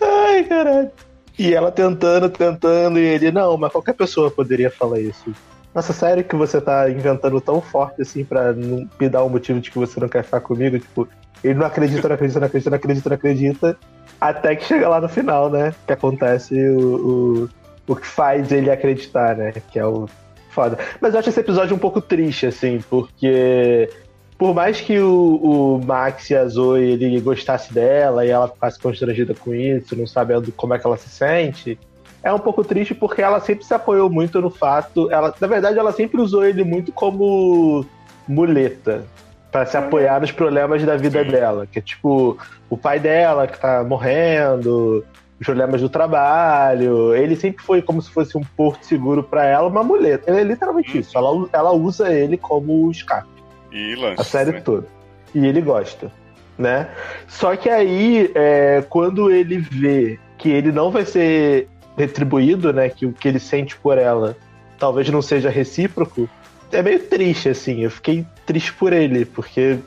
Ai, 0.00 0.44
caralho. 0.44 0.90
E 1.38 1.54
ela 1.54 1.70
tentando, 1.70 2.30
tentando, 2.30 2.98
e 2.98 3.04
ele, 3.04 3.30
não, 3.30 3.56
mas 3.56 3.70
qualquer 3.70 3.92
pessoa 3.92 4.30
poderia 4.30 4.70
falar 4.70 5.00
isso. 5.00 5.32
Nossa, 5.74 5.92
sério 5.92 6.24
que 6.24 6.34
você 6.34 6.58
tá 6.60 6.90
inventando 6.90 7.38
tão 7.40 7.60
forte 7.60 8.00
assim 8.00 8.24
pra 8.24 8.52
não 8.54 8.88
me 8.98 9.08
dar 9.08 9.22
um 9.22 9.28
motivo 9.28 9.60
de 9.60 9.70
que 9.70 9.78
você 9.78 10.00
não 10.00 10.08
quer 10.08 10.24
ficar 10.24 10.40
comigo? 10.40 10.78
Tipo, 10.78 11.06
ele 11.44 11.54
não 11.54 11.66
acredita, 11.66 12.08
não 12.08 12.14
acredita, 12.14 12.40
não 12.40 12.46
acredita, 12.46 12.70
não 12.70 12.76
acredita, 12.76 13.08
não 13.10 13.16
acredita. 13.16 13.78
Até 14.18 14.56
que 14.56 14.64
chega 14.64 14.88
lá 14.88 15.00
no 15.00 15.08
final, 15.08 15.50
né? 15.50 15.74
Que 15.86 15.92
acontece 15.92 16.54
o, 16.70 17.48
o, 17.86 17.92
o 17.92 17.96
que 17.96 18.06
faz 18.06 18.50
ele 18.50 18.70
acreditar, 18.70 19.36
né? 19.36 19.52
Que 19.70 19.78
é 19.78 19.84
o 19.84 20.08
foda. 20.56 20.78
Mas 20.98 21.12
eu 21.12 21.20
acho 21.20 21.28
esse 21.28 21.40
episódio 21.40 21.76
um 21.76 21.78
pouco 21.78 22.00
triste, 22.00 22.46
assim, 22.46 22.82
porque 22.88 23.90
por 24.38 24.54
mais 24.54 24.80
que 24.80 24.98
o, 24.98 25.36
o 25.36 25.84
Max 25.84 26.28
e 26.30 26.36
a 26.36 26.46
Zoe 26.46 26.82
ele 26.82 27.20
gostasse 27.20 27.72
dela 27.72 28.24
e 28.24 28.30
ela 28.30 28.48
ficasse 28.48 28.78
constrangida 28.78 29.34
com 29.34 29.54
isso, 29.54 29.96
não 29.96 30.06
sabendo 30.06 30.52
como 30.52 30.74
é 30.74 30.78
que 30.78 30.86
ela 30.86 30.96
se 30.96 31.08
sente, 31.08 31.78
é 32.22 32.32
um 32.32 32.38
pouco 32.38 32.62
triste 32.62 32.94
porque 32.94 33.22
ela 33.22 33.40
sempre 33.40 33.64
se 33.64 33.72
apoiou 33.72 34.10
muito 34.10 34.40
no 34.40 34.50
fato. 34.50 35.10
Ela, 35.10 35.34
na 35.40 35.46
verdade, 35.46 35.78
ela 35.78 35.92
sempre 35.92 36.20
usou 36.20 36.44
ele 36.44 36.64
muito 36.64 36.92
como 36.92 37.86
muleta 38.28 39.04
para 39.50 39.64
se 39.64 39.76
apoiar 39.76 40.20
nos 40.20 40.32
problemas 40.32 40.84
da 40.84 40.96
vida 40.96 41.24
dela, 41.24 41.66
que 41.66 41.78
é 41.78 41.82
tipo 41.82 42.36
o 42.68 42.76
pai 42.76 42.98
dela 42.98 43.46
que 43.46 43.58
tá 43.58 43.82
morrendo, 43.84 45.02
os 45.40 45.46
problemas 45.46 45.80
do 45.80 45.88
trabalho. 45.88 47.14
Ele 47.14 47.36
sempre 47.36 47.64
foi 47.64 47.80
como 47.80 48.02
se 48.02 48.10
fosse 48.10 48.36
um 48.36 48.42
porto 48.56 48.84
seguro 48.84 49.22
para 49.22 49.46
ela, 49.46 49.68
uma 49.68 49.82
muleta. 49.82 50.30
É 50.30 50.42
literalmente 50.42 50.98
isso. 50.98 51.16
Ela, 51.16 51.48
ela 51.52 51.72
usa 51.72 52.12
ele 52.12 52.36
como 52.36 52.90
escape 52.90 53.35
E 53.72 53.94
lanche. 53.94 54.20
a 54.20 54.24
série 54.24 54.60
toda. 54.60 54.86
E 55.34 55.44
ele 55.46 55.60
gosta, 55.60 56.10
né? 56.58 56.88
Só 57.26 57.54
que 57.56 57.68
aí, 57.68 58.30
é, 58.34 58.84
quando 58.88 59.30
ele 59.30 59.58
vê 59.58 60.18
que 60.38 60.50
ele 60.50 60.72
não 60.72 60.90
vai 60.90 61.04
ser 61.04 61.68
retribuído, 61.96 62.72
né? 62.72 62.88
Que 62.88 63.06
o 63.06 63.12
que 63.12 63.28
ele 63.28 63.38
sente 63.38 63.76
por 63.76 63.98
ela 63.98 64.36
talvez 64.78 65.08
não 65.10 65.22
seja 65.22 65.50
recíproco, 65.50 66.28
é 66.70 66.82
meio 66.82 67.00
triste, 67.00 67.48
assim. 67.48 67.82
Eu 67.82 67.90
fiquei 67.90 68.26
triste 68.44 68.72
por 68.72 68.92
ele, 68.92 69.24
porque 69.24 69.78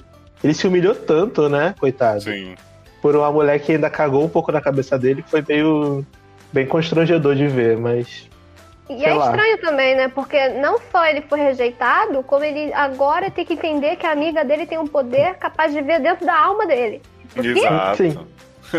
ele 0.43 0.53
se 0.53 0.67
humilhou 0.67 0.95
tanto, 0.95 1.49
né? 1.49 1.75
Coitado. 1.79 2.21
Sim. 2.21 2.55
Por 3.01 3.15
uma 3.15 3.31
mulher 3.31 3.59
que 3.59 3.73
ainda 3.73 3.89
cagou 3.89 4.23
um 4.23 4.29
pouco 4.29 4.51
na 4.51 4.61
cabeça 4.61 4.97
dele, 4.97 5.23
que 5.23 5.29
foi 5.29 5.43
meio. 5.47 6.05
bem 6.51 6.65
constrangedor 6.65 7.35
de 7.35 7.47
ver, 7.47 7.77
mas. 7.77 8.28
E 8.89 8.97
Sei 8.97 9.05
é 9.07 9.13
lá. 9.13 9.25
estranho 9.27 9.57
também, 9.59 9.95
né? 9.95 10.07
Porque 10.07 10.49
não 10.49 10.79
só 10.91 11.05
ele 11.05 11.21
foi 11.21 11.39
rejeitado, 11.39 12.23
como 12.23 12.43
ele 12.43 12.73
agora 12.73 13.29
tem 13.29 13.45
que 13.45 13.53
entender 13.53 13.95
que 13.97 14.05
a 14.05 14.11
amiga 14.11 14.43
dele 14.43 14.65
tem 14.65 14.79
um 14.79 14.87
poder 14.87 15.35
capaz 15.35 15.71
de 15.71 15.81
ver 15.81 15.99
dentro 16.01 16.25
da 16.25 16.35
alma 16.37 16.65
dele. 16.65 17.01
Quê? 17.39 17.47
Exato. 17.49 17.97
Sim. 17.97 18.27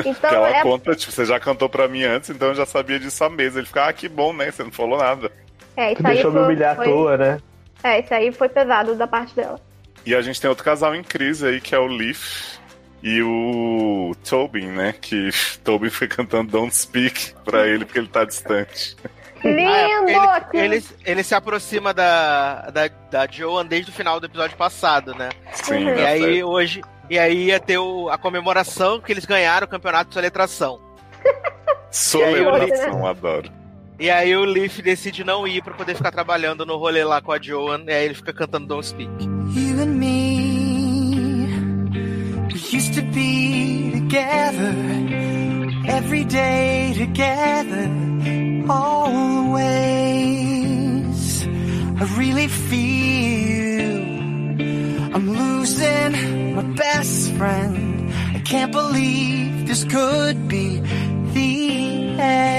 Então 0.05 0.31
ela 0.31 0.49
é. 0.57 0.63
conta, 0.63 0.95
tipo, 0.95 1.13
você 1.13 1.25
já 1.25 1.39
cantou 1.41 1.69
pra 1.69 1.89
mim 1.89 2.03
antes, 2.05 2.31
então 2.31 2.49
eu 2.49 2.55
já 2.55 2.67
sabia 2.67 2.99
disso 2.99 3.23
há 3.25 3.31
meses. 3.31 3.57
Ele 3.57 3.67
fica, 3.67 3.87
ah, 3.87 3.93
que 3.93 4.09
bom, 4.09 4.33
né? 4.33 4.51
Você 4.51 4.63
não 4.65 4.73
falou 4.73 4.99
nada. 4.99 5.31
É, 5.77 5.95
Tu 5.95 5.99
isso 5.99 6.07
aí 6.07 6.15
deixou 6.15 6.31
me 6.33 6.39
foi, 6.39 6.47
humilhar 6.47 6.77
foi- 6.77 6.87
à 6.87 6.89
toa, 6.91 7.17
né? 7.17 7.39
É, 7.83 8.01
isso 8.01 8.13
aí 8.15 8.33
foi 8.33 8.49
pesado 8.49 8.95
da 8.97 9.07
parte 9.07 9.35
dela. 9.35 9.61
E 10.05 10.15
a 10.15 10.21
gente 10.23 10.41
tem 10.41 10.49
outro 10.51 10.65
casal 10.65 10.95
em 10.95 11.03
crise 11.03 11.47
aí, 11.47 11.61
que 11.61 11.75
é 11.75 11.79
o 11.79 11.87
Leaf 11.87 12.59
e 13.03 13.23
o 13.23 14.13
Tobin, 14.29 14.67
né? 14.67 14.93
Que 15.01 15.31
Tobin 15.65 15.91
foi 15.91 16.09
cantando 16.09 16.51
Don't 16.51 16.75
Speak 16.77 17.35
pra 17.45 17.67
ele 17.67 17.85
porque 17.85 17.99
ele 17.99 18.09
tá 18.09 18.25
distante. 18.25 18.97
Lindo! 19.49 20.21
Ah, 20.21 20.47
ele, 20.53 20.77
ele, 20.77 20.85
ele 21.05 21.23
se 21.23 21.35
aproxima 21.35 21.93
da, 21.95 22.71
da, 22.71 22.89
da 23.11 23.27
Joan 23.31 23.65
desde 23.67 23.91
o 23.91 23.95
final 23.95 24.21
do 24.21 24.27
episódio 24.27 24.57
passado, 24.57 25.15
né? 25.15 25.31
Sim, 25.53 25.85
Uhum. 25.89 25.95
tá 25.95 26.01
E 26.01 26.07
aí 26.07 26.21
certo. 26.37 26.49
hoje. 26.49 26.81
E 27.09 27.19
aí 27.19 27.45
ia 27.47 27.59
ter 27.59 27.79
o- 27.79 28.09
a 28.09 28.17
comemoração 28.17 29.01
que 29.01 29.13
eles 29.13 29.25
ganharam 29.25 29.67
o 29.67 29.71
campeonato 29.71 30.09
de 30.11 30.15
soletração. 30.15 30.81
Soletração, 31.91 33.07
adoro. 33.07 33.51
E 33.99 34.09
aí 34.11 34.35
o 34.37 34.45
Leaf 34.45 34.81
decide 34.81 35.25
não 35.25 35.47
ir 35.47 35.63
pra 35.63 35.75
poder 35.75 35.95
ficar 35.95 36.11
trabalhando 36.11 36.65
no 36.65 36.77
rolê 36.77 37.05
lá 37.05 37.21
com 37.21 37.33
a 37.33 37.39
Joan. 37.41 37.83
E 37.87 37.93
aí 37.93 38.05
ele 38.05 38.15
fica 38.15 38.33
cantando 38.33 38.67
Don't 38.67 38.87
Speak. 38.87 39.11
You 39.55 39.83
and 39.83 39.87
me, 39.99 41.49
we 42.53 42.77
used 42.77 42.95
to 42.95 43.03
be 43.13 43.91
together 43.93 44.73
every 45.91 46.25
day 46.25 46.95
together, 46.95 47.87
always. 48.69 49.71
I 52.01 52.05
really 52.17 52.49
feel 52.49 53.91
I'm 55.15 55.27
losing 55.43 56.13
my 56.55 56.63
best 56.75 57.33
friend. 57.33 58.13
I 58.37 58.41
can't 58.41 58.73
believe 58.73 59.67
this 59.67 59.85
could 59.85 60.49
be 60.49 60.81
the 61.35 62.21
end. 62.21 62.51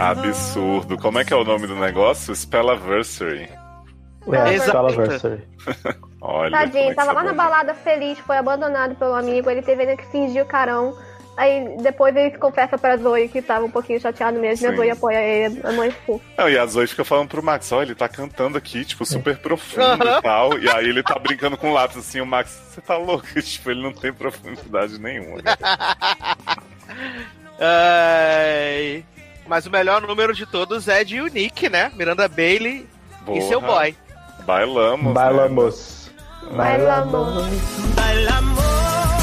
Absurdo. 0.00 0.96
Como 0.96 1.18
é 1.18 1.24
que 1.24 1.32
é 1.32 1.36
o 1.36 1.44
nome 1.44 1.66
do 1.66 1.74
negócio? 1.76 2.34
Spellaversary. 2.34 3.48
É, 4.32 4.54
Exato. 4.54 4.70
Spelliversary. 4.70 5.42
Olha. 6.20 6.50
Tadinho, 6.50 6.90
é 6.90 6.94
tava 6.94 7.12
lá 7.12 7.22
na 7.22 7.32
balada 7.32 7.74
feliz, 7.74 8.18
foi 8.18 8.36
abandonado 8.36 8.94
pelo 8.94 9.14
amigo, 9.14 9.48
ele 9.50 9.62
teve 9.62 9.96
que 9.96 10.06
fingir 10.06 10.42
o 10.42 10.46
carão. 10.46 10.94
Aí 11.40 11.74
depois 11.80 12.14
ele 12.14 12.36
confessa 12.36 12.76
pra 12.76 12.98
Zoe 12.98 13.26
que 13.26 13.40
tava 13.40 13.64
um 13.64 13.70
pouquinho 13.70 13.98
chateado 13.98 14.38
mesmo, 14.38 14.66
e 14.66 14.68
a 14.68 14.70
Sim. 14.72 14.76
Zoe 14.76 14.90
apoia 14.90 15.22
ele, 15.22 15.58
a 15.64 15.72
mãe 15.72 15.90
ficou. 15.90 16.20
Não, 16.36 16.50
e 16.50 16.58
a 16.58 16.66
Zoe 16.66 16.86
fica 16.86 17.02
falando 17.02 17.30
pro 17.30 17.42
Max, 17.42 17.72
ó, 17.72 17.80
ele 17.80 17.94
tá 17.94 18.06
cantando 18.10 18.58
aqui, 18.58 18.84
tipo, 18.84 19.06
super 19.06 19.38
profundo 19.38 20.06
e 20.06 20.20
tal. 20.20 20.58
E 20.58 20.68
aí 20.68 20.86
ele 20.86 21.02
tá 21.02 21.18
brincando 21.18 21.56
com 21.56 21.70
o 21.70 21.72
lápis 21.72 21.96
assim, 21.96 22.20
o 22.20 22.26
Max, 22.26 22.50
você 22.68 22.82
tá 22.82 22.98
louco? 22.98 23.26
Tipo, 23.40 23.70
ele 23.70 23.82
não 23.82 23.90
tem 23.90 24.12
profundidade 24.12 25.00
nenhuma. 25.00 25.40
Ai. 27.58 29.02
Mas 29.46 29.64
o 29.64 29.70
melhor 29.70 30.02
número 30.02 30.34
de 30.34 30.44
todos 30.44 30.88
é 30.88 31.02
de 31.04 31.22
Unique, 31.22 31.70
né? 31.70 31.90
Miranda 31.94 32.28
Bailey 32.28 32.86
e 33.32 33.40
seu 33.40 33.62
boy. 33.62 33.96
Bailamos. 34.44 35.06
né? 35.06 35.12
Bailamos. 35.14 36.10
Bailamos. 36.54 37.46
Bailamos, 37.94 39.19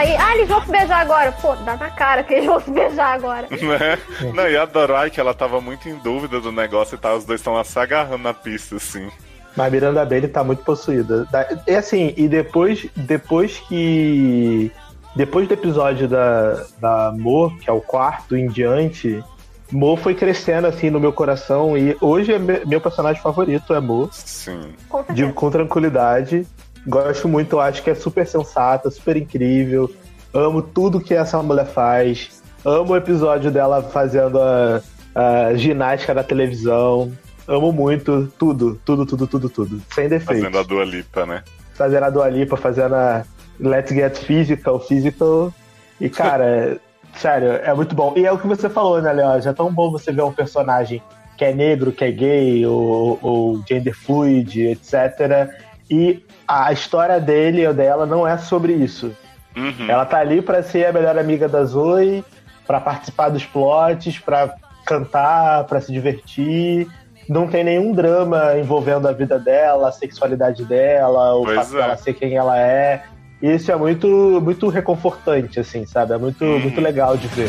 Aí, 0.00 0.16
ah, 0.16 0.34
eles 0.34 0.48
vão 0.48 0.62
se 0.62 0.70
beijar 0.70 1.00
agora. 1.00 1.30
Pô, 1.32 1.54
dá 1.56 1.76
na 1.76 1.90
cara 1.90 2.22
que 2.22 2.32
eles 2.34 2.46
vão 2.46 2.58
se 2.60 2.70
beijar 2.70 3.14
agora. 3.14 3.46
Né? 3.52 3.98
Não, 4.34 4.48
e 4.48 4.56
a 4.56 4.64
Dorai, 4.64 5.10
que 5.10 5.20
ela 5.20 5.34
tava 5.34 5.60
muito 5.60 5.88
em 5.88 5.96
dúvida 5.98 6.40
do 6.40 6.50
negócio 6.50 6.94
e 6.94 6.98
tal, 6.98 7.16
os 7.18 7.24
dois 7.24 7.40
estão 7.40 7.52
lá 7.52 7.62
se 7.64 7.78
agarrando 7.78 8.22
na 8.22 8.32
pista, 8.32 8.76
assim. 8.76 9.10
Mas 9.54 9.70
Miranda 9.72 10.04
Bailey 10.06 10.28
tá 10.30 10.42
muito 10.42 10.62
possuída. 10.64 11.24
Da- 11.26 11.46
É 11.66 11.76
assim, 11.76 12.14
e 12.16 12.28
depois, 12.28 12.86
depois 12.96 13.58
que 13.68 14.72
depois 15.14 15.46
do 15.48 15.54
episódio 15.54 16.08
da, 16.08 16.64
da 16.80 17.12
Mo, 17.14 17.54
que 17.58 17.68
é 17.68 17.72
o 17.72 17.80
quarto 17.80 18.36
em 18.36 18.46
diante, 18.48 19.22
Mo 19.70 19.96
foi 19.96 20.14
crescendo 20.14 20.66
assim 20.66 20.88
no 20.88 20.98
meu 21.00 21.12
coração 21.12 21.76
e 21.76 21.96
hoje 22.00 22.32
é 22.32 22.38
me- 22.38 22.64
meu 22.64 22.80
personagem 22.80 23.20
favorito 23.20 23.74
é 23.74 23.80
Mo. 23.80 24.08
Sim. 24.12 24.72
Com. 24.88 25.04
Digo 25.12 25.32
com 25.34 25.50
tranquilidade. 25.50 26.46
Gosto 26.86 27.28
muito, 27.28 27.60
acho 27.60 27.82
que 27.82 27.90
é 27.90 27.94
super 27.94 28.26
sensata, 28.26 28.90
super 28.90 29.16
incrível. 29.16 29.90
Amo 30.32 30.62
tudo 30.62 31.00
que 31.00 31.14
essa 31.14 31.42
mulher 31.42 31.66
faz. 31.66 32.42
Amo 32.64 32.92
o 32.92 32.96
episódio 32.96 33.50
dela 33.50 33.82
fazendo 33.82 34.40
a, 34.40 34.80
a 35.14 35.54
ginástica 35.54 36.14
na 36.14 36.22
televisão. 36.22 37.12
Amo 37.46 37.72
muito 37.72 38.32
tudo, 38.38 38.80
tudo, 38.84 39.04
tudo, 39.04 39.26
tudo, 39.26 39.48
tudo. 39.48 39.82
Sem 39.92 40.08
defeito. 40.08 40.40
Fazendo 40.40 40.58
a 40.58 40.62
Dua 40.62 40.84
Lipa, 40.84 41.26
né? 41.26 41.42
Fazendo 41.74 42.04
a 42.04 42.10
Dua 42.10 42.28
Lipa, 42.28 42.56
fazendo 42.56 42.94
a 42.94 43.24
Let's 43.58 43.92
Get 43.92 44.18
Physical, 44.18 44.78
Physical. 44.80 45.52
E, 46.00 46.08
cara, 46.08 46.78
sério, 47.16 47.48
é 47.48 47.74
muito 47.74 47.94
bom. 47.94 48.14
E 48.16 48.24
é 48.24 48.32
o 48.32 48.38
que 48.38 48.46
você 48.46 48.68
falou, 48.68 49.02
né, 49.02 49.12
Léo? 49.12 49.42
Já 49.42 49.50
é 49.50 49.54
tão 49.54 49.72
bom 49.72 49.90
você 49.90 50.12
ver 50.12 50.22
um 50.22 50.32
personagem 50.32 51.02
que 51.36 51.44
é 51.44 51.54
negro, 51.54 51.90
que 51.90 52.04
é 52.04 52.10
gay, 52.12 52.66
ou, 52.66 53.18
ou 53.22 53.64
gender 53.66 53.94
fluid, 53.94 54.60
etc. 54.68 55.50
E 55.90 56.22
a 56.50 56.72
história 56.72 57.20
dele 57.20 57.66
ou 57.66 57.72
dela 57.72 58.04
não 58.06 58.26
é 58.26 58.36
sobre 58.38 58.72
isso. 58.72 59.12
Uhum. 59.56 59.86
Ela 59.88 60.04
tá 60.04 60.18
ali 60.18 60.42
pra 60.42 60.62
ser 60.62 60.86
a 60.86 60.92
melhor 60.92 61.16
amiga 61.18 61.48
da 61.48 61.64
Zoe, 61.64 62.24
pra 62.66 62.80
participar 62.80 63.28
dos 63.28 63.44
plots, 63.44 64.18
pra 64.18 64.52
cantar, 64.84 65.64
pra 65.64 65.80
se 65.80 65.92
divertir. 65.92 66.88
Não 67.28 67.46
tem 67.46 67.62
nenhum 67.62 67.92
drama 67.92 68.56
envolvendo 68.58 69.06
a 69.06 69.12
vida 69.12 69.38
dela, 69.38 69.88
a 69.88 69.92
sexualidade 69.92 70.64
dela, 70.64 71.34
o 71.36 71.44
Pois 71.44 71.56
fato 71.56 71.76
é. 71.76 71.80
dela 71.82 71.96
ser 71.96 72.14
quem 72.14 72.36
ela 72.36 72.58
é. 72.58 73.02
E 73.40 73.54
isso 73.54 73.70
é 73.72 73.76
muito, 73.76 74.06
muito 74.42 74.68
reconfortante, 74.68 75.60
assim, 75.60 75.86
sabe? 75.86 76.12
É 76.14 76.18
muito, 76.18 76.44
Uhum. 76.44 76.58
muito 76.58 76.80
legal 76.80 77.16
de 77.16 77.26
ver. 77.28 77.48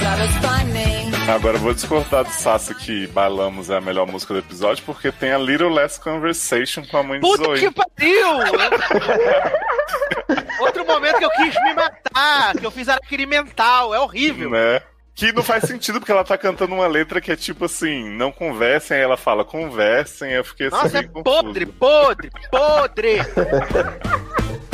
A 0.00 0.30
Agora 1.28 1.56
eu 1.58 1.60
vou 1.60 1.74
discordar 1.74 2.24
do 2.24 2.30
Sassi 2.30 2.74
que 2.74 3.06
Bailamos 3.08 3.68
é 3.68 3.76
a 3.76 3.80
melhor 3.82 4.06
música 4.06 4.32
do 4.32 4.40
episódio, 4.40 4.82
porque 4.84 5.12
tem 5.12 5.30
a 5.30 5.38
Little 5.38 5.68
Less 5.68 6.00
Conversation 6.00 6.82
com 6.86 6.96
a 6.96 7.02
mãe 7.02 7.20
de 7.20 7.26
Puta 7.26 7.44
Zoe. 7.44 7.60
que 7.60 7.70
pariu! 7.70 8.28
Outro 10.60 10.86
momento 10.86 11.18
que 11.18 11.24
eu 11.26 11.30
quis 11.30 11.54
me 11.62 11.74
matar, 11.74 12.56
que 12.56 12.64
eu 12.64 12.70
fiz 12.70 12.88
araquiri 12.88 13.26
mental, 13.26 13.94
é 13.94 14.00
horrível. 14.00 14.48
Né? 14.50 14.80
Que 15.14 15.30
não 15.30 15.42
faz 15.42 15.64
sentido, 15.64 16.00
porque 16.00 16.12
ela 16.12 16.24
tá 16.24 16.38
cantando 16.38 16.74
uma 16.74 16.86
letra 16.86 17.20
que 17.20 17.30
é 17.30 17.36
tipo 17.36 17.66
assim, 17.66 18.08
não 18.16 18.32
conversem, 18.32 18.96
aí 18.96 19.02
ela 19.02 19.16
fala, 19.16 19.44
conversem, 19.44 20.32
eu 20.32 20.44
fiquei 20.44 20.68
assim, 20.68 20.76
Nossa, 20.76 20.98
é 20.98 21.00
meio 21.02 21.12
confuso. 21.12 21.36
podre, 21.36 21.66
podre, 21.66 22.30
podre! 22.50 23.18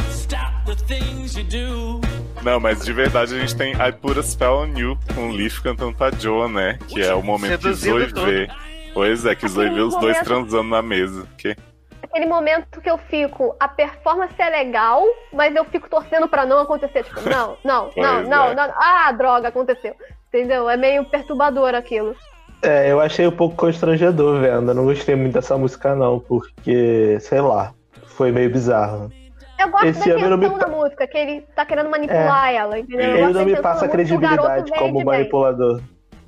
Stop 0.12 0.66
the 0.66 0.76
things 0.86 1.36
you 1.36 1.44
do. 1.44 2.13
Não, 2.44 2.60
mas 2.60 2.84
de 2.84 2.92
verdade 2.92 3.34
a 3.34 3.38
gente 3.38 3.56
tem 3.56 3.72
I 3.72 3.90
Put 3.90 4.18
a 4.18 4.22
Spell 4.22 4.58
on 4.58 4.76
You, 4.76 4.98
com 5.14 5.30
o 5.30 5.32
Leaf 5.32 5.62
cantando 5.62 5.96
pra 5.96 6.10
Joa, 6.10 6.46
né? 6.46 6.78
Que 6.88 7.02
é 7.02 7.14
o 7.14 7.22
momento 7.22 7.58
que 7.58 7.72
Zoe 7.72 8.08
tudo. 8.08 8.26
vê. 8.26 8.48
Pois 8.92 9.24
é, 9.24 9.34
que 9.34 9.48
Zoe 9.48 9.70
vê 9.70 9.80
os 9.80 9.96
dois 9.98 10.18
transando 10.20 10.68
na 10.68 10.82
mesa. 10.82 11.26
Que... 11.38 11.56
Aquele 12.02 12.26
momento 12.26 12.82
que 12.82 12.90
eu 12.90 12.98
fico, 12.98 13.56
a 13.58 13.66
performance 13.66 14.34
é 14.38 14.50
legal, 14.50 15.02
mas 15.32 15.56
eu 15.56 15.64
fico 15.64 15.88
torcendo 15.88 16.28
pra 16.28 16.44
não 16.44 16.60
acontecer. 16.60 17.02
Tipo, 17.04 17.22
não, 17.28 17.56
não, 17.64 17.90
não, 17.96 18.22
não, 18.24 18.48
é. 18.50 18.54
não. 18.54 18.74
Ah, 18.76 19.10
droga, 19.12 19.48
aconteceu. 19.48 19.94
Entendeu? 20.28 20.68
É 20.68 20.76
meio 20.76 21.02
perturbador 21.06 21.74
aquilo. 21.74 22.14
É, 22.60 22.92
eu 22.92 23.00
achei 23.00 23.26
um 23.26 23.32
pouco 23.32 23.56
constrangedor 23.56 24.40
vendo. 24.40 24.70
Eu 24.70 24.74
não 24.74 24.84
gostei 24.84 25.16
muito 25.16 25.32
dessa 25.32 25.56
música, 25.56 25.94
não, 25.94 26.20
porque, 26.20 27.18
sei 27.20 27.40
lá, 27.40 27.72
foi 28.04 28.30
meio 28.30 28.50
bizarro. 28.50 29.10
Eu 29.58 29.68
gosto 29.70 29.86
Esse 29.86 30.08
da 30.08 30.14
ano 30.16 30.30
não 30.30 30.36
me 30.38 30.46
intenção 30.46 30.68
da 30.70 30.76
música, 30.76 31.06
que 31.06 31.16
ele 31.16 31.40
tá 31.54 31.64
querendo 31.64 31.88
manipular 31.90 32.52
ela, 32.52 32.78
entendeu? 32.78 33.06
Eu 33.06 33.14
Ele 33.16 33.22
não 33.32 33.32
me 33.44 33.52
intenção 33.52 33.62
passa 33.62 33.88
credibilidade 33.88 34.70
como 34.72 34.94
bem. 34.96 35.04
manipulador. 35.04 35.80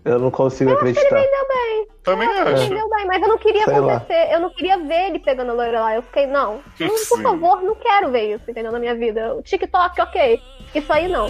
Eu 0.05 0.19
não 0.20 0.31
consigo 0.31 0.70
Eu 0.70 0.74
acho 0.77 0.85
que 0.85 0.89
ele 0.90 0.98
acreditar. 0.98 1.20
vendeu 1.20 1.48
bem. 1.48 1.86
Também 2.05 2.28
Eu 2.28 2.35
acho 2.35 2.43
que 2.44 2.48
acho. 2.53 2.62
ele 2.62 2.69
vendeu 2.74 2.89
bem, 2.90 3.07
mas 3.07 3.23
eu 3.23 3.28
não 3.28 3.39
queria 3.39 3.65
Sei 3.65 3.81
lá. 3.81 3.97
acontecer. 3.97 4.32
Eu 4.32 4.40
não 4.40 4.51
queria 4.51 4.78
ver 4.78 5.07
ele 5.09 5.19
pegando 5.19 5.51
a 5.51 5.55
Lorelai. 5.55 5.97
Eu 5.97 6.03
fiquei, 6.03 6.27
não, 6.28 6.61
não, 6.78 6.89
por 6.89 6.98
Sim. 6.98 7.23
favor, 7.23 7.62
não 7.62 7.74
quero 7.74 8.12
ver 8.12 8.35
isso, 8.36 8.48
entendeu? 8.48 8.70
Na 8.70 8.78
minha 8.78 8.94
vida. 8.94 9.35
O 9.35 9.43
TikTok, 9.43 10.01
ok. 10.01 10.40
Isso 10.74 10.93
aí 10.93 11.09
não. 11.09 11.27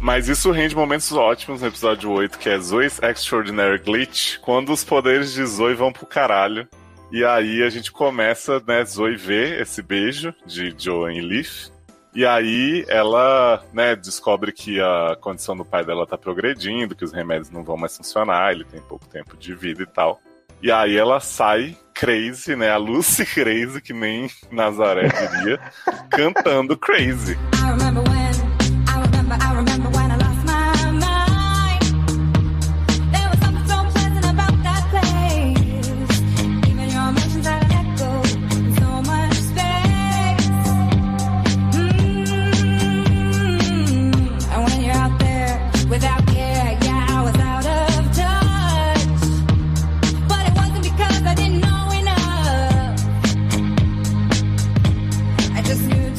Mas 0.00 0.28
isso 0.28 0.50
rende 0.50 0.74
momentos 0.74 1.12
ótimos 1.12 1.60
no 1.60 1.68
episódio 1.68 2.10
8, 2.10 2.38
que 2.38 2.48
é 2.48 2.58
Zoe's 2.58 3.00
Extraordinary 3.02 3.78
Glitch, 3.78 4.38
quando 4.38 4.72
os 4.72 4.82
poderes 4.82 5.32
de 5.32 5.44
Zoe 5.44 5.74
vão 5.74 5.92
pro 5.92 6.06
caralho. 6.06 6.66
E 7.12 7.24
aí 7.24 7.62
a 7.62 7.68
gente 7.68 7.90
começa, 7.90 8.62
né, 8.66 8.84
Zoe 8.84 9.16
ver 9.16 9.60
esse 9.60 9.82
beijo 9.82 10.32
de 10.46 10.74
Joan 10.76 11.14
e 11.14 11.20
Leaf. 11.20 11.70
E 12.14 12.24
aí 12.24 12.84
ela, 12.88 13.62
né, 13.72 13.94
descobre 13.94 14.52
que 14.52 14.80
a 14.80 15.16
condição 15.20 15.56
do 15.56 15.64
pai 15.64 15.84
dela 15.84 16.06
tá 16.06 16.16
progredindo, 16.16 16.94
que 16.94 17.04
os 17.04 17.12
remédios 17.12 17.50
não 17.50 17.62
vão 17.64 17.76
mais 17.76 17.96
funcionar, 17.96 18.52
ele 18.52 18.64
tem 18.64 18.80
pouco 18.80 19.06
tempo 19.06 19.36
de 19.36 19.54
vida 19.54 19.82
e 19.82 19.86
tal. 19.86 20.20
E 20.62 20.70
aí 20.70 20.96
ela 20.96 21.20
sai 21.20 21.76
crazy, 21.94 22.54
né, 22.54 22.70
a 22.70 22.76
Lucy 22.76 23.24
crazy, 23.34 23.80
que 23.80 23.92
nem 23.92 24.30
Nazaré 24.50 25.08
diria, 25.08 25.60
cantando 26.10 26.76
crazy. 26.76 27.36
I 27.54 28.19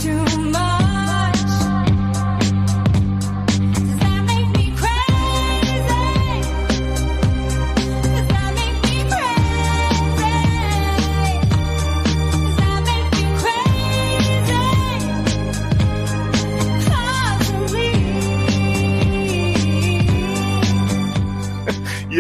just 0.03 0.38
knew 0.40 0.70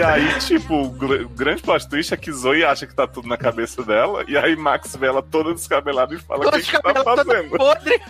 E 0.01 0.03
aí, 0.03 0.39
tipo, 0.39 0.73
o 0.81 0.89
gr- 0.89 1.25
o 1.25 1.29
grande 1.29 1.61
plot 1.61 1.87
twist 1.87 2.11
é 2.11 2.17
que 2.17 2.31
Zoe 2.31 2.65
acha 2.65 2.87
que 2.87 2.95
tá 2.95 3.05
tudo 3.05 3.27
na 3.27 3.37
cabeça 3.37 3.83
dela, 3.83 4.25
e 4.27 4.35
aí 4.35 4.55
Max 4.55 4.95
vê 4.95 5.05
ela 5.05 5.21
toda 5.21 5.53
descabelada 5.53 6.15
e 6.15 6.17
fala: 6.17 6.47
O 6.47 6.49
que, 6.57 6.61
que 6.63 6.81
tá 6.81 7.03
fazendo? 7.03 7.55
podre. 7.55 8.01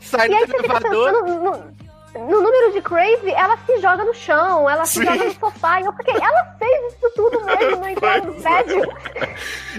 Sai 0.00 0.26
E 0.26 0.30
do 0.30 0.36
aí 0.36 0.46
você 0.46 0.56
fica 0.56 0.64
elevador. 0.64 1.12
pensando 1.12 1.74
no, 2.14 2.26
no 2.26 2.42
número 2.42 2.72
de 2.72 2.80
Crazy, 2.80 3.30
ela 3.30 3.58
se 3.58 3.78
joga 3.78 4.02
no 4.04 4.14
chão, 4.14 4.70
ela 4.70 4.86
se 4.86 5.00
Sim. 5.00 5.04
joga 5.04 5.24
no 5.24 5.34
sofá. 5.34 5.80
E 5.82 5.84
eu 5.84 5.92
fiquei, 5.92 6.14
ela 6.14 6.56
fez 6.58 6.94
isso 6.94 7.12
tudo 7.14 7.44
mesmo 7.44 7.76
no 7.76 7.94
Pois 8.00 8.44
é. 8.46 8.62
prédio. 8.62 8.92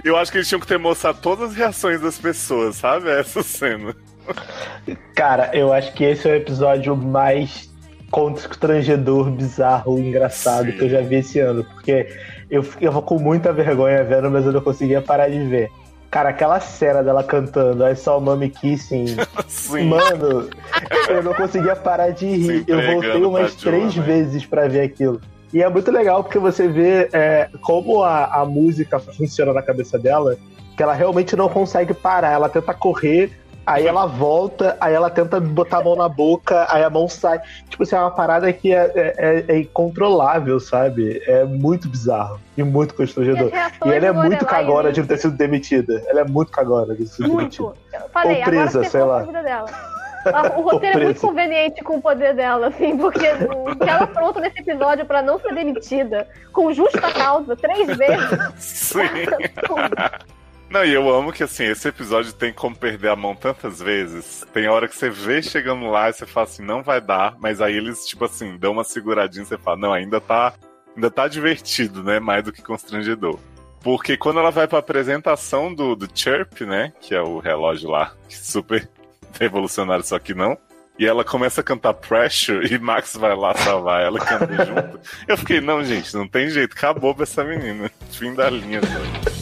Eu 0.04 0.16
acho 0.18 0.32
que 0.32 0.38
eles 0.38 0.48
tinham 0.48 0.62
que 0.62 0.68
ter 0.68 0.78
mostrado 0.78 1.18
todas 1.20 1.50
as 1.50 1.56
reações 1.56 2.00
das 2.00 2.20
pessoas, 2.20 2.76
sabe? 2.76 3.10
Essa 3.10 3.42
cena. 3.42 3.96
Cara, 5.16 5.50
eu 5.54 5.74
acho 5.74 5.92
que 5.94 6.04
esse 6.04 6.30
é 6.30 6.34
o 6.34 6.36
episódio 6.36 6.96
mais 6.96 7.71
constrangedor, 8.12 9.32
bizarro, 9.32 9.98
engraçado 9.98 10.66
Sim. 10.66 10.72
que 10.74 10.84
eu 10.84 10.90
já 10.90 11.02
vi 11.02 11.16
esse 11.16 11.40
ano. 11.40 11.64
Porque 11.64 12.08
eu, 12.50 12.64
eu 12.80 12.92
vou 12.92 13.02
com 13.02 13.18
muita 13.18 13.54
vergonha 13.54 14.04
vendo, 14.04 14.30
mas 14.30 14.46
eu 14.46 14.52
não 14.52 14.62
conseguia 14.62 15.02
parar 15.02 15.30
de 15.30 15.40
ver. 15.46 15.72
Cara, 16.12 16.30
aquela 16.30 16.60
cena 16.60 17.02
dela 17.02 17.24
cantando 17.24 17.88
I 17.88 17.96
Saw 17.96 18.20
Mommy 18.20 18.50
Kissing. 18.50 19.16
Sim. 19.48 19.86
Mano, 19.86 20.50
eu 21.08 21.24
não 21.24 21.34
conseguia 21.34 21.74
parar 21.74 22.10
de 22.10 22.26
rir. 22.26 22.66
Eu 22.68 22.82
voltei 22.86 23.24
umas 23.24 23.56
três 23.56 23.96
né? 23.96 24.04
vezes 24.04 24.46
pra 24.46 24.68
ver 24.68 24.82
aquilo. 24.82 25.22
E 25.54 25.64
é 25.64 25.70
muito 25.70 25.90
legal 25.90 26.22
porque 26.22 26.38
você 26.38 26.68
vê 26.68 27.10
é, 27.14 27.50
como 27.62 28.04
a, 28.04 28.26
a 28.26 28.46
música 28.46 29.00
funciona 29.00 29.54
na 29.54 29.62
cabeça 29.62 29.98
dela, 29.98 30.38
que 30.76 30.84
ela 30.84 30.94
realmente 30.94 31.34
não 31.36 31.48
consegue 31.48 31.94
parar. 31.94 32.32
Ela 32.32 32.50
tenta 32.50 32.74
correr, 32.74 33.32
aí 33.74 33.88
ela 33.88 34.06
volta, 34.06 34.78
aí 34.80 34.94
ela 34.94 35.10
tenta 35.10 35.40
botar 35.40 35.78
a 35.80 35.84
mão 35.84 35.96
na 35.96 36.08
boca, 36.10 36.66
aí 36.70 36.84
a 36.84 36.90
mão 36.90 37.08
sai. 37.08 37.40
Tipo 37.70 37.84
assim, 37.84 37.96
é 37.96 38.00
uma 38.00 38.12
parada 38.12 38.52
que 38.54 38.74
é, 38.74 38.92
é- 38.96 39.16
é- 39.18 39.46
é 39.56 39.60
incontrolável, 39.60 40.60
sabe? 40.60 41.22
É 41.28 41.44
muito 41.46 41.88
bizarro 41.90 42.40
e 42.58 42.64
muito 42.64 42.94
constrangedor. 42.94 43.50
E 43.86 43.90
E 43.90 43.94
ela 43.94 44.06
é 44.08 44.12
muito 44.12 44.46
cagona 44.46 44.92
de 44.92 45.00
não 45.02 45.08
ter 45.08 45.18
sido 45.18 45.36
demitida. 45.36 46.04
Ela 46.08 46.22
é 46.22 46.26
muito 46.26 46.52
cagona 46.52 46.94
de 46.96 47.04
ter 47.06 47.10
sido 47.10 47.30
Muito. 47.30 47.64
demitida. 47.64 48.04
Eu 48.06 48.10
falei, 48.10 48.38
Ou 48.38 48.44
presa, 48.44 48.70
agora 48.80 48.90
sei 48.90 49.04
lá. 49.04 49.20
a 49.20 49.24
vida 49.24 49.44
dela. 49.44 49.66
A- 50.24 50.54
O 50.60 50.62
roteiro 50.70 51.00
é 51.00 51.04
muito 51.06 51.22
conveniente 51.22 51.84
com 51.84 51.98
o 51.98 52.02
poder 52.02 52.36
dela, 52.36 52.68
assim, 52.68 52.96
porque 52.98 53.26
o 53.56 53.76
que 53.76 53.90
ela 53.90 54.06
pronta 54.06 54.40
nesse 54.40 54.60
episódio 54.60 55.04
pra 55.06 55.22
não 55.24 55.40
ser 55.40 55.54
demitida, 55.56 56.28
com 56.54 56.72
justa 56.72 57.02
causa, 57.12 57.56
três 57.56 57.88
vezes. 57.98 58.40
Sim. 58.58 59.00
Não, 60.72 60.86
e 60.86 60.94
eu 60.94 61.14
amo 61.14 61.34
que 61.34 61.44
assim, 61.44 61.66
esse 61.66 61.86
episódio 61.90 62.32
tem 62.32 62.54
como 62.54 62.74
perder 62.74 63.10
a 63.10 63.16
mão 63.16 63.36
tantas 63.36 63.82
vezes. 63.82 64.48
Tem 64.54 64.70
hora 64.70 64.88
que 64.88 64.96
você 64.96 65.10
vê 65.10 65.44
chegando 65.44 65.86
lá 65.92 66.10
e 66.10 66.14
você 66.14 66.26
fala 66.26 66.48
assim, 66.48 66.64
não 66.64 66.82
vai 66.82 67.02
dar, 67.02 67.36
mas 67.40 67.60
aí 67.60 67.76
eles, 67.76 68.06
tipo 68.06 68.24
assim, 68.24 68.56
dão 68.58 68.72
uma 68.72 68.86
seguradinha 68.86 69.44
e 69.44 69.46
você 69.46 69.58
fala, 69.58 69.76
não, 69.76 69.92
ainda 69.92 70.22
tá. 70.22 70.54
Ainda 70.96 71.12
tá 71.12 71.28
divertido, 71.28 72.02
né? 72.02 72.22
Mais 72.22 72.46
do 72.46 72.54
que 72.54 72.62
constrangedor. 72.62 73.38
Porque 73.82 74.16
quando 74.16 74.40
ela 74.40 74.50
vai 74.50 74.66
pra 74.66 74.80
apresentação 74.80 75.74
do, 75.74 75.94
do 75.94 76.08
Chirp, 76.14 76.62
né? 76.62 76.94
Que 77.02 77.16
é 77.16 77.22
o 77.22 77.40
relógio 77.40 77.90
lá, 77.90 78.14
super 78.30 78.90
revolucionário, 79.38 80.06
só 80.06 80.18
que 80.20 80.34
não. 80.34 80.58
E 80.98 81.06
ela 81.06 81.26
começa 81.26 81.60
a 81.60 81.64
cantar 81.66 81.96
Pressure 81.96 82.74
e 82.74 82.80
Max 82.80 83.18
vai 83.18 83.36
lá 83.36 83.54
salvar 83.56 84.04
ela 84.04 84.20
e 84.20 84.22
canta 84.22 84.66
junto. 84.66 85.00
Eu 85.28 85.38
fiquei, 85.38 85.60
não, 85.60 85.84
gente, 85.84 86.16
não 86.16 86.30
tem 86.30 86.50
jeito, 86.50 86.78
acabou 86.78 87.14
pra 87.14 87.24
essa 87.24 87.44
menina. 87.44 87.92
Fim 88.12 88.34
da 88.34 88.50
linha. 88.50 88.80
Sabe? 88.82 89.41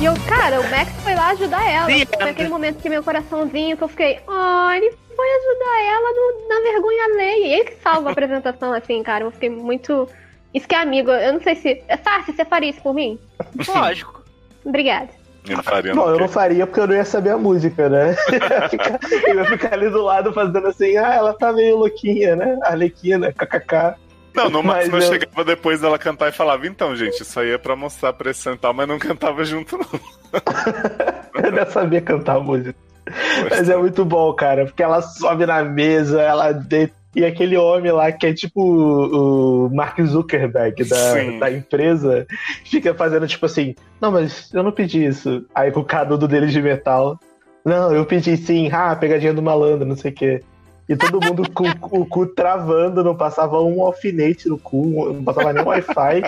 E 0.00 0.04
eu, 0.04 0.14
cara, 0.28 0.60
o 0.60 0.70
Max 0.70 0.92
foi 1.02 1.14
lá 1.14 1.28
ajudar 1.30 1.68
ela. 1.68 1.86
Sim, 1.86 2.06
Foi 2.06 2.26
é. 2.28 2.30
aquele 2.30 2.48
momento 2.48 2.80
que 2.80 2.88
meu 2.88 3.02
coraçãozinho, 3.02 3.76
que 3.76 3.82
eu 3.82 3.88
fiquei, 3.88 4.20
ó, 4.28 4.70
ele 4.70 4.92
foi 5.16 5.26
ajudar 5.28 5.82
ela 5.88 6.12
no- 6.12 6.48
na 6.48 6.70
vergonha 6.70 7.04
alheia. 7.04 7.46
E 7.46 7.52
ele 7.54 7.64
que 7.64 7.82
salva 7.82 8.08
a 8.08 8.12
apresentação, 8.12 8.72
assim, 8.72 9.02
cara. 9.02 9.24
Eu 9.24 9.30
fiquei 9.32 9.50
muito. 9.50 10.08
Isso 10.54 10.68
que 10.68 10.74
é 10.74 10.78
amigo. 10.78 11.10
Eu 11.10 11.32
não 11.32 11.40
sei 11.40 11.56
se. 11.56 11.82
Sarsi, 12.04 12.32
você 12.32 12.44
faria 12.44 12.70
isso 12.70 12.80
por 12.80 12.94
mim? 12.94 13.18
Lógico. 13.66 14.22
Obrigada. 14.64 15.08
Eu 15.48 15.56
não 15.56 15.62
faria 15.64 15.94
Bom, 15.94 16.04
não, 16.06 16.10
eu 16.12 16.18
não 16.20 16.28
faria 16.28 16.66
porque 16.66 16.80
eu 16.80 16.86
não 16.86 16.94
ia 16.94 17.04
saber 17.04 17.30
a 17.30 17.38
música, 17.38 17.88
né? 17.88 18.14
Eu 18.30 18.60
ia 18.60 18.68
ficar, 18.68 18.98
eu 19.28 19.34
ia 19.36 19.44
ficar 19.46 19.72
ali 19.72 19.88
do 19.88 20.02
lado 20.02 20.32
fazendo 20.32 20.66
assim, 20.66 20.96
ah, 20.98 21.14
ela 21.14 21.32
tá 21.32 21.52
meio 21.52 21.76
louquinha, 21.78 22.36
né? 22.36 22.58
Arlequina, 22.64 23.32
kkk. 23.32 23.94
Não, 24.44 24.50
no 24.50 24.62
máximo 24.64 24.96
eu 24.96 25.02
eu- 25.02 25.08
chegava 25.12 25.44
depois 25.44 25.80
dela 25.80 25.98
cantar 25.98 26.28
e 26.28 26.32
falava, 26.32 26.66
então, 26.66 26.94
gente, 26.96 27.20
isso 27.22 27.38
aí 27.40 27.50
é 27.50 27.58
pra 27.58 27.76
mostrar 27.76 28.12
pressão 28.12 28.54
e 28.54 28.58
tal, 28.58 28.72
mas 28.72 28.88
não 28.88 28.98
cantava 28.98 29.44
junto, 29.44 29.76
não. 29.76 29.86
Eu 31.44 31.52
não 31.52 31.66
sabia 31.70 32.00
cantar 32.00 32.36
a 32.36 32.40
música. 32.40 32.74
Mas 33.50 33.68
é 33.70 33.76
muito 33.76 34.04
bom, 34.04 34.32
cara, 34.34 34.64
porque 34.66 34.82
ela 34.82 35.00
sobe 35.00 35.46
na 35.46 35.62
mesa, 35.64 36.20
ela 36.20 36.52
deita. 36.52 36.96
E 37.16 37.24
aquele 37.24 37.56
homem 37.56 37.90
lá, 37.90 38.12
que 38.12 38.26
é 38.26 38.34
tipo 38.34 38.60
o 38.62 39.66
o 39.66 39.74
Mark 39.74 39.98
Zuckerberg 40.02 40.84
da, 40.84 40.96
Sim. 41.14 41.38
da 41.38 41.50
empresa, 41.50 42.26
fica 42.66 42.92
fazendo 42.94 43.26
tipo 43.26 43.46
assim: 43.46 43.74
Não, 44.00 44.12
mas 44.12 44.52
eu 44.52 44.62
não 44.62 44.70
pedi 44.70 45.06
isso. 45.06 45.44
Aí 45.54 45.72
com 45.72 45.80
o 45.80 45.84
canudo 45.84 46.28
dele 46.28 46.48
de 46.48 46.60
metal: 46.60 47.18
Não, 47.64 47.94
eu 47.94 48.04
pedi 48.04 48.36
sim, 48.36 48.68
ah, 48.72 48.94
pegadinha 48.94 49.32
do 49.32 49.40
malandro, 49.42 49.86
não 49.86 49.96
sei 49.96 50.10
o 50.10 50.14
quê. 50.14 50.42
E 50.88 50.96
todo 50.96 51.20
mundo 51.22 51.42
com 51.52 51.64
o 52.00 52.06
cu 52.06 52.26
travando, 52.26 53.04
não 53.04 53.14
passava 53.14 53.60
um 53.60 53.82
alfinete 53.84 54.48
no 54.48 54.56
cu, 54.58 55.12
não 55.12 55.22
passava 55.22 55.52
nem 55.52 55.62
Wi-Fi. 55.62 56.22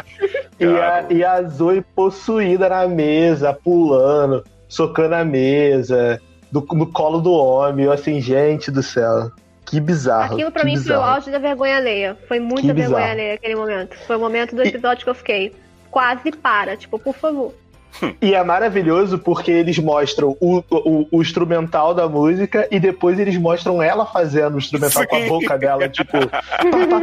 e, 0.61 0.65
a, 0.67 1.07
e 1.09 1.25
a 1.25 1.43
Zoe 1.45 1.81
possuída 1.95 2.69
na 2.69 2.87
mesa, 2.87 3.55
pulando, 3.55 4.45
socando 4.69 5.15
a 5.15 5.25
mesa, 5.25 6.21
do- 6.53 6.67
no 6.73 6.87
colo 6.93 7.21
do 7.21 7.33
homem. 7.33 7.87
Eu 7.87 7.93
assim, 7.93 8.21
gente 8.21 8.71
do 8.71 8.83
céu. 8.83 9.31
Que 9.65 9.81
bizarro. 9.81 10.35
Aquilo 10.35 10.51
pra 10.53 10.65
mim 10.65 10.73
foi 10.73 10.81
o 10.81 10.83
bizarro. 10.83 11.03
auge 11.15 11.31
da 11.31 11.39
vergonha 11.39 11.77
alheia. 11.77 12.19
Foi 12.29 12.39
muita 12.41 12.75
vergonha 12.75 12.87
bizarro. 12.89 13.11
alheia 13.13 13.35
aquele 13.35 13.55
momento. 13.57 13.97
Foi 14.07 14.17
o 14.17 14.21
momento 14.21 14.55
do 14.55 14.63
episódio 14.63 15.05
que 15.05 15.11
eu 15.11 15.15
fiquei. 15.15 15.55
Quase 15.91 16.33
para, 16.33 16.77
tipo, 16.77 16.99
por 16.99 17.15
favor. 17.15 17.55
E 18.21 18.35
é 18.35 18.43
maravilhoso 18.43 19.19
porque 19.19 19.51
eles 19.51 19.79
mostram 19.79 20.37
o, 20.41 20.63
o, 20.71 21.07
o 21.11 21.23
instrumental 21.23 21.95
da 21.95 22.09
música 22.09 22.67
e 22.71 22.79
depois 22.79 23.19
eles 23.19 23.37
mostram 23.37 23.83
ela 23.83 24.07
fazendo 24.07 24.55
o 24.55 24.59
instrumental 24.59 25.07
com 25.07 25.17
a 25.17 25.21
Sim. 25.21 25.29
boca 25.29 25.59
dela, 25.59 25.89
tipo. 25.89 26.13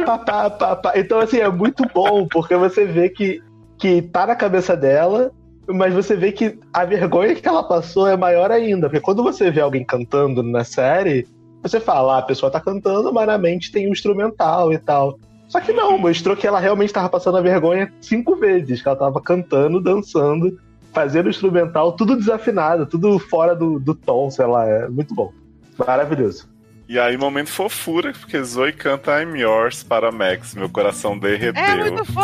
pá, 0.06 0.18
pá, 0.18 0.50
pá, 0.50 0.76
pá. 0.76 0.92
Então, 0.96 1.20
assim, 1.20 1.38
é 1.38 1.48
muito 1.48 1.84
bom, 1.94 2.26
porque 2.26 2.56
você 2.56 2.84
vê 2.84 3.08
que, 3.08 3.42
que 3.78 4.02
tá 4.02 4.26
na 4.26 4.34
cabeça 4.34 4.76
dela, 4.76 5.30
mas 5.66 5.92
você 5.92 6.16
vê 6.16 6.32
que 6.32 6.58
a 6.72 6.84
vergonha 6.84 7.34
que 7.34 7.46
ela 7.46 7.62
passou 7.62 8.06
é 8.06 8.16
maior 8.16 8.50
ainda. 8.50 8.88
Porque 8.88 9.04
quando 9.04 9.22
você 9.22 9.50
vê 9.50 9.60
alguém 9.60 9.84
cantando 9.84 10.42
na 10.42 10.64
série, 10.64 11.26
você 11.62 11.78
fala, 11.80 12.16
ah, 12.16 12.18
a 12.18 12.22
pessoa 12.22 12.50
tá 12.50 12.60
cantando, 12.60 13.12
mas 13.12 13.26
na 13.26 13.38
mente 13.38 13.70
tem 13.70 13.88
o 13.88 13.92
instrumental 13.92 14.72
e 14.72 14.78
tal. 14.78 15.18
Só 15.48 15.60
que 15.60 15.72
não, 15.72 15.96
mostrou 15.98 16.36
que 16.36 16.46
ela 16.46 16.60
realmente 16.60 16.92
tava 16.92 17.08
passando 17.08 17.38
a 17.38 17.42
vergonha 17.42 17.92
cinco 18.00 18.36
vezes, 18.36 18.82
que 18.82 18.88
ela 18.88 18.96
tava 18.96 19.20
cantando, 19.20 19.80
dançando, 19.80 20.58
fazendo 20.92 21.28
instrumental, 21.28 21.92
tudo 21.92 22.16
desafinado, 22.16 22.86
tudo 22.86 23.18
fora 23.18 23.54
do, 23.54 23.78
do 23.78 23.94
tom, 23.94 24.30
sei 24.30 24.46
lá, 24.46 24.66
é 24.66 24.88
muito 24.88 25.14
bom. 25.14 25.32
Maravilhoso. 25.78 26.48
E 26.88 26.98
aí, 26.98 27.18
momento 27.18 27.50
fofura, 27.50 28.12
porque 28.12 28.42
Zoe 28.42 28.72
canta 28.72 29.22
I'm 29.22 29.38
Yours 29.38 29.82
para 29.82 30.10
Max, 30.10 30.54
meu 30.54 30.70
coração 30.70 31.18
derreteu. 31.18 31.62
É 31.62 31.90
muito 31.90 32.04
fofo. 32.06 32.18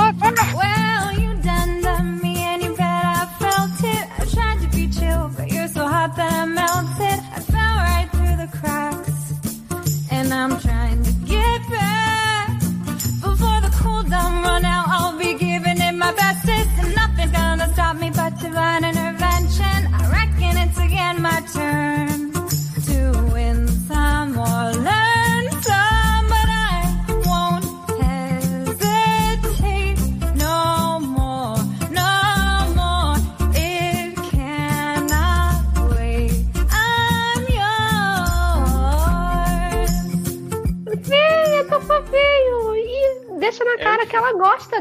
Well, 0.57 1.21
you 1.21 1.35
done 1.43 1.83
done 1.83 2.21
me 2.23 2.39
and 2.39 2.63
you 2.65 2.75
bet 2.75 2.81
I 2.81 3.27
felt 3.39 3.85
it. 3.85 4.09
I 4.19 4.25
tried 4.25 4.61
to 4.63 4.75
be 4.75 4.91
chill, 4.91 5.29
but 5.37 5.53
you're 5.53 5.69
so 5.69 5.87
hot 5.87 6.17
that 6.17 6.34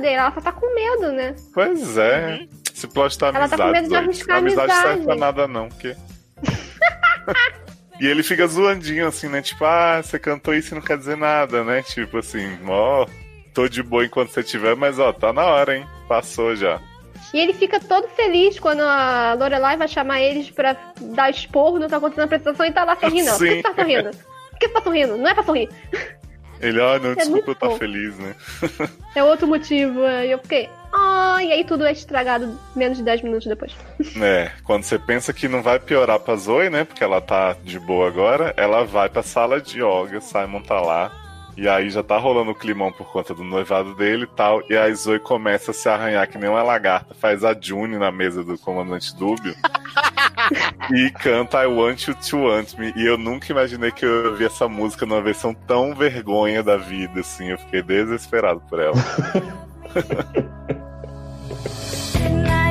dele. 0.03 0.15
Ela 0.15 0.31
só 0.31 0.41
tá 0.41 0.51
com 0.51 0.73
medo, 0.75 1.11
né? 1.13 1.35
Pois 1.53 1.97
é. 1.97 2.27
Uhum. 2.27 2.47
Esse 2.75 2.87
plot 2.87 3.17
tá 3.17 3.27
Ela 3.27 3.47
tá 3.49 3.55
amizade. 3.55 3.63
com 3.63 3.71
medo 3.71 3.89
de 3.89 3.95
arriscar 3.95 4.35
a 4.35 4.39
amizade 4.39 4.71
serve 4.73 4.87
amizade. 4.89 5.05
pra 5.05 5.15
nada, 5.15 5.47
não, 5.47 5.69
porque. 5.69 5.95
E 8.01 8.07
ele 8.07 8.23
fica 8.23 8.47
zoandinho 8.47 9.07
assim, 9.07 9.27
né? 9.29 9.41
Tipo, 9.41 9.63
ah, 9.65 10.01
você 10.01 10.17
cantou 10.17 10.53
isso 10.53 10.73
e 10.73 10.75
não 10.75 10.81
quer 10.81 10.97
dizer 10.97 11.15
nada, 11.15 11.63
né? 11.63 11.83
Tipo 11.83 12.17
assim, 12.17 12.57
ó, 12.67 13.05
tô 13.53 13.67
de 13.69 13.83
boa 13.83 14.03
enquanto 14.03 14.29
você 14.31 14.41
tiver, 14.43 14.75
mas 14.75 14.97
ó, 14.97 15.13
tá 15.13 15.31
na 15.31 15.45
hora, 15.45 15.77
hein? 15.77 15.85
Passou 16.07 16.55
já. 16.55 16.81
E 17.31 17.39
ele 17.39 17.53
fica 17.53 17.79
todo 17.79 18.07
feliz 18.09 18.59
quando 18.59 18.81
a 18.81 19.35
Lorelai 19.35 19.77
vai 19.77 19.87
chamar 19.87 20.21
eles 20.21 20.49
pra 20.49 20.75
dar 20.99 21.29
esporro 21.29 21.77
no 21.77 21.85
que 21.85 21.91
tá 21.91 21.97
acontecendo 21.97 22.17
na 22.17 22.25
apresentação 22.25 22.65
e 22.65 22.71
tá 22.71 22.83
lá 22.83 22.95
sorrindo. 22.95 23.29
Por 23.29 23.37
que 23.39 23.55
você 23.55 23.61
tá 23.61 23.73
sorrindo? 23.75 24.09
Por 24.09 24.59
que 24.59 24.67
você 24.67 24.73
tá 24.73 24.81
sorrindo? 24.81 25.17
Não 25.17 25.27
é 25.29 25.33
pra 25.35 25.43
sorrir. 25.43 25.69
Ele, 26.59 26.81
ah, 26.81 26.99
não, 26.99 27.11
É 27.11 27.15
desculpa, 27.15 27.51
eu 27.51 27.55
tô 27.55 27.65
fofo. 27.67 27.77
feliz, 27.77 28.17
né? 28.17 28.35
É 29.15 29.23
outro 29.23 29.47
motivo. 29.47 30.01
E 30.01 30.31
eu 30.31 30.39
fiquei. 30.39 30.67
Ah, 30.95 31.43
e 31.43 31.51
aí 31.51 31.63
tudo 31.63 31.85
é 31.85 31.91
estragado 31.91 32.57
menos 32.75 32.97
de 32.97 33.03
10 33.03 33.23
minutos 33.23 33.47
depois. 33.47 33.75
É, 34.21 34.51
quando 34.63 34.83
você 34.83 34.99
pensa 34.99 35.33
que 35.33 35.47
não 35.47 35.61
vai 35.61 35.79
piorar 35.79 36.19
pra 36.19 36.35
Zoe, 36.35 36.69
né? 36.69 36.83
Porque 36.83 37.03
ela 37.03 37.19
tá 37.19 37.55
de 37.63 37.79
boa 37.79 38.07
agora, 38.07 38.53
ela 38.55 38.83
vai 38.83 39.09
pra 39.09 39.23
sala 39.23 39.59
de 39.59 39.79
yoga, 39.79 40.21
Simon 40.21 40.61
tá 40.61 40.79
lá. 40.79 41.11
E 41.55 41.67
aí 41.67 41.89
já 41.89 42.01
tá 42.01 42.17
rolando 42.17 42.51
o 42.51 42.55
climão 42.55 42.91
por 42.91 43.11
conta 43.11 43.33
do 43.33 43.43
noivado 43.43 43.93
dele 43.95 44.23
e 44.23 44.35
tal. 44.35 44.63
E 44.69 44.75
aí 44.75 44.93
Zoe 44.93 45.19
começa 45.19 45.71
a 45.71 45.73
se 45.73 45.87
arranhar 45.87 46.27
que 46.27 46.37
nem 46.37 46.49
uma 46.49 46.63
lagarta. 46.63 47.13
Faz 47.13 47.43
a 47.43 47.55
June 47.59 47.97
na 47.97 48.11
mesa 48.11 48.43
do 48.43 48.57
comandante 48.57 49.15
Dúbio. 49.15 49.55
e 50.91 51.11
canta 51.11 51.63
I 51.63 51.67
Want 51.67 52.07
You 52.07 52.15
to 52.15 52.37
Want 52.37 52.73
Me. 52.77 52.91
E 52.95 53.05
eu 53.05 53.17
nunca 53.17 53.51
imaginei 53.51 53.91
que 53.91 54.03
eu 54.05 54.23
ia 54.23 54.29
ouvir 54.29 54.45
essa 54.45 54.67
música 54.67 55.05
numa 55.05 55.21
versão 55.21 55.53
tão 55.53 55.93
vergonha 55.93 56.63
da 56.63 56.75
vida, 56.75 57.19
assim. 57.19 57.49
Eu 57.49 57.57
fiquei 57.59 57.83
desesperado 57.83 58.61
por 58.67 58.79
ela. 58.79 58.95
Didn't 62.14 62.48
I, 62.48 62.62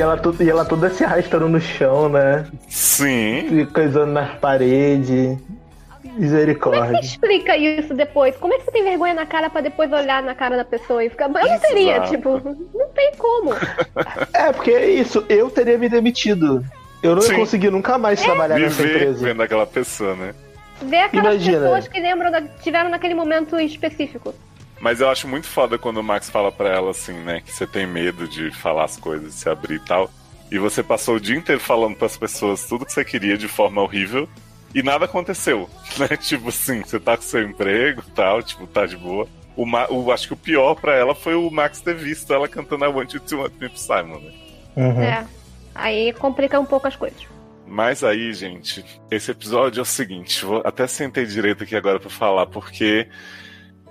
E 0.00 0.02
ela, 0.02 0.18
e 0.40 0.48
ela 0.48 0.64
toda 0.64 0.88
se 0.88 1.04
arrastando 1.04 1.46
no 1.46 1.60
chão, 1.60 2.08
né? 2.08 2.46
Sim. 2.70 3.60
E 3.60 3.66
coisando 3.66 4.10
nas 4.12 4.38
paredes. 4.38 5.38
Misericórdia. 6.16 6.98
Explica 7.00 7.54
isso 7.54 7.92
depois. 7.92 8.34
Como 8.36 8.54
é 8.54 8.58
que 8.58 8.64
você 8.64 8.70
tem 8.70 8.82
vergonha 8.82 9.12
na 9.12 9.26
cara 9.26 9.50
pra 9.50 9.60
depois 9.60 9.92
olhar 9.92 10.22
na 10.22 10.34
cara 10.34 10.56
da 10.56 10.64
pessoa 10.64 11.04
e 11.04 11.10
ficar. 11.10 11.26
Eu 11.26 11.32
não 11.32 11.58
teria, 11.58 11.96
Exato. 11.96 12.10
tipo, 12.12 12.30
não 12.72 12.88
tem 12.94 13.12
como. 13.18 13.50
É, 14.32 14.50
porque 14.54 14.70
é 14.70 14.88
isso, 14.88 15.22
eu 15.28 15.50
teria 15.50 15.76
me 15.76 15.90
demitido. 15.90 16.64
Eu 17.02 17.14
não 17.14 17.22
ia 17.22 17.28
Sim. 17.28 17.36
conseguir 17.36 17.70
nunca 17.70 17.98
mais 17.98 18.22
trabalhar 18.22 18.58
nessa 18.58 18.82
empresa. 18.82 19.22
vendo 19.22 19.42
aquela 19.42 19.66
pessoa, 19.66 20.16
né? 20.16 20.34
Ver 20.80 21.00
aquelas 21.02 21.34
Imagina. 21.34 21.60
pessoas 21.60 21.88
que 21.88 22.00
lembram, 22.00 22.30
da, 22.30 22.40
tiveram 22.40 22.88
naquele 22.88 23.14
momento 23.14 23.60
específico. 23.60 24.34
Mas 24.80 25.00
eu 25.00 25.08
acho 25.10 25.28
muito 25.28 25.46
foda 25.46 25.76
quando 25.78 25.98
o 25.98 26.02
Max 26.02 26.30
fala 26.30 26.50
pra 26.50 26.70
ela 26.70 26.90
assim, 26.90 27.12
né? 27.12 27.42
Que 27.44 27.52
você 27.52 27.66
tem 27.66 27.86
medo 27.86 28.26
de 28.26 28.50
falar 28.50 28.84
as 28.84 28.96
coisas, 28.96 29.34
se 29.34 29.48
abrir 29.48 29.76
e 29.76 29.80
tal. 29.84 30.10
E 30.50 30.58
você 30.58 30.82
passou 30.82 31.16
o 31.16 31.20
dia 31.20 31.36
inteiro 31.36 31.60
falando 31.60 31.94
pras 31.96 32.16
pessoas 32.16 32.64
tudo 32.66 32.86
que 32.86 32.92
você 32.92 33.04
queria 33.04 33.36
de 33.36 33.46
forma 33.46 33.82
horrível. 33.82 34.28
E 34.74 34.82
nada 34.82 35.04
aconteceu, 35.04 35.68
né? 35.98 36.16
Tipo 36.16 36.48
assim, 36.48 36.80
você 36.82 36.98
tá 36.98 37.16
com 37.16 37.22
seu 37.22 37.42
emprego 37.42 38.02
e 38.06 38.10
tal, 38.12 38.42
tipo, 38.42 38.66
tá 38.66 38.86
de 38.86 38.96
boa. 38.96 39.28
O, 39.56 39.66
Ma- 39.66 39.88
o- 39.90 40.10
acho 40.10 40.28
que 40.28 40.32
o 40.32 40.36
pior 40.36 40.74
pra 40.76 40.94
ela 40.94 41.14
foi 41.14 41.34
o 41.34 41.50
Max 41.50 41.80
ter 41.80 41.94
visto 41.94 42.32
ela 42.32 42.48
cantando 42.48 42.84
I 42.84 42.88
Want 42.88 43.12
You 43.12 43.20
to 43.20 43.38
Want 43.42 43.52
Me 43.60 43.70
Simon, 43.74 44.18
né? 44.20 44.32
Uhum. 44.76 45.02
É. 45.02 45.26
Aí 45.74 46.12
complica 46.14 46.58
um 46.58 46.64
pouco 46.64 46.86
as 46.88 46.96
coisas. 46.96 47.20
Mas 47.66 48.02
aí, 48.02 48.32
gente, 48.32 48.84
esse 49.10 49.30
episódio 49.30 49.80
é 49.80 49.82
o 49.82 49.84
seguinte, 49.84 50.44
vou 50.44 50.62
até 50.64 50.86
sentei 50.86 51.26
direito 51.26 51.62
aqui 51.64 51.76
agora 51.76 52.00
pra 52.00 52.10
falar, 52.10 52.46
porque 52.46 53.06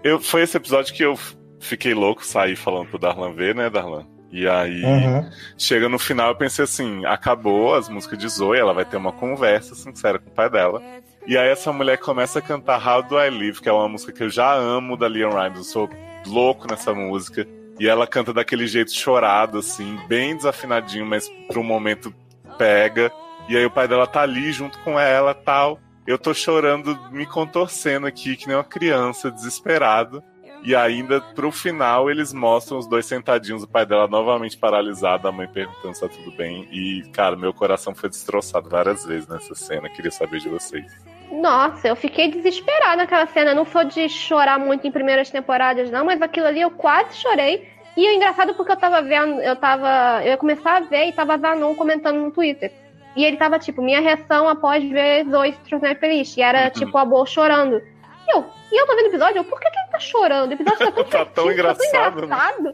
eu, 0.04 0.20
foi 0.20 0.42
esse 0.44 0.58
episódio 0.58 0.94
que 0.94 1.04
eu 1.04 1.18
fiquei 1.60 1.94
louco, 1.94 2.26
saí 2.26 2.56
falando 2.56 2.88
pro 2.88 3.00
Darlan 3.00 3.34
ver, 3.34 3.54
né, 3.56 3.70
Darlan? 3.70 4.06
E 4.32 4.48
aí, 4.48 4.84
Uhum. 4.84 5.28
chega 5.58 5.90
no 5.90 5.98
final, 5.98 6.30
eu 6.30 6.36
pensei 6.36 6.64
assim, 6.64 7.04
acabou 7.06 7.74
as 7.74 7.90
músicas 7.90 8.18
de 8.20 8.28
Zoe, 8.30 8.60
ela 8.60 8.74
vai 8.74 8.86
ter 8.86 8.98
uma 8.98 9.12
conversa 9.12 9.74
sincera 9.74 10.20
com 10.20 10.30
o 10.30 10.34
pai 10.34 10.50
dela. 10.50 10.82
E 11.26 11.36
aí 11.38 11.50
essa 11.50 11.74
mulher 11.74 11.98
começa 11.98 12.38
a 12.40 12.42
cantar 12.42 12.86
How 12.86 13.04
Do 13.04 13.20
I 13.20 13.30
Live, 13.30 13.60
que 13.62 13.68
é 13.68 13.72
uma 13.74 13.88
música 13.90 14.12
que 14.12 14.24
eu 14.24 14.30
já 14.30 14.54
amo 14.54 14.96
da 14.96 15.08
Leon 15.08 15.32
Rimes, 15.32 15.58
eu 15.60 15.64
sou 15.64 15.90
louco 16.28 16.68
nessa 16.70 16.94
música. 16.94 17.48
E 17.80 17.88
ela 17.88 18.06
canta 18.06 18.32
daquele 18.34 18.68
jeito 18.68 18.92
chorado, 18.94 19.58
assim, 19.60 19.98
bem 20.08 20.36
desafinadinho, 20.36 21.06
mas 21.06 21.30
um 21.56 21.64
momento 21.64 22.14
pega. 22.58 23.12
E 23.48 23.56
aí 23.58 23.66
o 23.66 23.72
pai 23.72 23.88
dela 23.88 24.06
tá 24.06 24.22
ali 24.22 24.52
junto 24.52 24.78
com 24.80 25.00
ela 25.00 25.34
tal. 25.34 25.80
Eu 26.10 26.18
tô 26.18 26.34
chorando, 26.34 26.98
me 27.12 27.24
contorcendo 27.24 28.08
aqui, 28.08 28.36
que 28.36 28.48
nem 28.48 28.58
uma 28.58 28.64
criança, 28.64 29.30
desesperado. 29.30 30.24
E 30.64 30.76
ainda 30.76 31.22
pro 31.22 31.52
final 31.52 32.10
eles 32.10 32.34
mostram 32.34 32.80
os 32.80 32.88
dois 32.88 33.06
sentadinhos, 33.06 33.62
o 33.62 33.68
pai 33.68 33.86
dela 33.86 34.08
novamente 34.08 34.58
paralisado, 34.58 35.28
a 35.28 35.32
mãe 35.32 35.48
perguntando 35.48 35.94
se 35.94 36.02
tá 36.02 36.08
tudo 36.08 36.36
bem. 36.36 36.68
E, 36.72 37.04
cara, 37.14 37.36
meu 37.36 37.54
coração 37.54 37.94
foi 37.94 38.10
destroçado 38.10 38.68
várias 38.68 39.06
vezes 39.06 39.28
nessa 39.28 39.54
cena. 39.54 39.88
Queria 39.88 40.10
saber 40.10 40.40
de 40.40 40.50
vocês. 40.50 40.92
Nossa, 41.32 41.88
eu 41.88 41.96
fiquei 41.96 42.32
desesperada 42.32 43.04
naquela 43.04 43.28
cena. 43.28 43.52
Eu 43.52 43.56
não 43.56 43.66
sou 43.66 43.84
de 43.84 44.10
chorar 44.10 44.58
muito 44.58 44.88
em 44.88 44.92
primeiras 44.92 45.30
temporadas, 45.30 45.92
não, 45.92 46.06
mas 46.06 46.24
aquilo 46.24 46.48
ali 46.48 46.62
eu 46.62 46.72
quase 46.72 47.18
chorei. 47.18 47.70
E 47.96 48.08
é 48.08 48.16
engraçado 48.16 48.56
porque 48.56 48.72
eu 48.72 48.78
tava 48.78 49.04
vendo, 49.04 49.40
eu 49.42 49.56
tava. 49.56 50.24
Eu 50.24 50.30
ia 50.30 50.38
começar 50.38 50.78
a 50.78 50.80
ver 50.80 51.10
e 51.10 51.14
tava 51.14 51.38
Zanon 51.38 51.76
comentando 51.76 52.18
no 52.18 52.32
Twitter. 52.32 52.72
E 53.16 53.24
ele 53.26 53.38
tava, 53.38 53.58
tipo, 53.60 53.82
minha 53.82 54.00
reação 54.00 54.48
após 54.48 54.84
ver 54.88 55.26
Zoe 55.30 55.54
se 55.54 55.70
tornar 55.70 55.96
feliz. 55.98 56.36
E 56.38 56.42
era, 56.42 56.66
Uhum. 56.66 56.70
tipo, 56.72 56.98
a 56.98 57.06
Bo 57.06 57.26
chorando. 57.26 57.82
E 58.28 58.36
eu, 58.36 58.46
e 58.72 58.80
eu 58.82 58.86
tô 58.86 58.96
vendo 58.96 59.06
o 59.06 59.10
episódio, 59.10 59.38
eu, 59.38 59.44
por 59.44 59.60
que, 59.60 59.70
que 59.70 59.80
ele 59.80 59.88
tá 59.92 60.00
chorando? 60.00 60.52
O 60.52 60.54
episódio 60.54 60.80
tá 60.80 60.92
tão, 60.92 61.04
Tá 61.06 61.10
tão 61.10 61.26
tá 61.26 61.32
tão 61.34 61.52
engraçado, 61.52 62.22
né? 62.22 62.26
engraçado. 62.26 62.74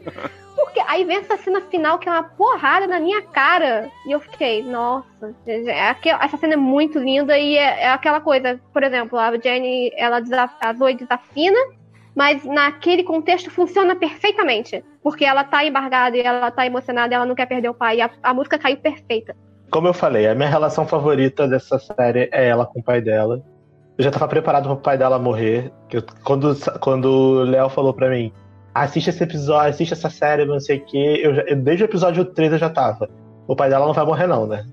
Porque 0.54 0.80
aí 0.86 1.04
vem 1.04 1.18
essa 1.18 1.36
cena 1.38 1.60
final 1.62 1.98
que 1.98 2.08
é 2.08 2.12
uma 2.12 2.22
porrada 2.22 2.86
na 2.86 2.98
minha 3.00 3.22
cara. 3.22 3.90
E 4.06 4.12
eu 4.12 4.20
fiquei, 4.20 4.62
nossa, 4.62 5.34
é 5.46 5.94
essa 6.22 6.36
cena 6.36 6.54
é 6.54 6.56
muito 6.56 6.98
linda 6.98 7.38
e 7.38 7.56
é, 7.56 7.82
é 7.84 7.88
aquela 7.90 8.20
coisa, 8.20 8.60
por 8.72 8.82
exemplo, 8.82 9.18
a 9.18 9.36
Jenny, 9.38 9.90
ela 9.96 10.20
desaf, 10.20 10.54
a 10.60 10.72
Zoe 10.72 10.94
desafina, 10.94 11.58
mas 12.14 12.44
naquele 12.44 13.02
contexto 13.04 13.50
funciona 13.50 13.94
perfeitamente. 13.96 14.82
Porque 15.02 15.24
ela 15.24 15.44
tá 15.44 15.64
embargada 15.64 16.16
e 16.16 16.20
ela 16.20 16.50
tá 16.50 16.66
emocionada, 16.66 17.14
ela 17.14 17.26
não 17.26 17.34
quer 17.34 17.46
perder 17.46 17.68
o 17.68 17.74
pai. 17.74 17.98
E 17.98 18.02
a, 18.02 18.10
a 18.22 18.34
música 18.34 18.58
caiu 18.58 18.76
perfeita. 18.78 19.36
Como 19.70 19.88
eu 19.88 19.94
falei, 19.94 20.26
a 20.26 20.34
minha 20.34 20.48
relação 20.48 20.86
favorita 20.86 21.46
dessa 21.48 21.78
série 21.78 22.28
é 22.32 22.48
ela 22.48 22.64
com 22.66 22.80
o 22.80 22.82
pai 22.82 23.00
dela. 23.00 23.42
Eu 23.98 24.04
já 24.04 24.10
tava 24.10 24.28
preparado 24.28 24.64
pro 24.68 24.76
pai 24.76 24.96
dela 24.98 25.18
morrer. 25.18 25.72
eu- 25.92 26.02
quando, 26.24 26.54
quando 26.80 27.06
o 27.06 27.42
Léo 27.44 27.68
falou 27.68 27.92
pra 27.94 28.08
mim, 28.10 28.32
assiste 28.74 29.08
esse 29.10 29.22
episódio, 29.24 29.70
assiste 29.70 29.92
essa 29.92 30.10
série, 30.10 30.44
não 30.44 30.60
sei 30.60 30.78
o 30.78 30.84
quê. 30.84 31.20
Eu 31.22 31.34
já- 31.34 31.42
eu- 31.42 31.56
desde 31.56 31.84
o 31.84 31.86
episódio 31.86 32.24
3 32.24 32.52
eu 32.52 32.58
já 32.58 32.68
tava. 32.68 33.08
O 33.46 33.56
pai 33.56 33.68
dela 33.70 33.86
não 33.86 33.92
vai 33.94 34.04
morrer, 34.04 34.26
não, 34.26 34.46
né? 34.46 34.64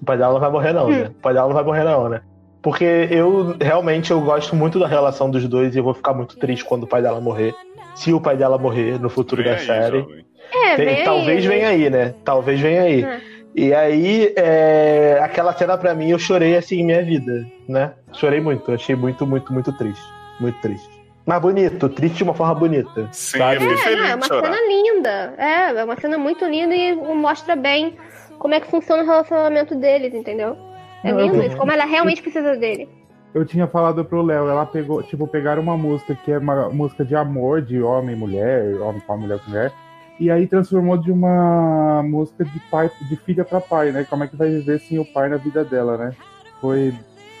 O 0.00 0.04
pai 0.04 0.16
dela 0.16 0.32
não 0.32 0.40
vai 0.40 0.50
morrer, 0.50 0.72
não, 0.72 0.86
Hum. 0.86 0.90
né? 0.90 1.08
O 1.08 1.20
pai 1.22 1.34
dela 1.34 1.46
não 1.48 1.54
vai 1.54 1.64
morrer, 1.64 1.84
não, 1.84 2.08
né? 2.08 2.20
Porque 2.62 2.84
eu 3.10 3.54
realmente 3.60 4.10
eu 4.10 4.20
gosto 4.20 4.54
muito 4.56 4.78
da 4.78 4.86
relação 4.86 5.30
dos 5.30 5.46
dois 5.48 5.74
e 5.74 5.78
eu 5.78 5.84
vou 5.84 5.94
ficar 5.94 6.12
muito 6.14 6.38
triste 6.38 6.64
quando 6.64 6.84
o 6.84 6.86
pai 6.86 7.02
dela 7.02 7.20
morrer. 7.20 7.54
Se 7.94 8.12
o 8.12 8.20
pai 8.20 8.36
dela 8.36 8.56
morrer 8.58 8.98
no 9.00 9.08
futuro 9.10 9.42
Vem 9.42 9.52
da 9.52 9.58
aí, 9.58 9.66
série. 9.66 10.00
jovem. 10.00 10.24
É, 10.52 10.76
Tem- 10.76 10.86
vem 10.86 10.96
aí, 10.96 11.04
talvez 11.04 11.44
né? 11.44 11.50
venha 11.50 11.68
aí, 11.68 11.90
né? 11.90 12.14
Talvez 12.24 12.60
venha 12.60 12.82
aí. 12.82 13.02
É. 13.04 13.20
E 13.54 13.74
aí, 13.74 14.32
é, 14.36 15.18
aquela 15.22 15.52
cena 15.52 15.76
pra 15.76 15.94
mim, 15.94 16.10
eu 16.10 16.18
chorei 16.18 16.56
assim 16.56 16.80
em 16.80 16.86
minha 16.86 17.02
vida, 17.02 17.46
né? 17.68 17.92
Chorei 18.12 18.40
muito, 18.40 18.70
achei 18.72 18.94
muito, 18.94 19.26
muito, 19.26 19.52
muito 19.52 19.72
triste. 19.76 20.04
Muito 20.38 20.60
triste. 20.60 20.88
Mas 21.26 21.40
bonito, 21.40 21.88
triste 21.88 22.18
de 22.18 22.22
uma 22.24 22.34
forma 22.34 22.54
bonita. 22.54 23.08
Sim, 23.12 23.38
sabe? 23.38 23.64
É, 23.64 23.96
não, 23.96 24.04
é 24.04 24.14
uma 24.14 24.26
chorar. 24.26 24.42
cena 24.42 24.68
linda. 24.68 25.34
É, 25.36 25.80
é 25.80 25.84
uma 25.84 25.96
cena 25.96 26.18
muito 26.18 26.44
linda 26.44 26.74
e 26.74 26.94
mostra 26.94 27.54
bem 27.54 27.96
como 28.38 28.54
é 28.54 28.60
que 28.60 28.70
funciona 28.70 29.02
o 29.02 29.06
relacionamento 29.06 29.74
deles, 29.74 30.14
entendeu? 30.14 30.56
É 31.04 31.12
Não, 31.12 31.20
lindo 31.20 31.42
isso, 31.42 31.56
como 31.56 31.70
ela 31.70 31.84
realmente 31.84 32.22
precisa 32.22 32.56
dele. 32.56 32.88
Eu 33.32 33.44
tinha 33.44 33.66
falado 33.66 34.04
pro 34.04 34.22
Léo, 34.22 34.48
ela 34.48 34.66
pegou, 34.66 35.02
tipo, 35.02 35.26
pegaram 35.26 35.62
uma 35.62 35.76
música 35.76 36.14
que 36.16 36.32
é 36.32 36.38
uma 36.38 36.68
música 36.68 37.04
de 37.04 37.14
amor, 37.14 37.62
de 37.62 37.80
homem 37.80 38.16
e 38.16 38.18
mulher, 38.18 38.80
homem 38.80 39.00
com 39.06 39.16
mulher 39.16 39.38
com 39.38 39.50
mulher, 39.50 39.72
e 40.20 40.30
aí 40.30 40.46
transformou 40.46 40.98
de 40.98 41.10
uma 41.10 42.02
música 42.02 42.44
de 42.44 42.60
pai, 42.70 42.90
de 43.08 43.16
filha 43.16 43.42
pra 43.42 43.58
pai, 43.58 43.90
né? 43.90 44.04
Como 44.04 44.22
é 44.22 44.28
que 44.28 44.36
vai 44.36 44.50
viver 44.50 44.78
sem 44.78 44.98
o 44.98 45.04
pai 45.04 45.30
na 45.30 45.38
vida 45.38 45.64
dela, 45.64 45.96
né? 45.96 46.14
Foi, 46.60 46.94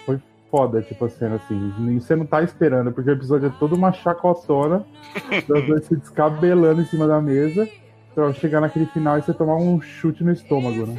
foi 0.06 0.18
foda, 0.50 0.80
tipo, 0.80 1.04
a 1.04 1.10
cena 1.10 1.34
assim. 1.36 1.74
E 1.78 2.00
Você 2.00 2.16
não 2.16 2.24
tá 2.24 2.42
esperando, 2.42 2.90
porque 2.90 3.10
o 3.10 3.12
episódio 3.12 3.48
é 3.48 3.52
todo 3.60 3.76
uma 3.76 3.92
chacotona, 3.92 4.82
das 5.46 5.66
dois 5.66 5.84
se 5.84 5.94
descabelando 5.94 6.80
em 6.80 6.86
cima 6.86 7.06
da 7.06 7.20
mesa, 7.20 7.68
pra 8.14 8.32
chegar 8.32 8.62
naquele 8.62 8.86
final 8.86 9.18
e 9.18 9.22
você 9.22 9.34
tomar 9.34 9.56
um 9.56 9.78
chute 9.82 10.24
no 10.24 10.32
estômago, 10.32 10.86
né? 10.86 10.96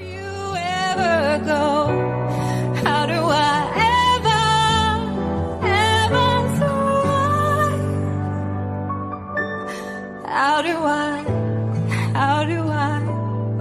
How 10.33 10.61
do 10.61 10.69
I? 10.69 11.40
How 12.13 12.45
do 12.45 12.51
I, 12.53 13.01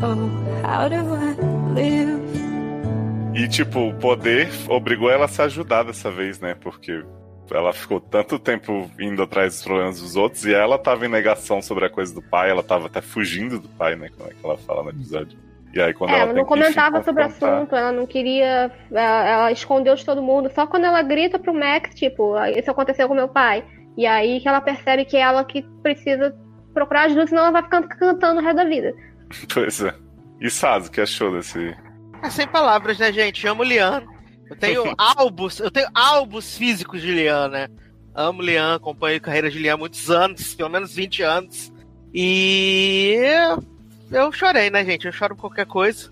oh, 0.02 0.66
how 0.66 0.88
do 0.88 0.96
I 0.96 1.36
live? 1.74 2.20
E, 3.34 3.48
tipo, 3.48 3.88
o 3.88 3.94
poder 3.94 4.48
obrigou 4.68 5.10
ela 5.10 5.26
a 5.26 5.28
se 5.28 5.40
ajudar 5.42 5.84
dessa 5.84 6.10
vez, 6.10 6.40
né? 6.40 6.56
Porque 6.60 7.04
ela 7.50 7.72
ficou 7.72 8.00
tanto 8.00 8.38
tempo 8.38 8.90
indo 8.98 9.22
atrás 9.22 9.54
dos 9.54 9.64
problemas 9.64 10.00
dos 10.00 10.16
outros 10.16 10.44
e 10.44 10.52
ela 10.52 10.78
tava 10.78 11.06
em 11.06 11.08
negação 11.08 11.62
sobre 11.62 11.86
a 11.86 11.90
coisa 11.90 12.12
do 12.14 12.22
pai, 12.22 12.50
ela 12.50 12.62
tava 12.62 12.86
até 12.86 13.00
fugindo 13.00 13.58
do 13.58 13.68
pai, 13.68 13.96
né? 13.96 14.08
Como 14.16 14.28
é 14.28 14.34
que 14.34 14.44
ela 14.44 14.58
fala 14.58 14.82
no 14.82 14.90
episódio. 14.90 15.38
E 15.72 15.80
aí, 15.80 15.94
quando 15.94 16.10
É, 16.10 16.14
ela, 16.14 16.22
ela 16.24 16.32
não 16.32 16.44
comentava 16.44 17.02
sobre 17.02 17.22
o 17.22 17.26
assunto, 17.26 17.76
ela 17.76 17.92
não 17.92 18.04
queria. 18.04 18.72
Ela, 18.90 19.28
ela 19.28 19.52
escondeu 19.52 19.94
de 19.94 20.04
todo 20.04 20.20
mundo. 20.20 20.50
Só 20.52 20.66
quando 20.66 20.84
ela 20.84 21.00
grita 21.02 21.38
pro 21.38 21.54
Max, 21.54 21.94
tipo, 21.94 22.34
isso 22.56 22.70
aconteceu 22.70 23.06
com 23.06 23.14
meu 23.14 23.28
pai. 23.28 23.64
E 23.96 24.06
aí 24.06 24.40
que 24.40 24.48
ela 24.48 24.60
percebe 24.60 25.04
que 25.04 25.16
é 25.16 25.20
ela 25.20 25.44
que 25.44 25.62
precisa 25.82 26.34
procurar 26.72 27.02
ajuda, 27.02 27.26
senão 27.26 27.42
ela 27.42 27.50
vai 27.52 27.62
ficar 27.62 27.82
cantando 27.82 28.40
o 28.40 28.42
resto 28.44 28.56
da 28.56 28.64
vida. 28.64 28.94
Pois 29.52 29.80
é. 29.82 29.94
E 30.40 30.50
Saz, 30.50 30.86
o 30.88 30.90
que 30.90 31.00
achou 31.00 31.32
desse. 31.32 31.76
É 32.22 32.30
sem 32.30 32.46
palavras, 32.48 32.98
né, 32.98 33.12
gente? 33.12 33.46
Amo 33.46 33.62
Lian. 33.62 34.02
Eu 34.48 34.56
tenho 34.56 34.92
álbuns, 34.98 35.60
eu 35.60 35.70
tenho 35.70 35.88
álbuns 35.94 36.56
físicos 36.56 37.00
de 37.00 37.12
Lian, 37.12 37.48
né? 37.48 37.68
Amo 38.14 38.42
Lian, 38.42 38.74
acompanho 38.74 39.18
a 39.18 39.20
carreira 39.20 39.48
de 39.50 39.58
Lian 39.58 39.74
há 39.74 39.76
muitos 39.76 40.10
anos, 40.10 40.54
pelo 40.54 40.68
menos 40.68 40.92
20 40.94 41.22
anos. 41.22 41.72
E 42.12 43.16
eu 44.10 44.32
chorei, 44.32 44.68
né, 44.70 44.84
gente? 44.84 45.06
Eu 45.06 45.12
choro 45.12 45.34
por 45.36 45.42
qualquer 45.42 45.66
coisa. 45.66 46.10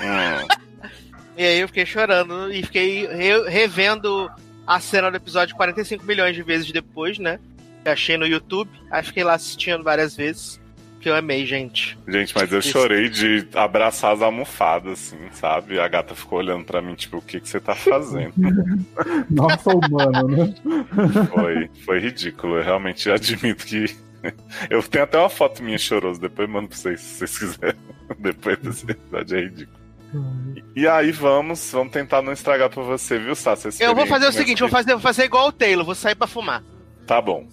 Hum, 0.00 0.46
E 1.36 1.42
aí 1.42 1.58
eu 1.60 1.68
fiquei 1.68 1.86
chorando 1.86 2.52
e 2.52 2.62
fiquei 2.62 3.06
re- 3.06 3.48
revendo 3.48 4.30
a 4.66 4.78
cena 4.78 5.10
do 5.10 5.16
episódio 5.16 5.56
45 5.56 6.04
milhões 6.04 6.34
de 6.36 6.42
vezes 6.42 6.70
depois, 6.70 7.18
né? 7.18 7.40
Achei 7.90 8.16
no 8.16 8.26
YouTube. 8.26 8.70
Aí 8.90 9.02
fiquei 9.02 9.24
lá 9.24 9.34
assistindo 9.34 9.82
várias 9.82 10.16
vezes. 10.16 10.60
Que 11.00 11.08
eu 11.08 11.16
amei, 11.16 11.46
gente. 11.46 11.98
Gente, 12.06 12.34
mas 12.34 12.52
eu 12.52 12.58
Isso. 12.58 12.72
chorei 12.72 13.08
de 13.08 13.48
abraçar 13.54 14.12
as 14.12 14.20
almofadas, 14.20 14.92
assim, 14.92 15.16
sabe? 15.32 15.80
A 15.80 15.88
gata 15.88 16.14
ficou 16.14 16.38
olhando 16.38 16.64
pra 16.64 16.82
mim, 16.82 16.94
tipo, 16.94 17.16
o 17.16 17.22
que, 17.22 17.40
que 17.40 17.48
você 17.48 17.58
tá 17.58 17.74
fazendo? 17.74 18.34
Nossa, 19.30 19.70
humano, 19.70 20.28
né? 20.28 20.54
Foi, 21.32 21.70
foi 21.86 22.00
ridículo. 22.00 22.58
Eu 22.58 22.64
realmente 22.64 23.10
admito 23.10 23.64
que. 23.64 23.86
Eu 24.68 24.82
tenho 24.82 25.04
até 25.04 25.18
uma 25.18 25.30
foto 25.30 25.62
minha 25.62 25.78
chorosa, 25.78 26.20
depois 26.20 26.46
mando 26.46 26.68
pra 26.68 26.76
vocês 26.76 27.00
se 27.00 27.26
vocês 27.26 27.38
quiserem. 27.38 27.80
Depois 28.18 28.58
desse 28.58 28.90
episódio 28.90 29.38
é 29.38 29.40
ridículo. 29.42 29.80
E 30.74 30.86
aí 30.88 31.12
vamos, 31.12 31.70
vamos 31.70 31.92
tentar 31.92 32.20
não 32.20 32.32
estragar 32.32 32.68
pra 32.68 32.82
você, 32.82 33.18
viu, 33.18 33.32
essa 33.32 33.54
Eu 33.78 33.94
vou 33.94 34.06
fazer 34.06 34.26
o 34.26 34.32
seguinte, 34.32 34.60
vou 34.60 34.68
fazer, 34.68 34.92
vou 34.92 35.00
fazer 35.00 35.24
igual 35.24 35.48
o 35.48 35.52
Taylor, 35.52 35.84
vou 35.84 35.94
sair 35.94 36.16
pra 36.16 36.26
fumar. 36.26 36.62
Tá 37.06 37.20
bom. 37.20 37.46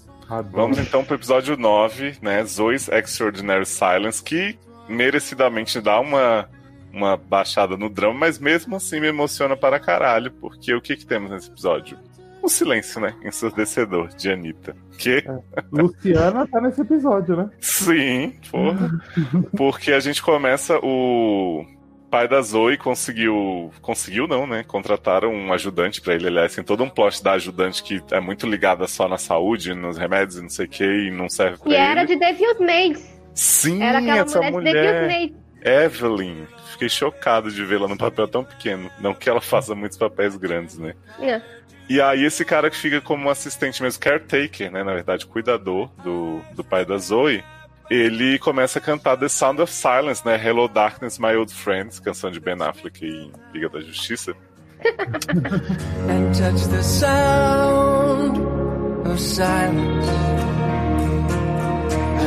Vamos 0.52 0.78
então 0.78 1.04
pro 1.04 1.16
episódio 1.16 1.56
9, 1.56 2.18
né? 2.22 2.44
Zoe's 2.44 2.90
Extraordinary 2.90 3.66
Silence, 3.66 4.22
que 4.22 4.58
merecidamente 4.90 5.80
dá 5.80 5.99
uma, 5.99 6.49
uma 6.91 7.16
baixada 7.16 7.78
no 7.78 7.90
drama, 7.90 8.20
mas 8.20 8.40
mesmo 8.40 8.76
assim 8.76 8.99
me 8.99 9.08
emociona 9.08 9.56
para 9.56 9.80
caralho, 9.80 10.32
porque 10.32 10.74
o 10.74 10.82
que 10.82 10.95
que 10.95 11.06
temos 11.06 11.32
nesse 11.32 11.49
episódio? 11.49 11.98
O 12.41 12.49
silêncio, 12.49 13.02
né? 13.02 13.14
Ensurdecedor 13.24 14.10
de 14.10 14.32
Anitta. 14.32 14.76
Que? 14.98 15.24
Luciana 15.72 16.48
tá 16.48 16.62
nesse 16.62 16.82
episódio, 16.82 17.36
né? 17.36 17.49
Sim, 17.60 18.34
porra. 18.49 18.91
Porque 19.58 19.91
a 19.91 19.99
gente 19.99 20.22
começa 20.22 20.80
o 20.82 21.66
pai 22.10 22.28
da 22.28 22.42
Zoe 22.42 22.78
conseguiu, 22.78 23.72
conseguiu 23.82 24.28
não, 24.28 24.48
né? 24.48 24.64
Contrataram 24.64 25.34
um 25.34 25.52
ajudante 25.54 26.02
pra 26.02 26.14
ele, 26.14 26.28
aliás, 26.28 26.56
tem 26.56 26.64
todo 26.64 26.84
um 26.84 26.90
plot 26.90 27.24
da 27.24 27.34
ajudante 27.34 27.84
que 27.84 28.02
é 28.12 28.20
muito 28.20 28.48
ligada 28.48 28.88
só 28.88 29.08
na 29.08 29.18
saúde, 29.18 29.74
nos 29.74 29.98
remédios, 29.98 30.38
e 30.38 30.42
não 30.42 30.50
sei 30.50 30.66
o 30.66 30.70
que, 30.70 30.84
e 30.84 31.12
não 31.12 31.30
serve 31.30 31.58
pra 31.58 31.70
E 31.72 31.76
ele. 31.76 31.82
era 31.84 32.04
de 32.06 32.16
Devil's 32.16 32.60
Maids. 32.60 33.18
Sim, 33.34 33.84
Era 33.84 34.00
aquela 34.00 34.18
essa 34.20 34.42
mulher, 34.42 34.52
de 34.52 34.52
mulher. 34.80 35.08
Maids. 35.08 35.38
Evelyn. 35.62 36.46
Fiquei 36.72 36.90
chocado 36.90 37.52
de 37.52 37.64
vê-la 37.66 37.88
num 37.88 37.98
papel 37.98 38.28
tão 38.28 38.44
pequeno. 38.44 38.90
Não 39.00 39.14
que 39.14 39.30
ela 39.30 39.42
faça 39.42 39.76
muitos 39.76 39.98
papéis 39.98 40.36
grandes, 40.38 40.78
né? 40.78 40.94
É. 41.20 41.42
E 41.90 42.00
aí 42.02 42.24
esse 42.24 42.44
cara 42.46 42.70
que 42.70 42.78
fica 42.78 43.02
como 43.02 43.30
assistente 43.30 43.82
mesmo, 43.82 44.00
caretaker, 44.02 44.72
né? 44.72 44.84
Na 44.84 44.94
verdade, 44.94 45.26
cuidador 45.26 45.90
do, 46.04 46.42
do 46.54 46.64
pai 46.64 46.86
da 46.86 46.98
Zoe. 46.98 47.44
Ele 47.89 48.38
começa 48.38 48.80
a 48.80 48.81
cantar 48.81 49.15
The 49.15 49.30
Sound 49.30 49.61
of 49.61 49.72
Silence, 49.72 50.26
né? 50.26 50.35
Hello 50.35 50.68
Darkness, 50.68 51.18
My 51.18 51.35
Old 51.35 51.53
Friends, 51.53 51.99
canção 51.99 52.30
de 52.30 52.39
Ben 52.39 52.61
Affleck 52.61 53.05
em 53.05 53.31
Liga 53.53 53.69
da 53.69 53.80
Justiça. 53.80 54.35
and 54.84 56.34
touch 56.34 56.68
the 56.69 56.84
sound 56.84 58.39
of 59.07 59.19
silence. 59.19 60.07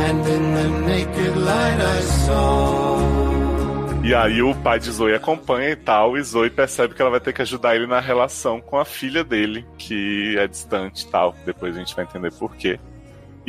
And 0.09 0.27
in 0.27 0.55
the 0.55 0.69
naked 0.87 1.37
light 1.37 1.81
I 1.81 2.03
saw. 2.03 3.21
E 4.03 4.15
aí 4.15 4.41
o 4.41 4.55
pai 4.55 4.79
de 4.79 4.91
Zoe 4.91 5.15
acompanha 5.15 5.71
e 5.71 5.77
tal, 5.77 6.17
e 6.17 6.23
Zoe 6.23 6.49
percebe 6.49 6.95
que 6.95 7.03
ela 7.03 7.11
vai 7.11 7.21
ter 7.21 7.35
que 7.35 7.43
ajudar 7.43 7.77
ele 7.77 7.87
na 7.87 8.01
relação 8.01 8.59
com 8.59 8.79
a 8.79 8.85
filha 8.85 9.23
dele, 9.23 9.65
que 9.77 10.39
é 10.39 10.49
distante 10.49 11.05
e 11.05 11.11
tal. 11.11 11.35
Depois 11.45 11.77
a 11.77 11.79
gente 11.79 11.95
vai 11.95 12.07
entender 12.07 12.33
por 12.33 12.57
quê. 12.57 12.81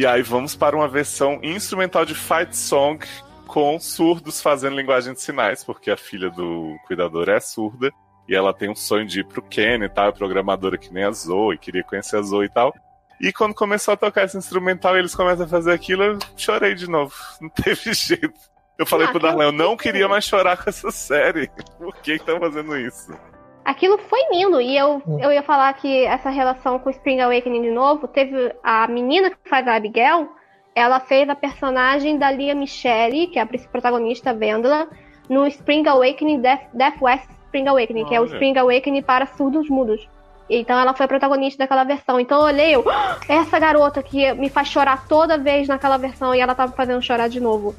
E 0.02 0.06
aí 0.08 0.24
vamos 0.24 0.56
para 0.56 0.76
uma 0.76 0.88
versão 0.88 1.40
instrumental 1.44 2.04
de 2.04 2.16
Fight 2.16 2.58
Song 2.58 3.06
com 3.46 3.80
surdos 3.80 4.42
fazendo 4.42 4.76
linguagem 4.76 5.14
de 5.14 5.22
sinais, 5.22 5.64
porque 5.64 5.92
a 5.92 5.96
filha 5.96 6.28
do 6.32 6.76
cuidador 6.88 7.30
é 7.30 7.40
surda. 7.40 7.92
E 8.28 8.34
ela 8.34 8.52
tem 8.52 8.68
um 8.68 8.76
sonho 8.76 9.06
de 9.06 9.20
ir 9.20 9.26
pro 9.26 9.44
Ken 9.44 9.84
e 9.84 9.88
tal, 9.90 10.08
é 10.08 10.12
programadora 10.12 10.76
que 10.76 10.92
nem 10.92 11.04
a 11.04 11.12
Zoe, 11.12 11.56
queria 11.60 11.84
conhecer 11.84 12.18
a 12.18 12.24
Zoe 12.24 12.48
e 12.48 12.50
tal. 12.50 12.74
E 13.22 13.32
quando 13.32 13.54
começou 13.54 13.94
a 13.94 13.98
tocar 13.98 14.24
esse 14.24 14.36
instrumental 14.36 14.96
e 14.96 15.00
eles 15.02 15.14
começam 15.14 15.46
a 15.46 15.48
fazer 15.48 15.72
aquilo, 15.72 16.02
eu 16.02 16.20
chorei 16.36 16.74
de 16.74 16.90
novo. 16.90 17.14
Não 17.40 17.50
teve 17.50 17.94
jeito. 17.94 18.34
Eu 18.80 18.88
falei 18.88 19.06
Ah, 19.06 19.12
pro 19.12 19.20
Darlan, 19.20 19.44
eu 19.44 19.52
não 19.52 19.78
queria 19.78 20.08
mais 20.10 20.26
chorar 20.26 20.58
com 20.58 20.68
essa 20.68 20.90
série. 20.90 21.48
Por 21.78 21.96
que 21.98 22.18
tá 22.18 22.40
fazendo 22.40 22.76
isso? 22.76 23.14
Aquilo 23.64 23.98
foi 23.98 24.20
lindo. 24.32 24.60
E 24.60 24.78
eu, 24.78 25.02
eu 25.20 25.32
ia 25.32 25.44
falar 25.44 25.72
que 25.74 26.06
essa 26.06 26.30
relação 26.30 26.80
com 26.80 26.90
Spring 26.90 27.22
Awakening 27.22 27.62
de 27.62 27.72
novo, 27.72 28.08
teve 28.08 28.54
a 28.64 28.88
menina 28.88 29.30
que 29.30 29.38
faz 29.50 29.68
a 29.68 29.76
Abigail, 29.76 30.30
ela 30.76 31.00
fez 31.00 31.30
a 31.30 31.36
personagem 31.36 32.18
da 32.18 32.32
Lia 32.32 32.56
Michele, 32.56 33.28
que 33.28 33.38
é 33.38 33.42
a 33.42 33.46
principal 33.46 33.74
protagonista, 33.74 34.34
Vendela, 34.34 34.88
no 35.30 35.46
Spring 35.48 35.88
Awakening, 35.88 36.42
Death, 36.42 36.62
Death 36.74 37.02
West 37.02 37.30
Spring 37.46 37.68
Awakening, 37.68 38.06
que 38.06 38.16
é 38.16 38.20
o 38.20 38.24
Olha. 38.24 38.34
Spring 38.34 38.58
Awakening 38.58 39.02
para 39.02 39.26
surdos 39.26 39.70
mudos. 39.70 40.08
Então 40.50 40.78
ela 40.78 40.94
foi 40.94 41.06
a 41.06 41.10
protagonista 41.10 41.64
daquela 41.64 41.84
versão. 41.84 42.20
Então 42.20 42.40
eu 42.40 42.46
olhei, 42.46 42.76
eu, 42.76 42.84
"Ah, 42.90 43.18
essa 43.28 43.58
garota 43.60 44.02
que 44.04 44.34
me 44.34 44.50
faz 44.50 44.68
chorar 44.68 45.08
toda 45.08 45.38
vez 45.38 45.68
naquela 45.68 45.98
versão 45.98 46.34
e 46.36 46.40
ela 46.40 46.56
tava 46.56 46.74
fazendo 46.74 47.02
chorar 47.02 47.30
de 47.30 47.40
novo. 47.40 47.74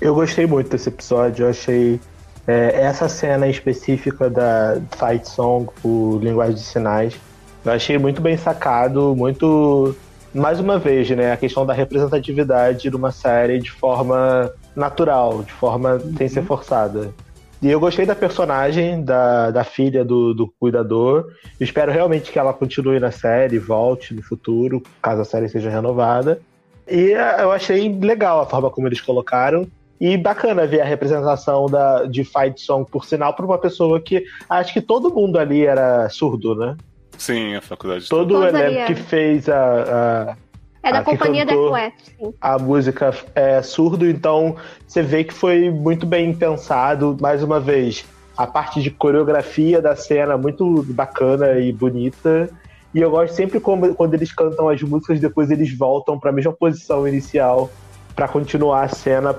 Eu 0.00 0.14
gostei 0.14 0.46
muito 0.46 0.70
desse 0.70 0.88
episódio, 0.88 1.46
eu 1.46 1.50
achei 1.50 2.00
é, 2.48 2.80
essa 2.80 3.10
cena 3.10 3.46
específica 3.46 4.30
da 4.30 4.80
Fight 4.96 5.28
Song 5.28 5.70
por 5.82 6.18
linguagem 6.22 6.54
de 6.54 6.62
sinais, 6.62 7.14
eu 7.62 7.72
achei 7.72 7.98
muito 7.98 8.22
bem 8.22 8.38
sacado, 8.38 9.14
muito. 9.14 9.94
Mais 10.34 10.58
uma 10.60 10.78
vez, 10.78 11.08
né, 11.10 11.32
a 11.32 11.36
questão 11.36 11.64
da 11.64 11.72
representatividade 11.72 12.90
de 12.90 12.96
uma 12.96 13.10
série 13.10 13.58
de 13.58 13.70
forma 13.70 14.50
natural, 14.74 15.42
de 15.42 15.52
forma 15.52 16.00
sem 16.16 16.28
ser 16.28 16.42
forçada. 16.42 17.12
E 17.60 17.68
eu 17.68 17.80
gostei 17.80 18.06
da 18.06 18.14
personagem, 18.14 19.02
da, 19.02 19.50
da 19.50 19.64
filha 19.64 20.04
do, 20.04 20.32
do 20.32 20.46
cuidador. 20.60 21.32
Espero 21.58 21.90
realmente 21.90 22.30
que 22.30 22.38
ela 22.38 22.52
continue 22.52 23.00
na 23.00 23.10
série, 23.10 23.58
volte 23.58 24.14
no 24.14 24.22
futuro, 24.22 24.82
caso 25.02 25.22
a 25.22 25.24
série 25.24 25.48
seja 25.48 25.68
renovada. 25.68 26.40
E 26.86 27.12
eh, 27.12 27.36
eu 27.40 27.50
achei 27.50 27.92
legal 27.98 28.40
a 28.40 28.46
forma 28.46 28.70
como 28.70 28.86
eles 28.86 29.00
colocaram. 29.00 29.66
E 30.00 30.16
bacana 30.16 30.66
ver 30.66 30.80
a 30.80 30.84
representação 30.84 31.66
da, 31.66 32.04
de 32.04 32.22
Fight 32.24 32.60
Song, 32.60 32.88
por 32.90 33.04
sinal, 33.04 33.34
para 33.34 33.44
uma 33.44 33.58
pessoa 33.58 34.00
que 34.00 34.24
acho 34.48 34.72
que 34.72 34.80
todo 34.80 35.12
mundo 35.12 35.38
ali 35.38 35.66
era 35.66 36.08
surdo, 36.08 36.54
né? 36.54 36.76
Sim, 37.16 37.56
a 37.56 37.60
faculdade. 37.60 38.08
Todo 38.08 38.38
o 38.38 38.46
elenco 38.46 38.86
que 38.86 38.94
fez 38.94 39.48
a, 39.48 40.36
É 40.82 40.92
da 40.92 40.98
Ah, 41.00 41.04
que 41.04 41.10
companhia 41.10 41.44
Death 41.44 41.56
cantou. 41.56 41.72
West, 41.72 41.94
sim. 42.16 42.34
a, 42.40 42.54
a 42.54 42.58
música 42.58 43.14
é 43.34 43.60
surdo, 43.60 44.08
então 44.08 44.54
você 44.86 45.02
vê 45.02 45.24
que 45.24 45.34
foi 45.34 45.68
muito 45.68 46.06
bem 46.06 46.32
pensado. 46.32 47.16
Mais 47.20 47.42
uma 47.42 47.58
vez, 47.58 48.04
a 48.36 48.46
parte 48.46 48.80
de 48.80 48.90
coreografia 48.90 49.82
da 49.82 49.96
cena 49.96 50.38
muito 50.38 50.84
bacana 50.90 51.58
e 51.58 51.72
bonita. 51.72 52.48
E 52.94 53.00
eu 53.00 53.10
gosto 53.10 53.34
sempre 53.34 53.58
como, 53.58 53.92
quando 53.94 54.14
eles 54.14 54.32
cantam 54.32 54.68
as 54.68 54.80
músicas, 54.80 55.18
depois 55.20 55.50
eles 55.50 55.76
voltam 55.76 56.18
para 56.18 56.30
a 56.30 56.32
mesma 56.32 56.52
posição 56.52 57.06
inicial 57.06 57.68
para 58.14 58.28
continuar 58.28 58.84
a 58.84 58.88
cena 58.88 59.36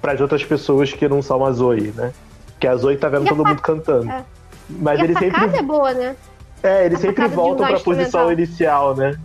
para 0.00 0.12
as 0.12 0.20
outras 0.20 0.44
pessoas 0.44 0.92
que 0.92 1.08
não 1.08 1.22
são 1.22 1.44
a 1.44 1.52
Zoe, 1.52 1.92
né? 1.96 2.12
Que 2.58 2.66
a 2.66 2.76
Zoe 2.76 2.96
tá 2.96 3.08
vendo 3.08 3.26
E 3.26 3.28
todo 3.28 3.44
mundo 3.44 3.60
cantando. 3.62 4.10
é. 4.10 4.24
Mas 4.68 5.00
e 5.00 5.12
sacada 5.14 5.38
sempre, 5.40 5.58
é 5.58 5.62
boa, 5.62 5.92
né? 5.92 6.16
é, 6.62 6.86
eles 6.86 6.98
a 6.98 7.02
sempre 7.02 7.26
voltam 7.28 7.66
para 7.66 7.76
a 7.76 7.80
posição 7.80 8.32
inicial, 8.32 8.94
né? 8.94 9.18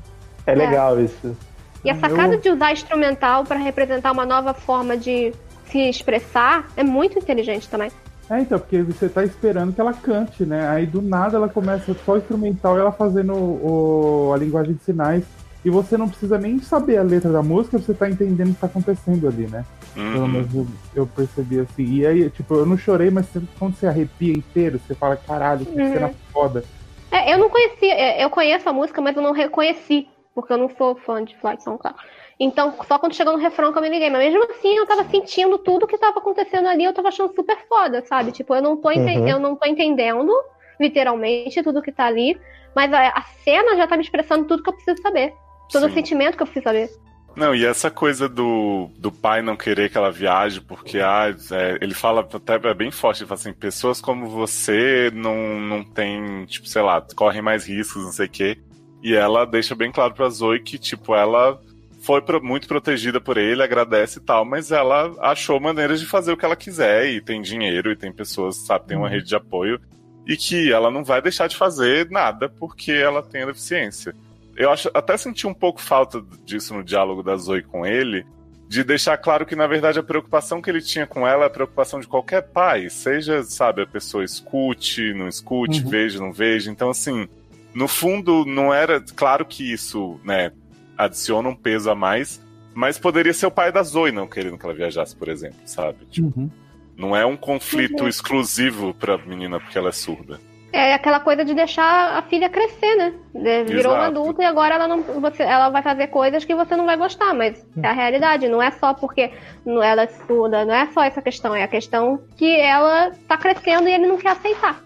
É, 0.45 0.53
É. 0.53 0.56
legal 0.56 0.99
isso. 0.99 1.38
E 1.84 1.89
a 1.89 1.95
sacada 1.99 2.38
de 2.38 2.49
usar 2.49 2.72
instrumental 2.72 3.43
pra 3.43 3.57
representar 3.57 4.11
uma 4.11 4.26
nova 4.26 4.53
forma 4.56 4.97
de 4.97 5.31
se 5.68 5.88
expressar 5.88 6.68
é 6.76 6.84
muito 6.84 7.19
inteligente 7.19 7.69
também. 7.69 7.91
É, 8.27 8.39
então, 8.39 8.57
porque 8.57 8.81
você 8.81 9.07
tá 9.07 9.23
esperando 9.23 9.72
que 9.72 9.80
ela 9.80 9.93
cante, 9.93 10.45
né? 10.45 10.68
Aí 10.68 10.88
do 10.88 10.99
nada 10.99 11.38
ela 11.38 11.47
começa 11.47 11.95
só 12.06 12.18
instrumental 12.18 12.76
e 12.76 12.80
ela 12.80 12.91
fazendo 12.91 13.34
o, 13.35 14.31
a 14.34 14.38
linguagem 14.38 14.73
de 14.73 14.84
sinais. 14.84 15.23
E 15.66 15.70
você 15.72 15.98
não 15.98 16.08
precisa 16.08 16.38
nem 16.38 16.60
saber 16.60 16.98
a 16.98 17.02
letra 17.02 17.32
da 17.32 17.42
música, 17.42 17.80
você 17.80 17.92
tá 17.92 18.08
entendendo 18.08 18.52
o 18.52 18.54
que 18.54 18.62
tá 18.62 18.68
acontecendo 18.68 19.28
ali, 19.28 19.48
né? 19.48 19.66
Pelo 19.96 20.28
Uhum. 20.28 20.28
menos 20.28 20.54
eu, 20.54 20.68
eu 20.94 21.08
percebi 21.08 21.60
assim. 21.60 21.84
E 21.86 22.06
aí, 22.06 22.30
tipo, 22.30 22.54
eu 22.54 22.68
não 22.68 22.78
chorei, 22.78 23.10
mas 23.10 23.26
sempre 23.26 23.50
quando 23.58 23.74
você 23.76 23.88
arrepia 23.88 24.32
inteiro, 24.32 24.78
você 24.78 24.94
fala, 24.94 25.18
caralho, 25.18 25.66
que 25.66 25.82
Uhum. 25.82 25.92
cena 25.92 26.12
foda. 26.32 26.64
É, 27.12 27.34
eu 27.34 27.40
não 27.40 27.50
conhecia, 27.50 27.94
é, 27.96 28.24
eu 28.24 28.30
conheço 28.30 28.70
a 28.70 28.74
música, 28.74 29.02
mas 29.02 29.16
eu 29.16 29.24
não 29.24 29.32
reconheci, 29.32 30.08
porque 30.36 30.54
eu 30.54 30.58
não 30.58 30.70
sou 30.70 30.96
fã 30.98 31.24
de 31.26 31.36
Flight 31.38 31.64
Song, 31.64 31.80
claro. 31.80 31.98
Então, 32.40 32.76
só 32.88 33.00
quando 33.00 33.16
chegou 33.16 33.34
no 33.34 33.40
refrão 33.40 33.72
que 33.72 33.80
eu 33.80 33.82
me 33.82 33.90
liguei. 33.90 34.12
Mas 34.12 34.32
mesmo 34.32 34.44
assim, 34.52 34.76
eu 34.76 34.86
tava 34.86 35.04
sentindo 35.06 35.58
tudo 35.58 35.88
que 35.88 35.98
tava 35.98 36.20
acontecendo 36.20 36.68
ali, 36.68 36.84
eu 36.84 36.94
tava 36.94 37.08
achando 37.08 37.34
super 37.34 37.58
foda, 37.68 38.04
sabe? 38.06 38.32
Tipo, 38.32 38.54
eu 38.54 38.62
não 38.62 38.78
tô, 38.78 38.90
Uhum. 38.92 39.28
eu 39.28 39.40
não 39.40 39.56
tô 39.56 39.66
entendendo, 39.66 40.32
literalmente, 40.80 41.64
tudo 41.64 41.82
que 41.82 41.92
tá 41.92 42.06
ali, 42.06 42.40
mas 42.76 42.94
a, 42.94 43.08
a 43.08 43.24
cena 43.44 43.76
já 43.76 43.88
tá 43.88 43.98
me 43.98 44.04
expressando 44.04 44.46
tudo 44.46 44.62
que 44.62 44.70
eu 44.70 44.74
preciso 44.76 45.02
saber. 45.02 45.34
Todo 45.72 45.86
o 45.86 45.90
Sim. 45.90 45.96
sentimento 45.96 46.38
que 46.38 46.44
eu 46.44 46.48
preciso 46.48 46.64
saber. 46.64 46.90
Não, 47.36 47.54
e 47.54 47.66
essa 47.66 47.92
coisa 47.92 48.30
do, 48.30 48.90
do 48.98 49.12
pai 49.12 49.42
não 49.42 49.58
querer 49.58 49.90
que 49.90 49.98
ela 49.98 50.10
viaje, 50.10 50.62
porque 50.62 51.00
ah, 51.00 51.36
é, 51.52 51.78
ele 51.82 51.94
fala 51.94 52.22
até 52.22 52.56
é 52.56 52.74
bem 52.74 52.92
forte, 52.92 53.22
ele 53.24 53.28
fala 53.28 53.40
assim, 53.42 53.52
pessoas 53.52 54.00
como 54.00 54.28
você 54.28 55.12
não, 55.14 55.60
não 55.60 55.84
tem, 55.84 56.46
tipo, 56.46 56.66
sei 56.68 56.82
lá, 56.82 57.06
correm 57.14 57.42
mais 57.42 57.68
riscos, 57.68 58.06
não 58.06 58.12
sei 58.14 58.28
o 58.28 58.30
quê. 58.30 58.58
E 59.04 59.14
ela 59.14 59.46
deixa 59.46 59.76
bem 59.76 59.92
claro 59.92 60.14
pra 60.14 60.30
Zoe 60.30 60.62
que, 60.62 60.78
tipo, 60.78 61.14
ela 61.14 61.60
foi 62.02 62.22
pro- 62.22 62.42
muito 62.42 62.70
protegida 62.70 63.20
por 63.20 63.36
ele, 63.36 63.62
agradece 63.62 64.20
e 64.20 64.22
tal, 64.22 64.46
mas 64.46 64.72
ela 64.72 65.14
achou 65.20 65.60
maneiras 65.60 66.00
de 66.00 66.06
fazer 66.06 66.32
o 66.32 66.38
que 66.38 66.46
ela 66.46 66.56
quiser, 66.56 67.10
e 67.10 67.20
tem 67.20 67.42
dinheiro, 67.42 67.92
e 67.92 67.98
tem 67.98 68.14
pessoas, 68.14 68.56
sabe, 68.66 68.88
tem 68.88 68.98
uma 68.98 69.10
rede 69.10 69.28
de 69.28 69.36
apoio, 69.36 69.80
e 70.26 70.38
que 70.38 70.72
ela 70.72 70.90
não 70.90 71.04
vai 71.04 71.22
deixar 71.22 71.48
de 71.48 71.58
fazer 71.58 72.10
nada 72.10 72.48
porque 72.48 72.92
ela 72.94 73.22
tem 73.22 73.44
a 73.44 73.48
deficiência 73.48 74.16
eu 74.56 74.72
acho, 74.72 74.90
até 74.94 75.15
senti 75.18 75.45
um 75.48 75.53
pouco 75.53 75.82
falta 75.82 76.22
disso 76.45 76.73
no 76.73 76.84
diálogo 76.84 77.22
da 77.23 77.36
Zoe 77.36 77.61
com 77.64 77.86
ele, 77.86 78.26
de 78.68 78.84
deixar 78.84 79.18
claro 79.18 79.45
que, 79.45 79.56
na 79.56 79.68
verdade, 79.68 79.99
a 79.99 80.03
preocupação 80.03 80.61
que 80.61 80.69
ele 80.69 80.82
tinha 80.82 81.06
com 81.06 81.27
ela 81.27 81.44
é 81.44 81.48
a 81.48 81.52
preocupação 81.52 81.99
de 81.99 82.07
qualquer 82.07 82.41
pai, 82.52 82.90
seja, 82.90 83.44
sabe, 83.44 83.82
a 83.84 83.88
pessoa 83.88 84.23
escute, 84.23 85.14
não 85.14 85.27
escute, 85.27 85.84
Uhum. 85.84 85.90
veja, 85.90 86.19
não 86.19 86.34
veja. 86.34 86.72
Então, 86.72 86.90
assim, 86.90 87.27
no 87.73 87.88
fundo, 87.88 88.44
não 88.45 88.73
era. 88.73 88.99
Claro 89.15 89.45
que 89.45 89.72
isso, 89.72 90.19
né, 90.23 90.52
adiciona 90.98 91.48
um 91.49 91.56
peso 91.56 91.91
a 91.91 91.95
mais, 91.95 92.41
mas 92.73 92.98
poderia 92.98 93.34
ser 93.34 93.45
o 93.45 93.52
pai 93.52 93.72
da 93.72 93.84
Zoe 93.84 94.11
não 94.11 94.27
querendo 94.27 94.57
que 94.57 94.65
ela 94.65 94.73
viajasse, 94.73 95.15
por 95.15 95.27
exemplo, 95.30 95.60
sabe? 95.65 96.06
Tipo, 96.10 96.34
Uhum. 96.40 96.49
Não 96.98 97.14
é 97.15 97.26
um 97.26 97.36
conflito 97.38 98.03
Uhum. 98.03 98.07
exclusivo 98.07 98.94
pra 98.94 99.18
menina 99.18 99.60
porque 99.60 99.77
ela 99.77 99.90
é 99.90 99.91
surda. 99.91 100.40
É 100.77 100.93
aquela 100.93 101.22
coisa 101.22 101.45
de 101.45 101.53
deixar 101.53 102.18
a 102.18 102.22
filha 102.23 102.49
crescer, 102.49 102.95
né? 102.97 103.14
De- 103.34 103.64
Virou 103.64 103.93
uma 103.93 104.03
Exato. 104.07 104.19
adulta 104.19 104.43
e 104.43 104.45
agora 104.45 104.76
ela 104.76 104.88
não, 104.89 105.02
você, 105.22 105.43
ela 105.43 105.69
vai 105.69 105.81
fazer 105.81 106.07
coisas 106.07 106.43
que 106.43 106.53
você 106.53 106.76
não 106.76 106.85
vai 106.85 106.97
gostar, 106.97 107.34
mas 107.34 107.65
é 107.81 107.88
a 107.88 107.93
realidade. 107.93 108.49
Não 108.49 108.61
é 108.61 108.69
só 108.72 108.93
porque 108.93 109.31
não- 109.65 109.81
ela 109.81 110.06
surda, 110.27 110.65
não 110.65 110.73
é 110.73 110.88
só 110.88 111.02
essa 111.03 111.22
questão, 111.22 111.56
é 111.56 111.64
a 111.64 111.68
questão 111.68 112.19
que 112.35 112.60
ela 112.60 113.11
tá 113.27 113.38
crescendo 113.38 113.88
e 113.88 113.93
ele 113.93 114.06
não 114.06 114.18
quer 114.18 114.31
aceitar. 114.31 114.81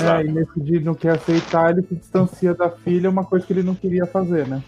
É, 0.00 0.22
e 0.24 0.32
nesse 0.32 0.60
dia 0.60 0.76
ele 0.76 0.84
não 0.84 0.94
quer 0.94 1.16
aceitar, 1.16 1.70
ele 1.72 1.82
se 1.82 1.96
distancia 1.96 2.54
da 2.54 2.70
filha, 2.70 3.10
uma 3.10 3.24
coisa 3.24 3.44
que 3.44 3.52
ele 3.52 3.64
não 3.64 3.74
queria 3.74 4.06
fazer, 4.06 4.46
né? 4.46 4.62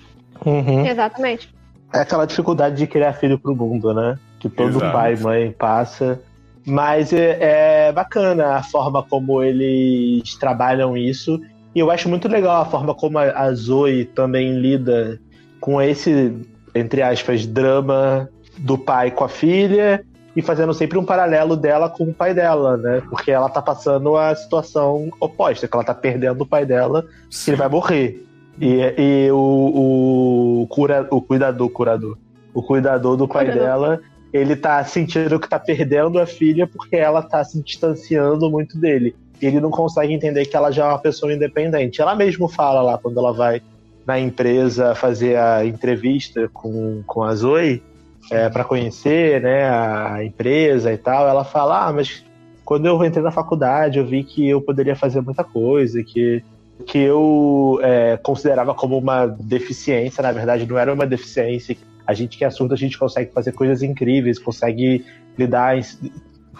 Uhum. 0.44 0.84
Exatamente. 0.86 1.54
É 1.94 2.00
aquela 2.00 2.26
dificuldade 2.26 2.74
de 2.76 2.86
criar 2.88 3.12
filho 3.12 3.38
pro 3.38 3.54
mundo, 3.54 3.94
né? 3.94 4.18
Que 4.40 4.48
todo 4.48 4.70
Exato. 4.78 4.92
pai 4.92 5.14
e 5.14 5.20
mãe 5.20 5.52
passa. 5.52 6.20
Mas 6.66 7.12
é, 7.12 7.88
é 7.88 7.92
bacana 7.92 8.56
a 8.56 8.62
forma 8.62 9.02
como 9.02 9.42
eles 9.42 10.34
trabalham 10.36 10.96
isso. 10.96 11.40
E 11.74 11.80
eu 11.80 11.90
acho 11.90 12.08
muito 12.08 12.28
legal 12.28 12.62
a 12.62 12.66
forma 12.66 12.94
como 12.94 13.18
a, 13.18 13.52
Zoe 13.54 14.04
também 14.04 14.58
lida 14.58 15.20
com 15.60 15.80
esse, 15.80 16.34
entre 16.74 17.02
aspas, 17.02 17.46
drama 17.46 18.28
do 18.58 18.76
pai 18.76 19.10
com 19.10 19.24
a 19.24 19.28
filha 19.28 20.04
e 20.34 20.42
fazendo 20.42 20.72
sempre 20.72 20.98
um 20.98 21.04
paralelo 21.04 21.56
dela 21.56 21.88
com 21.88 22.04
o 22.04 22.14
pai 22.14 22.34
dela, 22.34 22.76
né? 22.76 23.02
Porque 23.08 23.30
ela 23.30 23.48
tá 23.48 23.60
passando 23.60 24.16
a 24.16 24.34
situação 24.34 25.10
oposta, 25.20 25.66
que 25.66 25.74
ela 25.74 25.84
tá 25.84 25.94
perdendo 25.94 26.42
o 26.42 26.46
pai 26.46 26.64
dela, 26.64 27.04
que 27.28 27.50
ele 27.50 27.56
vai 27.56 27.68
morrer. 27.68 28.24
E, 28.60 28.94
e 28.98 29.30
o, 29.30 30.62
o, 30.62 30.66
cura, 30.68 31.06
o 31.10 31.20
cuidador, 31.20 31.68
curador, 31.70 32.18
o 32.52 32.62
cuidador 32.62 33.16
do 33.16 33.28
pai 33.28 33.46
Cuidador. 33.46 33.68
dela, 33.68 34.00
ele 34.32 34.56
tá 34.56 34.84
sentindo 34.84 35.38
que 35.38 35.48
tá 35.48 35.58
perdendo 35.58 36.18
a 36.18 36.26
filha 36.26 36.66
porque 36.66 36.96
ela 36.96 37.22
tá 37.22 37.42
se 37.44 37.62
distanciando 37.62 38.50
muito 38.50 38.78
dele. 38.78 39.14
Ele 39.40 39.60
não 39.60 39.70
consegue 39.70 40.12
entender 40.12 40.46
que 40.46 40.56
ela 40.56 40.70
já 40.70 40.84
é 40.84 40.88
uma 40.88 40.98
pessoa 40.98 41.32
independente. 41.32 42.00
Ela 42.00 42.14
mesmo 42.14 42.48
fala 42.48 42.82
lá 42.82 42.98
quando 42.98 43.18
ela 43.18 43.32
vai 43.32 43.62
na 44.06 44.18
empresa 44.18 44.94
fazer 44.94 45.36
a 45.36 45.64
entrevista 45.64 46.48
com, 46.52 47.02
com 47.06 47.22
a 47.22 47.34
Zoe 47.34 47.82
é, 48.30 48.48
para 48.48 48.64
conhecer 48.64 49.40
né, 49.40 49.68
a 49.68 50.24
empresa 50.24 50.92
e 50.92 50.98
tal. 50.98 51.28
Ela 51.28 51.44
fala: 51.44 51.86
Ah, 51.86 51.92
mas 51.92 52.24
quando 52.64 52.86
eu 52.86 53.02
entrei 53.04 53.22
na 53.22 53.30
faculdade 53.30 53.98
eu 53.98 54.04
vi 54.04 54.24
que 54.24 54.48
eu 54.48 54.60
poderia 54.60 54.96
fazer 54.96 55.20
muita 55.20 55.44
coisa, 55.44 56.02
que 56.02 56.42
que 56.86 56.98
eu 56.98 57.80
é, 57.82 58.16
considerava 58.18 58.72
como 58.72 58.96
uma 58.96 59.26
deficiência, 59.26 60.22
na 60.22 60.30
verdade 60.30 60.66
não 60.66 60.78
era 60.78 60.92
uma 60.92 61.06
deficiência. 61.06 61.76
A 62.08 62.14
gente 62.14 62.38
que 62.38 62.44
é 62.44 62.48
surdo, 62.48 62.72
a 62.72 62.76
gente 62.76 62.98
consegue 62.98 63.30
fazer 63.32 63.52
coisas 63.52 63.82
incríveis, 63.82 64.38
consegue 64.38 65.04
lidar 65.38 65.76
em- 65.76 65.82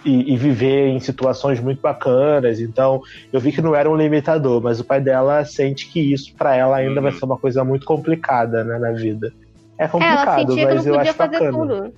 e, 0.05 0.33
e 0.33 0.37
viver 0.37 0.89
em 0.89 0.99
situações 0.99 1.59
muito 1.59 1.81
bacanas. 1.81 2.59
Então, 2.59 3.01
eu 3.33 3.39
vi 3.39 3.51
que 3.51 3.61
não 3.61 3.75
era 3.75 3.89
um 3.89 3.95
limitador, 3.95 4.61
mas 4.61 4.79
o 4.79 4.83
pai 4.85 5.01
dela 5.01 5.43
sente 5.43 5.89
que 5.91 6.13
isso 6.13 6.33
para 6.35 6.55
ela 6.55 6.77
ainda 6.77 7.01
vai 7.01 7.11
ser 7.11 7.25
uma 7.25 7.37
coisa 7.37 7.63
muito 7.63 7.83
complicada 7.85 8.63
né, 8.63 8.77
na 8.77 8.91
vida. 8.91 9.33
É 9.75 9.83
ela 9.83 9.89
complicado, 9.89 10.47
sentia 10.49 10.67
que 10.67 10.73
mas 10.73 10.85
não 10.85 10.93
eu 10.93 10.97
podia 10.97 11.09
acho 11.11 11.17
fazer 11.17 11.31
bacana. 11.39 11.51
tudo. 11.57 11.93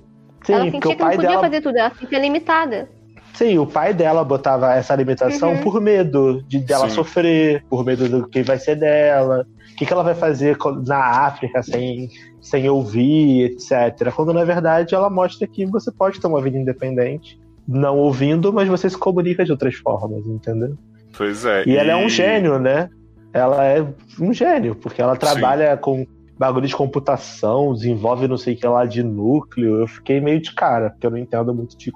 Sim, 0.46 0.54
ela 0.54 0.64
sentia 0.72 0.96
que 0.96 1.04
não 1.04 1.10
podia 1.12 1.30
dela 1.30 1.42
fazer 1.42 1.62
tudo, 1.62 1.78
ela 1.78 1.90
se 1.92 2.00
sentia 2.00 2.20
limitada. 2.20 2.90
Sim, 3.34 3.58
o 3.58 3.66
pai 3.66 3.94
dela 3.94 4.24
botava 4.24 4.74
essa 4.74 4.96
limitação 4.96 5.54
Uhum. 5.54 5.62
por 5.62 5.82
medo 5.82 6.44
de 6.48 6.60
dela 6.60 6.90
Sim. 6.90 6.96
sofrer, 6.96 7.64
por 7.70 7.86
medo 7.86 8.08
do 8.08 8.28
que 8.28 8.44
vai 8.44 8.60
ser 8.60 8.76
dela, 8.76 9.46
o 9.72 9.76
que, 9.76 9.86
que 9.86 9.94
ela 9.94 10.04
vai 10.04 10.14
fazer 10.16 10.58
na 10.86 11.26
África 11.26 11.64
sem, 11.64 12.10
sem 12.42 12.70
ouvir, 12.70 13.46
etc. 13.52 14.12
Quando 14.14 14.34
na 14.34 14.44
verdade 14.44 14.94
ela 14.94 15.10
mostra 15.10 15.48
que 15.48 15.66
você 15.66 15.92
pode 15.92 16.20
ter 16.20 16.28
uma 16.28 16.42
vida 16.42 16.58
independente, 16.58 17.40
não 17.68 17.98
ouvindo, 17.98 18.52
mas 18.52 18.68
você 18.68 18.90
se 18.90 18.98
comunica 18.98 19.46
de 19.46 19.52
outras 19.52 19.76
formas, 19.76 20.26
entendeu? 20.26 20.78
Pois 21.18 21.46
é. 21.46 21.64
E 21.66 21.76
ela 21.78 21.92
é 21.92 21.96
um 21.96 22.10
gênio, 22.10 22.60
né? 22.60 22.90
Ela 23.34 23.66
é 23.66 23.86
um 24.20 24.34
gênio, 24.34 24.76
porque 24.76 25.02
ela 25.02 25.16
trabalha 25.16 25.78
com 25.78 26.06
bagulho 26.38 26.68
de 26.68 26.76
computação, 26.76 27.74
desenvolve 27.74 28.28
não 28.28 28.38
sei 28.38 28.56
o 28.56 28.58
que 28.58 28.68
lá 28.68 28.86
de 28.86 29.04
núcleo. 29.04 29.82
Eu 29.82 29.88
fiquei 29.88 30.20
meio 30.20 30.42
de 30.42 30.54
cara, 30.54 30.90
porque 30.90 31.06
eu 31.06 31.12
não 31.12 31.18
entendo 31.18 31.54
muito 31.54 31.78
de, 31.78 31.92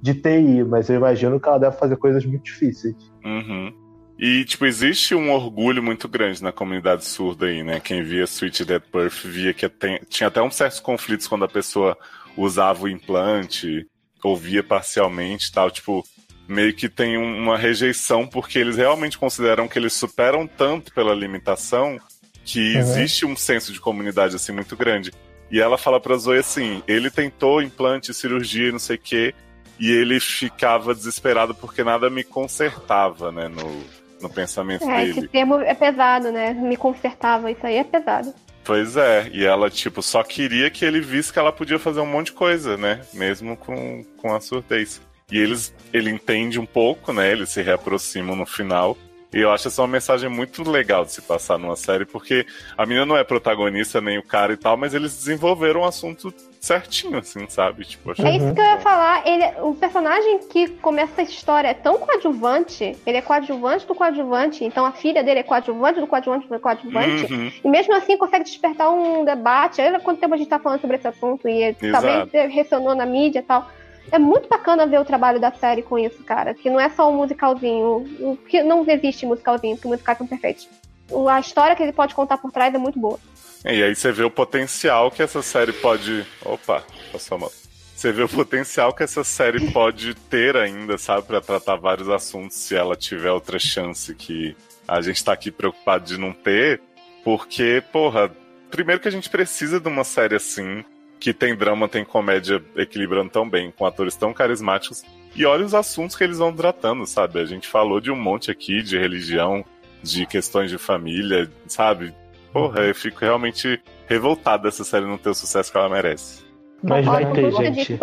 de 0.00 0.14
TI, 0.14 0.64
mas 0.64 0.88
eu 0.88 0.96
imagino 0.96 1.40
que 1.40 1.48
ela 1.48 1.58
deve 1.58 1.76
fazer 1.76 1.96
coisas 1.96 2.24
muito 2.24 2.44
difíceis. 2.44 2.94
Uhum. 3.24 3.72
E, 4.18 4.44
tipo, 4.44 4.66
existe 4.66 5.14
um 5.14 5.30
orgulho 5.30 5.82
muito 5.82 6.08
grande 6.08 6.42
na 6.42 6.50
comunidade 6.50 7.04
surda 7.04 7.46
aí, 7.46 7.62
né? 7.62 7.78
Quem 7.80 8.02
via 8.02 8.24
Sweet 8.24 8.64
Dead 8.64 8.82
Birth 8.92 9.24
via 9.24 9.54
que 9.54 9.68
tem- 9.68 10.00
tinha 10.08 10.26
até 10.26 10.42
uns 10.42 10.56
certos 10.56 10.80
conflitos 10.80 11.28
quando 11.28 11.44
a 11.44 11.48
pessoa 11.48 11.96
usava 12.36 12.84
o 12.84 12.88
implante, 12.88 13.86
ouvia 14.24 14.62
parcialmente 14.62 15.48
e 15.48 15.52
tal. 15.52 15.70
Tipo, 15.70 16.04
meio 16.48 16.74
que 16.74 16.88
tem 16.88 17.16
um- 17.16 17.38
uma 17.44 17.56
rejeição 17.56 18.26
porque 18.26 18.58
eles 18.58 18.76
realmente 18.76 19.16
consideram 19.18 19.68
que 19.68 19.78
eles 19.78 19.92
superam 19.92 20.46
tanto 20.46 20.92
pela 20.92 21.14
limitação 21.14 21.98
que 22.44 22.74
Uhum. 22.74 22.80
existe 22.80 23.26
um 23.26 23.36
senso 23.36 23.72
de 23.72 23.78
comunidade, 23.80 24.34
assim, 24.34 24.50
muito 24.52 24.74
grande. 24.76 25.12
E 25.50 25.60
ela 25.60 25.78
fala 25.78 26.00
pra 26.00 26.16
Zoe 26.16 26.38
assim, 26.38 26.82
ele 26.88 27.10
tentou 27.10 27.62
implante, 27.62 28.12
cirurgia 28.12 28.68
e 28.68 28.72
não 28.72 28.78
sei 28.78 28.96
o 28.96 29.00
quê, 29.00 29.34
e 29.78 29.90
ele 29.90 30.18
ficava 30.20 30.94
desesperado 30.94 31.54
porque 31.54 31.84
nada 31.84 32.10
me 32.10 32.24
consertava, 32.24 33.30
né, 33.30 33.48
no, 33.48 33.84
no 34.20 34.28
pensamento 34.28 34.88
É, 34.88 35.04
dele. 35.04 35.10
esse 35.10 35.28
termo 35.28 35.60
é 35.60 35.74
pesado, 35.74 36.32
né? 36.32 36.52
Me 36.52 36.76
consertava, 36.76 37.50
isso 37.50 37.66
aí 37.66 37.76
é 37.76 37.84
pesado. 37.84 38.34
Pois 38.64 38.96
é, 38.96 39.30
e 39.32 39.44
ela, 39.46 39.70
tipo, 39.70 40.02
só 40.02 40.22
queria 40.22 40.68
que 40.70 40.84
ele 40.84 41.00
visse 41.00 41.32
que 41.32 41.38
ela 41.38 41.52
podia 41.52 41.78
fazer 41.78 42.00
um 42.00 42.06
monte 42.06 42.26
de 42.26 42.32
coisa, 42.32 42.76
né, 42.76 43.00
mesmo 43.14 43.56
com, 43.56 44.04
com 44.18 44.34
a 44.34 44.40
surdez. 44.40 45.00
E 45.30 45.38
eles, 45.38 45.74
ele 45.92 46.10
entende 46.10 46.58
um 46.58 46.66
pouco, 46.66 47.12
né, 47.12 47.30
eles 47.32 47.48
se 47.50 47.62
reaproximam 47.62 48.36
no 48.36 48.44
final. 48.44 48.96
E 49.32 49.40
eu 49.40 49.50
acho 49.50 49.68
essa 49.68 49.82
uma 49.82 49.88
mensagem 49.88 50.28
muito 50.28 50.68
legal 50.68 51.04
de 51.04 51.12
se 51.12 51.22
passar 51.22 51.58
numa 51.58 51.76
série, 51.76 52.04
porque 52.06 52.46
a 52.76 52.84
menina 52.86 53.04
não 53.06 53.16
é 53.16 53.22
protagonista, 53.24 54.00
nem 54.00 54.18
o 54.18 54.22
cara 54.22 54.54
e 54.54 54.56
tal, 54.56 54.76
mas 54.76 54.94
eles 54.94 55.14
desenvolveram 55.16 55.80
o 55.80 55.84
assunto 55.86 56.32
certinho, 56.60 57.18
assim, 57.18 57.48
sabe? 57.48 57.84
Tipo, 57.84 58.10
achei 58.12 58.24
É 58.26 58.36
isso 58.36 58.52
que 58.54 58.60
eu 58.60 58.64
ia 58.64 58.78
falar. 58.78 59.26
Ele, 59.26 59.44
o 59.62 59.74
personagem 59.74 60.38
que 60.48 60.68
começa 60.68 61.22
essa 61.22 61.30
história 61.30 61.68
é 61.68 61.74
tão 61.74 61.98
coadjuvante, 61.98 62.96
ele 63.06 63.16
é 63.18 63.22
coadjuvante 63.22 63.86
do 63.86 63.94
coadjuvante, 63.94 64.64
então 64.64 64.84
a 64.84 64.92
filha 64.92 65.22
dele 65.22 65.40
é 65.40 65.42
coadjuvante 65.42 66.00
do 66.00 66.06
coadjuvante 66.06 66.48
do 66.48 66.58
coadjuvante, 66.60 67.32
Uhum. 67.32 67.52
e 67.64 67.68
mesmo 67.68 67.94
assim 67.94 68.16
consegue 68.16 68.44
despertar 68.44 68.90
um 68.90 69.24
debate. 69.24 69.80
Olha 69.80 70.00
quanto 70.00 70.20
tempo 70.20 70.34
a 70.34 70.36
gente 70.36 70.48
tá 70.48 70.58
falando 70.58 70.80
sobre 70.80 70.96
esse 70.96 71.06
assunto 71.08 71.48
e 71.48 71.74
também 71.74 72.48
ressonou 72.48 72.94
na 72.94 73.06
mídia 73.06 73.38
e 73.40 73.42
tal. 73.42 73.70
É 74.10 74.18
muito 74.18 74.48
bacana 74.48 74.86
ver 74.86 74.98
o 74.98 75.04
trabalho 75.04 75.38
da 75.38 75.52
série 75.52 75.82
com 75.82 75.98
isso, 75.98 76.24
cara. 76.24 76.54
Que 76.54 76.70
não 76.70 76.80
é 76.80 76.88
só 76.88 77.10
um 77.10 77.16
musicalzinho. 77.16 78.38
Que 78.48 78.62
não 78.62 78.82
existe 78.88 79.26
musicalzinho, 79.26 79.76
porque 79.76 79.88
musicais 79.88 80.16
são 80.16 80.26
perfeitos. 80.26 80.66
O- 81.10 81.28
A 81.28 81.38
história 81.40 81.76
que 81.76 81.82
ele 81.82 81.92
pode 81.92 82.14
contar 82.14 82.38
por 82.38 82.50
trás 82.50 82.74
é 82.74 82.78
muito 82.78 82.98
boa. 82.98 83.18
E 83.64 83.82
aí 83.82 83.94
você 83.94 84.12
vê 84.12 84.24
o 84.24 84.30
potencial 84.30 85.10
que 85.10 85.22
essa 85.22 85.42
série 85.42 85.72
pode. 85.72 86.24
Opa, 86.44 86.84
passou 87.12 87.38
mão. 87.38 87.50
Você 87.94 88.12
vê 88.12 88.22
o 88.22 88.28
potencial 88.28 88.92
que 88.92 89.02
essa 89.02 89.24
série 89.24 89.72
pode 89.72 90.14
ter 90.14 90.56
ainda, 90.56 90.96
sabe, 90.96 91.26
Pra 91.26 91.40
tratar 91.40 91.74
vários 91.74 92.08
assuntos 92.08 92.56
se 92.56 92.76
ela 92.76 92.94
tiver 92.94 93.32
outra 93.32 93.58
chance 93.58 94.14
que 94.14 94.56
a 94.86 95.00
gente 95.02 95.24
tá 95.24 95.32
aqui 95.32 95.50
preocupado 95.50 96.04
de 96.04 96.16
não 96.16 96.32
ter, 96.32 96.80
porque, 97.24 97.82
porra, 97.92 98.30
primeiro 98.70 99.00
que 99.00 99.08
a 99.08 99.10
gente 99.10 99.28
precisa 99.28 99.80
de 99.80 99.88
uma 99.88 100.04
série 100.04 100.36
assim, 100.36 100.84
que 101.18 101.34
tem 101.34 101.56
drama, 101.56 101.88
tem 101.88 102.04
comédia 102.04 102.62
equilibrando 102.76 103.30
tão 103.30 103.50
bem, 103.50 103.70
com 103.70 103.84
atores 103.84 104.14
tão 104.14 104.32
carismáticos, 104.32 105.02
e 105.34 105.44
olha 105.44 105.66
os 105.66 105.74
assuntos 105.74 106.16
que 106.16 106.24
eles 106.24 106.38
vão 106.38 106.54
tratando, 106.54 107.04
sabe? 107.04 107.40
A 107.40 107.44
gente 107.44 107.66
falou 107.68 108.00
de 108.00 108.10
um 108.10 108.16
monte 108.16 108.50
aqui 108.50 108.82
de 108.82 108.96
religião, 108.96 109.64
de 110.02 110.24
questões 110.24 110.70
de 110.70 110.78
família, 110.78 111.50
sabe? 111.66 112.14
Porra, 112.52 112.80
eu 112.80 112.94
fico 112.94 113.20
realmente 113.20 113.80
revoltado 114.06 114.64
dessa 114.64 114.84
série 114.84 115.06
não 115.06 115.18
ter 115.18 115.30
o 115.30 115.34
sucesso 115.34 115.70
que 115.70 115.78
ela 115.78 115.88
merece. 115.88 116.42
Mas 116.82 117.04
vai 117.04 117.30
ter, 117.32 117.52
que 117.52 117.74
gente. 117.74 118.00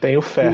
Tenho 0.00 0.20
fé. 0.20 0.52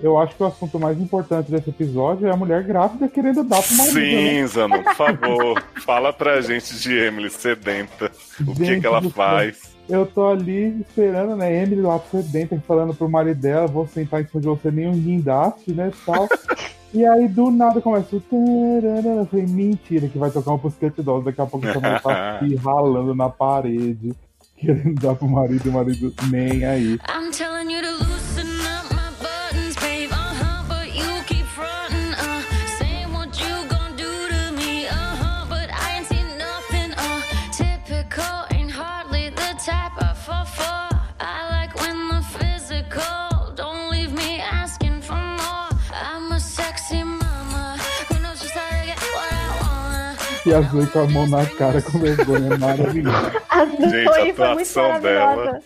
Eu, 0.00 0.16
acho 0.16 0.36
que 0.36 0.42
o 0.42 0.46
assunto 0.46 0.78
mais 0.78 0.98
importante 1.00 1.50
desse 1.50 1.70
episódio 1.70 2.28
é 2.28 2.30
a 2.30 2.36
mulher 2.36 2.62
grávida 2.62 3.08
querendo 3.08 3.42
dar 3.42 3.60
pro 3.60 3.74
marido. 3.74 3.94
Sim, 3.94 4.40
né? 4.40 4.46
Zano, 4.46 4.82
por 4.84 4.94
favor, 4.94 5.64
fala 5.84 6.12
pra 6.12 6.40
gente 6.40 6.78
de 6.78 6.96
Emily 6.96 7.28
sedenta, 7.30 8.12
o 8.40 8.54
que 8.54 8.64
Gente 8.64 8.80
que 8.80 8.86
ela 8.86 9.00
do 9.00 9.10
céu. 9.10 9.16
Eu 9.88 10.04
tô 10.04 10.26
ali 10.26 10.80
esperando, 10.80 11.34
né? 11.34 11.62
Emily 11.62 11.80
lá 11.80 11.98
sedenta, 12.10 12.60
falando 12.66 12.94
pro 12.94 13.08
marido 13.08 13.40
dela, 13.40 13.66
vou 13.66 13.86
sentar 13.86 14.20
em 14.20 14.26
cima 14.26 14.40
de 14.40 14.46
você, 14.46 14.70
nem 14.70 14.86
um 14.86 14.92
guindaste, 14.92 15.72
né? 15.72 15.90
Tal. 16.04 16.28
e 16.92 17.06
aí 17.06 17.26
do 17.26 17.50
nada 17.50 17.80
começa 17.80 18.14
o. 18.14 18.22
Eu 18.22 19.26
falei, 19.26 19.46
mentira, 19.46 20.08
que 20.08 20.18
vai 20.18 20.30
tocar 20.30 20.52
um 20.52 20.58
Pussycat 20.58 21.02
Dolls. 21.02 21.24
Daqui 21.24 21.40
a 21.40 21.46
pouco 21.46 21.66
essa 21.66 21.80
mulher 21.80 22.02
tá 22.02 22.36
aqui 22.36 22.54
ralando 22.56 23.14
na 23.14 23.30
parede, 23.30 24.14
querendo 24.56 25.00
dar 25.00 25.14
pro 25.14 25.26
marido 25.26 25.66
e 25.66 25.68
o 25.70 25.72
marido 25.72 26.14
nem 26.30 26.64
aí. 26.66 26.98
I'm 27.08 27.30
telling 27.30 27.72
you 27.72 27.80
to 27.80 28.04
loosen 28.04 28.57
E 50.48 50.54
a 50.54 50.62
Zoe 50.62 50.86
com 50.86 51.00
a 51.00 51.06
mão 51.06 51.28
na 51.28 51.44
cara 51.44 51.82
com 51.82 51.98
vergonha, 51.98 52.56
maravilhoso. 52.56 53.32
A 53.50 53.66
do 53.66 53.90
Gente, 53.90 54.08
a 54.08 54.12
Zoe 54.12 54.14
foi 54.14 54.24
muito 54.24 54.42
atuação 54.42 54.88
maravilhosa. 54.88 55.62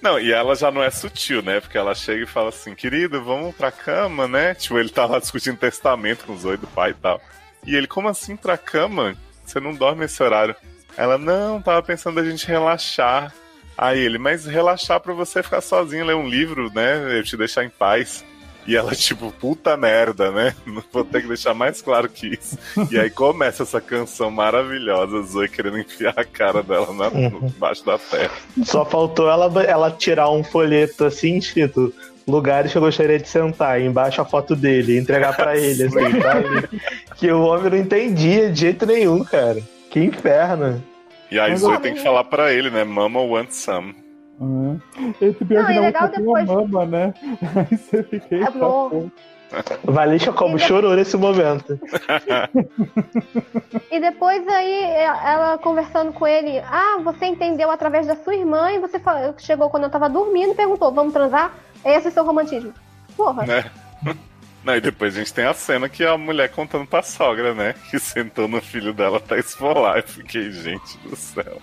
Não, 0.00 0.18
e 0.18 0.32
ela 0.32 0.56
já 0.56 0.70
não 0.70 0.82
é 0.82 0.88
sutil, 0.88 1.42
né? 1.42 1.60
Porque 1.60 1.76
ela 1.76 1.94
chega 1.94 2.22
e 2.22 2.26
fala 2.26 2.48
assim, 2.48 2.74
querido, 2.74 3.22
vamos 3.22 3.54
pra 3.54 3.70
cama, 3.70 4.26
né? 4.26 4.54
Tipo, 4.54 4.78
ele 4.78 4.88
tá 4.88 5.04
lá 5.04 5.18
discutindo 5.18 5.58
testamento 5.58 6.24
com 6.24 6.32
o 6.32 6.38
Zoe 6.38 6.56
do 6.56 6.66
pai 6.68 6.92
e 6.92 6.94
tal. 6.94 7.20
E 7.66 7.76
ele, 7.76 7.86
como 7.86 8.08
assim 8.08 8.36
pra 8.36 8.56
cama? 8.56 9.14
Você 9.44 9.60
não 9.60 9.74
dorme 9.74 10.00
nesse 10.00 10.22
horário? 10.22 10.56
Ela, 10.96 11.18
não, 11.18 11.60
tava 11.60 11.82
pensando 11.82 12.20
a 12.20 12.24
gente 12.24 12.46
relaxar. 12.46 13.34
Aí 13.76 13.98
ele, 13.98 14.16
mas 14.16 14.46
relaxar 14.46 14.98
pra 14.98 15.12
você 15.12 15.42
ficar 15.42 15.60
sozinho, 15.60 16.06
ler 16.06 16.16
um 16.16 16.26
livro, 16.26 16.72
né? 16.74 17.18
Eu 17.18 17.22
te 17.22 17.36
deixar 17.36 17.64
em 17.64 17.70
paz. 17.70 18.24
E 18.70 18.76
ela, 18.76 18.94
tipo, 18.94 19.32
puta 19.32 19.76
merda, 19.76 20.30
né? 20.30 20.54
Não 20.64 20.80
vou 20.92 21.04
ter 21.04 21.22
que 21.22 21.26
deixar 21.26 21.52
mais 21.52 21.82
claro 21.82 22.08
que 22.08 22.28
isso. 22.28 22.56
E 22.88 22.96
aí 22.96 23.10
começa 23.10 23.64
essa 23.64 23.80
canção 23.80 24.30
maravilhosa, 24.30 25.22
Zoe 25.22 25.48
querendo 25.48 25.80
enfiar 25.80 26.14
a 26.16 26.24
cara 26.24 26.62
dela 26.62 26.94
na, 26.94 27.10
no, 27.10 27.48
embaixo 27.48 27.84
da 27.84 27.98
terra. 27.98 28.30
Só 28.62 28.84
faltou 28.84 29.28
ela, 29.28 29.64
ela 29.64 29.90
tirar 29.90 30.30
um 30.30 30.44
folheto 30.44 31.04
assim, 31.04 31.36
escrito 31.36 31.92
lugares 32.28 32.70
que 32.70 32.78
eu 32.78 32.82
gostaria 32.82 33.18
de 33.18 33.28
sentar, 33.28 33.80
embaixo 33.80 34.22
a 34.22 34.24
foto 34.24 34.54
dele, 34.54 34.96
entregar 34.96 35.34
pra 35.34 35.58
ele, 35.58 35.86
assim, 35.86 36.20
sabe? 36.22 36.80
Que 37.16 37.32
o 37.32 37.42
homem 37.42 37.70
não 37.72 37.78
entendia 37.78 38.52
de 38.52 38.60
jeito 38.60 38.86
nenhum, 38.86 39.24
cara. 39.24 39.60
Que 39.90 39.98
inferno. 39.98 40.80
E 41.28 41.40
aí 41.40 41.56
Zoe 41.56 41.76
tem 41.80 41.94
que 41.94 42.04
falar 42.04 42.22
pra 42.22 42.52
ele, 42.52 42.70
né? 42.70 42.84
Mama 42.84 43.20
want 43.20 43.50
some. 43.50 43.96
Uhum. 44.40 44.80
Esse 45.20 45.44
pior 45.44 45.60
Não, 45.62 45.66
que 45.68 45.74
não 45.74 45.82
legal 45.82 46.08
depois- 46.08 46.46
mama, 46.46 46.86
né? 46.86 47.14
Aí 47.70 47.76
você 47.76 48.02
fica. 48.02 48.48
Amor. 48.48 48.90
pô. 48.90 49.10
Valesca 49.84 50.32
como 50.32 50.58
chorou 50.58 50.94
nesse 50.96 51.16
momento. 51.16 51.78
E 53.90 53.98
depois 54.00 54.46
aí 54.46 54.82
ela 54.84 55.58
conversando 55.58 56.12
com 56.12 56.24
ele, 56.26 56.58
ah, 56.60 56.98
você 57.02 57.26
entendeu 57.26 57.70
através 57.70 58.06
da 58.06 58.14
sua 58.16 58.34
irmã 58.36 58.70
e 58.70 58.78
você 58.78 59.00
fa- 59.00 59.34
chegou 59.38 59.68
quando 59.68 59.84
eu 59.84 59.90
tava 59.90 60.08
dormindo 60.08 60.52
e 60.52 60.56
perguntou, 60.56 60.92
vamos 60.92 61.12
transar? 61.12 61.52
Esse 61.84 62.06
é 62.06 62.10
o 62.10 62.12
seu 62.12 62.24
romantismo. 62.24 62.72
Porra. 63.16 63.44
né? 63.44 63.64
Não, 64.62 64.76
e 64.76 64.80
depois 64.80 65.16
a 65.16 65.18
gente 65.18 65.34
tem 65.34 65.46
a 65.46 65.54
cena 65.54 65.88
que 65.88 66.04
a 66.04 66.16
mulher 66.16 66.48
contando 66.50 66.86
pra 66.86 67.02
sogra, 67.02 67.52
né? 67.54 67.74
Que 67.90 67.98
sentou 67.98 68.46
no 68.46 68.60
filho 68.60 68.92
dela 68.92 69.16
até 69.16 69.38
esfolar. 69.40 69.96
Eu 69.96 70.02
fiquei, 70.04 70.52
gente 70.52 70.96
do 70.98 71.16
céu. 71.16 71.58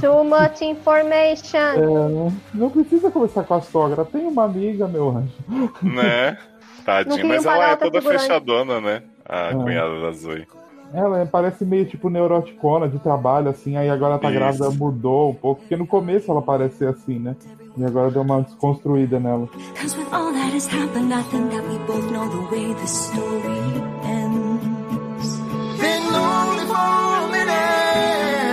Too 0.00 0.24
much 0.24 0.62
information. 0.62 1.58
É, 1.58 2.32
não 2.54 2.70
precisa 2.70 3.10
conversar 3.10 3.44
com 3.44 3.54
a 3.54 3.60
sogra, 3.60 4.04
tem 4.04 4.26
uma 4.26 4.44
amiga, 4.44 4.86
meu 4.86 5.08
anjo. 5.10 5.32
Né? 5.82 6.36
Não 6.76 6.84
Tadinha, 6.84 7.24
mas 7.24 7.44
ela 7.44 7.70
é 7.72 7.76
toda 7.76 8.00
figurante. 8.00 8.22
fechadona, 8.22 8.80
né? 8.80 9.02
A 9.28 9.48
Ah. 9.50 9.54
cunhada 9.54 10.00
da 10.00 10.12
Zoe. 10.12 10.46
Ela 10.92 11.24
parece 11.30 11.64
meio 11.64 11.84
tipo 11.84 12.08
neuroticona 12.10 12.88
de 12.88 12.98
trabalho, 12.98 13.48
assim, 13.50 13.76
aí 13.76 13.88
agora 13.88 14.18
tá 14.18 14.28
Isso. 14.28 14.38
grávida, 14.38 14.70
mudou 14.70 15.30
um 15.30 15.34
pouco, 15.34 15.60
porque 15.60 15.76
no 15.76 15.86
começo 15.86 16.30
ela 16.30 16.42
parecia 16.42 16.90
assim, 16.90 17.18
né? 17.18 17.36
E 17.76 17.84
agora 17.84 18.10
deu 18.10 18.22
uma 18.22 18.42
desconstruída 18.42 19.20
nela. 19.20 19.48
Been 25.80 26.04
lonely 26.10 26.66
for 26.66 26.76
a 26.76 27.28
minute. 27.32 28.49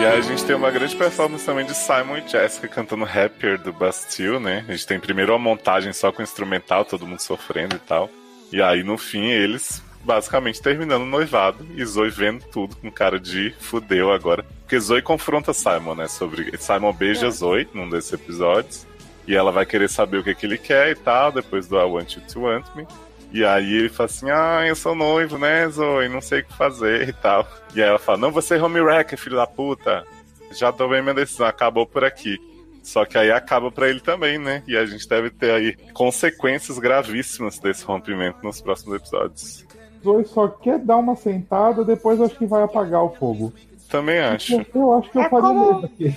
E 0.00 0.06
aí 0.06 0.18
a 0.18 0.20
gente 0.20 0.44
tem 0.44 0.54
uma 0.54 0.70
grande 0.70 0.94
performance 0.94 1.44
também 1.44 1.66
de 1.66 1.74
Simon 1.74 2.18
e 2.18 2.28
Jessica 2.28 2.68
cantando 2.68 3.04
Happier 3.04 3.58
do 3.58 3.72
Bastille, 3.72 4.38
né? 4.38 4.64
A 4.68 4.72
gente 4.72 4.86
tem 4.86 5.00
primeiro 5.00 5.32
uma 5.32 5.38
montagem 5.38 5.92
só 5.92 6.12
com 6.12 6.22
instrumental, 6.22 6.84
todo 6.84 7.06
mundo 7.06 7.20
sofrendo 7.20 7.74
e 7.74 7.80
tal. 7.80 8.08
E 8.52 8.62
aí 8.62 8.84
no 8.84 8.96
fim 8.96 9.26
eles 9.26 9.82
basicamente 10.04 10.62
terminando 10.62 11.02
o 11.02 11.06
noivado 11.06 11.66
e 11.74 11.84
Zoe 11.84 12.10
vendo 12.10 12.44
tudo 12.46 12.76
com 12.76 12.90
cara 12.90 13.18
de 13.18 13.52
fudeu 13.58 14.12
agora. 14.12 14.44
Porque 14.60 14.78
Zoe 14.78 15.02
confronta 15.02 15.52
Simon, 15.52 15.96
né? 15.96 16.08
Sobre. 16.08 16.56
Simon 16.58 16.92
beija 16.92 17.30
Zoe 17.30 17.68
num 17.74 17.88
desses 17.88 18.12
episódios. 18.12 18.86
E 19.26 19.34
ela 19.34 19.52
vai 19.52 19.66
querer 19.66 19.90
saber 19.90 20.18
o 20.18 20.24
que, 20.24 20.34
que 20.34 20.46
ele 20.46 20.56
quer 20.56 20.90
e 20.90 20.94
tal, 20.94 21.30
depois 21.30 21.66
do 21.66 21.76
I 21.76 21.84
Want 21.84 22.14
You 22.14 22.22
to 22.32 22.40
Want 22.40 22.64
Me. 22.74 22.86
E 23.32 23.44
aí 23.44 23.72
ele 23.74 23.88
fala 23.90 24.06
assim, 24.06 24.30
ah, 24.30 24.64
eu 24.66 24.74
sou 24.74 24.94
noivo, 24.94 25.36
né, 25.38 25.68
Zoe? 25.68 26.08
Não 26.08 26.20
sei 26.20 26.40
o 26.40 26.44
que 26.44 26.56
fazer 26.56 27.08
e 27.08 27.12
tal. 27.12 27.46
E 27.74 27.82
aí 27.82 27.88
ela 27.88 27.98
fala, 27.98 28.18
não, 28.18 28.30
você 28.32 28.56
é 28.56 28.62
home 28.62 28.80
wrecker, 28.80 29.18
filho 29.18 29.36
da 29.36 29.46
puta. 29.46 30.04
Já 30.52 30.72
tomei 30.72 31.02
minha 31.02 31.12
decisão, 31.14 31.46
acabou 31.46 31.86
por 31.86 32.02
aqui. 32.04 32.38
Só 32.82 33.04
que 33.04 33.18
aí 33.18 33.30
acaba 33.30 33.70
pra 33.70 33.86
ele 33.88 34.00
também, 34.00 34.38
né? 34.38 34.62
E 34.66 34.74
a 34.74 34.86
gente 34.86 35.06
deve 35.06 35.28
ter 35.28 35.50
aí 35.50 35.76
consequências 35.92 36.78
gravíssimas 36.78 37.58
desse 37.58 37.84
rompimento 37.84 38.38
nos 38.42 38.62
próximos 38.62 38.96
episódios. 38.96 39.66
Zoe 40.02 40.24
só 40.24 40.48
quer 40.48 40.78
dar 40.78 40.96
uma 40.96 41.14
sentada, 41.14 41.84
depois 41.84 42.18
acho 42.20 42.34
que 42.36 42.46
vai 42.46 42.62
apagar 42.62 43.02
o 43.04 43.10
fogo. 43.14 43.52
Também 43.90 44.20
acho. 44.20 44.54
Eu 44.74 44.92
acho 44.94 45.10
que 45.10 45.18
eu 45.18 45.22
É 45.22 45.28
faria 45.28 45.48
como- 45.48 45.64
mesmo 45.82 45.84
aqui. 45.84 46.16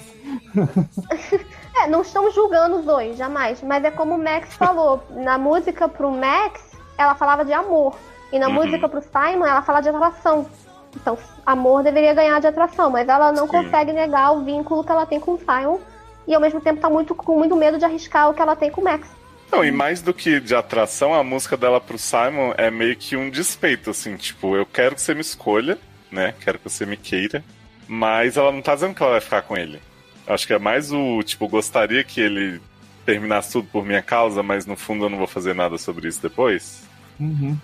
É, 1.83 1.87
não 1.87 2.01
estamos 2.01 2.35
julgando 2.35 2.79
os 2.79 2.85
dois, 2.85 3.17
jamais. 3.17 3.61
Mas 3.63 3.83
é 3.83 3.89
como 3.91 4.15
o 4.15 4.23
Max 4.23 4.53
falou. 4.55 5.01
Na 5.11 5.37
música 5.37 5.87
pro 5.87 6.11
Max, 6.11 6.61
ela 7.01 7.15
falava 7.15 7.43
de 7.43 7.53
amor. 7.53 7.95
E 8.31 8.39
na 8.39 8.47
Uhum. 8.47 8.53
música 8.53 8.87
pro 8.87 9.01
Simon, 9.01 9.45
ela 9.45 9.61
fala 9.61 9.81
de 9.81 9.89
atração. 9.89 10.47
Então, 10.95 11.17
amor 11.45 11.83
deveria 11.83 12.13
ganhar 12.13 12.39
de 12.39 12.47
atração, 12.47 12.89
mas 12.89 13.07
ela 13.07 13.31
não 13.31 13.45
Sim. 13.45 13.51
consegue 13.51 13.93
negar 13.93 14.31
o 14.31 14.43
vínculo 14.43 14.83
que 14.83 14.91
ela 14.91 15.05
tem 15.05 15.19
com 15.19 15.33
o 15.33 15.39
Simon. 15.39 15.79
E 16.27 16.35
ao 16.35 16.41
mesmo 16.41 16.61
tempo 16.61 16.79
tá 16.79 16.89
muito, 16.89 17.15
com 17.15 17.37
muito 17.37 17.55
medo 17.55 17.77
de 17.77 17.85
arriscar 17.85 18.29
o 18.29 18.33
que 18.33 18.41
ela 18.41 18.55
tem 18.55 18.69
com 18.69 18.81
o 18.81 18.83
Max. 18.83 19.07
Não, 19.51 19.65
e 19.65 19.71
mais 19.71 20.01
do 20.01 20.13
que 20.13 20.39
de 20.39 20.55
atração, 20.55 21.13
a 21.13 21.23
música 21.23 21.57
dela 21.57 21.81
pro 21.81 21.97
Simon 21.97 22.53
é 22.57 22.71
meio 22.71 22.95
que 22.95 23.17
um 23.17 23.29
despeito, 23.29 23.89
assim, 23.89 24.15
tipo, 24.15 24.55
eu 24.55 24.65
quero 24.65 24.95
que 24.95 25.01
você 25.01 25.13
me 25.13 25.19
escolha, 25.21 25.77
né? 26.09 26.33
Quero 26.39 26.57
que 26.59 26.69
você 26.69 26.85
me 26.85 26.95
queira. 26.95 27.43
Mas 27.87 28.37
ela 28.37 28.51
não 28.51 28.61
tá 28.61 28.73
dizendo 28.75 28.93
que 28.95 29.01
ela 29.03 29.13
vai 29.13 29.19
ficar 29.21 29.41
com 29.41 29.57
ele. 29.57 29.81
Acho 30.25 30.47
que 30.47 30.53
é 30.53 30.59
mais 30.59 30.93
o, 30.93 31.21
tipo, 31.23 31.47
gostaria 31.49 32.03
que 32.03 32.21
ele 32.21 32.61
terminasse 33.05 33.51
tudo 33.51 33.67
por 33.69 33.83
minha 33.83 34.01
causa, 34.01 34.41
mas 34.41 34.65
no 34.65 34.77
fundo 34.77 35.05
eu 35.05 35.09
não 35.09 35.17
vou 35.17 35.27
fazer 35.27 35.53
nada 35.53 35.77
sobre 35.77 36.07
isso 36.07 36.21
depois. 36.21 36.83
Uhum. 37.21 37.57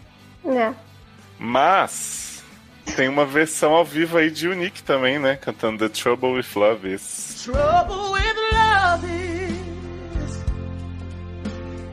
É. 0.46 0.72
Mas 1.40 2.44
tem 2.96 3.10
uma 3.10 3.26
versão 3.26 3.74
ao 3.74 3.84
vivo 3.84 4.18
aí 4.18 4.30
de 4.30 4.48
Unique 4.48 4.84
também, 4.84 5.20
né? 5.20 5.36
Cantando 5.36 5.80
The 5.80 5.90
Trouble 5.90 6.34
with 6.34 6.46
Love 6.56 6.94
Is. 6.94 7.44
Trouble 7.44 8.12
with 8.12 8.36
love 8.52 9.06
is 9.06 9.58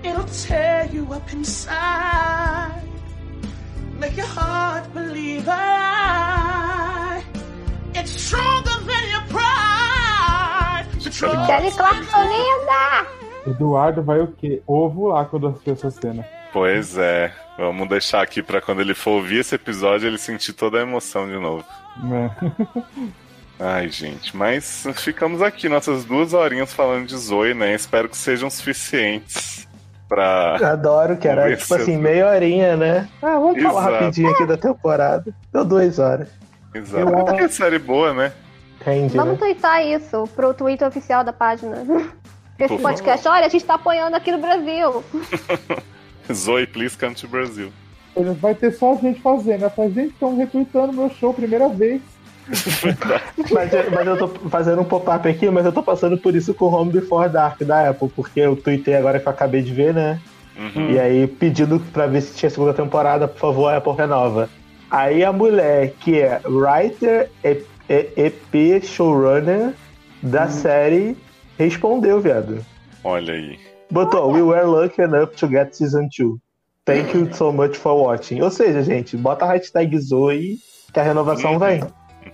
it'll 0.05 0.25
tear 0.25 0.89
you 0.93 1.11
up 1.13 1.33
inside, 1.33 2.83
make 3.99 4.17
your 4.17 4.27
heart 4.27 4.87
believe 4.93 5.49
a 5.49 5.57
lie. 5.57 7.25
It's 7.95 8.11
stronger 8.11 8.79
than 8.85 9.11
your 9.11 9.23
pride. 9.29 10.87
The 11.03 11.11
trouble 11.11 11.47
Kelly 11.47 11.71
Clarkson 11.71 12.29
linda! 12.29 13.07
Eduardo 13.47 14.03
vai 14.03 14.21
o 14.21 14.29
quê? 14.29 14.63
Ovo 14.67 15.09
lá 15.09 15.25
quando 15.25 15.49
assistir 15.49 15.71
essa 15.71 15.91
cena. 15.91 16.27
Pois 16.53 16.97
é. 16.97 17.33
Vamos 17.57 17.89
deixar 17.89 18.23
aqui 18.23 18.43
pra 18.43 18.61
quando 18.61 18.81
ele 18.81 18.95
for 18.95 19.13
ouvir 19.13 19.41
esse 19.41 19.55
episódio 19.55 20.09
ele 20.09 20.19
sentir 20.19 20.53
toda 20.53 20.79
a 20.79 20.83
emoção 20.83 21.27
de 21.29 21.39
novo. 21.39 21.65
Né? 22.03 22.31
Ai, 23.59 23.89
gente, 23.89 24.37
mas 24.37 24.85
ficamos 24.97 25.41
aqui, 25.41 25.69
nossas 25.69 26.05
duas 26.05 26.35
horinhas 26.35 26.73
falando 26.73 27.07
de 27.07 27.17
Zoe, 27.17 27.55
né? 27.55 27.73
Espero 27.73 28.09
que 28.09 28.17
sejam 28.17 28.51
suficientes 28.51 29.69
pra. 30.09 30.57
Adoro, 30.73 31.17
que 31.17 31.29
era 31.29 31.57
tipo 31.57 31.75
assim, 31.75 31.97
meia 31.97 32.29
horinha, 32.29 32.77
né? 32.77 33.09
Ah, 33.23 33.39
vamos 33.39 33.63
falar 33.63 33.81
Exato. 33.83 33.95
rapidinho 33.95 34.31
aqui 34.31 34.47
da 34.47 34.57
temporada. 34.57 35.35
Deu 35.53 35.65
duas 35.65 35.99
horas. 36.01 36.29
Exato. 36.75 37.17
Até 37.17 37.37
que 37.37 37.45
é 37.45 37.49
série 37.49 37.79
boa, 37.79 38.13
né? 38.13 38.33
Rende, 38.85 39.17
Vamos 39.17 39.35
né? 39.35 39.47
twittar 39.47 39.87
isso 39.87 40.29
pro 40.35 40.53
Twitter 40.53 40.87
oficial 40.87 41.23
da 41.25 41.33
página. 41.33 41.77
Esse 42.59 42.69
Por 42.69 42.83
podcast, 42.83 43.27
olha, 43.27 43.47
a 43.47 43.49
gente 43.49 43.65
tá 43.65 43.75
apoiando 43.75 44.17
aqui 44.17 44.31
no 44.31 44.39
Brasil. 44.39 45.03
Zoe, 46.33 46.67
please 46.67 46.97
come 46.97 47.15
to 47.15 47.29
Brasil. 47.29 47.71
Ele 48.17 48.31
Vai 48.35 48.55
ter 48.55 48.73
só 48.73 48.93
a 48.93 48.97
gente 48.97 49.21
fazendo. 49.21 49.63
né? 49.63 49.69
Faz 49.71 49.93
gente 49.93 50.13
estão 50.13 50.37
retweetando 50.37 50.93
meu 50.93 51.11
show 51.11 51.35
primeira 51.35 51.69
vez. 51.69 52.01
Mas, 53.51 53.73
eu- 53.73 53.91
mas 53.91 54.07
eu 54.07 54.17
tô 54.19 54.29
fazendo 54.51 54.83
um 54.83 54.85
pop-up 54.85 55.27
aqui, 55.27 55.49
mas 55.49 55.65
eu 55.65 55.73
tô 55.73 55.83
passando 55.83 56.19
por 56.19 56.35
isso 56.37 56.53
com 56.53 56.67
o 56.67 56.75
Home 56.75 56.93
Before 56.93 57.27
Dark 57.31 57.59
da 57.63 57.89
Apple, 57.89 58.11
porque 58.15 58.39
eu 58.41 58.55
tuitei 58.55 58.95
agora 58.97 59.19
que 59.19 59.27
eu 59.27 59.33
acabei 59.33 59.63
de 59.63 59.73
ver, 59.73 59.95
né? 59.95 60.21
Uhum. 60.55 60.91
E 60.91 61.01
aí 61.01 61.27
pedindo 61.27 61.81
pra 61.93 62.07
ver 62.07 62.21
se 62.21 62.35
tinha 62.35 62.51
segunda 62.51 62.75
temporada, 62.75 63.27
por 63.27 63.39
favor, 63.41 63.69
a 63.73 63.79
Apple 63.79 63.95
renova. 63.95 64.51
Aí 64.91 65.25
a 65.25 65.33
mulher 65.33 65.95
que 66.01 66.21
é 66.21 66.39
writer 66.45 67.31
e, 67.43 67.63
e- 67.89 68.13
EP 68.17 68.85
showrunner 68.85 69.73
da 70.23 70.47
série 70.49 71.17
respondeu, 71.59 72.21
viado. 72.21 72.59
Olha 73.03 73.33
aí. 73.33 73.59
Botou, 73.91 74.33
we 74.33 74.43
were 74.43 74.65
lucky 74.65 75.03
enough 75.03 75.35
to 75.37 75.49
get 75.49 75.75
season 75.75 76.09
2. 76.09 76.39
Thank 76.85 77.15
you 77.15 77.33
so 77.33 77.53
much 77.53 77.77
for 77.77 77.95
watching. 77.97 78.43
Ou 78.43 78.51
seja, 78.51 78.83
gente, 78.83 79.17
bota 79.17 79.45
a 79.45 79.49
hashtag 79.49 79.97
Zoe 79.99 80.59
que 80.93 81.01
a 81.01 81.03
renovação 81.03 81.59
vem. 81.59 81.83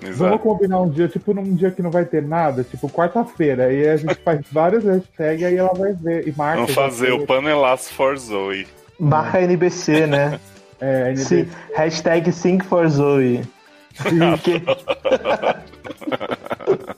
Exato. 0.02 0.14
Vamos 0.16 0.40
combinar 0.40 0.80
um 0.80 0.88
dia, 0.88 1.08
tipo, 1.08 1.34
num 1.34 1.54
dia 1.54 1.70
que 1.70 1.82
não 1.82 1.90
vai 1.90 2.04
ter 2.04 2.22
nada, 2.22 2.64
tipo, 2.64 2.88
quarta-feira. 2.88 3.66
Aí 3.66 3.88
a 3.88 3.96
gente 3.96 4.14
faz 4.16 4.40
várias 4.50 4.84
hashtags, 4.84 5.44
aí 5.44 5.56
ela 5.56 5.72
vai 5.74 5.92
ver 5.92 6.26
e 6.26 6.32
marca. 6.36 6.60
Vamos 6.62 6.74
fazer 6.74 7.12
o 7.12 7.26
panelaço 7.26 7.92
for 7.92 8.16
Zoe. 8.16 8.66
Marca 8.98 9.38
a 9.38 9.42
NBC, 9.42 10.06
né? 10.06 10.38
É, 10.82 11.14
Sim, 11.14 11.46
hashtag 11.74 12.32
Sing 12.32 12.58
for 12.58 12.88
Zoe. 12.88 13.42
Que- 14.42 14.62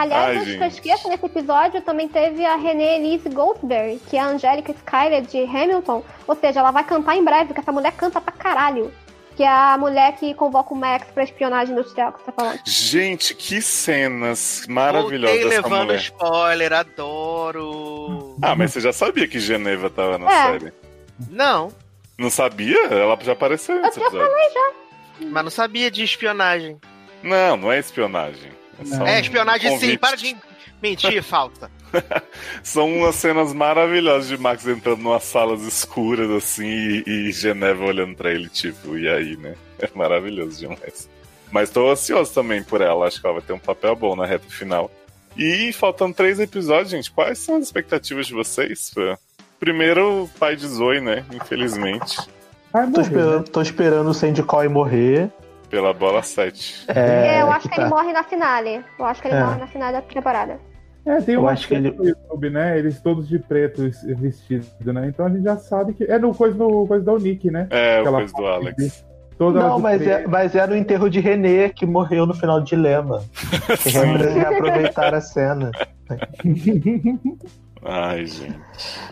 Aliás, 0.00 0.38
Ai, 0.48 0.56
antes 0.56 0.80
que 0.80 0.88
eu 0.88 0.98
nesse 1.08 1.26
episódio 1.26 1.82
também 1.82 2.08
teve 2.08 2.44
a 2.44 2.56
Renée 2.56 2.96
Elise 2.98 3.28
Goldsberry, 3.28 4.00
que 4.08 4.16
é 4.16 4.20
a 4.20 4.26
Angélica 4.28 4.74
Schuyler 4.88 5.22
de 5.22 5.42
Hamilton. 5.42 6.02
Ou 6.26 6.36
seja, 6.36 6.60
ela 6.60 6.70
vai 6.70 6.84
cantar 6.84 7.16
em 7.16 7.24
breve, 7.24 7.46
porque 7.46 7.60
essa 7.60 7.72
mulher 7.72 7.92
canta 7.92 8.20
pra 8.20 8.32
caralho. 8.32 8.92
Que 9.36 9.42
é 9.44 9.48
a 9.48 9.76
mulher 9.78 10.16
que 10.16 10.34
convoca 10.34 10.74
o 10.74 10.76
Max 10.76 11.06
pra 11.14 11.22
espionagem 11.24 11.72
industrial 11.74 12.12
que 12.12 12.18
você 12.20 12.24
tá 12.26 12.32
falando. 12.32 12.60
Gente, 12.66 13.34
que 13.34 13.62
cenas 13.62 14.64
maravilhosas 14.68 15.36
Voltei 15.40 15.48
dessa 15.56 15.62
levando 15.68 15.86
mulher. 15.86 15.98
spoiler, 16.00 16.72
adoro. 17.44 18.36
Ah, 18.42 18.54
mas 18.54 18.72
você 18.72 18.80
já 18.80 18.92
sabia 18.92 19.26
que 19.28 19.38
Geneva 19.40 19.88
tava 19.90 20.18
na 20.18 20.30
É. 20.30 20.52
série? 20.52 20.72
Não, 21.30 21.72
Não 22.18 22.28
sabia? 22.30 22.76
Ela 22.86 23.18
já 23.22 23.32
apareceu 23.32 23.76
Eu 23.76 23.82
já 23.82 23.88
episódio. 23.88 24.18
falei 24.20 24.50
já. 24.50 24.72
mas 25.30 25.44
não 25.44 25.50
sabia 25.50 25.90
de 25.90 26.02
espionagem. 26.04 26.78
Não, 27.22 27.56
não 27.56 27.72
é 27.72 27.78
espionagem. 27.78 28.50
É, 29.06 29.20
espionagem 29.20 29.78
sim, 29.78 29.96
para 29.96 30.16
de 30.16 30.36
mentir, 30.82 31.22
falta. 31.22 31.70
São 32.62 32.88
umas 32.88 33.16
cenas 33.16 33.52
maravilhosas 33.52 34.28
de 34.28 34.38
Max 34.38 34.66
entrando 34.66 35.02
numas 35.02 35.24
salas 35.24 35.62
escuras 35.62 36.30
assim 36.30 36.66
e, 36.66 37.04
e 37.06 37.32
Geneva 37.32 37.84
olhando 37.84 38.14
pra 38.14 38.32
ele, 38.32 38.48
tipo, 38.48 38.96
e 38.96 39.08
aí, 39.08 39.36
né? 39.36 39.54
É 39.82 39.88
maravilhoso 39.94 40.58
demais. 40.58 41.08
Mas 41.50 41.70
tô 41.70 41.90
ansioso 41.90 42.34
também 42.34 42.62
por 42.62 42.82
ela, 42.82 43.06
acho 43.06 43.18
que 43.18 43.26
ela 43.26 43.36
vai 43.36 43.42
ter 43.42 43.54
um 43.54 43.58
papel 43.58 43.96
bom 43.96 44.14
na 44.14 44.26
reta 44.26 44.44
final. 44.50 44.90
E 45.34 45.72
faltando 45.72 46.14
três 46.14 46.38
episódios, 46.38 46.90
gente, 46.90 47.10
quais 47.10 47.38
são 47.38 47.56
as 47.56 47.64
expectativas 47.64 48.26
de 48.26 48.34
vocês? 48.34 48.92
Primeiro, 49.58 50.24
o 50.24 50.28
pai 50.38 50.54
de 50.54 50.68
Zoe, 50.68 51.00
né? 51.00 51.24
Infelizmente, 51.32 52.18
Vai 52.72 52.90
tô, 52.90 53.00
esperando, 53.00 53.38
né? 53.38 53.44
tô 53.50 53.62
esperando 53.62 54.10
o 54.10 54.14
Sandy 54.14 54.42
Coy 54.42 54.68
morrer. 54.68 55.30
Pela 55.70 55.92
bola 55.94 56.22
7. 56.22 56.84
É, 56.88 57.36
É, 57.38 57.42
eu 57.42 57.50
acho 57.50 57.68
que, 57.68 57.76
tá. 57.76 57.82
ele 57.82 57.90
morre 57.90 58.12
na 58.12 58.22
finale. 58.24 58.84
Eu 58.98 59.04
acho 59.06 59.22
que 59.22 59.28
ele 59.28 59.36
É. 59.36 59.44
morre 59.44 59.58
na 59.60 59.66
finale 59.66 59.92
da 59.92 60.02
temporada. 60.02 60.58
É, 61.06 61.16
tem 61.22 61.34
Eu 61.36 61.40
uma 61.42 61.52
acho 61.52 61.66
que 61.66 61.74
ele- 61.74 61.90
no 61.92 62.04
YouTube, 62.06 62.50
né? 62.50 62.78
Eles 62.78 63.00
todos 63.00 63.26
de 63.26 63.38
preto 63.38 63.88
vestidos, 64.18 64.68
né? 64.84 65.06
Então 65.08 65.24
a 65.24 65.30
gente 65.30 65.42
já 65.44 65.56
sabe 65.56 65.94
que. 65.94 66.04
É 66.04 66.18
no 66.18 66.34
coisa, 66.34 66.58
no 66.58 66.86
coisa 66.86 67.02
da 67.04 67.12
Unique, 67.14 67.50
né? 67.50 67.66
É, 67.70 67.96
o 67.98 68.00
Aquela 68.02 68.18
coisa 68.18 68.34
do 68.34 68.46
Alex. 68.46 69.04
Toda 69.38 69.58
ela 69.60 69.68
Não, 69.70 69.76
de 69.76 69.82
mas 69.82 70.06
é, 70.06 70.26
mas 70.26 70.54
é 70.54 70.66
no 70.66 70.76
enterro 70.76 71.08
de 71.08 71.18
René 71.18 71.70
que 71.70 71.86
morreu 71.86 72.26
no 72.26 72.34
final 72.34 72.60
de 72.60 72.66
Dilema. 72.70 73.22
Que 73.82 73.88
re- 73.88 74.28
reaproveitaram 74.40 75.16
a 75.16 75.20
cena. 75.22 75.70
Ai, 77.82 78.26
gente. 78.26 78.58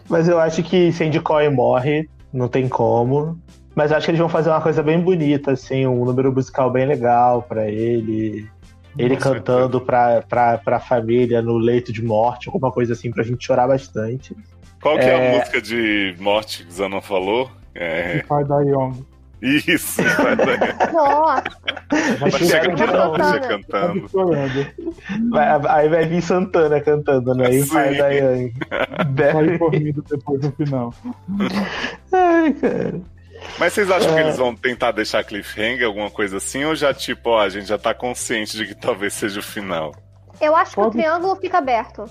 Mas 0.09 0.28
eu 0.28 0.39
acho 0.39 0.62
que 0.62 0.93
Sandy 0.93 1.20
Coy 1.20 1.48
morre, 1.48 2.09
não 2.32 2.48
tem 2.48 2.68
como. 2.68 3.39
Mas 3.78 3.92
acho 3.92 4.06
que 4.06 4.10
eles 4.10 4.18
vão 4.18 4.28
fazer 4.28 4.50
uma 4.50 4.60
coisa 4.60 4.82
bem 4.82 4.98
bonita, 5.00 5.52
assim, 5.52 5.86
um 5.86 6.05
número 6.05 6.32
musical 6.32 6.68
bem 6.68 6.84
legal 6.84 7.42
pra 7.42 7.68
ele. 7.68 8.50
Ele 8.98 9.14
Com 9.16 9.22
cantando 9.22 9.80
pra, 9.80 10.20
pra, 10.28 10.59
pra 10.59 10.80
família 10.80 11.40
no 11.40 11.56
leito 11.56 11.92
de 11.92 12.02
morte, 12.05 12.48
alguma 12.48 12.72
coisa 12.72 12.94
assim, 12.94 13.12
pra 13.12 13.22
gente 13.22 13.46
chorar 13.46 13.68
bastante. 13.68 14.36
Qual 14.82 14.98
que 14.98 15.05
é, 15.05 15.10
É. 15.10 15.34
a 15.34 15.38
música 15.38 15.62
de 15.62 16.16
morte 16.18 16.64
que 16.66 16.72
Zanon 16.74 17.00
falou? 17.00 17.48
É. 17.72 18.18
Pai 18.28 18.44
da 18.44 18.60
Young. 18.62 18.94
Isso, 19.40 20.02
vai. 20.18 20.92
Nossa, 20.92 21.44
Vai 22.18 22.30
chegar 22.32 22.74
cantando. 23.40 24.09
chorando. 24.09 24.66
Vai- 25.30 25.60
aí 25.68 25.88
vai 25.88 26.05
vir 26.06 26.20
Santana 26.20 26.80
cantando, 26.80 27.32
né? 27.36 27.55
E 27.55 27.60
o 27.60 27.64
Sim. 27.64 27.72
pai 27.74 27.96
da 27.96 28.09
Yang. 28.09 28.52
Sai 28.68 29.05
Bebe- 29.05 29.59
correndo 29.62 30.02
depois 30.10 30.40
no 30.42 30.50
final. 30.50 30.92
Ai, 32.12 32.52
cara. 32.55 33.00
Mas 33.59 33.73
vocês 33.73 33.90
acham 33.90 34.12
que 34.15 34.19
É. 34.20 34.23
eles 34.23 34.36
vão 34.36 34.55
tentar 34.55 34.93
deixar 34.93 35.24
cliffhanger, 35.24 35.86
alguma 35.86 36.10
coisa 36.10 36.36
assim? 36.39 36.65
Ou 36.65 36.74
já, 36.74 36.93
tipo, 36.94 37.31
ó, 37.31 37.40
a 37.40 37.48
gente 37.48 37.66
já 37.66 37.78
tá 37.78 37.93
consciente 37.94 38.56
de 38.56 38.66
que 38.66 38.74
talvez 38.74 39.12
seja 39.15 39.40
o 39.40 39.43
final? 39.43 39.93
eu 40.40 40.55
acho 40.55 40.73
que 40.74 40.81
o 40.81 40.85
Pode- 40.85 40.97
triângulo 40.97 41.35
fica 41.36 41.59
aberto. 41.59 42.05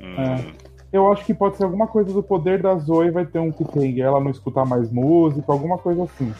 Hum, 0.00 0.52
Eu 0.92 1.10
acho 1.10 1.24
que 1.24 1.32
pode 1.34 1.56
ser 1.56 1.64
alguma 1.64 1.86
coisa 1.88 2.12
do 2.12 2.22
poder 2.22 2.60
da 2.62 2.76
Zoe, 2.76 3.10
vai 3.10 3.24
ter 3.24 3.38
um 3.38 3.50
cliffhanger, 3.50 4.04
ela 4.04 4.20
não 4.20 4.30
escutar 4.30 4.64
mais 4.66 4.92
música, 4.92 5.50
alguma 5.50 5.78
coisa 5.78 6.04
assim. 6.04 6.32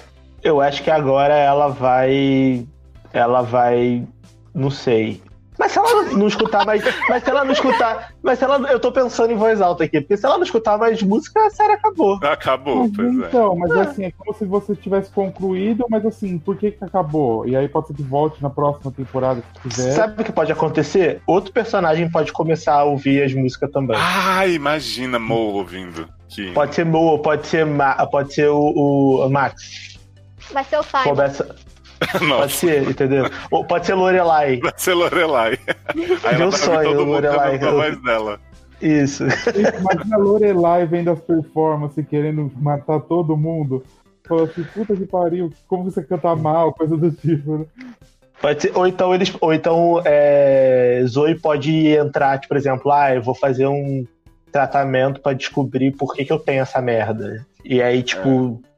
Eu 0.42 0.60
acho 0.60 0.82
que 0.84 0.90
agora 0.90 1.34
ela 1.34 1.68
vai. 1.68 2.66
Ela 3.12 3.40
vai. 3.42 4.06
Não 4.54 4.68
sei. 4.70 5.22
Mas 5.62 5.70
se 5.70 5.78
ela 5.78 6.02
não 6.02 6.26
escutar 6.26 6.66
mais. 6.66 6.82
Mas 7.08 7.22
se 7.22 7.30
ela 7.30 7.44
não 7.44 7.52
escutar. 7.52 8.12
Mas 8.20 8.36
se 8.40 8.44
ela. 8.44 8.58
Eu 8.68 8.80
tô 8.80 8.90
pensando 8.90 9.32
em 9.32 9.36
voz 9.36 9.60
alta 9.60 9.84
aqui. 9.84 10.00
Porque 10.00 10.16
se 10.16 10.26
ela 10.26 10.36
não 10.36 10.42
escutar 10.42 10.76
mais 10.76 11.00
música, 11.04 11.46
a 11.46 11.50
série 11.50 11.74
acabou. 11.74 12.18
Acabou, 12.20 12.78
Mas, 12.88 12.96
pois 12.96 13.20
é. 13.22 13.26
então, 13.28 13.54
mas 13.56 13.70
assim, 13.70 14.04
é 14.06 14.10
como 14.10 14.34
se 14.34 14.44
você 14.44 14.74
tivesse 14.74 15.12
concluído, 15.12 15.86
mas 15.88 16.04
assim, 16.04 16.36
por 16.36 16.56
que 16.56 16.72
que 16.72 16.84
acabou? 16.84 17.46
E 17.46 17.54
aí 17.54 17.68
pode 17.68 17.86
ser 17.86 17.94
que 17.94 18.02
volte 18.02 18.42
na 18.42 18.50
próxima 18.50 18.90
temporada, 18.90 19.40
se 19.54 19.60
quiser. 19.68 19.92
Sabe 19.92 20.20
o 20.20 20.24
que 20.24 20.32
pode 20.32 20.50
acontecer? 20.50 21.22
Outro 21.28 21.52
personagem 21.52 22.10
pode 22.10 22.32
começar 22.32 22.74
a 22.74 22.82
ouvir 22.84 23.22
as 23.22 23.32
músicas 23.32 23.70
também. 23.70 23.96
Ah, 24.00 24.44
imagina 24.48 25.16
Mo 25.20 25.36
ouvindo. 25.54 26.08
Que... 26.28 26.50
Pode 26.50 26.74
ser 26.74 26.84
Moa, 26.84 27.22
pode 27.22 27.46
ser, 27.46 27.64
Ma- 27.64 28.04
pode 28.06 28.34
ser 28.34 28.48
o, 28.48 29.24
o 29.24 29.30
Max. 29.30 29.96
Vai 30.52 30.64
ser 30.64 30.78
o 30.80 30.82
Simon. 30.82 31.04
Começa, 31.04 31.54
pode 32.12 32.26
Nossa, 32.26 32.48
ser, 32.48 32.88
entendeu? 32.88 33.28
Ou 33.50 33.64
pode 33.64 33.86
ser 33.86 33.94
Lorelai. 33.94 34.58
vai 34.60 34.72
ser 34.76 34.94
Lorelai. 34.94 35.58
Aí 36.24 36.36
Meu 36.38 36.48
ela 36.48 36.50
vai 36.50 36.58
sonho, 36.58 36.90
mundo 36.90 37.04
Lorelai. 37.10 37.56
a 37.56 37.70
voz 37.70 38.02
dela. 38.02 38.40
Isso. 38.80 39.24
Imagina 39.24 40.16
a 40.16 40.18
Lorelai 40.18 40.86
vendo 40.86 41.10
as 41.10 41.20
performances, 41.20 42.04
querendo 42.08 42.50
matar 42.56 43.00
todo 43.00 43.36
mundo. 43.36 43.84
Falou 44.28 44.44
assim, 44.44 44.64
puta 44.64 44.94
que 44.96 45.06
pariu, 45.06 45.50
como 45.68 45.84
você 45.84 46.02
canta 46.02 46.34
mal, 46.34 46.72
coisa 46.72 46.96
do 46.96 47.10
tipo, 47.10 47.58
né? 47.58 47.64
Pode 48.40 48.62
ser, 48.62 48.76
ou 48.76 48.86
então 48.86 49.14
eles. 49.14 49.32
Ou 49.40 49.52
então 49.54 50.02
é, 50.04 51.00
Zoe 51.06 51.38
pode 51.38 51.88
entrar, 51.88 52.38
tipo, 52.38 52.48
por 52.48 52.56
exemplo, 52.56 52.90
ah, 52.90 53.14
eu 53.14 53.22
vou 53.22 53.34
fazer 53.36 53.66
um 53.68 54.04
tratamento 54.50 55.20
pra 55.20 55.32
descobrir 55.32 55.92
por 55.92 56.12
que, 56.14 56.24
que 56.24 56.32
eu 56.32 56.38
tenho 56.38 56.62
essa 56.62 56.80
merda. 56.82 57.46
E 57.64 57.80
aí, 57.80 58.02
tipo, 58.02 58.60
te- 58.60 58.68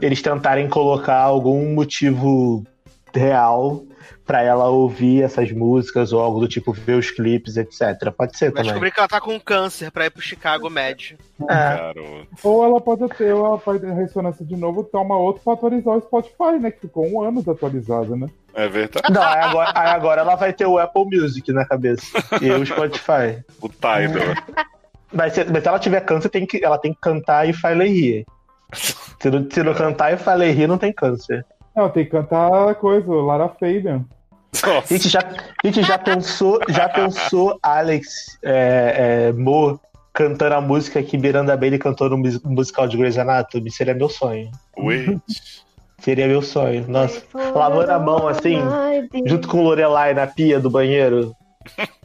eles 0.00 0.22
tentarem 0.22 0.68
colocar 0.68 1.18
algum 1.18 1.74
motivo 1.74 2.64
real 3.14 3.84
pra 4.26 4.42
ela 4.42 4.68
ouvir 4.68 5.24
essas 5.24 5.50
músicas 5.50 6.12
ou 6.12 6.20
algo 6.20 6.38
do 6.38 6.46
tipo, 6.46 6.72
ver 6.72 6.94
os 6.94 7.10
clipes, 7.10 7.56
etc. 7.56 8.12
Pode 8.16 8.38
ser 8.38 8.46
Vai 8.46 8.52
também. 8.52 8.62
descobrir 8.64 8.92
que 8.92 9.00
ela 9.00 9.08
tá 9.08 9.20
com 9.20 9.40
câncer 9.40 9.90
pra 9.90 10.06
ir 10.06 10.10
pro 10.10 10.22
Chicago 10.22 10.70
Med. 10.70 11.18
É. 11.42 11.46
Garoto. 11.46 12.28
Ou 12.44 12.64
ela 12.64 12.80
pode 12.80 13.08
ter, 13.08 13.32
ou 13.34 13.44
ela 13.44 13.58
pode 13.58 13.80
ter 13.80 13.92
ressonância 13.92 14.44
de 14.44 14.56
novo, 14.56 14.84
toma 14.84 15.16
outro 15.16 15.42
pra 15.42 15.54
atualizar 15.54 15.96
o 15.96 16.00
Spotify, 16.00 16.60
né? 16.60 16.70
Que 16.70 16.82
ficou 16.82 17.08
um 17.08 17.20
ano 17.20 17.40
desatualizado, 17.40 18.14
né? 18.14 18.28
É 18.54 18.68
verdade. 18.68 19.12
Não, 19.12 19.22
aí 19.22 19.40
agora, 19.40 19.72
aí 19.74 19.88
agora 19.88 20.20
ela 20.20 20.36
vai 20.36 20.52
ter 20.52 20.66
o 20.66 20.78
Apple 20.78 21.06
Music 21.06 21.52
na 21.52 21.64
cabeça. 21.64 22.06
E 22.40 22.52
o 22.52 22.64
Spotify. 22.64 23.42
O 23.60 23.68
Tidal. 23.68 24.36
Mas 25.12 25.32
se, 25.32 25.44
mas 25.44 25.62
se 25.62 25.68
ela 25.68 25.78
tiver 25.80 26.00
câncer, 26.02 26.28
tem 26.28 26.46
que, 26.46 26.64
ela 26.64 26.78
tem 26.78 26.94
que 26.94 27.00
cantar 27.00 27.48
e 27.48 27.52
rir. 27.52 28.24
Se 28.72 29.30
não, 29.30 29.48
se 29.50 29.62
não 29.62 29.74
cantar 29.74 30.12
e 30.12 30.50
rir, 30.52 30.66
não 30.66 30.78
tem 30.78 30.92
câncer. 30.92 31.44
Não, 31.74 31.88
tem 31.88 32.04
que 32.04 32.10
cantar 32.10 32.74
coisa, 32.76 33.12
Lara 33.12 33.48
Fabian. 33.48 34.04
Nossa. 34.66 34.94
Gente, 34.94 35.08
já, 35.08 35.20
gente, 35.64 35.82
já 35.82 35.98
pensou, 35.98 36.60
já 36.68 36.88
pensou 36.88 37.58
Alex 37.62 38.38
é, 38.42 39.28
é, 39.28 39.32
Mo 39.32 39.80
cantando 40.12 40.54
a 40.56 40.60
música 40.60 41.02
que 41.02 41.16
Miranda 41.16 41.56
Bailey 41.56 41.78
cantou 41.78 42.10
no 42.10 42.18
mus- 42.18 42.42
musical 42.42 42.88
de 42.88 42.96
Grey's 42.96 43.16
Anatomy? 43.16 43.70
Seria 43.70 43.94
meu 43.94 44.08
sonho. 44.08 44.50
Wait. 44.76 45.20
Seria 46.00 46.26
meu 46.26 46.42
sonho. 46.42 46.84
Nossa, 46.88 47.22
lavando 47.54 47.92
a 47.92 47.98
mão 47.98 48.26
assim, 48.26 48.58
junto 49.26 49.46
com 49.46 49.62
Lorelai 49.62 50.14
na 50.14 50.26
pia 50.26 50.58
do 50.58 50.70
banheiro. 50.70 51.34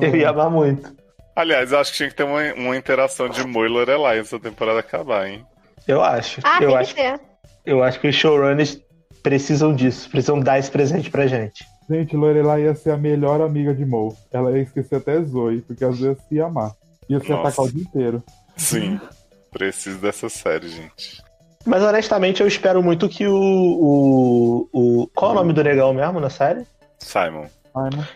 Eu 0.00 0.14
ia 0.14 0.28
amar 0.28 0.50
muito. 0.50 0.94
Aliás, 1.34 1.72
eu 1.72 1.78
acho 1.78 1.92
que 1.92 1.96
tinha 1.96 2.08
que 2.10 2.14
ter 2.14 2.24
uma, 2.24 2.42
uma 2.54 2.76
interação 2.76 3.28
de 3.28 3.42
Mo 3.46 3.64
e 3.64 3.68
Lorelai 3.68 4.22
da 4.22 4.38
temporada 4.38 4.80
acabar, 4.80 5.26
hein? 5.26 5.46
Eu 5.88 6.02
acho. 6.04 6.40
Ah, 6.44 6.58
eu 6.62 6.68
tem 6.68 6.76
acho, 6.76 6.94
que 6.94 7.02
ter. 7.02 7.20
eu 7.64 7.82
acho 7.82 7.98
que 7.98 8.06
os 8.08 8.14
showrunners 8.14 8.78
precisam 9.22 9.74
disso, 9.74 10.08
precisam 10.10 10.38
dar 10.38 10.58
esse 10.58 10.70
presente 10.70 11.10
pra 11.10 11.26
gente. 11.26 11.64
Gente, 11.90 12.14
Lorelai 12.14 12.64
ia 12.64 12.74
ser 12.74 12.90
a 12.90 12.96
melhor 12.98 13.40
amiga 13.40 13.74
de 13.74 13.84
Mo. 13.86 14.14
Ela 14.30 14.52
ia 14.52 14.62
esquecer 14.62 14.96
até 14.96 15.20
Zoe, 15.22 15.62
porque 15.62 15.82
às 15.84 15.98
vezes 15.98 16.22
ia 16.30 16.44
amar. 16.44 16.72
Ia 17.08 17.18
se 17.18 17.30
Nossa. 17.30 17.48
atacar 17.48 17.64
o 17.64 17.72
dia 17.72 17.82
inteiro. 17.82 18.22
Sim. 18.56 19.00
Preciso 19.50 19.98
dessa 19.98 20.28
série, 20.28 20.68
gente. 20.68 21.22
Mas 21.64 21.82
honestamente, 21.82 22.42
eu 22.42 22.46
espero 22.46 22.82
muito 22.82 23.08
que 23.08 23.26
o. 23.26 23.34
o, 23.34 24.68
o 24.72 25.06
qual 25.14 25.30
é 25.30 25.34
o 25.34 25.36
nome 25.36 25.54
do 25.54 25.64
negão 25.64 25.92
mesmo 25.94 26.20
na 26.20 26.28
série? 26.28 26.66
Simon. 26.98 27.46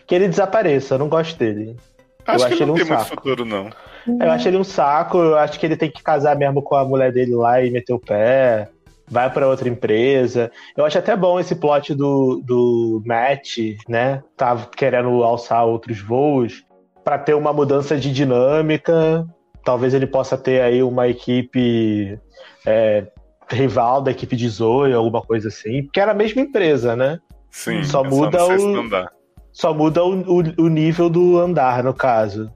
Que 0.07 0.15
ele 0.15 0.29
desapareça, 0.29 0.95
eu 0.95 0.99
não 0.99 1.09
gosto 1.09 1.39
dele. 1.39 1.77
Acho 2.27 2.45
eu 2.45 2.49
que 2.49 2.55
acho 2.55 2.63
ele 2.63 2.67
não 2.67 2.75
ele 2.77 2.83
um 2.83 2.87
tem 2.87 2.95
muito 2.97 3.09
saco. 3.09 3.17
futuro, 3.17 3.45
não. 3.45 3.71
Eu 4.21 4.31
acho 4.31 4.49
ele 4.49 4.57
um 4.57 4.65
saco, 4.65 5.19
eu 5.19 5.37
acho 5.39 5.59
que 5.61 5.67
ele 5.67 5.77
tem 5.77 5.91
que 5.91 6.03
casar 6.03 6.37
mesmo 6.37 6.63
com 6.63 6.75
a 6.77 6.85
mulher 6.85 7.13
dele 7.13 7.35
lá 7.35 7.63
e 7.63 7.71
meter 7.71 7.93
o 7.93 7.99
pé. 7.99 8.69
vai 9.09 9.29
pra 9.31 9.47
outra 9.49 9.69
empresa. 9.69 10.51
Eu 10.77 10.85
acho 10.87 10.97
até 10.99 11.15
bom 11.15 11.39
esse 11.39 11.55
plot 11.55 11.95
do, 11.95 12.41
do 12.45 13.03
Matt, 13.05 13.59
né? 13.89 14.23
Tá 14.37 14.57
querendo 14.77 15.23
alçar 15.23 15.67
outros 15.67 16.01
voos 16.01 16.65
pra 17.05 17.19
ter 17.19 17.35
uma 17.35 17.53
mudança 17.53 17.97
de 17.97 18.11
dinâmica. 18.13 19.27
Talvez 19.65 19.93
ele 19.95 20.07
possa 20.07 20.37
ter 20.39 20.63
aí 20.63 20.83
uma 20.83 21.09
equipe 21.09 22.19
é, 22.67 23.07
rival 23.51 24.01
da 24.01 24.11
equipe 24.11 24.35
de 24.35 24.49
Zoe, 24.49 24.93
alguma 24.95 25.21
coisa 25.21 25.49
assim. 25.49 25.83
Porque 25.85 26.01
era 26.01 26.13
a 26.13 26.15
mesma 26.15 26.41
empresa, 26.43 26.97
né? 26.97 27.19
Sim, 27.51 27.83
Só 27.85 28.05
é 28.05 28.09
muda 28.09 28.47
o- 28.47 28.77
andar. 28.81 29.09
Só 29.53 29.75
muda 29.75 30.03
o, 30.03 30.21
o- 30.23 30.63
o 30.65 30.69
nível 30.69 31.11
do 31.11 31.39
andar, 31.39 31.85
no 31.85 31.93
caso. 31.93 32.51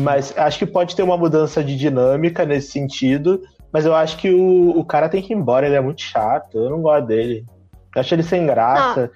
Mas 0.00 0.36
acho 0.36 0.58
que 0.58 0.66
pode 0.66 0.94
ter 0.96 1.02
uma 1.02 1.16
mudança 1.16 1.62
de 1.62 1.76
dinâmica 1.76 2.44
nesse 2.44 2.72
sentido. 2.72 3.40
Mas 3.72 3.86
eu 3.86 3.94
acho 3.94 4.16
que 4.16 4.32
o, 4.32 4.70
o 4.78 4.84
cara 4.84 5.08
tem 5.08 5.22
que 5.22 5.32
ir 5.32 5.36
embora, 5.36 5.66
ele 5.66 5.76
é 5.76 5.80
muito 5.80 6.00
chato. 6.02 6.58
Eu 6.58 6.70
não 6.70 6.82
gosto 6.82 7.06
dele. 7.06 7.44
Eu 7.94 8.00
acho 8.00 8.14
ele 8.14 8.22
sem 8.22 8.46
graça. 8.46 9.10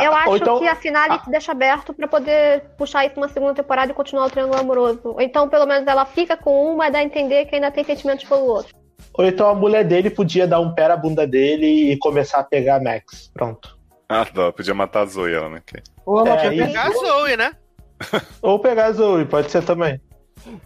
Eu 0.00 0.12
Ah, 0.14 0.20
acho 0.22 0.36
então- 0.36 0.58
que 0.58 0.66
a 0.66 0.74
finale 0.74 1.20
deixa 1.28 1.52
aberto 1.52 1.92
pra 1.92 2.08
poder 2.08 2.62
puxar 2.78 3.04
isso 3.04 3.16
uma 3.16 3.28
segunda 3.28 3.54
temporada 3.54 3.90
e 3.90 3.94
continuar 3.94 4.26
o 4.26 4.30
triângulo 4.30 4.58
amoroso. 4.58 5.00
Ou 5.04 5.20
então, 5.20 5.48
pelo 5.48 5.66
menos, 5.66 5.86
ela 5.86 6.04
fica 6.06 6.36
com 6.36 6.72
um, 6.72 6.76
mas 6.76 6.92
dá 6.92 6.98
a 7.00 7.04
entender 7.04 7.44
que 7.46 7.54
ainda 7.56 7.70
tem 7.70 7.84
sentimentos 7.84 8.24
pelo 8.24 8.44
outro. 8.46 8.74
Ou 9.14 9.24
então 9.26 9.48
a 9.50 9.54
mulher 9.54 9.84
dele 9.84 10.08
podia 10.10 10.46
dar 10.46 10.60
um 10.60 10.72
pé 10.74 10.88
na 10.88 10.96
bunda 10.96 11.26
dele 11.26 11.92
e 11.92 11.96
começar 11.98 12.38
a 12.38 12.44
pegar 12.44 12.76
a 12.76 12.80
Max. 12.80 13.30
Pronto. 13.34 13.76
Ah, 14.08 14.26
dó, 14.32 14.50
podia 14.52 14.74
matar 14.74 15.02
a 15.02 15.06
Zoe, 15.06 15.32
ela, 15.34 15.48
né? 15.48 15.60
Ou 16.06 16.26
ela 16.26 16.40
É, 16.44 16.54
e- 16.54 16.58
Pegar 16.58 16.86
a 16.86 16.90
Zoe, 16.90 17.36
né? 17.36 17.52
Ou 18.42 18.58
pegar 18.58 18.86
a 18.86 18.92
Zoe, 18.92 19.24
pode 19.24 19.50
ser 19.50 19.62
também. 19.64 20.00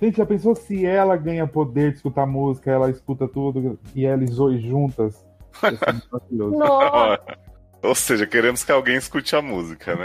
Gente, 0.01 0.17
já 0.17 0.27
pensou 0.27 0.55
se 0.55 0.85
ela 0.85 1.17
ganha 1.17 1.47
poder 1.47 1.91
de 1.91 1.97
escutar 1.97 2.27
música, 2.27 2.71
ela 2.71 2.91
escuta 2.91 3.27
tudo 3.29 3.79
e 3.95 4.05
ela 4.07 4.23
e 4.23 4.27
Zoe 4.27 4.61
juntas? 4.61 5.25
Ia 5.63 5.71
ser 5.77 6.03
maravilhoso. 6.11 6.59
Nossa. 6.59 7.45
Ou 7.83 7.95
seja, 7.95 8.27
queremos 8.27 8.65
que 8.65 8.73
alguém 8.73 8.97
escute 8.97 9.37
a 9.37 9.43
música, 9.43 9.95
né? 9.95 10.05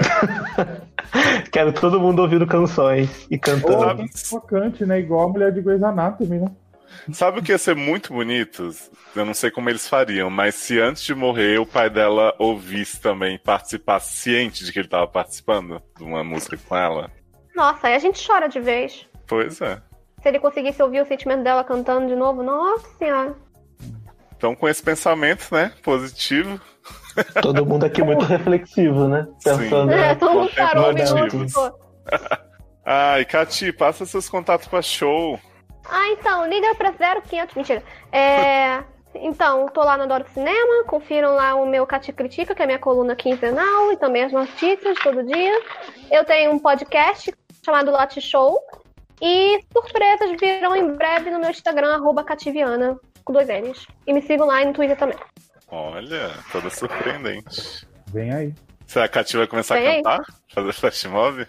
Quero 1.50 1.72
todo 1.72 2.00
mundo 2.00 2.22
ouvindo 2.22 2.46
canções 2.46 3.26
e 3.32 3.38
cantando. 3.38 3.84
alguém 3.84 4.10
tocante, 4.30 4.86
né? 4.86 5.00
Igual 5.00 5.30
a 5.30 5.32
mulher 5.32 5.54
de 5.54 5.62
Grey's 5.62 5.82
Anatomy, 5.82 6.40
né? 6.40 6.52
Sabe 7.14 7.40
o 7.40 7.44
que 7.44 7.52
ia 7.52 7.58
ser 7.58 7.76
muito 7.76 8.14
bonito? 8.14 8.70
Eu 9.16 9.26
não 9.26 9.34
sei 9.34 9.50
como 9.50 9.70
eles 9.70 9.88
fariam, 9.88 10.30
mas 10.30 10.56
se 10.56 10.80
antes 10.80 11.04
de 11.04 11.16
morrer 11.16 11.60
o 11.60 11.66
pai 11.66 11.90
dela 11.90 12.36
ouvisse 12.38 13.00
também, 13.00 13.40
participasse 13.40 14.18
ciente 14.18 14.66
de 14.66 14.74
que 14.74 14.80
ele 14.80 14.88
estava 14.88 15.08
participando 15.08 15.82
de 15.98 16.04
uma 16.04 16.24
música 16.24 16.58
com 16.58 16.76
ela. 16.76 17.10
Nossa, 17.56 17.88
aí 17.88 17.96
a 17.96 18.00
gente 18.00 18.26
chora 18.26 18.48
de 18.48 18.60
vez. 18.60 19.09
Pois 19.30 19.62
é. 19.62 19.82
Se 20.22 20.28
ele 20.28 20.40
conseguisse 20.40 20.84
ouvir 20.84 21.02
o 21.02 21.06
sentimento 21.06 21.44
dela 21.44 21.64
cantando 21.64 22.08
de 22.08 22.16
novo, 22.16 22.44
nossa 22.44 22.90
senhora. 22.98 23.34
Então, 24.36 24.54
com 24.56 24.68
esse 24.68 24.84
pensamento, 24.84 25.54
né, 25.54 25.72
positivo, 25.82 26.60
Todo 27.42 27.66
mundo 27.66 27.86
aqui 27.86 28.02
muito 28.02 28.24
reflexivo, 28.26 29.08
né? 29.08 29.28
Pensando. 29.44 29.92
É, 29.92 30.16
todo 30.16 30.34
mundo 30.34 30.52
parou 30.56 30.84
um 30.84 30.88
contemplativos. 30.88 31.34
minuto. 31.34 31.54
pô. 31.54 31.80
Ai, 32.86 33.26
Cati, 33.26 33.72
passa 33.72 34.06
seus 34.06 34.28
contatos 34.30 34.68
pra 34.68 34.82
show. 34.82 35.40
Ah, 35.86 36.08
então, 36.10 36.48
liga 36.48 36.74
pra 36.76 36.94
0500. 37.22 37.56
Mentira. 37.56 37.84
É. 38.12 38.84
Então, 39.16 39.68
tô 39.70 39.84
lá 39.84 39.98
no 39.98 40.04
Adoro 40.04 40.26
Cinema, 40.34 40.84
confiram 40.86 41.34
lá 41.34 41.56
o 41.56 41.66
meu 41.66 41.86
Cati 41.86 42.14
Critica, 42.14 42.54
que 42.54 42.62
é 42.62 42.66
a 42.66 42.68
minha 42.68 42.80
coluna 42.80 43.16
quinzenal, 43.16 43.92
e 43.92 43.98
também 43.98 44.24
as 44.24 44.32
notícias 44.32 44.98
todo 45.00 45.24
dia. 45.24 45.62
Eu 46.12 46.24
tenho 46.26 46.52
um 46.52 46.60
podcast 46.60 47.34
chamado 47.66 47.92
Latte 47.92 48.22
Show. 48.22 48.60
E 49.22 49.60
surpresas 49.74 50.40
virão 50.40 50.76
em 50.76 50.96
breve 50.96 51.30
no 51.30 51.40
meu 51.40 51.50
Instagram, 51.50 51.96
arroba 51.96 52.24
Cativiana, 52.24 52.98
com 53.24 53.34
dois 53.34 53.48
N's. 53.48 53.86
E 54.08 54.14
me 54.14 54.22
sigam 54.22 54.48
lá 54.48 54.62
e 54.62 54.66
no 54.66 54.74
Twitter 54.74 54.98
também. 54.98 55.18
Olha, 55.68 56.32
toda 56.52 56.70
surpreendente. 56.70 57.88
Vem 58.12 58.34
aí. 58.34 58.54
Será 58.88 59.08
que 59.08 59.20
a 59.20 59.22
Cati 59.22 59.38
vai 59.38 59.46
começar 59.48 59.76
Vem 59.76 59.88
a 59.88 59.90
aí. 59.92 59.96
cantar? 59.98 60.20
Fazer 60.52 60.74
flash 60.74 61.06
mob? 61.06 61.48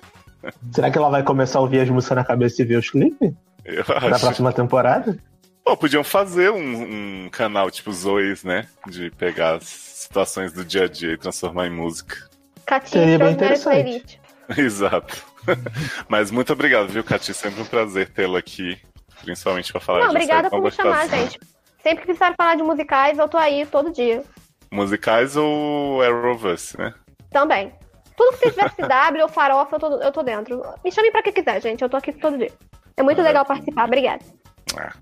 Será 0.72 0.90
que 0.90 0.98
ela 0.98 1.09
vai 1.09 1.22
começar 1.22 1.59
a 1.59 1.62
ouvir 1.62 1.80
as 1.80 1.88
músicas 1.88 2.16
na 2.16 2.24
cabeça 2.24 2.60
e 2.60 2.64
ver 2.66 2.76
os 2.76 2.90
clipes? 2.90 3.32
Eu 3.64 3.84
Na 3.88 4.14
acho. 4.16 4.20
próxima 4.20 4.52
temporada? 4.52 5.16
Pô, 5.64 5.76
podiam 5.76 6.02
fazer 6.05 6.51
um, 6.51 7.24
um 7.24 7.30
canal 7.30 7.70
tipo 7.70 7.92
Zoes, 7.92 8.42
né? 8.44 8.66
De 8.88 9.10
pegar 9.12 9.56
as 9.56 9.64
situações 9.64 10.52
do 10.52 10.64
dia 10.64 10.84
a 10.84 10.88
dia 10.88 11.12
e 11.12 11.16
transformar 11.18 11.66
em 11.66 11.70
música. 11.70 12.16
Cati 12.66 12.90
Seria 12.90 13.18
bem 13.18 13.32
interessante. 13.32 14.20
Exato. 14.56 15.24
Mas 16.08 16.30
muito 16.30 16.52
obrigado, 16.52 16.88
viu, 16.88 17.04
Cati? 17.04 17.32
Sempre 17.34 17.62
um 17.62 17.66
prazer 17.66 18.10
tê-la 18.10 18.38
aqui. 18.38 18.80
Principalmente 19.22 19.70
pra 19.72 19.80
falar 19.80 20.00
Não, 20.00 20.08
de 20.08 20.16
obrigada 20.16 20.48
por 20.48 20.62
me 20.62 20.70
chamar, 20.70 21.08
gente. 21.08 21.38
Sempre 21.82 22.00
que 22.00 22.06
precisar 22.06 22.34
falar 22.36 22.56
de 22.56 22.62
musicais, 22.62 23.18
eu 23.18 23.28
tô 23.28 23.36
aí 23.36 23.66
todo 23.66 23.92
dia. 23.92 24.22
Musicais 24.70 25.36
ou 25.36 26.02
Arrowverse, 26.02 26.78
né? 26.78 26.94
Também. 27.30 27.72
Tudo 28.16 28.36
que 28.36 28.50
tiver 28.50 28.70
CW 28.70 29.22
ou 29.22 29.28
farofa, 29.28 29.76
eu 29.76 29.80
tô, 29.80 30.02
eu 30.02 30.12
tô 30.12 30.22
dentro. 30.22 30.62
Me 30.84 30.92
chame 30.92 31.10
pra 31.10 31.22
que 31.22 31.32
quiser, 31.32 31.60
gente. 31.60 31.82
Eu 31.82 31.88
tô 31.88 31.96
aqui 31.96 32.12
todo 32.12 32.36
dia. 32.38 32.52
É 32.96 33.02
muito 33.02 33.22
legal 33.22 33.44
participar. 33.44 33.86
Obrigada. 33.86 34.22
Ah. 34.76 34.92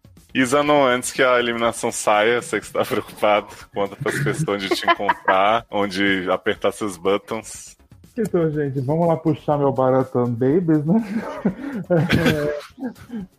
Zanon, 0.44 0.86
antes 0.86 1.10
que 1.10 1.23
a 1.23 1.39
eliminação 1.39 1.90
saia, 1.90 2.40
sei 2.43 2.60
que 2.60 2.66
você 2.66 2.73
tá 2.73 2.85
preocupado. 2.85 3.48
Conta 3.74 3.97
pras 3.97 4.23
pessoas 4.23 4.48
onde 4.48 4.69
te 4.69 4.89
encontrar, 4.89 5.66
onde 5.70 6.31
apertar 6.31 6.70
seus 6.73 6.97
buttons. 6.97 7.78
Então, 8.20 8.51
gente, 8.51 8.81
vamos 8.81 9.07
lá 9.07 9.16
puxar 9.16 9.57
meu 9.59 9.73
Baraton 9.73 10.31
Babies, 10.31 10.85
né? 10.85 11.03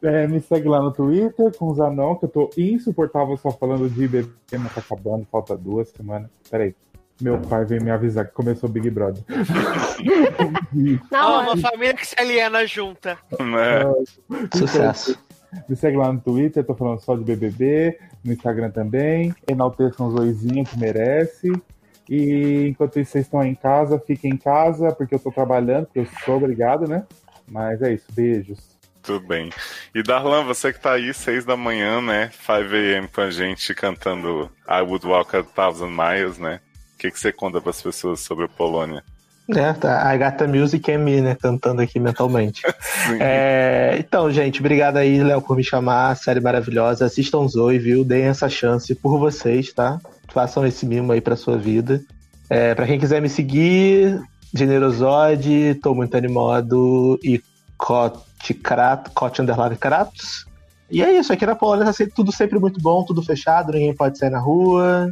É, 0.02 0.24
é, 0.24 0.28
me 0.28 0.40
segue 0.40 0.68
lá 0.68 0.82
no 0.82 0.92
Twitter 0.92 1.52
com 1.58 1.68
os 1.70 1.80
anão, 1.80 2.16
que 2.16 2.26
eu 2.26 2.30
tô 2.30 2.50
insuportável 2.58 3.36
só 3.38 3.52
falando 3.52 3.90
de 3.90 4.08
bebê, 4.08 4.30
mas 4.58 4.74
tá 4.74 4.82
acabando, 4.82 5.28
falta 5.32 5.58
duas 5.58 5.90
semanas. 5.90 6.30
Peraí. 6.50 6.74
Meu 7.22 7.38
pai 7.38 7.66
veio 7.66 7.84
me 7.84 7.92
avisar 7.92 8.26
que 8.26 8.34
começou 8.34 8.70
o 8.70 8.72
Big 8.72 8.90
Brother. 8.90 9.22
Hora. 11.12 11.52
uma 11.52 11.58
família 11.58 11.94
que 11.94 12.08
se 12.08 12.16
aliena 12.18 12.66
junta. 12.66 13.18
Né? 13.38 13.84
Sucesso. 14.56 15.20
Me 15.68 15.76
segue 15.76 15.98
lá 15.98 16.14
no 16.14 16.22
Twitter, 16.22 16.64
tô 16.64 16.74
falando 16.74 17.02
só 17.02 17.16
de 17.16 17.24
BBB, 17.24 18.00
no 18.24 18.32
Instagram 18.32 18.72
também. 18.72 19.36
Enalteçam 19.46 20.08
os 20.08 20.16
oizinhos 20.16 20.70
que 20.70 20.80
merece. 20.80 21.52
E 22.10 22.68
enquanto 22.68 23.00
isso, 23.00 23.12
vocês 23.12 23.26
estão 23.26 23.44
em 23.44 23.54
casa, 23.54 24.00
fiquem 24.00 24.32
em 24.32 24.38
casa, 24.38 24.92
porque 24.92 25.14
eu 25.14 25.20
tô 25.20 25.32
trabalhando, 25.32 25.86
porque 25.86 26.00
eu 26.00 26.08
sou 26.26 26.38
obrigado, 26.38 26.88
né? 26.88 27.06
Mas 27.48 27.82
é 27.84 27.94
isso, 27.94 28.06
beijos. 28.12 28.80
Tudo 29.04 29.26
bem. 29.28 29.52
E 29.94 30.02
Darlan, 30.02 30.44
você 30.44 30.74
que 30.74 30.80
tá 30.80 30.94
aí, 30.94 31.14
seis 31.14 31.46
da 31.46 31.56
manhã, 31.56 32.02
né? 32.02 32.32
5 32.32 32.52
a.m. 32.52 33.08
com 33.08 33.22
a 33.22 33.30
gente 33.30 33.74
cantando 33.74 34.52
I 34.68 34.82
Would 34.82 35.06
Walk 35.06 35.36
a 35.36 35.44
Thousand 35.44 35.92
Miles, 35.92 36.38
né? 36.38 36.60
O 36.96 36.98
que, 36.98 37.12
que 37.12 37.20
você 37.20 37.32
conta 37.32 37.62
pras 37.62 37.82
pessoas 37.82 38.20
sobre 38.20 38.46
a 38.46 38.50
Polônia? 38.50 39.04
É, 39.56 39.74
tá. 39.74 40.16
Got 40.18 40.38
the 40.38 40.48
music 40.48 40.92
and 40.92 41.00
me, 41.00 41.22
né? 41.22 41.36
Cantando 41.36 41.82
aqui 41.82 42.00
mentalmente. 42.00 42.62
É, 43.20 43.96
então, 43.98 44.30
gente, 44.32 44.60
obrigado 44.60 44.98
aí, 44.98 45.24
Léo, 45.24 45.42
por 45.42 45.58
me 45.58 45.64
chamar. 45.64 46.16
Série 46.16 46.40
maravilhosa. 46.40 47.06
Assistam 47.06 47.48
Zoe, 47.48 47.80
viu? 47.80 48.04
Deem 48.06 48.26
essa 48.26 48.48
chance 48.48 48.94
por 48.94 49.18
vocês, 49.18 49.74
tá? 49.74 50.00
Façam 50.32 50.64
esse 50.68 50.86
mimo 50.86 51.12
aí 51.12 51.20
pra 51.20 51.36
sua 51.36 51.58
vida. 51.58 52.00
É, 52.50 52.76
pra 52.76 52.86
quem 52.86 53.00
quiser 53.00 53.20
me 53.22 53.30
seguir, 53.30 54.22
Generosode, 54.54 55.80
tô 55.82 55.96
muito 55.96 56.16
animado 56.16 57.20
e 57.24 57.42
Cote 57.78 58.54
Crato, 58.54 59.10
Cote 59.12 59.42
Underline 59.42 59.76
Kratos. 59.76 60.46
E 60.92 61.02
é 61.04 61.12
isso, 61.18 61.34
aqui 61.34 61.46
na 61.46 61.56
Polônia 61.56 61.86
tá 61.86 61.94
sempre- 61.94 62.14
tudo 62.16 62.32
sempre 62.32 62.60
muito 62.60 62.80
bom, 62.80 63.04
tudo 63.04 63.24
fechado, 63.24 63.72
ninguém 63.72 63.96
pode 63.96 64.20
sair 64.20 64.30
na 64.30 64.40
rua. 64.40 65.10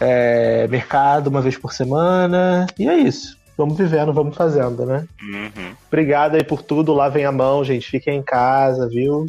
É, 0.00 0.66
mercado 0.68 1.28
uma 1.28 1.40
vez 1.40 1.56
por 1.56 1.72
semana. 1.72 2.66
E 2.78 2.86
é 2.88 2.94
isso. 2.96 3.37
Vamos 3.58 3.76
vivendo, 3.76 4.12
vamos 4.12 4.36
fazendo, 4.36 4.86
né? 4.86 5.04
Uhum. 5.20 5.74
Obrigado 5.88 6.36
aí 6.36 6.44
por 6.44 6.62
tudo. 6.62 6.94
Lavem 6.94 7.24
a 7.24 7.32
mão, 7.32 7.64
gente. 7.64 7.90
Fiquem 7.90 8.18
em 8.18 8.22
casa, 8.22 8.88
viu? 8.88 9.26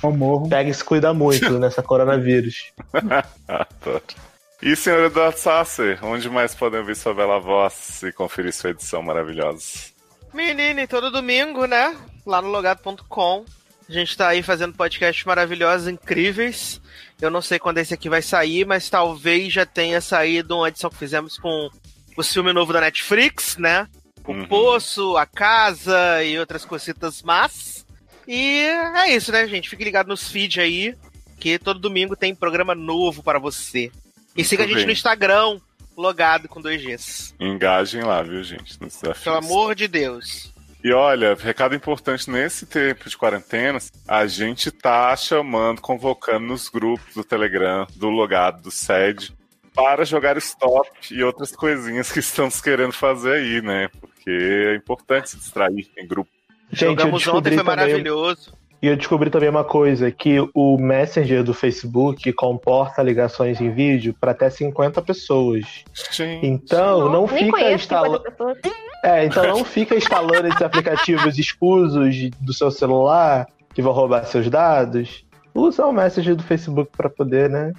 Não 0.00 0.12
morro. 0.12 0.48
Pega 0.48 0.70
e 0.70 0.74
se 0.74 0.84
cuida 0.84 1.12
muito 1.12 1.50
nessa 1.58 1.82
coronavírus. 1.82 2.72
E 4.64 4.76
senhor 4.76 5.06
Eduardo 5.06 5.36
Sasser, 5.40 5.98
onde 6.04 6.30
mais 6.30 6.54
podem 6.54 6.78
ouvir 6.78 6.94
sua 6.94 7.12
bela 7.12 7.40
voz 7.40 8.00
e 8.04 8.12
conferir 8.12 8.52
sua 8.52 8.70
edição 8.70 9.02
maravilhosa? 9.02 9.90
Menine, 10.32 10.86
todo 10.86 11.10
domingo, 11.10 11.64
né? 11.64 11.96
Lá 12.24 12.40
no 12.40 12.48
logado.com. 12.48 13.44
A 13.88 13.92
gente 13.92 14.16
tá 14.16 14.28
aí 14.28 14.40
fazendo 14.40 14.72
podcasts 14.72 15.24
maravilhosos, 15.24 15.88
incríveis. 15.88 16.80
Eu 17.20 17.28
não 17.28 17.42
sei 17.42 17.58
quando 17.58 17.78
esse 17.78 17.92
aqui 17.92 18.08
vai 18.08 18.22
sair, 18.22 18.64
mas 18.64 18.88
talvez 18.88 19.52
já 19.52 19.66
tenha 19.66 20.00
saído 20.00 20.56
uma 20.56 20.68
edição 20.68 20.90
que 20.90 20.96
fizemos 20.96 21.36
com 21.36 21.68
o 22.16 22.22
filme 22.22 22.52
novo 22.52 22.72
da 22.72 22.80
Netflix, 22.80 23.56
né? 23.56 23.86
O 24.24 24.32
Uhum. 24.32 24.46
Poço, 24.46 25.16
a 25.16 25.26
Casa 25.26 26.22
e 26.22 26.38
outras 26.38 26.64
cositas 26.64 27.22
más. 27.22 27.84
E 28.26 28.60
é 28.96 29.10
isso, 29.14 29.32
né, 29.32 29.46
gente? 29.48 29.68
Fique 29.68 29.82
ligado 29.84 30.06
nos 30.08 30.30
feeds 30.30 30.62
aí, 30.62 30.94
que 31.40 31.58
todo 31.58 31.80
domingo 31.80 32.14
tem 32.14 32.34
programa 32.34 32.74
novo 32.74 33.22
para 33.22 33.38
você. 33.38 33.90
E 34.36 34.44
siga 34.44 34.62
a 34.64 34.66
gente 34.66 34.76
bem. 34.76 34.86
no 34.86 34.92
Instagram, 34.92 35.58
logado 35.96 36.48
com 36.48 36.60
dois 36.60 36.80
Gs. 36.82 37.34
Engajem 37.40 38.02
lá, 38.02 38.22
viu, 38.22 38.42
gente? 38.42 38.80
Nos 38.80 38.94
desafios. 38.96 39.24
Pelo 39.24 39.36
amor 39.36 39.74
de 39.74 39.88
Deus. 39.88 40.52
E 40.84 40.92
olha, 40.92 41.34
recado 41.34 41.74
importante 41.76 42.28
nesse 42.28 42.66
tempo 42.66 43.08
de 43.08 43.16
quarentena, 43.16 43.78
a 44.06 44.26
gente 44.26 44.70
tá 44.70 45.14
chamando, 45.16 45.80
convocando 45.80 46.46
nos 46.46 46.68
grupos 46.68 47.14
do 47.14 47.22
Telegram, 47.22 47.86
do 47.94 48.08
Logado, 48.08 48.62
do 48.62 48.70
SED, 48.70 49.32
para 49.74 50.04
jogar 50.04 50.36
stop 50.38 50.88
e 51.10 51.22
outras 51.22 51.52
coisinhas 51.52 52.10
que 52.12 52.18
estamos 52.20 52.60
querendo 52.60 52.92
fazer 52.92 53.32
aí, 53.34 53.62
né? 53.62 53.88
Porque 54.00 54.30
é 54.30 54.74
importante 54.76 55.30
se 55.30 55.36
distrair 55.36 55.88
em 55.98 56.06
grupo. 56.06 56.30
Gente, 56.70 57.00
Jogamos 57.00 57.26
ontem, 57.26 57.56
foi 57.56 57.64
também- 57.64 57.64
maravilhoso. 57.64 58.52
E 58.80 58.88
eu 58.88 58.96
descobri 58.96 59.30
também 59.30 59.48
uma 59.48 59.62
coisa, 59.62 60.10
que 60.10 60.38
o 60.52 60.76
Messenger 60.76 61.44
do 61.44 61.54
Facebook 61.54 62.32
comporta 62.32 63.00
ligações 63.00 63.60
em 63.60 63.70
vídeo 63.70 64.12
para 64.20 64.32
até 64.32 64.50
50 64.50 65.00
pessoas. 65.02 65.64
Gente. 66.10 66.44
Então, 66.44 67.08
não 67.08 67.24
Nem 67.28 67.44
fica 67.44 67.50
conheço 67.52 67.74
instalando. 67.84 68.16
50 68.18 68.30
pessoas. 68.32 68.58
É, 69.04 69.24
então 69.24 69.46
não 69.46 69.64
fica 69.64 69.94
instalando 69.94 70.48
esses 70.48 70.62
aplicativos 70.62 71.38
escusos 71.38 72.30
do 72.40 72.52
seu 72.52 72.72
celular 72.72 73.46
que 73.72 73.80
vão 73.80 73.92
roubar 73.92 74.24
seus 74.24 74.50
dados. 74.50 75.24
Usa 75.54 75.86
o 75.86 75.92
Messenger 75.92 76.34
do 76.34 76.42
Facebook 76.42 76.90
para 76.96 77.08
poder, 77.08 77.48
né? 77.48 77.72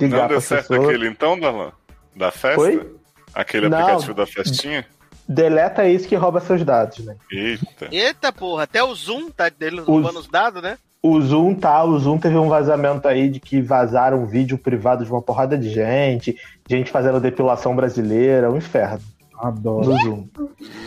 Ligar 0.00 0.22
Não 0.22 0.28
deu 0.28 0.40
certo 0.40 0.68
pessoa. 0.68 0.88
aquele 0.88 1.08
então, 1.08 1.38
Darlan? 1.38 1.72
Da 2.16 2.30
festa? 2.30 2.60
Oi? 2.60 2.94
Aquele 3.32 3.68
Não. 3.68 3.78
aplicativo 3.78 4.14
da 4.14 4.26
festinha? 4.26 4.84
Deleta 5.28 5.88
isso 5.88 6.06
que 6.06 6.16
rouba 6.16 6.40
seus 6.40 6.62
dados, 6.64 6.98
né? 7.04 7.16
Eita. 7.30 7.88
Eita 7.90 8.32
porra, 8.32 8.64
até 8.64 8.82
o 8.82 8.94
Zoom 8.94 9.30
tá 9.30 9.48
dele 9.48 9.80
roubando 9.80 10.18
os 10.18 10.28
dados, 10.28 10.62
né? 10.62 10.76
O 11.02 11.20
Zoom 11.20 11.54
tá, 11.54 11.84
o 11.84 11.98
Zoom 11.98 12.18
teve 12.18 12.36
um 12.36 12.48
vazamento 12.48 13.06
aí 13.06 13.28
de 13.28 13.40
que 13.40 13.60
vazaram 13.60 14.22
um 14.22 14.26
vídeo 14.26 14.56
privado 14.58 15.04
de 15.04 15.10
uma 15.10 15.22
porrada 15.22 15.56
de 15.56 15.70
gente, 15.70 16.36
gente 16.68 16.90
fazendo 16.90 17.20
depilação 17.20 17.74
brasileira, 17.74 18.50
um 18.50 18.56
inferno. 18.56 19.00
Adoro. 19.38 19.90
No 19.90 20.02
Zoom. 20.02 20.28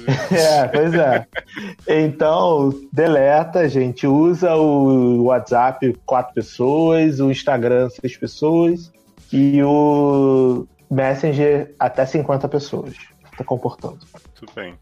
é, 0.31 0.67
pois 0.67 0.93
é. 0.93 1.27
Então, 1.87 2.73
deleta, 2.91 3.67
gente. 3.67 4.07
Usa 4.07 4.55
o 4.55 5.25
WhatsApp 5.25 5.95
quatro 6.05 6.33
pessoas, 6.33 7.19
o 7.19 7.29
Instagram 7.29 7.89
seis 7.89 8.15
pessoas 8.17 8.91
e 9.31 9.61
o 9.63 10.67
Messenger 10.89 11.73
até 11.79 12.05
50 12.05 12.47
pessoas. 12.47 12.95
Tá 13.37 13.43
comportando. 13.43 13.99
Tudo 14.33 14.51
bem. 14.55 14.75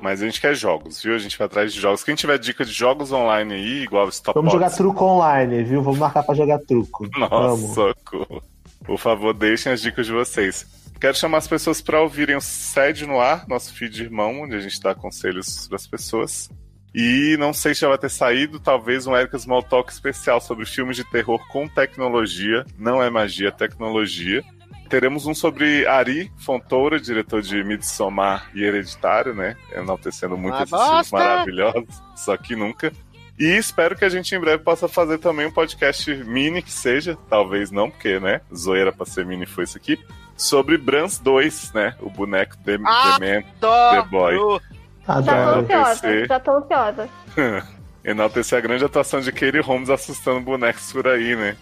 Mas 0.00 0.22
a 0.22 0.26
gente 0.26 0.40
quer 0.40 0.54
jogos, 0.54 1.02
viu? 1.02 1.14
A 1.14 1.18
gente 1.18 1.36
vai 1.36 1.46
atrás 1.46 1.72
de 1.72 1.80
jogos. 1.80 2.04
Quem 2.04 2.14
tiver 2.14 2.38
dica 2.38 2.64
de 2.64 2.72
jogos 2.72 3.10
online 3.10 3.54
aí, 3.54 3.82
igual 3.82 4.08
Stop 4.08 4.34
Vamos 4.34 4.52
jogar 4.52 4.70
truco 4.70 5.04
online, 5.04 5.64
viu? 5.64 5.82
Vamos 5.82 5.98
marcar 5.98 6.22
pra 6.22 6.34
jogar 6.34 6.58
truco. 6.60 7.08
Nossa, 7.18 7.94
Vamos. 8.12 8.42
Por 8.84 8.98
favor, 8.98 9.34
deixem 9.34 9.72
as 9.72 9.80
dicas 9.80 10.06
de 10.06 10.12
vocês. 10.12 10.66
Quero 11.00 11.16
chamar 11.16 11.38
as 11.38 11.48
pessoas 11.48 11.80
para 11.80 12.00
ouvirem 12.00 12.36
o 12.36 12.40
Sede 12.40 13.06
no 13.06 13.20
Ar, 13.20 13.46
nosso 13.48 13.72
feed 13.72 14.02
irmão, 14.02 14.42
onde 14.42 14.56
a 14.56 14.60
gente 14.60 14.80
dá 14.80 14.94
conselhos 14.94 15.68
para 15.68 15.76
as 15.76 15.86
pessoas. 15.86 16.50
E 16.94 17.36
não 17.38 17.52
sei 17.52 17.74
se 17.74 17.82
já 17.82 17.88
vai 17.88 17.98
ter 17.98 18.08
saído, 18.08 18.58
talvez 18.58 19.06
um 19.06 19.14
Erika 19.16 19.38
Small 19.38 19.62
Talk 19.62 19.92
especial 19.92 20.40
sobre 20.40 20.64
filmes 20.64 20.96
de 20.96 21.04
terror 21.04 21.40
com 21.48 21.68
tecnologia. 21.68 22.64
Não 22.78 23.02
é 23.02 23.10
magia, 23.10 23.48
é 23.48 23.52
tecnologia. 23.52 24.42
Teremos 24.88 25.26
um 25.26 25.34
sobre 25.34 25.86
Ari 25.86 26.32
Fontoura, 26.38 26.98
diretor 26.98 27.42
de 27.42 27.62
Midsommar 27.62 28.50
e 28.54 28.64
Hereditário, 28.64 29.34
né? 29.34 29.54
Enaltecendo 29.72 30.36
muito 30.36 30.56
esses 30.62 30.70
filmes 30.70 31.12
maravilhosos, 31.12 32.02
só 32.16 32.36
que 32.38 32.56
nunca. 32.56 32.90
E 33.38 33.44
espero 33.56 33.94
que 33.94 34.04
a 34.04 34.08
gente 34.08 34.34
em 34.34 34.40
breve 34.40 34.64
possa 34.64 34.88
fazer 34.88 35.18
também 35.18 35.46
um 35.46 35.52
podcast 35.52 36.12
mini, 36.24 36.60
que 36.60 36.72
seja, 36.72 37.16
talvez 37.28 37.70
não, 37.70 37.88
porque, 37.88 38.18
né, 38.18 38.40
zoeira 38.52 38.90
pra 38.90 39.06
ser 39.06 39.24
mini 39.24 39.46
foi 39.46 39.62
isso 39.62 39.76
aqui, 39.76 39.96
sobre 40.36 40.76
Brans 40.76 41.20
2, 41.20 41.72
né, 41.72 41.94
o 42.00 42.10
boneco 42.10 42.56
Ah, 42.84 43.16
The 43.20 43.36
Man! 43.36 43.42
The 43.60 44.08
Boy. 44.10 44.60
Já 45.08 45.22
tô 45.22 45.30
Adoro. 45.30 45.60
ansiosa, 45.60 46.26
já 46.26 46.40
tô 46.40 46.50
ansiosa. 46.58 47.08
Enaltecer 48.04 48.58
a 48.58 48.60
grande 48.60 48.84
atuação 48.84 49.20
de 49.20 49.32
Katie 49.32 49.60
Holmes 49.60 49.90
assustando 49.90 50.40
bonecos 50.40 50.92
por 50.92 51.08
aí, 51.08 51.34
né? 51.34 51.56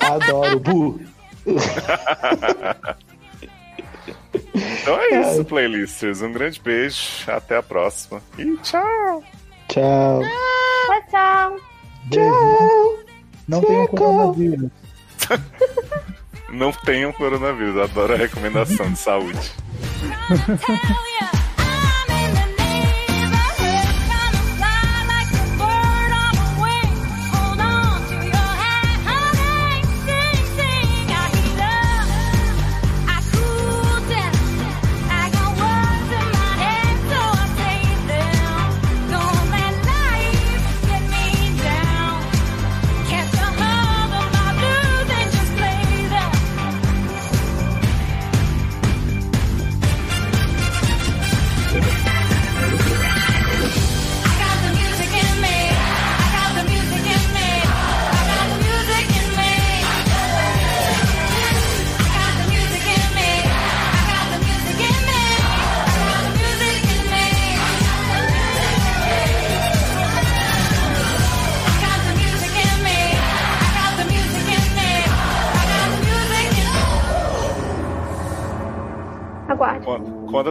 Adoro. 0.00 0.58
Bu. 0.60 1.00
Então 4.54 4.98
é 4.98 5.20
isso, 5.20 5.44
playlisters. 5.44 6.22
Um 6.22 6.32
grande 6.32 6.60
beijo, 6.60 6.98
até 7.28 7.56
a 7.56 7.62
próxima. 7.62 8.20
E 8.38 8.56
tchau! 8.58 9.22
Tchau. 9.68 10.22
Tchau, 10.86 11.02
tchau. 11.10 11.60
Tchau. 12.10 12.98
Não 13.46 13.60
tem 13.60 13.86
coronavírus. 13.88 14.70
Não 16.50 16.72
tenham 16.72 17.12
coronavírus, 17.12 17.76
adoro 17.76 18.14
a 18.14 18.16
recomendação 18.16 18.90
de 18.90 18.98
saúde. 18.98 19.52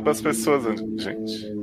Conta 0.07 0.21
pras 0.21 0.21
pessoas, 0.21 0.63
gente. 0.63 1.53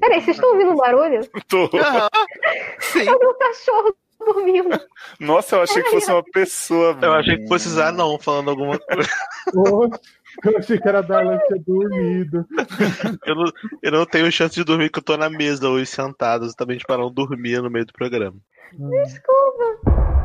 Peraí, 0.00 0.20
vocês 0.20 0.36
estão 0.36 0.50
ouvindo 0.50 0.72
um 0.72 0.76
barulho? 0.76 1.20
Tô. 1.46 1.70
É 1.76 3.14
o 3.14 3.18
meu 3.18 3.34
cachorro 3.34 3.94
dormindo. 4.18 4.80
Nossa, 5.20 5.56
eu 5.56 5.62
achei 5.62 5.82
que 5.82 5.90
fosse 5.90 6.10
uma 6.10 6.24
pessoa. 6.24 6.98
Eu 7.00 7.12
achei 7.12 7.38
que 7.38 7.46
fosse 7.46 7.68
Zanon 7.68 8.18
falando 8.18 8.50
alguma 8.50 8.78
coisa. 8.78 9.08
Eu 10.44 10.58
achei 10.58 10.78
que 10.78 10.88
era 10.88 11.02
Darlan 11.02 11.38
que 11.38 11.46
tinha 11.46 11.62
dormido. 11.64 12.44
Eu 13.24 13.34
não, 13.36 13.44
eu 13.82 13.92
não 13.92 14.06
tenho 14.06 14.32
chance 14.32 14.54
de 14.54 14.64
dormir, 14.64 14.90
que 14.90 14.98
eu 14.98 15.04
tô 15.04 15.16
na 15.16 15.30
mesa 15.30 15.68
hoje 15.68 15.86
sentado, 15.86 16.44
exatamente 16.44 16.84
para 16.84 16.98
não 16.98 17.12
dormir 17.12 17.62
no 17.62 17.70
meio 17.70 17.86
do 17.86 17.92
programa. 17.92 18.36
Desculpa. 19.04 20.15